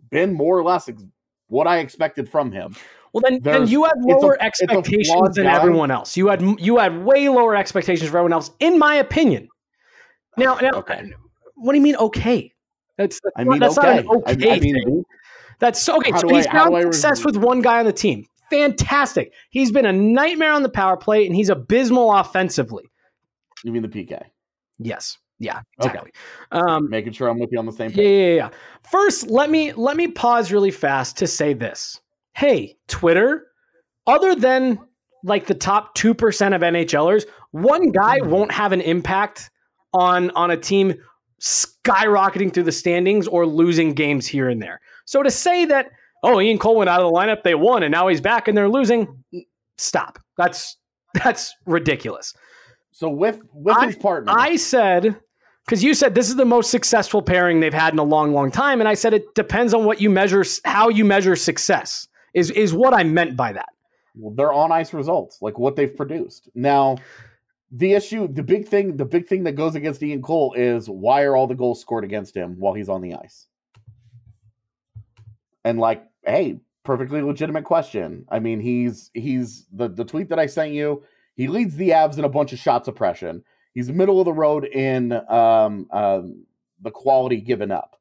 been 0.09 0.33
more 0.33 0.57
or 0.57 0.63
less 0.63 0.89
ex- 0.89 1.05
what 1.49 1.67
I 1.67 1.77
expected 1.77 2.27
from 2.27 2.51
him. 2.51 2.75
Well, 3.13 3.21
then, 3.21 3.41
then 3.43 3.67
you 3.67 3.83
had 3.83 3.93
lower 3.99 4.33
a 4.33 4.41
expectations 4.43 5.35
than 5.35 5.43
guy. 5.45 5.55
everyone 5.55 5.91
else. 5.91 6.17
You 6.17 6.29
had 6.29 6.41
you 6.59 6.79
had 6.79 7.05
way 7.05 7.29
lower 7.29 7.55
expectations 7.55 8.09
for 8.09 8.17
everyone 8.17 8.33
else, 8.33 8.49
in 8.59 8.79
my 8.79 8.95
opinion. 8.95 9.49
Now, 10.35 10.55
now, 10.55 10.71
Okay. 10.79 11.11
what 11.53 11.73
do 11.73 11.77
you 11.77 11.83
mean? 11.83 11.95
Okay, 11.97 12.51
that's 12.97 13.19
that's, 13.23 13.33
I 13.37 13.43
not, 13.43 13.51
mean, 13.51 13.59
that's 13.59 13.77
okay. 13.77 13.87
not 13.87 13.99
an 13.99 14.07
okay 14.07 14.51
I 14.53 14.59
mean, 14.59 14.73
thing. 14.83 15.05
That's 15.59 15.87
okay. 15.87 16.11
So 16.17 16.27
I- 16.27 16.33
he's 16.37 16.45
how 16.47 16.71
found 16.71 16.81
success 16.93 17.23
with 17.23 17.35
one 17.37 17.61
guy 17.61 17.77
on 17.79 17.85
the 17.85 17.93
team. 17.93 18.25
Fantastic. 18.49 19.31
He's 19.51 19.71
been 19.71 19.85
a 19.85 19.93
nightmare 19.93 20.53
on 20.53 20.63
the 20.63 20.69
power 20.69 20.97
play, 20.97 21.27
and 21.27 21.35
he's 21.35 21.49
abysmal 21.49 22.11
offensively. 22.15 22.89
You 23.63 23.71
mean 23.71 23.83
the 23.83 23.89
PK? 23.89 24.23
Yes. 24.79 25.19
Yeah. 25.41 25.61
Okay. 25.83 25.99
Um, 26.51 26.87
Making 26.89 27.13
sure 27.13 27.27
I'm 27.27 27.39
with 27.39 27.51
you 27.51 27.57
on 27.59 27.65
the 27.65 27.71
same 27.71 27.89
page. 27.91 27.97
yeah, 27.99 28.03
yeah, 28.27 28.35
yeah. 28.35 28.49
First, 28.89 29.27
let 29.27 29.49
me 29.49 29.73
let 29.73 29.97
me 29.97 30.07
pause 30.07 30.51
really 30.51 30.69
fast 30.71 31.17
to 31.17 31.27
say 31.27 31.53
this. 31.53 31.99
Hey, 32.35 32.77
Twitter, 32.87 33.47
other 34.05 34.35
than 34.35 34.77
like 35.23 35.47
the 35.47 35.53
top 35.55 35.95
2% 35.97 36.55
of 36.55 36.61
NHLers, 36.61 37.25
one 37.51 37.91
guy 37.91 38.17
won't 38.21 38.51
have 38.51 38.71
an 38.71 38.81
impact 38.81 39.49
on 39.93 40.29
on 40.31 40.51
a 40.51 40.57
team 40.57 40.93
skyrocketing 41.41 42.53
through 42.53 42.63
the 42.63 42.71
standings 42.71 43.27
or 43.27 43.45
losing 43.45 43.93
games 43.93 44.27
here 44.27 44.49
and 44.49 44.61
there. 44.61 44.79
So 45.05 45.23
to 45.23 45.31
say 45.31 45.65
that, 45.65 45.89
oh, 46.23 46.39
Ian 46.39 46.57
Cole 46.59 46.75
went 46.75 46.89
out 46.89 47.01
of 47.01 47.11
the 47.11 47.17
lineup, 47.17 47.43
they 47.43 47.55
won, 47.55 47.83
and 47.83 47.91
now 47.91 48.07
he's 48.07 48.21
back 48.21 48.47
and 48.47 48.55
they're 48.57 48.69
losing, 48.69 49.23
stop. 49.77 50.19
That's 50.37 50.77
that's 51.23 51.53
ridiculous. 51.65 52.33
So 52.91 53.09
with 53.09 53.41
with 53.53 53.77
I- 53.77 53.87
his 53.87 53.95
partner, 53.95 54.31
I 54.35 54.55
said 54.55 55.19
because 55.65 55.83
you 55.83 55.93
said 55.93 56.15
this 56.15 56.29
is 56.29 56.35
the 56.35 56.45
most 56.45 56.71
successful 56.71 57.21
pairing 57.21 57.59
they've 57.59 57.73
had 57.73 57.93
in 57.93 57.99
a 57.99 58.03
long, 58.03 58.33
long 58.33 58.51
time, 58.51 58.79
and 58.81 58.87
I 58.87 58.93
said 58.93 59.13
it 59.13 59.33
depends 59.35 59.73
on 59.73 59.85
what 59.85 60.01
you 60.01 60.09
measure, 60.09 60.43
how 60.65 60.89
you 60.89 61.05
measure 61.05 61.35
success. 61.35 62.07
Is 62.33 62.49
is 62.51 62.73
what 62.73 62.93
I 62.93 63.03
meant 63.03 63.35
by 63.35 63.51
that. 63.53 63.69
well, 64.15 64.33
they're 64.33 64.53
on 64.53 64.71
ice 64.71 64.93
results, 64.93 65.41
like 65.41 65.57
what 65.57 65.75
they've 65.75 65.95
produced. 65.95 66.49
Now, 66.55 66.97
the 67.71 67.93
issue, 67.93 68.27
the 68.27 68.43
big 68.43 68.67
thing, 68.67 68.97
the 68.97 69.05
big 69.05 69.27
thing 69.27 69.43
that 69.43 69.53
goes 69.53 69.75
against 69.75 70.03
Ian 70.03 70.21
Cole 70.21 70.53
is 70.53 70.89
why 70.89 71.23
are 71.23 71.35
all 71.35 71.47
the 71.47 71.55
goals 71.55 71.79
scored 71.81 72.03
against 72.03 72.35
him 72.35 72.55
while 72.59 72.73
he's 72.73 72.89
on 72.89 73.01
the 73.01 73.15
ice? 73.15 73.47
And 75.63 75.79
like, 75.79 76.03
hey, 76.25 76.59
perfectly 76.83 77.21
legitimate 77.21 77.63
question. 77.63 78.25
I 78.29 78.39
mean, 78.39 78.59
he's 78.59 79.11
he's 79.13 79.67
the 79.71 79.87
the 79.87 80.05
tweet 80.05 80.29
that 80.29 80.39
I 80.39 80.47
sent 80.47 80.73
you. 80.73 81.03
He 81.35 81.47
leads 81.47 81.75
the 81.75 81.89
Avs 81.89 82.17
in 82.17 82.25
a 82.25 82.29
bunch 82.29 82.51
of 82.53 82.59
shot 82.59 82.85
suppression. 82.85 83.43
He's 83.73 83.89
middle 83.89 84.19
of 84.19 84.25
the 84.25 84.33
road 84.33 84.65
in 84.65 85.13
um, 85.29 85.87
um, 85.91 86.45
the 86.81 86.91
quality 86.91 87.41
given 87.41 87.71
up. 87.71 87.97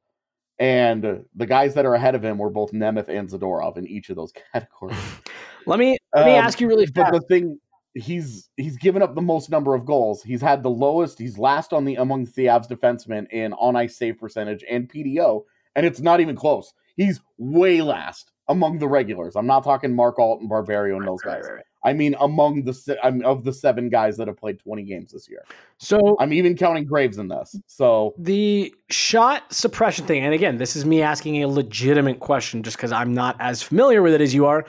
And 0.59 1.25
the 1.35 1.47
guys 1.47 1.73
that 1.75 1.87
are 1.87 1.95
ahead 1.95 2.15
of 2.15 2.23
him 2.23 2.37
were 2.37 2.51
both 2.51 2.73
Nemeth 2.73 3.09
and 3.09 3.29
Zadorov 3.29 3.79
in 3.79 3.87
each 3.87 4.11
of 4.11 4.17
those 4.17 4.33
categories. 4.53 4.99
Let 5.67 5.79
me 5.79 5.97
let 6.15 6.27
me 6.27 6.37
Um, 6.37 6.45
ask 6.45 6.61
you 6.61 6.69
really 6.69 6.87
fast. 6.87 7.13
But 7.13 7.21
the 7.21 7.27
thing, 7.27 7.59
he's 7.95 8.49
he's 8.57 8.77
given 8.79 9.03
up 9.03 9.15
the 9.15 9.21
most 9.21 9.51
number 9.51 9.75
of 9.75 9.85
goals. 9.85 10.23
He's 10.23 10.41
had 10.41 10.63
the 10.63 10.71
lowest. 10.71 11.19
He's 11.19 11.37
last 11.39 11.73
on 11.75 11.85
the 11.85 11.97
among 11.97 12.25
the 12.25 12.47
Avs 12.47 12.67
defensemen 12.67 13.29
in 13.31 13.53
on 13.53 13.77
ice 13.77 13.97
save 13.97 14.19
percentage 14.19 14.65
and 14.69 14.91
PDO, 14.91 15.45
and 15.77 15.85
it's 15.85 16.01
not 16.01 16.21
even 16.21 16.35
close. 16.35 16.73
He's 16.97 17.21
way 17.37 17.83
last 17.83 18.33
among 18.49 18.79
the 18.79 18.89
regulars. 18.89 19.37
I'm 19.37 19.47
not 19.47 19.63
talking 19.65 19.95
Mark 19.95 20.19
Alt 20.19 20.41
and 20.41 20.49
Barberio 20.49 20.97
and 20.97 21.07
those 21.07 21.21
Right, 21.27 21.37
guys. 21.37 21.45
right, 21.49 21.57
right. 21.57 21.65
I 21.85 21.93
mean 21.93 22.15
among 22.21 22.65
the 22.65 22.75
se- 22.75 22.99
I'm 23.03 23.23
of 23.25 23.45
the 23.45 23.53
seven 23.53 23.89
guys 23.89 24.17
that 24.19 24.29
have 24.29 24.37
played 24.37 24.59
20 24.59 24.83
games 24.83 25.13
this 25.13 25.29
year. 25.29 25.45
So 25.79 26.17
I'm 26.21 26.33
even 26.33 26.57
counting 26.57 26.85
Graves 26.85 27.19
in 27.19 27.29
this. 27.29 27.57
So 27.67 28.15
the 28.19 28.75
shot 28.91 29.53
suppression 29.53 30.07
thing, 30.07 30.23
and 30.25 30.35
again, 30.35 30.59
this 30.59 30.77
is 30.77 30.85
me 30.85 31.01
asking 31.03 31.43
a 31.43 31.49
legitimate 31.49 32.21
question, 32.21 32.63
just 32.63 32.77
because 32.77 32.93
I'm 32.93 33.13
not 33.15 33.37
as 33.41 33.63
familiar 33.63 34.03
with 34.03 34.13
it 34.15 34.21
as 34.21 34.35
you 34.35 34.47
are. 34.47 34.67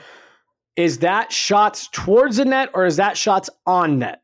Is 0.76 0.98
that 1.00 1.30
shots 1.30 1.88
towards 1.92 2.38
the 2.38 2.46
net 2.46 2.70
or 2.72 2.86
is 2.86 2.96
that 2.96 3.16
shots 3.16 3.50
on 3.66 3.98
net? 3.98 4.20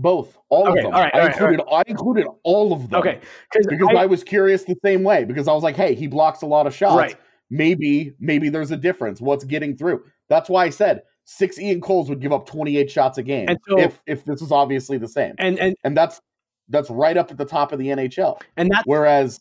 both, 0.00 0.38
all 0.48 0.68
Okay, 0.68 0.78
of 0.78 0.84
them. 0.84 0.94
all 0.94 1.00
right, 1.02 1.12
I 1.14 1.20
all 1.22 1.26
included 1.26 1.60
I 1.72 1.82
included 1.88 2.26
all 2.44 2.72
of 2.72 2.88
them. 2.88 3.00
Okay, 3.00 3.20
because 3.52 3.88
I- 3.90 4.02
I, 4.02 4.06
was 4.06 4.22
curious 4.22 4.62
the 4.62 4.76
same 4.84 5.02
way 5.02 5.24
because 5.24 5.48
I 5.48 5.52
was 5.52 5.64
like, 5.64 5.74
hey, 5.74 5.92
he 5.94 6.06
blocks 6.06 6.42
a 6.42 6.46
lot 6.46 6.68
of 6.68 6.74
shots. 6.74 6.96
Right. 6.96 7.16
Maybe, 7.50 8.14
maybe 8.20 8.48
there's 8.48 8.70
a 8.70 8.76
difference. 8.76 9.20
What's 9.20 9.42
getting 9.42 9.76
through? 9.76 10.04
That's 10.28 10.48
why 10.48 10.64
I 10.66 10.70
said 10.70 11.02
six 11.30 11.58
Ian 11.58 11.80
Coles 11.82 12.08
would 12.08 12.20
give 12.20 12.32
up 12.32 12.46
28 12.46 12.90
shots 12.90 13.18
a 13.18 13.22
game 13.22 13.46
And 13.50 13.58
so- 13.68 13.78
if 13.78 14.02
if 14.06 14.24
this 14.24 14.40
is 14.40 14.50
obviously 14.50 14.96
the 14.96 15.08
same. 15.08 15.34
and 15.38 15.58
and 15.58 15.76
And 15.84 15.94
that's 15.96 16.20
that's 16.70 16.88
right 16.90 17.16
up 17.18 17.30
at 17.30 17.36
the 17.36 17.44
top 17.44 17.72
of 17.72 17.78
the 17.78 17.88
NHL. 17.88 18.40
and 18.56 18.70
that 18.70 18.82
Whereas 18.86 19.40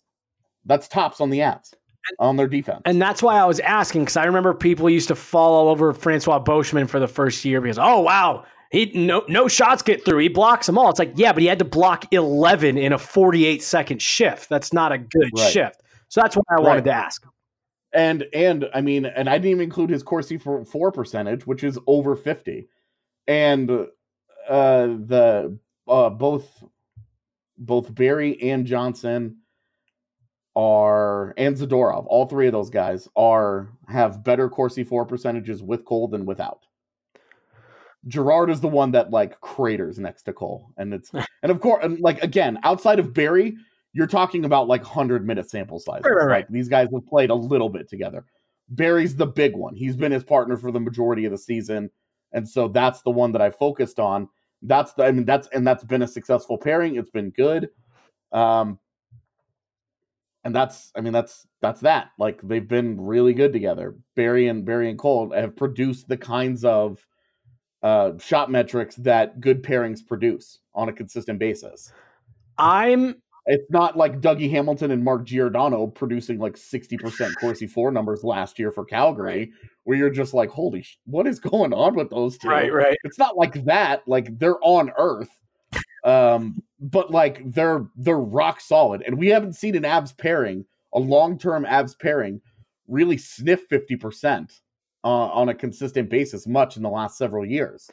that's 0.66 0.88
tops 0.90 1.22
on 1.22 1.30
the 1.30 1.40
Avs 1.40 1.74
on 2.20 2.36
their 2.36 2.48
defense. 2.48 2.82
And 2.86 3.02
that's 3.02 3.24
why 3.24 3.36
I 3.40 3.46
was 3.46 3.60
asking 3.62 4.02
because 4.02 4.18
I 4.18 4.26
remember 4.26 4.54
people 4.54 4.90
used 4.90 5.08
to 5.10 5.16
fall 5.16 5.54
all 5.56 5.70
over 5.70 5.94
Francois 5.94 6.40
Beauchemin 6.44 6.90
for 6.90 7.00
the 7.00 7.08
first 7.08 7.44
year 7.46 7.62
because 7.62 7.80
oh 7.80 8.02
wow 8.02 8.44
he 8.70 8.92
no 8.94 9.24
no 9.30 9.48
shots 9.48 9.82
get 9.82 10.04
through 10.04 10.18
he 10.20 10.28
blocks 10.28 10.66
them 10.68 10.78
all. 10.78 10.90
It's 10.90 11.00
like 11.00 11.14
yeah, 11.16 11.32
but 11.32 11.42
he 11.42 11.48
had 11.48 11.60
to 11.60 11.66
block 11.66 12.06
eleven 12.14 12.78
in 12.78 12.92
a 12.92 12.98
forty 12.98 13.46
eight 13.46 13.64
second 13.64 14.02
shift. 14.02 14.50
That's 14.50 14.74
not 14.74 14.92
a 14.92 14.98
good 14.98 15.30
Right. 15.38 15.52
shift. 15.52 15.84
So 16.10 16.20
that's 16.22 16.36
why 16.36 16.44
I 16.58 16.60
wanted 16.60 16.86
Right. 16.86 16.92
to 16.92 16.92
ask. 16.92 17.26
And 17.94 18.26
and 18.34 18.66
I 18.74 18.82
mean, 18.82 19.06
and 19.06 19.30
I 19.30 19.38
didn't 19.38 19.52
even 19.52 19.64
include 19.64 19.90
his 19.90 20.04
Corsi 20.04 20.38
for 20.38 20.66
four 20.66 20.92
percentage, 20.92 21.48
which 21.48 21.64
is 21.64 21.80
over 21.88 22.16
fifty, 22.16 22.68
and 23.28 23.70
uh, 23.70 24.88
the 24.88 25.58
uh, 25.88 26.10
both 26.10 26.64
both 27.58 27.94
Barrie 27.94 28.42
and 28.42 28.66
Johnson 28.66 29.38
are 30.58 31.36
and 31.38 31.56
Zadorov, 31.56 32.06
all 32.08 32.26
three 32.26 32.48
of 32.48 32.52
those 32.52 32.70
guys 32.70 33.08
are 33.16 33.70
have 33.88 34.24
better 34.24 34.50
Corsi 34.50 34.84
for 34.84 35.06
percentages 35.06 35.62
with 35.62 35.86
Cole 35.86 36.08
than 36.08 36.26
without. 36.26 36.66
Girard 38.08 38.50
is 38.50 38.60
the 38.60 38.68
one 38.68 38.92
that 38.92 39.12
like 39.12 39.40
craters 39.42 40.00
next 40.00 40.24
to 40.24 40.34
Cole, 40.34 40.72
and 40.78 40.94
it's 40.94 41.12
and 41.44 41.52
of 41.52 41.62
course, 41.62 41.84
and 41.86 42.00
like 42.00 42.22
again, 42.24 42.60
outside 42.64 43.00
of 43.00 43.14
Barrie, 43.14 43.56
you're 43.98 44.06
talking 44.06 44.46
about 44.46 44.68
like 44.68 44.84
hundred 44.84 45.26
minute 45.26 45.50
sample 45.50 45.80
sizes. 45.80 46.04
Right, 46.06 46.16
right, 46.16 46.26
right. 46.26 46.38
Like 46.38 46.50
these 46.50 46.70
guys 46.70 46.88
have 46.94 47.08
played 47.08 47.32
a 47.32 47.36
little 47.36 47.68
bit 47.68 47.90
together. 47.90 48.24
Barrie's 48.70 49.16
the 49.16 49.26
big 49.26 49.56
one. 49.56 49.74
He's 49.74 49.96
been 49.96 50.12
his 50.12 50.24
partner 50.24 50.56
for 50.56 50.72
the 50.72 50.80
majority 50.80 51.26
of 51.26 51.32
the 51.32 51.38
season, 51.38 51.90
and 52.32 52.48
so 52.48 52.68
that's 52.68 53.02
the 53.02 53.10
one 53.10 53.32
that 53.32 53.42
I 53.42 53.50
focused 53.50 54.00
on. 54.00 54.30
That's 54.62 54.94
the 54.94 55.06
I 55.06 55.12
mean 55.12 55.26
that's 55.26 55.48
and 55.48 55.66
that's 55.66 55.84
been 55.84 56.04
a 56.04 56.08
successful 56.08 56.60
pairing. 56.60 56.96
It's 56.96 57.10
been 57.10 57.32
good. 57.32 57.70
Um 58.32 58.78
and 60.44 60.56
that's 60.56 60.92
I 60.96 61.02
mean 61.02 61.14
that's 61.14 61.48
that's 61.60 61.82
that. 61.82 62.10
Like 62.20 62.40
they've 62.44 62.68
been 62.68 63.02
really 63.02 63.34
good 63.34 63.52
together. 63.52 63.96
Barrie 64.16 64.48
and 64.48 64.64
Barrie 64.64 64.92
and 64.92 65.00
Cole 65.00 65.32
have 65.34 65.56
produced 65.56 66.08
the 66.08 66.18
kinds 66.18 66.64
of 66.64 67.04
uh 67.82 68.12
shot 68.20 68.52
metrics 68.52 68.96
that 68.98 69.42
good 69.42 69.64
pairings 69.64 70.06
produce 70.06 70.60
on 70.76 70.90
a 70.90 70.94
consistent 70.94 71.40
basis. 71.40 71.92
I'm 72.58 73.22
it's 73.48 73.70
not 73.72 73.96
like 73.98 74.20
Dougie 74.20 74.50
Hamilton 74.50 74.92
and 74.92 75.04
Mark 75.04 75.24
Giordano 75.24 75.88
producing 75.88 76.38
like 76.38 76.56
60% 76.56 77.34
Corsi 77.40 77.66
4 77.66 77.92
numbers 77.92 78.24
last 78.24 78.60
year 78.60 78.72
for 78.72 78.84
Calgary, 78.84 79.54
where 79.86 79.98
you're 79.98 80.10
just 80.10 80.34
like, 80.34 80.50
holy, 80.50 80.82
sh- 80.82 81.00
what 81.06 81.26
is 81.26 81.40
going 81.40 81.74
on 81.74 81.96
with 81.96 82.10
those 82.10 82.38
two? 82.38 82.50
Right, 82.50 82.72
right. 82.72 82.98
It's 83.06 83.18
not 83.18 83.38
like 83.38 83.64
that. 83.66 84.06
Like 84.06 84.38
they're 84.38 84.62
on 84.62 84.92
Earth, 84.98 85.30
um, 86.04 86.62
but 86.80 87.10
like 87.10 87.42
they're 87.52 87.86
they're 87.96 88.20
rock 88.20 88.60
solid, 88.60 89.02
and 89.04 89.18
we 89.18 89.28
haven't 89.28 89.54
seen 89.54 89.76
an 89.76 89.84
Avs 89.84 90.16
pairing, 90.18 90.66
a 90.94 91.00
long 91.00 91.40
term 91.40 91.64
Avs 91.64 91.98
pairing, 91.98 92.42
really 92.88 93.18
sniff 93.18 93.68
50% 93.70 94.60
uh, 95.08 95.30
on 95.32 95.48
a 95.48 95.56
consistent 95.56 96.10
basis 96.10 96.46
much 96.48 96.76
in 96.76 96.84
the 96.84 96.90
last 96.90 97.18
several 97.18 97.46
years. 97.46 97.90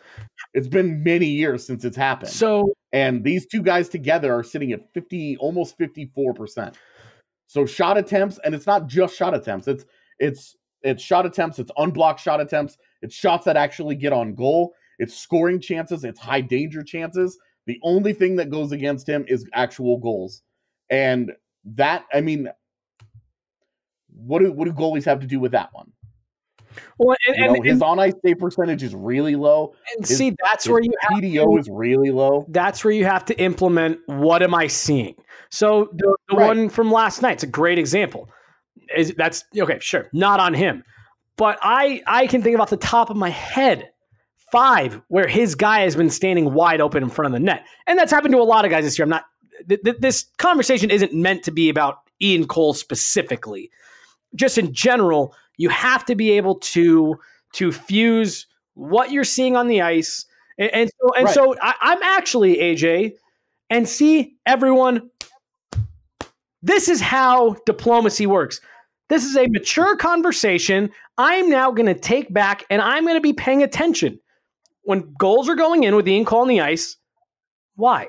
It's 0.53 0.67
been 0.67 1.01
many 1.05 1.27
years 1.27 1.65
since 1.65 1.85
it's 1.85 1.97
happened. 1.97 2.33
So 2.33 2.75
and 2.93 3.23
these 3.23 3.47
two 3.47 3.63
guys 3.63 3.89
together 3.89 4.35
are 4.35 4.43
sitting 4.43 4.73
at 4.73 4.93
50 4.95 5.37
almost 5.37 5.79
54%. 5.79 6.75
So 7.47 7.67
shot 7.67 7.97
attempts 7.97 8.41
and 8.45 8.53
it's 8.53 8.67
not 8.67 8.89
just 8.89 9.17
shot 9.17 9.33
attempts. 9.33 9.69
It's 9.69 9.85
it's 10.19 10.57
it's 10.83 11.01
shot 11.05 11.25
attempts, 11.25 11.61
it's 11.61 11.71
unblocked 11.79 12.19
shot 12.19 12.41
attempts, 12.41 12.79
it's 13.01 13.15
shots 13.15 13.45
that 13.45 13.57
actually 13.57 13.95
get 13.95 14.13
on 14.13 14.35
goal, 14.35 14.75
it's 14.99 15.17
scoring 15.17 15.61
chances, 15.61 16.03
it's 16.03 16.19
high 16.19 16.41
danger 16.41 16.83
chances. 16.83 17.39
The 17.67 17.79
only 17.85 18.13
thing 18.13 18.35
that 18.37 18.51
goes 18.51 18.73
against 18.73 19.09
him 19.09 19.25
is 19.29 19.47
actual 19.55 19.99
goals. 19.99 20.43
And 20.91 21.31
that 21.77 22.07
I 22.13 22.23
mean 22.23 22.49
what 24.09 24.41
do 24.41 24.51
what 24.51 24.65
do 24.65 24.73
goalies 24.73 25.05
have 25.05 25.21
to 25.21 25.29
do 25.29 25.39
with 25.39 25.53
that 25.53 25.69
one? 25.73 25.93
Well, 26.99 27.17
and, 27.27 27.37
You 27.37 27.45
know, 27.47 27.55
and, 27.55 27.65
his 27.65 27.83
on 27.83 27.99
ice 27.99 28.13
save 28.25 28.39
percentage 28.39 28.83
is 28.83 28.95
really 28.95 29.37
low. 29.37 29.75
and 29.97 30.07
his- 30.07 30.17
see 30.19 30.35
that's 30.43 30.69
where 30.69 30.81
you 30.83 30.91
PDO 31.11 31.45
to- 31.55 31.59
is 31.59 31.69
really 31.71 32.11
low. 32.11 32.47
that's 32.49 32.85
where 32.85 32.93
you 32.93 33.05
have 33.05 33.25
to 33.27 33.39
implement 33.41 33.99
what 34.07 34.43
am 34.43 34.55
I 34.55 34.67
seeing? 34.67 35.15
So 35.51 35.89
the, 35.93 36.17
the 36.31 36.37
Right. 36.37 36.47
one 36.49 36.69
from 36.69 36.91
last 36.93 37.23
night's 37.23 37.43
a 37.43 37.47
great 37.47 37.79
example. 37.79 38.29
Is 38.97 39.15
that's 39.17 39.45
okay, 39.57 39.79
sure, 39.81 40.09
not 40.13 40.41
on 40.41 40.53
him. 40.55 40.85
But 41.37 41.59
I 41.63 42.03
I 42.07 42.27
can 42.27 42.43
think 42.43 42.55
about 42.55 42.71
the 42.71 42.77
top 42.77 43.09
of 43.11 43.17
my 43.17 43.31
head 43.31 43.91
five 44.53 45.01
where 45.09 45.27
his 45.27 45.55
guy 45.55 45.81
has 45.81 45.97
been 45.97 46.11
standing 46.11 46.53
wide 46.55 46.81
open 46.81 47.03
in 47.03 47.09
front 47.11 47.27
of 47.27 47.33
the 47.33 47.41
net. 47.45 47.65
And 47.87 47.99
that's 47.99 48.13
happened 48.13 48.33
to 48.35 48.41
a 48.41 48.45
lot 48.45 48.65
of 48.65 48.71
guys 48.71 48.85
this 48.85 48.99
year. 48.99 49.05
I'm 49.05 49.11
not 49.11 49.25
th- 49.69 49.81
th- 49.83 49.97
this 50.01 50.27
conversation 50.39 50.91
isn't 50.91 51.13
meant 51.15 51.43
to 51.45 51.51
be 51.51 51.69
about 51.69 51.99
Ian 52.23 52.47
Cole 52.47 52.75
specifically. 52.75 53.71
Just 54.35 54.59
in 54.59 54.73
general, 54.73 55.35
you 55.57 55.69
have 55.69 56.05
to 56.07 56.15
be 56.15 56.33
able 56.33 56.57
to 56.57 57.17
to 57.55 57.73
fuse 57.73 58.47
what 58.75 59.13
you're 59.13 59.25
seeing 59.25 59.57
on 59.57 59.69
the 59.69 59.81
ice 59.83 60.27
and, 60.59 60.71
and 60.75 60.91
so 61.01 61.15
and 61.15 61.25
Right. 61.27 61.35
so 61.35 61.55
I, 61.61 61.75
I'm 61.81 62.03
actually 62.03 62.57
AJ, 62.57 63.15
and 63.71 63.89
see 63.89 64.37
everyone. 64.47 65.11
This 66.63 66.89
is 66.89 67.01
how 67.01 67.57
diplomacy 67.67 68.27
works. 68.27 68.61
This 69.09 69.25
is 69.25 69.37
a 69.37 69.47
mature 69.49 69.97
conversation. 69.97 70.91
I'm 71.19 71.51
now 71.51 71.71
going 71.71 71.87
to 71.87 71.95
take 71.95 72.33
back, 72.33 72.65
and 72.71 72.81
I'm 72.81 73.05
going 73.05 73.17
to 73.17 73.21
be 73.21 73.35
paying 73.35 73.63
attention 73.63 74.19
when 74.83 75.13
goals 75.19 75.49
are 75.49 75.55
going 75.55 75.85
in 75.85 75.95
with 75.95 76.09
Ian 76.09 76.25
Cole 76.25 76.41
on 76.43 76.49
the 76.49 76.61
ice. 76.63 76.97
Why? 77.77 78.09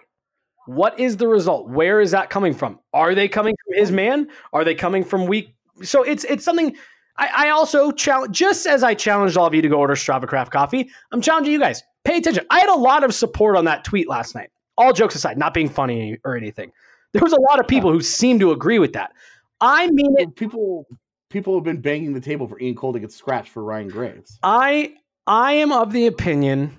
What 0.68 1.00
is 1.00 1.18
the 1.18 1.28
result? 1.28 1.70
Where 1.70 2.00
is 2.00 2.12
that 2.12 2.30
coming 2.30 2.54
from? 2.54 2.80
Are 2.94 3.14
they 3.14 3.28
coming 3.28 3.56
from 3.66 3.78
his 3.80 3.92
man? 3.92 4.30
Are 4.54 4.64
they 4.64 4.74
coming 4.74 5.04
from 5.04 5.28
weak? 5.28 5.54
So 5.84 6.04
it's 6.04 6.24
it's 6.24 6.46
something. 6.46 6.76
I, 7.18 7.48
I 7.48 7.50
also 7.50 7.92
challenge, 7.92 8.38
just 8.38 8.66
as 8.66 8.84
I 8.84 8.94
challenged 8.94 9.38
all 9.38 9.46
of 9.46 9.54
you 9.54 9.62
to 9.62 9.70
go 9.70 9.78
order 9.78 9.96
Strava 9.96 10.28
Craft 10.28 10.52
coffee, 10.52 10.90
I'm 11.12 11.22
challenging 11.22 11.54
you 11.54 11.60
guys. 11.60 11.84
Pay 12.04 12.18
attention. 12.18 12.46
I 12.50 12.60
had 12.60 12.70
a 12.70 12.76
lot 12.76 13.04
of 13.04 13.14
support 13.14 13.56
on 13.56 13.66
that 13.66 13.84
tweet 13.84 14.10
last 14.10 14.36
night. 14.36 14.50
All 14.78 14.92
jokes 14.92 15.16
aside, 15.16 15.38
not 15.38 15.54
being 15.54 15.70
funny 15.70 16.18
or 16.26 16.36
anything. 16.36 16.72
There 17.14 17.24
was 17.24 17.34
a 17.34 17.40
lot 17.40 17.60
of 17.60 17.68
people 17.68 17.92
who 17.92 18.02
seemed 18.02 18.42
to 18.42 18.52
agree 18.52 18.80
with 18.80 18.94
that. 18.94 19.14
I 19.62 19.90
mean 19.92 20.16
it. 20.18 20.36
People 20.36 20.86
people 21.30 21.56
have 21.56 21.64
been 21.64 21.80
banging 21.80 22.14
the 22.14 22.20
table 22.20 22.48
for 22.48 22.60
Ian 22.60 22.76
Cole 22.76 22.94
to 22.94 23.00
get 23.00 23.12
scratched 23.12 23.50
for 23.50 23.64
Ryan 23.64 23.88
Graves. 23.88 24.38
I 24.44 24.96
I 25.26 25.54
am 25.54 25.72
of 25.72 25.94
the 25.94 26.08
opinion 26.08 26.78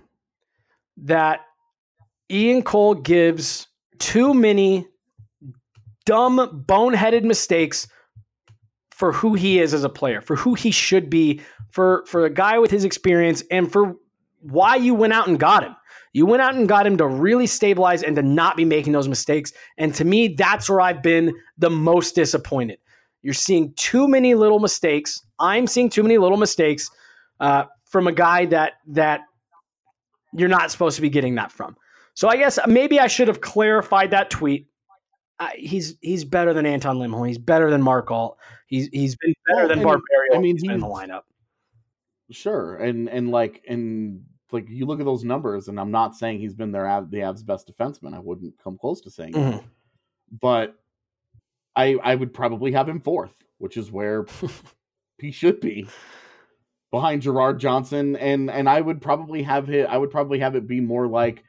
that 0.98 1.40
Ian 2.30 2.62
Cole 2.62 2.94
gives 2.94 3.68
too 3.98 4.34
many 4.34 4.86
dumb, 6.04 6.64
boneheaded 6.66 7.24
mistakes 7.24 7.88
for 8.96 9.12
who 9.12 9.34
he 9.34 9.60
is 9.60 9.74
as 9.74 9.84
a 9.84 9.90
player, 9.90 10.22
for 10.22 10.36
who 10.36 10.54
he 10.54 10.70
should 10.70 11.10
be, 11.10 11.42
for 11.68 12.02
for 12.06 12.24
a 12.24 12.30
guy 12.30 12.58
with 12.58 12.70
his 12.70 12.82
experience, 12.82 13.42
and 13.50 13.70
for 13.70 13.94
why 14.40 14.74
you 14.74 14.94
went 14.94 15.12
out 15.12 15.28
and 15.28 15.38
got 15.38 15.62
him. 15.62 15.76
You 16.14 16.24
went 16.24 16.40
out 16.40 16.54
and 16.54 16.66
got 16.66 16.86
him 16.86 16.96
to 16.96 17.06
really 17.06 17.46
stabilize 17.46 18.02
and 18.02 18.16
to 18.16 18.22
not 18.22 18.56
be 18.56 18.64
making 18.64 18.94
those 18.94 19.06
mistakes. 19.06 19.52
And 19.76 19.94
to 19.96 20.04
me, 20.06 20.28
that's 20.28 20.70
where 20.70 20.80
I've 20.80 21.02
been 21.02 21.34
the 21.58 21.68
most 21.68 22.14
disappointed. 22.14 22.78
You're 23.20 23.34
seeing 23.34 23.74
too 23.74 24.08
many 24.08 24.34
little 24.34 24.60
mistakes. 24.60 25.22
I'm 25.38 25.66
seeing 25.66 25.90
too 25.90 26.02
many 26.02 26.16
little 26.16 26.38
mistakes 26.38 26.90
uh, 27.38 27.64
from 27.84 28.06
a 28.06 28.12
guy 28.12 28.46
that 28.46 28.74
that 28.88 29.20
you're 30.32 30.48
not 30.48 30.70
supposed 30.70 30.96
to 30.96 31.02
be 31.02 31.10
getting 31.10 31.34
that 31.34 31.52
from. 31.52 31.76
So 32.14 32.28
I 32.28 32.38
guess 32.38 32.58
maybe 32.66 32.98
I 32.98 33.08
should 33.08 33.28
have 33.28 33.42
clarified 33.42 34.12
that 34.12 34.30
tweet. 34.30 34.68
Uh, 35.38 35.50
he's 35.54 35.96
he's 36.00 36.24
better 36.24 36.54
than 36.54 36.64
Anton 36.64 36.98
Lindholm. 36.98 37.26
He's 37.26 37.38
better 37.38 37.70
than 37.70 37.82
Mark 37.82 38.10
Alt. 38.10 38.38
He's 38.66 38.88
he's 38.88 39.16
been 39.16 39.34
better 39.46 39.58
Well, 39.60 39.68
than 39.68 39.82
Barberio. 39.82 40.34
I 40.34 40.38
mean, 40.38 40.56
he's 40.56 40.68
in 40.70 40.80
the 40.80 40.86
lineup. 40.86 41.22
Sure, 42.30 42.76
and 42.76 43.08
and 43.08 43.30
like 43.30 43.62
and 43.68 44.24
like 44.50 44.68
you 44.68 44.86
look 44.86 44.98
at 45.00 45.04
those 45.06 45.24
numbers, 45.24 45.68
and 45.68 45.78
I'm 45.78 45.90
not 45.90 46.16
saying 46.16 46.38
he's 46.40 46.54
been 46.54 46.72
their 46.72 46.84
the 47.08 47.18
Avs' 47.18 47.44
best 47.44 47.70
defenseman. 47.70 48.14
I 48.14 48.18
wouldn't 48.18 48.54
come 48.62 48.78
close 48.78 49.00
to 49.02 49.10
saying 49.10 49.32
that. 49.32 49.60
Mhm. 49.60 49.64
but 50.40 50.76
I 51.76 51.98
I 52.02 52.14
would 52.14 52.32
probably 52.32 52.72
have 52.72 52.88
him 52.88 53.00
fourth, 53.00 53.34
which 53.58 53.76
is 53.76 53.92
where 53.92 54.24
he 55.18 55.30
should 55.30 55.60
be 55.60 55.86
behind 56.90 57.22
Girard 57.22 57.60
Johnson, 57.60 58.16
and 58.16 58.50
and 58.50 58.68
I 58.68 58.80
would 58.80 59.02
probably 59.02 59.42
have 59.42 59.68
it. 59.68 59.86
I 59.86 59.98
would 59.98 60.10
probably 60.10 60.38
have 60.38 60.56
it 60.56 60.66
be 60.66 60.80
more 60.80 61.06
like 61.06 61.44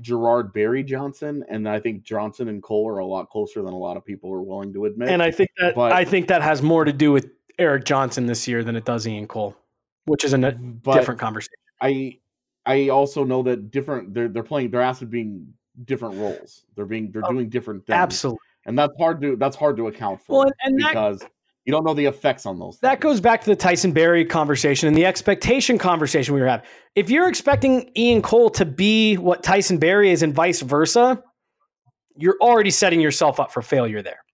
Girard 0.00 0.52
Barrie 0.52 0.84
Johnson, 0.84 1.44
and 1.48 1.68
I 1.68 1.80
think 1.80 2.02
Johnson 2.02 2.48
and 2.48 2.62
Cole 2.62 2.88
are 2.88 2.98
a 2.98 3.06
lot 3.06 3.28
closer 3.30 3.62
than 3.62 3.72
a 3.72 3.78
lot 3.78 3.96
of 3.96 4.04
people 4.04 4.32
are 4.32 4.42
willing 4.42 4.72
to 4.74 4.84
admit. 4.84 5.08
And 5.08 5.22
I 5.22 5.30
think 5.30 5.50
that 5.58 5.74
But- 5.74 5.92
I 5.92 6.04
think 6.04 6.28
that 6.28 6.42
has 6.42 6.62
more 6.62 6.84
to 6.84 6.92
do 6.92 7.12
with 7.12 7.30
Erik 7.58 7.84
Johnson 7.84 8.26
this 8.26 8.46
year 8.46 8.62
than 8.62 8.76
it 8.76 8.84
does 8.84 9.06
Ian 9.06 9.26
Cole, 9.26 9.56
which 10.04 10.24
is 10.24 10.32
a 10.32 10.38
different 10.38 11.20
conversation. 11.20 11.54
I 11.80 12.18
I 12.66 12.88
also 12.90 13.24
know 13.24 13.42
that 13.44 13.70
different 13.70 14.14
they're 14.14 14.28
they're 14.28 14.42
playing 14.42 14.70
they're 14.70 14.82
asked 14.82 15.00
to 15.00 15.06
being 15.06 15.52
different 15.84 16.16
roles. 16.16 16.64
They're 16.76 16.86
being 16.86 17.10
they're 17.10 17.22
Oh, 17.24 17.32
doing 17.32 17.48
different 17.48 17.86
things. 17.86 17.94
Absolutely. 17.96 18.38
And 18.66 18.78
that's 18.78 18.92
hard 18.98 19.20
to 19.22 19.36
that's 19.36 19.56
hard 19.56 19.76
to 19.78 19.88
account 19.88 20.20
for 20.20 20.32
Well, 20.38 20.42
and, 20.42 20.52
and 20.62 20.80
that 20.82 20.88
because 20.90 21.22
you 21.68 21.72
don't 21.72 21.84
know 21.84 21.92
the 21.92 22.06
effects 22.06 22.46
on 22.46 22.58
those 22.58 22.78
That 22.78 22.92
things. 22.92 23.02
goes 23.02 23.20
back 23.20 23.42
to 23.42 23.50
the 23.50 23.54
Tyson 23.54 23.92
Barrie 23.92 24.24
conversation 24.24 24.88
and 24.88 24.96
the 24.96 25.04
expectation 25.04 25.76
conversation 25.76 26.34
we 26.34 26.40
were 26.40 26.46
having. 26.46 26.66
If 26.94 27.10
you're 27.10 27.28
expecting 27.28 27.90
Ian 27.94 28.22
Cole 28.22 28.48
to 28.52 28.64
be 28.64 29.18
what 29.18 29.42
Tyson 29.42 29.76
Barrie 29.76 30.10
is 30.10 30.22
and 30.22 30.34
vice 30.34 30.62
versa, 30.62 31.22
you're 32.16 32.38
already 32.40 32.70
setting 32.70 33.02
yourself 33.02 33.38
up 33.38 33.52
for 33.52 33.60
failure 33.60 34.00
there. 34.00 34.24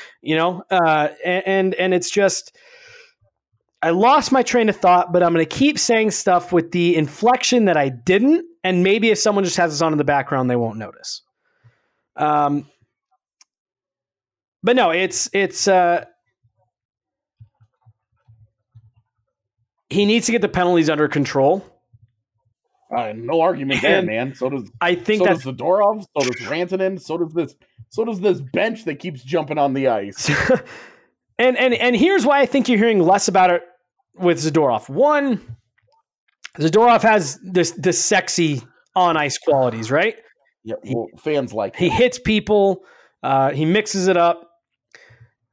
you 0.22 0.36
know, 0.36 0.62
uh, 0.70 1.08
and, 1.24 1.42
and 1.44 1.74
and 1.74 1.92
it's 1.92 2.08
just 2.08 2.56
I 3.82 3.90
lost 3.90 4.30
my 4.30 4.44
train 4.44 4.68
of 4.68 4.76
thought, 4.76 5.12
but 5.12 5.24
I'm 5.24 5.34
going 5.34 5.44
to 5.44 5.56
keep 5.56 5.76
saying 5.76 6.12
stuff 6.12 6.52
with 6.52 6.70
the 6.70 6.94
inflection 6.94 7.64
that 7.64 7.76
I 7.76 7.88
didn't, 7.88 8.44
and 8.62 8.84
maybe 8.84 9.10
if 9.10 9.18
someone 9.18 9.42
just 9.42 9.56
has 9.56 9.72
this 9.72 9.82
on 9.82 9.90
in 9.90 9.98
the 9.98 10.04
background, 10.04 10.48
they 10.48 10.54
won't 10.54 10.78
notice. 10.78 11.22
Um, 12.14 12.68
but 14.62 14.76
no, 14.76 14.90
it's 14.90 15.28
it's 15.32 15.66
uh, 15.66 16.04
he 19.90 20.06
needs 20.06 20.26
to 20.26 20.32
get 20.32 20.40
the 20.40 20.48
penalties 20.48 20.88
under 20.88 21.08
control. 21.08 21.64
Uh, 22.96 23.12
no 23.14 23.40
argument 23.40 23.82
there, 23.82 24.02
man. 24.02 24.34
So 24.34 24.50
does 24.50 24.70
I 24.80 24.94
think 24.94 25.20
so 25.20 25.26
that's 25.26 25.44
does 25.44 25.54
Zadorov, 25.54 26.02
so 26.16 26.28
does 26.28 26.40
Rantanen, 26.48 27.00
so 27.00 27.18
does 27.18 27.32
this 27.32 27.54
so 27.90 28.04
does 28.04 28.20
this 28.20 28.40
bench 28.40 28.84
that 28.84 28.98
keeps 28.98 29.22
jumping 29.22 29.58
on 29.58 29.74
the 29.74 29.88
ice. 29.88 30.28
and 31.38 31.56
and 31.56 31.74
and 31.74 31.96
here's 31.96 32.26
why 32.26 32.40
I 32.40 32.46
think 32.46 32.68
you're 32.68 32.78
hearing 32.78 33.00
less 33.00 33.28
about 33.28 33.50
it 33.50 33.62
with 34.16 34.38
Zadorov. 34.38 34.88
One, 34.88 35.56
Zadorov 36.58 37.02
has 37.02 37.38
this 37.44 37.72
this 37.72 38.02
sexy 38.04 38.62
on 38.96 39.16
ice 39.16 39.38
qualities, 39.38 39.90
right? 39.90 40.16
Yeah, 40.64 40.74
well, 40.84 41.06
fans 41.18 41.52
like 41.52 41.76
He 41.76 41.88
him. 41.88 41.92
hits 41.96 42.18
people. 42.18 42.82
Uh, 43.22 43.50
he 43.52 43.64
mixes 43.64 44.08
it 44.08 44.16
up. 44.16 44.50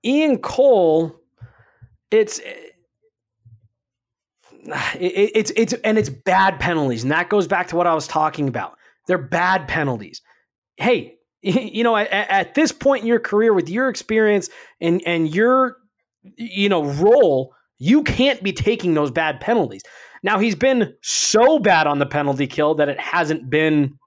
Ian 0.03 0.37
Cole, 0.39 1.15
it's 2.11 2.39
it, 4.95 5.31
it's 5.35 5.51
it's 5.55 5.73
and 5.83 5.97
it's 5.97 6.09
bad 6.09 6.59
penalties, 6.59 7.03
and 7.03 7.11
that 7.11 7.29
goes 7.29 7.47
back 7.47 7.67
to 7.69 7.75
what 7.75 7.87
I 7.87 7.93
was 7.93 8.07
talking 8.07 8.47
about. 8.47 8.77
They're 9.07 9.17
bad 9.17 9.67
penalties. 9.67 10.21
Hey, 10.77 11.17
you 11.41 11.83
know, 11.83 11.95
at, 11.95 12.11
at 12.11 12.55
this 12.55 12.71
point 12.71 13.01
in 13.01 13.07
your 13.07 13.19
career, 13.19 13.53
with 13.53 13.69
your 13.69 13.89
experience 13.89 14.49
and 14.81 15.01
and 15.05 15.33
your 15.33 15.77
you 16.37 16.69
know 16.69 16.83
role, 16.83 17.53
you 17.77 18.03
can't 18.03 18.41
be 18.43 18.53
taking 18.53 18.93
those 18.93 19.11
bad 19.11 19.39
penalties. 19.39 19.83
Now 20.23 20.39
he's 20.39 20.55
been 20.55 20.93
so 21.01 21.59
bad 21.59 21.87
on 21.87 21.99
the 21.99 22.05
penalty 22.05 22.47
kill 22.47 22.75
that 22.75 22.89
it 22.89 22.99
hasn't 22.99 23.49
been 23.49 23.97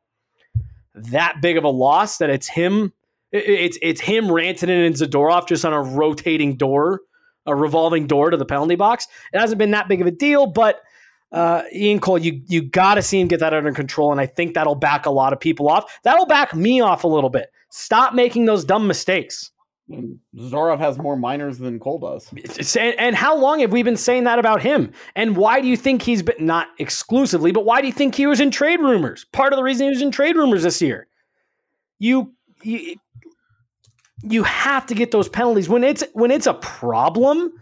that 0.95 1.37
big 1.41 1.57
of 1.57 1.65
a 1.65 1.69
loss 1.69 2.19
that 2.19 2.31
it's 2.31 2.49
him 2.49 2.93
it's 3.33 3.79
it's 3.81 4.01
him, 4.01 4.27
Rantanen 4.27 4.87
and 4.87 4.95
Zadorov 4.95 5.47
just 5.47 5.65
on 5.65 5.73
a 5.73 5.83
rotating 5.83 6.57
door, 6.57 7.01
a 7.51 7.55
revolving 7.55 8.07
door 8.07 8.31
to 8.31 8.37
the 8.37 8.45
penalty 8.45 8.77
box. 8.77 9.07
It 9.33 9.39
hasn't 9.39 9.59
been 9.59 9.73
that 9.73 9.89
big 9.89 10.01
of 10.01 10.07
a 10.07 10.11
deal, 10.11 10.47
but 10.47 10.83
uh, 11.33 11.63
Ian 11.73 12.01
Cole, 12.01 12.19
you 12.19 12.43
you 12.47 12.63
got 12.63 12.95
to 12.95 13.03
see 13.03 13.21
him 13.21 13.29
get 13.29 13.41
that 13.41 13.55
under 13.55 13.73
control, 13.73 14.11
and 14.11 14.21
I 14.21 14.27
think 14.27 14.55
that'll 14.55 14.75
back 14.75 15.07
a 15.07 15.11
lot 15.11 15.33
of 15.33 15.41
people 15.41 15.69
off. 15.69 16.01
That'll 16.03 16.27
back 16.27 16.55
me 16.55 16.81
off 16.81 17.05
a 17.05 17.09
little 17.09 17.31
bit. 17.31 17.53
Stop 17.71 18.15
making 18.15 18.47
those 18.47 18.65
dumb 18.65 18.87
mistakes. 18.87 19.51
Zadorov 20.37 20.79
has 20.79 20.99
more 20.99 21.17
minors 21.17 21.59
than 21.59 21.81
Cole 21.81 21.99
does. 21.99 22.31
And, 22.77 22.95
and 22.99 23.17
how 23.17 23.37
long 23.37 23.61
have 23.61 23.73
we 23.73 23.83
been 23.83 23.97
saying 23.97 24.25
that 24.25 24.39
about 24.39 24.63
him? 24.63 24.93
And 25.17 25.37
why 25.37 25.61
do 25.61 25.67
you 25.67 25.77
think 25.77 26.03
he's 26.03 26.23
been 26.23 26.47
not 26.47 26.69
exclusively, 26.79 27.51
but 27.51 27.65
why 27.65 27.81
do 27.81 27.89
you 27.89 27.93
think 27.93 28.15
he 28.15 28.27
was 28.27 28.39
in 28.39 28.51
trade 28.53 28.81
rumors? 28.81 29.25
Part 29.33 29.53
of 29.53 29.57
the 29.57 29.65
reason 29.65 29.87
he 29.87 29.91
was 29.91 30.03
in 30.03 30.13
trade 30.13 30.37
rumors 30.37 30.63
this 30.63 30.81
year. 30.81 31.09
You 31.99 32.33
you, 32.63 32.97
you 34.23 34.43
have 34.45 34.87
to 34.87 34.95
get 34.95 35.11
those 35.11 35.29
penalties 35.29 35.69
when 35.69 35.85
it's 35.85 36.05
when 36.13 36.31
it's 36.31 36.47
a 36.47 36.55
problem. 36.55 37.53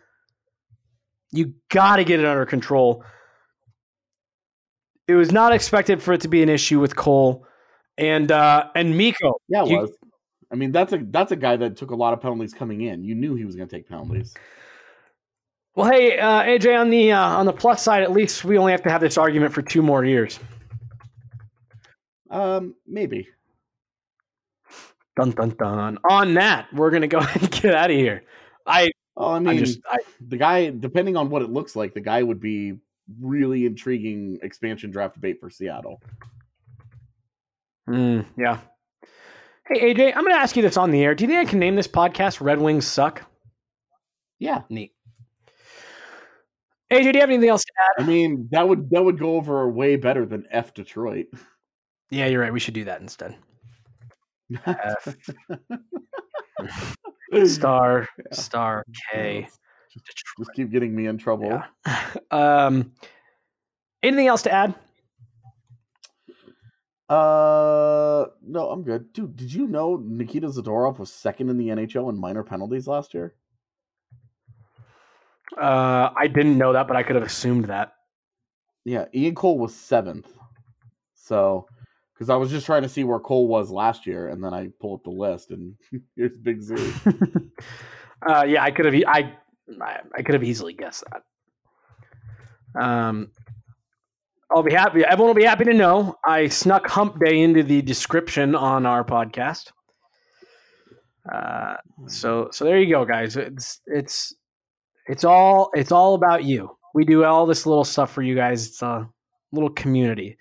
You 1.31 1.55
got 1.71 1.97
to 1.97 2.05
get 2.05 2.21
it 2.21 2.27
under 2.27 2.47
control. 2.47 3.05
It 5.07 5.15
was 5.15 5.31
not 5.33 5.53
expected 5.53 6.03
for 6.03 6.13
it 6.13 6.23
to 6.23 6.29
be 6.29 6.43
an 6.43 6.49
issue 6.49 6.81
with 6.81 6.97
Cole 6.97 7.47
and 7.97 8.31
uh 8.33 8.69
and 8.75 8.97
Mikko. 8.97 9.35
Yeah, 9.49 9.63
it 9.65 9.69
You- 9.71 9.79
was. 9.79 9.91
I 10.51 10.55
mean, 10.55 10.73
that's 10.73 10.95
a 10.95 10.99
that's 11.11 11.31
a 11.31 11.37
guy 11.37 11.57
that 11.57 11.77
took 11.77 11.91
a 11.91 11.95
lot 11.95 12.15
of 12.15 12.23
penalties 12.23 12.55
coming 12.55 12.81
in. 12.81 13.05
You 13.05 13.15
knew 13.15 13.35
he 13.35 13.45
was 13.45 13.55
going 13.55 13.69
to 13.69 13.77
take 13.77 13.87
penalties. 13.87 14.35
Well, 15.75 15.91
hey, 15.91 16.19
uh, 16.19 16.43
AJ, 16.43 16.81
on 16.81 16.89
the 16.89 17.13
uh, 17.13 17.21
on 17.21 17.45
the 17.45 17.53
plus 17.53 17.83
side, 17.83 18.03
at 18.03 18.13
least 18.13 18.45
we 18.45 18.57
only 18.57 18.73
have 18.73 18.83
to 18.85 18.91
have 18.91 19.03
this 19.03 19.19
argument 19.19 19.53
for 19.53 19.61
two 19.61 19.83
more 19.83 20.05
years. 20.07 20.41
Um, 22.31 22.75
maybe. 22.87 23.29
Dun 25.19 25.31
dun 25.32 25.51
dun. 25.59 25.99
On 26.09 26.35
that, 26.35 26.73
we're 26.73 26.90
gonna 26.90 27.09
go 27.09 27.19
ahead 27.24 27.43
and 27.43 27.51
get 27.51 27.74
out 27.74 27.90
of 27.90 27.97
here. 27.97 28.23
I 28.66 28.90
Oh, 29.16 29.32
I 29.32 29.40
mean, 29.40 29.59
just- 29.59 29.81
I- 29.90 29.99
the 30.20 30.36
guy, 30.36 30.70
depending 30.70 31.16
on 31.16 31.28
what 31.28 31.43
it 31.43 31.51
looks 31.51 31.74
like, 31.74 31.93
the 31.93 32.01
guy 32.01 32.23
would 32.23 32.40
be 32.40 32.74
really 33.20 33.66
intriguing 33.66 34.39
expansion 34.43 34.90
draft 34.93 35.15
debate 35.15 35.40
for 35.40 35.51
Seattle. 35.51 36.01
mm, 37.89 38.24
yeah. 38.36 38.59
Hey 39.66 39.93
AJ, 39.95 40.15
I'm 40.16 40.23
gonna 40.24 40.36
ask 40.36 40.55
you 40.57 40.62
this 40.62 40.77
on 40.77 40.90
the 40.93 41.03
air. 41.03 41.15
Do 41.15 41.24
you 41.24 41.28
think 41.28 41.47
I 41.47 41.51
can 41.51 41.59
name 41.59 41.74
this 41.77 41.89
podcast 41.89 42.40
"Red 42.40 42.59
Wings 42.61 42.86
Suck"? 42.86 43.23
Yeah, 44.39 44.62
Neat. 44.70 44.93
AJ, 46.93 47.12
do 47.12 47.19
you 47.19 47.20
have 47.20 47.28
anything 47.28 47.49
else 47.51 47.65
to 47.65 47.73
add? 47.78 48.05
I 48.05 48.07
mean 48.07 48.49
that 48.53 48.66
would 48.69 48.89
that 48.90 49.05
would 49.05 49.19
go 49.19 49.35
over 49.36 49.69
way 49.69 49.97
better 49.97 50.24
than 50.24 50.47
F 50.51 50.73
Detroit. 50.74 51.27
Yeah, 52.11 52.27
you're 52.27 52.40
right. 52.40 52.53
We 52.53 52.61
should 52.61 52.74
do 52.74 52.85
that 52.85 53.01
instead. 53.03 53.36
F 54.66 55.16
star 57.45 58.09
star 58.33 58.85
K. 59.12 59.49
Just 60.39 60.53
keep 60.55 60.70
getting 60.70 60.95
me 60.95 61.07
in 61.07 61.19
trouble. 61.19 61.47
Yeah. 61.87 62.05
Um, 62.31 62.93
anything 64.03 64.27
else 64.27 64.43
to 64.43 64.53
add? 64.53 64.75
Uh, 67.09 68.27
no, 68.43 68.70
I'm 68.70 68.83
good, 68.83 69.12
dude. 69.15 69.35
Did 69.35 69.53
you 69.53 69.66
know 69.66 69.97
Nikita 69.97 70.47
Zadorov 70.49 70.99
was 70.99 71.11
second 71.11 71.49
in 71.49 71.57
the 71.57 71.69
NHL 71.69 72.11
in 72.11 72.19
minor 72.19 72.43
penalties 72.43 72.87
last 72.87 73.15
year? 73.15 73.35
Uh, 75.57 76.11
I 76.15 76.27
didn't 76.27 76.59
know 76.59 76.75
that, 76.75 76.87
but 76.87 76.97
I 76.97 77.03
could 77.03 77.16
have 77.16 77.25
assumed 77.25 77.65
that. 77.66 77.95
Yeah, 78.85 79.07
Ian 79.15 79.35
Cole 79.35 79.59
was 79.59 79.75
seventh. 79.75 80.29
So, 81.15 81.66
because 82.19 82.31
I 82.31 82.36
was 82.36 82.51
just 82.51 82.66
trying 82.66 82.82
to 82.82 82.89
see 82.89 83.05
where 83.05 83.20
Cole 83.20 83.47
was 83.47 83.70
last 83.70 84.05
year, 84.05 84.28
and 84.28 84.43
then 84.43 84.53
I 84.53 84.70
pull 84.81 84.95
up 84.95 85.05
the 85.05 85.11
list, 85.11 85.53
and 85.53 85.77
here's 86.16 86.36
Big 86.36 86.61
Z. 86.61 86.74
uh, 88.28 88.43
yeah, 88.43 88.65
I 88.65 88.73
could 88.73 88.86
have. 88.86 88.95
I 89.07 89.32
I 90.16 90.23
could 90.23 90.35
have 90.35 90.43
easily 90.43 90.73
guessed 90.73 91.05
that. 91.12 92.82
Um, 92.82 93.31
I'll 94.51 94.65
be 94.65 94.73
happy. 94.73 95.05
Everyone 95.05 95.28
will 95.28 95.40
be 95.40 95.45
happy 95.45 95.65
to 95.65 95.74
know 95.74 96.16
I 96.24 96.49
snuck 96.49 96.89
Hump 96.89 97.20
Day 97.24 97.40
into 97.40 97.62
the 97.62 97.82
description 97.82 98.57
on 98.57 98.85
our 98.85 99.05
podcast. 99.05 99.70
Uh, 101.32 101.77
so 102.09 102.49
so 102.51 102.65
there 102.65 102.81
you 102.81 102.93
go, 102.93 103.05
guys. 103.05 103.36
It's 103.36 103.81
it's 103.86 104.35
it's 105.07 105.23
all 105.23 105.70
it's 105.74 105.93
all 105.93 106.15
about 106.15 106.43
you. 106.43 106.77
We 106.95 107.05
do 107.05 107.23
all 107.23 107.47
this 107.47 107.65
little 107.65 107.85
stuff 107.85 108.11
for 108.11 108.23
you 108.23 108.35
guys. 108.35 108.66
It's 108.66 108.82
a 108.82 109.09
little 109.53 109.70
community. 109.70 110.36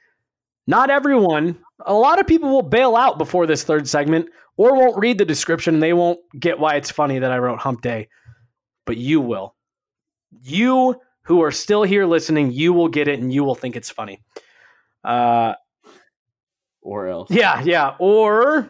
Not 0.68 0.90
everyone. 0.90 1.58
A 1.86 1.94
lot 1.94 2.20
of 2.20 2.28
people 2.28 2.50
will 2.50 2.62
bail 2.62 2.96
out 2.96 3.18
before 3.18 3.48
this 3.48 3.64
third 3.64 3.88
segment 3.88 4.30
or 4.58 4.76
won't 4.76 5.00
read 5.00 5.18
the 5.18 5.26
description 5.26 5.76
and 5.76 5.84
they 5.84 5.94
won't 5.94 6.20
get 6.38 6.60
why 6.60 6.76
it's 6.76 6.92
funny 6.92 7.20
that 7.20 7.32
I 7.32 7.38
wrote 7.38 7.60
Hump 7.60 7.82
Day. 7.82 8.10
But 8.86 8.98
you 8.98 9.22
will. 9.22 9.56
You 10.44 11.00
who 11.24 11.42
are 11.42 11.52
still 11.52 11.84
here 11.84 12.06
listening, 12.06 12.52
you 12.52 12.74
will 12.74 12.90
get 12.90 13.08
it 13.08 13.20
and 13.20 13.34
you 13.34 13.44
will 13.44 13.56
think 13.56 13.76
it's 13.76 13.90
funny. 13.90 14.22
Uh, 15.04 15.54
or 16.82 17.08
else. 17.08 17.30
yeah, 17.32 17.62
yeah. 17.64 17.96
Or 18.00 18.70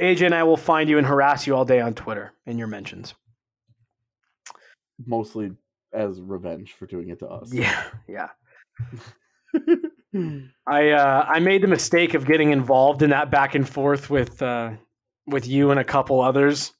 AJ 0.00 0.26
and 0.26 0.34
I 0.34 0.42
will 0.44 0.56
find 0.56 0.88
you 0.88 0.98
and 0.98 1.06
harass 1.06 1.46
you 1.46 1.54
all 1.54 1.64
day 1.64 1.80
on 1.80 1.94
Twitter 1.94 2.32
in 2.46 2.58
your 2.58 2.68
mentions. 2.68 3.14
Mostly 5.06 5.52
as 5.92 6.20
revenge 6.20 6.72
for 6.72 6.86
doing 6.86 7.08
it 7.10 7.18
to 7.20 7.28
us. 7.28 7.52
Yeah, 7.52 7.84
yeah. 8.08 8.28
I 10.66 10.90
uh, 10.90 11.24
I 11.28 11.38
made 11.38 11.62
the 11.62 11.68
mistake 11.68 12.14
of 12.14 12.26
getting 12.26 12.50
involved 12.50 13.02
in 13.02 13.10
that 13.10 13.30
back 13.30 13.54
and 13.54 13.68
forth 13.68 14.10
with 14.10 14.40
uh, 14.42 14.72
with 15.26 15.46
you 15.46 15.70
and 15.70 15.78
a 15.80 15.84
couple 15.84 16.20
others. 16.20 16.72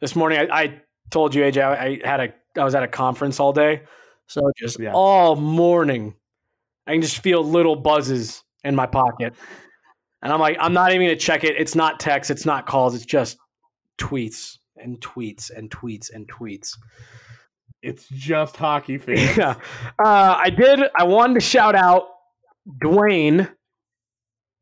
This 0.00 0.16
morning, 0.16 0.38
I, 0.50 0.62
I 0.62 0.80
told 1.10 1.34
you, 1.34 1.42
AJ, 1.42 1.62
I, 1.62 2.00
I 2.04 2.08
had 2.08 2.20
a 2.20 2.34
I 2.60 2.64
was 2.64 2.74
at 2.74 2.82
a 2.82 2.88
conference 2.88 3.38
all 3.38 3.52
day, 3.52 3.82
so 4.26 4.40
just 4.58 4.78
Yeah. 4.80 4.92
all 4.94 5.36
morning, 5.36 6.14
I 6.86 6.92
can 6.92 7.02
just 7.02 7.22
feel 7.22 7.44
little 7.44 7.76
buzzes 7.76 8.42
in 8.64 8.74
my 8.74 8.86
pocket, 8.86 9.34
and 10.22 10.32
I'm 10.32 10.40
like, 10.40 10.56
I'm 10.58 10.72
not 10.72 10.92
even 10.92 11.06
gonna 11.06 11.16
check 11.16 11.44
it. 11.44 11.54
It's 11.58 11.74
not 11.74 12.00
text, 12.00 12.30
it's 12.30 12.46
not 12.46 12.66
calls, 12.66 12.94
it's 12.94 13.04
just 13.06 13.36
tweets 13.98 14.56
and 14.76 14.98
tweets 15.00 15.50
and 15.54 15.70
tweets 15.70 16.10
and 16.12 16.26
tweets. 16.28 16.76
It's 17.82 18.08
just 18.08 18.56
hockey 18.56 18.96
fans. 18.98 19.36
Yeah. 19.36 19.54
Uh, 20.02 20.36
I 20.38 20.50
did. 20.50 20.80
I 20.98 21.04
wanted 21.04 21.34
to 21.34 21.40
shout 21.40 21.74
out 21.74 22.04
Dwayne 22.82 23.50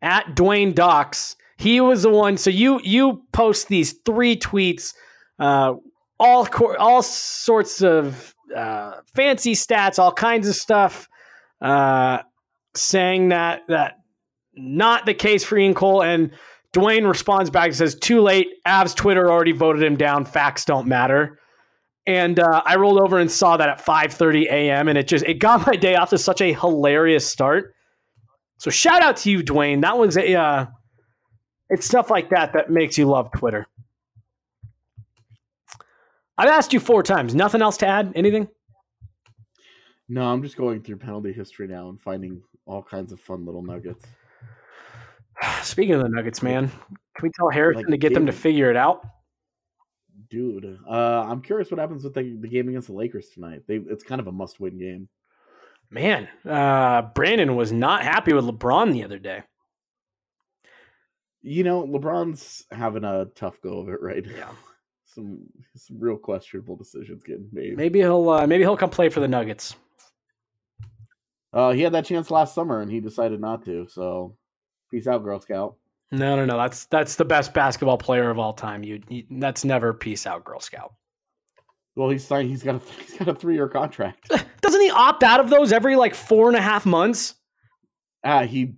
at 0.02 0.34
Dwayne 0.34 0.74
Docs. 0.74 1.36
He 1.56 1.80
was 1.80 2.02
the 2.02 2.10
one. 2.10 2.36
So 2.36 2.50
you 2.50 2.80
you 2.82 3.22
post 3.32 3.68
these 3.68 3.94
three 4.04 4.36
tweets, 4.36 4.94
uh, 5.38 5.74
all 6.18 6.46
cor- 6.46 6.78
all 6.78 7.02
sorts 7.02 7.82
of 7.82 8.34
uh, 8.56 8.94
fancy 9.14 9.54
stats, 9.54 9.98
all 9.98 10.12
kinds 10.12 10.48
of 10.48 10.54
stuff, 10.54 11.08
uh, 11.60 12.20
saying 12.74 13.28
that 13.28 13.62
that 13.68 13.98
not 14.54 15.06
the 15.06 15.14
case 15.14 15.44
for 15.44 15.58
Ian 15.58 15.74
Cole. 15.74 16.02
And 16.02 16.30
Dwayne 16.72 17.06
responds 17.06 17.50
back 17.50 17.66
and 17.66 17.76
says, 17.76 17.94
"Too 17.94 18.22
late. 18.22 18.48
Avs 18.66 18.96
Twitter 18.96 19.30
already 19.30 19.52
voted 19.52 19.82
him 19.82 19.96
down. 19.96 20.24
Facts 20.24 20.64
don't 20.64 20.86
matter." 20.86 21.38
and 22.06 22.40
uh, 22.40 22.62
I 22.64 22.76
rolled 22.76 22.98
over 22.98 23.18
and 23.18 23.30
saw 23.30 23.56
that 23.56 23.68
at 23.68 23.84
5:30 23.84 24.44
a.m. 24.46 24.88
and 24.88 24.96
it 24.96 25.06
just 25.06 25.24
it 25.26 25.34
got 25.34 25.66
my 25.66 25.76
day 25.76 25.94
off 25.94 26.10
to 26.10 26.18
such 26.18 26.40
a 26.40 26.52
hilarious 26.52 27.26
start. 27.26 27.74
So 28.60 28.68
shout 28.70 29.00
out 29.00 29.16
to 29.16 29.30
you, 29.30 29.42
Dwayne. 29.42 29.80
That 29.80 29.96
was 29.96 30.18
a 30.18 30.34
uh, 30.34 30.66
it's 31.70 31.86
stuff 31.86 32.10
like 32.10 32.28
that 32.28 32.52
that 32.52 32.68
makes 32.68 32.98
you 32.98 33.06
love 33.06 33.32
Twitter. 33.32 33.66
I've 36.36 36.50
asked 36.50 36.74
you 36.74 36.78
four 36.78 37.02
times. 37.02 37.34
Nothing 37.34 37.62
else 37.62 37.78
to 37.78 37.86
add? 37.86 38.12
Anything? 38.14 38.48
No, 40.10 40.24
I'm 40.30 40.42
just 40.42 40.58
going 40.58 40.82
through 40.82 40.98
penalty 40.98 41.32
history 41.32 41.68
now 41.68 41.88
and 41.88 41.98
finding 41.98 42.42
all 42.66 42.82
kinds 42.82 43.12
of 43.12 43.20
fun 43.20 43.46
little 43.46 43.62
nuggets. 43.62 44.04
Speaking 45.62 45.94
of 45.94 46.02
the 46.02 46.10
Nuggets, 46.10 46.42
man, 46.42 46.68
can 46.68 47.22
we 47.22 47.30
tell 47.30 47.48
Harrison 47.48 47.84
Like 47.84 47.92
to 47.92 47.96
get 47.96 48.12
them 48.12 48.26
to 48.26 48.32
figure 48.32 48.70
it 48.70 48.76
out? 48.76 49.06
Dude, 50.28 50.78
uh, 50.86 51.22
I'm 51.26 51.40
curious 51.40 51.70
what 51.70 51.80
happens 51.80 52.04
with 52.04 52.12
the, 52.12 52.36
the 52.38 52.48
game 52.48 52.68
against 52.68 52.88
the 52.88 52.94
Lakers 52.94 53.30
tonight. 53.30 53.62
They 53.66 53.76
it's 53.76 54.04
kind 54.04 54.20
of 54.20 54.26
a 54.26 54.32
must-win 54.32 54.76
game. 54.76 55.08
Man, 55.90 56.28
uh, 56.48 57.02
Brandon 57.14 57.56
was 57.56 57.72
not 57.72 58.02
happy 58.02 58.32
with 58.32 58.44
LeBron 58.44 58.92
the 58.92 59.04
other 59.04 59.18
day. 59.18 59.42
You 61.42 61.64
know, 61.64 61.84
LeBron's 61.84 62.64
having 62.70 63.04
a 63.04 63.26
tough 63.34 63.60
go 63.60 63.80
of 63.80 63.88
it 63.88 64.00
right 64.00 64.24
now. 64.24 64.32
Yeah. 64.36 64.50
Some 65.12 65.40
some 65.74 65.98
real 65.98 66.16
questionable 66.16 66.76
decisions 66.76 67.24
getting 67.24 67.48
made. 67.52 67.76
Maybe 67.76 67.98
he'll 67.98 68.28
uh, 68.30 68.46
maybe 68.46 68.62
he'll 68.62 68.76
come 68.76 68.90
play 68.90 69.08
for 69.08 69.18
the 69.18 69.26
Nuggets. 69.26 69.74
Uh, 71.52 71.72
he 71.72 71.82
had 71.82 71.92
that 71.94 72.04
chance 72.04 72.30
last 72.30 72.54
summer 72.54 72.80
and 72.80 72.88
he 72.88 73.00
decided 73.00 73.40
not 73.40 73.64
to. 73.64 73.88
So, 73.88 74.36
peace 74.88 75.08
out, 75.08 75.24
Girl 75.24 75.40
Scout. 75.40 75.74
No, 76.12 76.36
no, 76.36 76.44
no. 76.44 76.56
That's 76.56 76.84
that's 76.86 77.16
the 77.16 77.24
best 77.24 77.52
basketball 77.52 77.98
player 77.98 78.30
of 78.30 78.38
all 78.38 78.52
time. 78.52 78.84
You, 78.84 79.00
you 79.08 79.24
that's 79.30 79.64
never 79.64 79.92
peace 79.92 80.28
out, 80.28 80.44
Girl 80.44 80.60
Scout. 80.60 80.94
Well, 81.96 82.08
he's 82.08 82.26
signed. 82.26 82.48
He's 82.48 82.62
got 82.62 82.76
a 82.76 82.78
he's 83.02 83.16
got 83.16 83.28
a 83.28 83.34
three-year 83.34 83.68
contract. 83.68 84.30
Doesn't 84.60 84.80
he 84.80 84.90
opt 84.90 85.22
out 85.22 85.40
of 85.40 85.50
those 85.50 85.72
every 85.72 85.96
like 85.96 86.14
four 86.14 86.48
and 86.48 86.56
a 86.56 86.60
half 86.60 86.86
months? 86.86 87.34
Ah, 88.24 88.44
he 88.44 88.74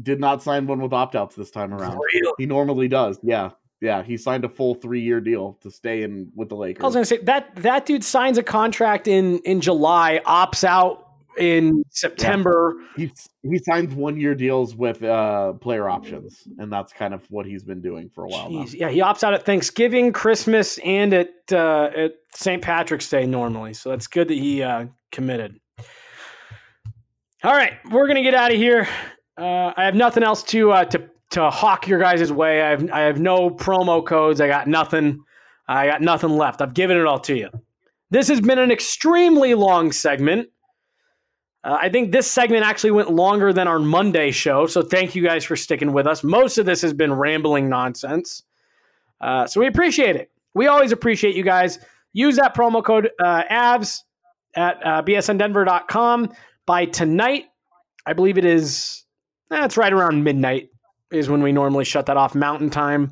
did 0.00 0.20
not 0.20 0.42
sign 0.42 0.66
one 0.66 0.80
with 0.80 0.92
opt 0.92 1.16
outs 1.16 1.34
this 1.34 1.50
time 1.50 1.74
around. 1.74 1.98
He 2.38 2.46
normally 2.46 2.88
does. 2.88 3.18
Yeah. 3.22 3.50
Yeah. 3.80 4.02
He 4.02 4.16
signed 4.16 4.44
a 4.44 4.48
full 4.48 4.74
three 4.74 5.00
year 5.00 5.20
deal 5.20 5.58
to 5.62 5.70
stay 5.70 6.02
in 6.02 6.30
with 6.34 6.48
the 6.48 6.54
Lakers. 6.54 6.82
I 6.82 6.86
was 6.86 6.94
going 6.94 7.04
to 7.04 7.08
say 7.08 7.18
that 7.24 7.54
that 7.56 7.86
dude 7.86 8.04
signs 8.04 8.38
a 8.38 8.42
contract 8.42 9.08
in 9.08 9.38
in 9.40 9.60
July, 9.60 10.20
opts 10.26 10.64
out 10.64 11.01
in 11.38 11.84
September. 11.90 12.74
he 12.96 13.12
he 13.42 13.58
signs 13.58 13.94
one 13.94 14.18
year 14.18 14.34
deals 14.34 14.74
with 14.76 15.02
uh 15.02 15.54
player 15.54 15.88
options, 15.88 16.46
and 16.58 16.72
that's 16.72 16.92
kind 16.92 17.14
of 17.14 17.24
what 17.30 17.46
he's 17.46 17.62
been 17.62 17.80
doing 17.80 18.08
for 18.08 18.24
a 18.24 18.28
while 18.28 18.50
now. 18.50 18.64
Jeez, 18.64 18.74
yeah, 18.74 18.88
he 18.88 19.00
opts 19.00 19.22
out 19.22 19.34
at 19.34 19.44
Thanksgiving, 19.44 20.12
Christmas, 20.12 20.78
and 20.78 21.12
at 21.14 21.30
uh, 21.52 21.90
at 21.96 22.12
St. 22.34 22.62
Patrick's 22.62 23.08
Day 23.08 23.26
normally. 23.26 23.74
So 23.74 23.90
that's 23.90 24.06
good 24.06 24.28
that 24.28 24.38
he 24.38 24.62
uh, 24.62 24.86
committed. 25.10 25.58
All 27.44 27.54
right, 27.54 27.74
we're 27.90 28.06
gonna 28.06 28.22
get 28.22 28.34
out 28.34 28.52
of 28.52 28.56
here. 28.56 28.88
Uh, 29.36 29.72
I 29.76 29.84
have 29.84 29.94
nothing 29.94 30.22
else 30.22 30.42
to 30.44 30.72
uh, 30.72 30.84
to 30.86 31.10
to 31.30 31.50
hawk 31.50 31.88
your 31.88 31.98
guys' 31.98 32.32
way. 32.32 32.62
I 32.62 32.70
have 32.70 32.90
I 32.90 33.00
have 33.00 33.20
no 33.20 33.50
promo 33.50 34.04
codes. 34.04 34.40
I 34.40 34.46
got 34.46 34.68
nothing. 34.68 35.24
I 35.68 35.86
got 35.86 36.02
nothing 36.02 36.30
left. 36.30 36.60
I've 36.60 36.74
given 36.74 36.96
it 36.98 37.06
all 37.06 37.20
to 37.20 37.36
you. 37.36 37.48
This 38.10 38.28
has 38.28 38.42
been 38.42 38.58
an 38.58 38.70
extremely 38.70 39.54
long 39.54 39.90
segment. 39.90 40.48
Uh, 41.64 41.78
I 41.80 41.88
think 41.88 42.10
this 42.10 42.28
segment 42.28 42.64
actually 42.64 42.90
went 42.90 43.10
longer 43.10 43.52
than 43.52 43.68
our 43.68 43.78
Monday 43.78 44.32
show, 44.32 44.66
so 44.66 44.82
thank 44.82 45.14
you 45.14 45.22
guys 45.22 45.44
for 45.44 45.54
sticking 45.54 45.92
with 45.92 46.06
us. 46.06 46.24
Most 46.24 46.58
of 46.58 46.66
this 46.66 46.82
has 46.82 46.92
been 46.92 47.12
rambling 47.12 47.68
nonsense, 47.68 48.42
uh, 49.20 49.46
so 49.46 49.60
we 49.60 49.68
appreciate 49.68 50.16
it. 50.16 50.30
We 50.54 50.66
always 50.66 50.90
appreciate 50.90 51.36
you 51.36 51.44
guys. 51.44 51.78
Use 52.12 52.36
that 52.36 52.54
promo 52.54 52.84
code 52.84 53.10
uh, 53.20 53.44
AVS 53.50 54.02
at 54.56 54.84
uh, 54.84 55.02
bsndenver.com 55.02 56.32
by 56.66 56.84
tonight. 56.86 57.44
I 58.06 58.12
believe 58.12 58.38
it 58.38 58.44
is. 58.44 59.04
Eh, 59.52 59.64
it's 59.64 59.76
right 59.76 59.92
around 59.92 60.24
midnight 60.24 60.70
is 61.12 61.28
when 61.28 61.42
we 61.42 61.52
normally 61.52 61.84
shut 61.84 62.06
that 62.06 62.16
off 62.16 62.34
Mountain 62.34 62.70
Time. 62.70 63.10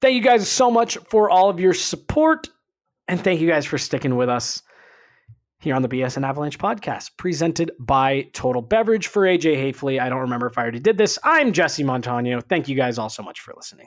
Thank 0.00 0.14
you 0.14 0.22
guys 0.22 0.48
so 0.48 0.70
much 0.70 0.96
for 1.10 1.28
all 1.28 1.48
of 1.48 1.58
your 1.58 1.74
support, 1.74 2.48
and 3.08 3.22
thank 3.22 3.40
you 3.40 3.48
guys 3.48 3.66
for 3.66 3.78
sticking 3.78 4.16
with 4.16 4.28
us 4.28 4.62
here 5.62 5.74
on 5.74 5.82
the 5.82 5.88
BSN 5.88 6.26
Avalanche 6.26 6.58
podcast, 6.58 7.10
presented 7.16 7.70
by 7.78 8.28
Total 8.32 8.60
Beverage 8.60 9.06
for 9.06 9.22
AJ 9.22 9.56
Haefele. 9.56 10.00
I 10.00 10.08
don't 10.08 10.20
remember 10.20 10.46
if 10.46 10.58
I 10.58 10.62
already 10.62 10.80
did 10.80 10.98
this. 10.98 11.18
I'm 11.24 11.52
Jesse 11.52 11.84
Montano. 11.84 12.40
Thank 12.40 12.68
you 12.68 12.76
guys 12.76 12.98
all 12.98 13.08
so 13.08 13.22
much 13.22 13.40
for 13.40 13.54
listening. 13.56 13.86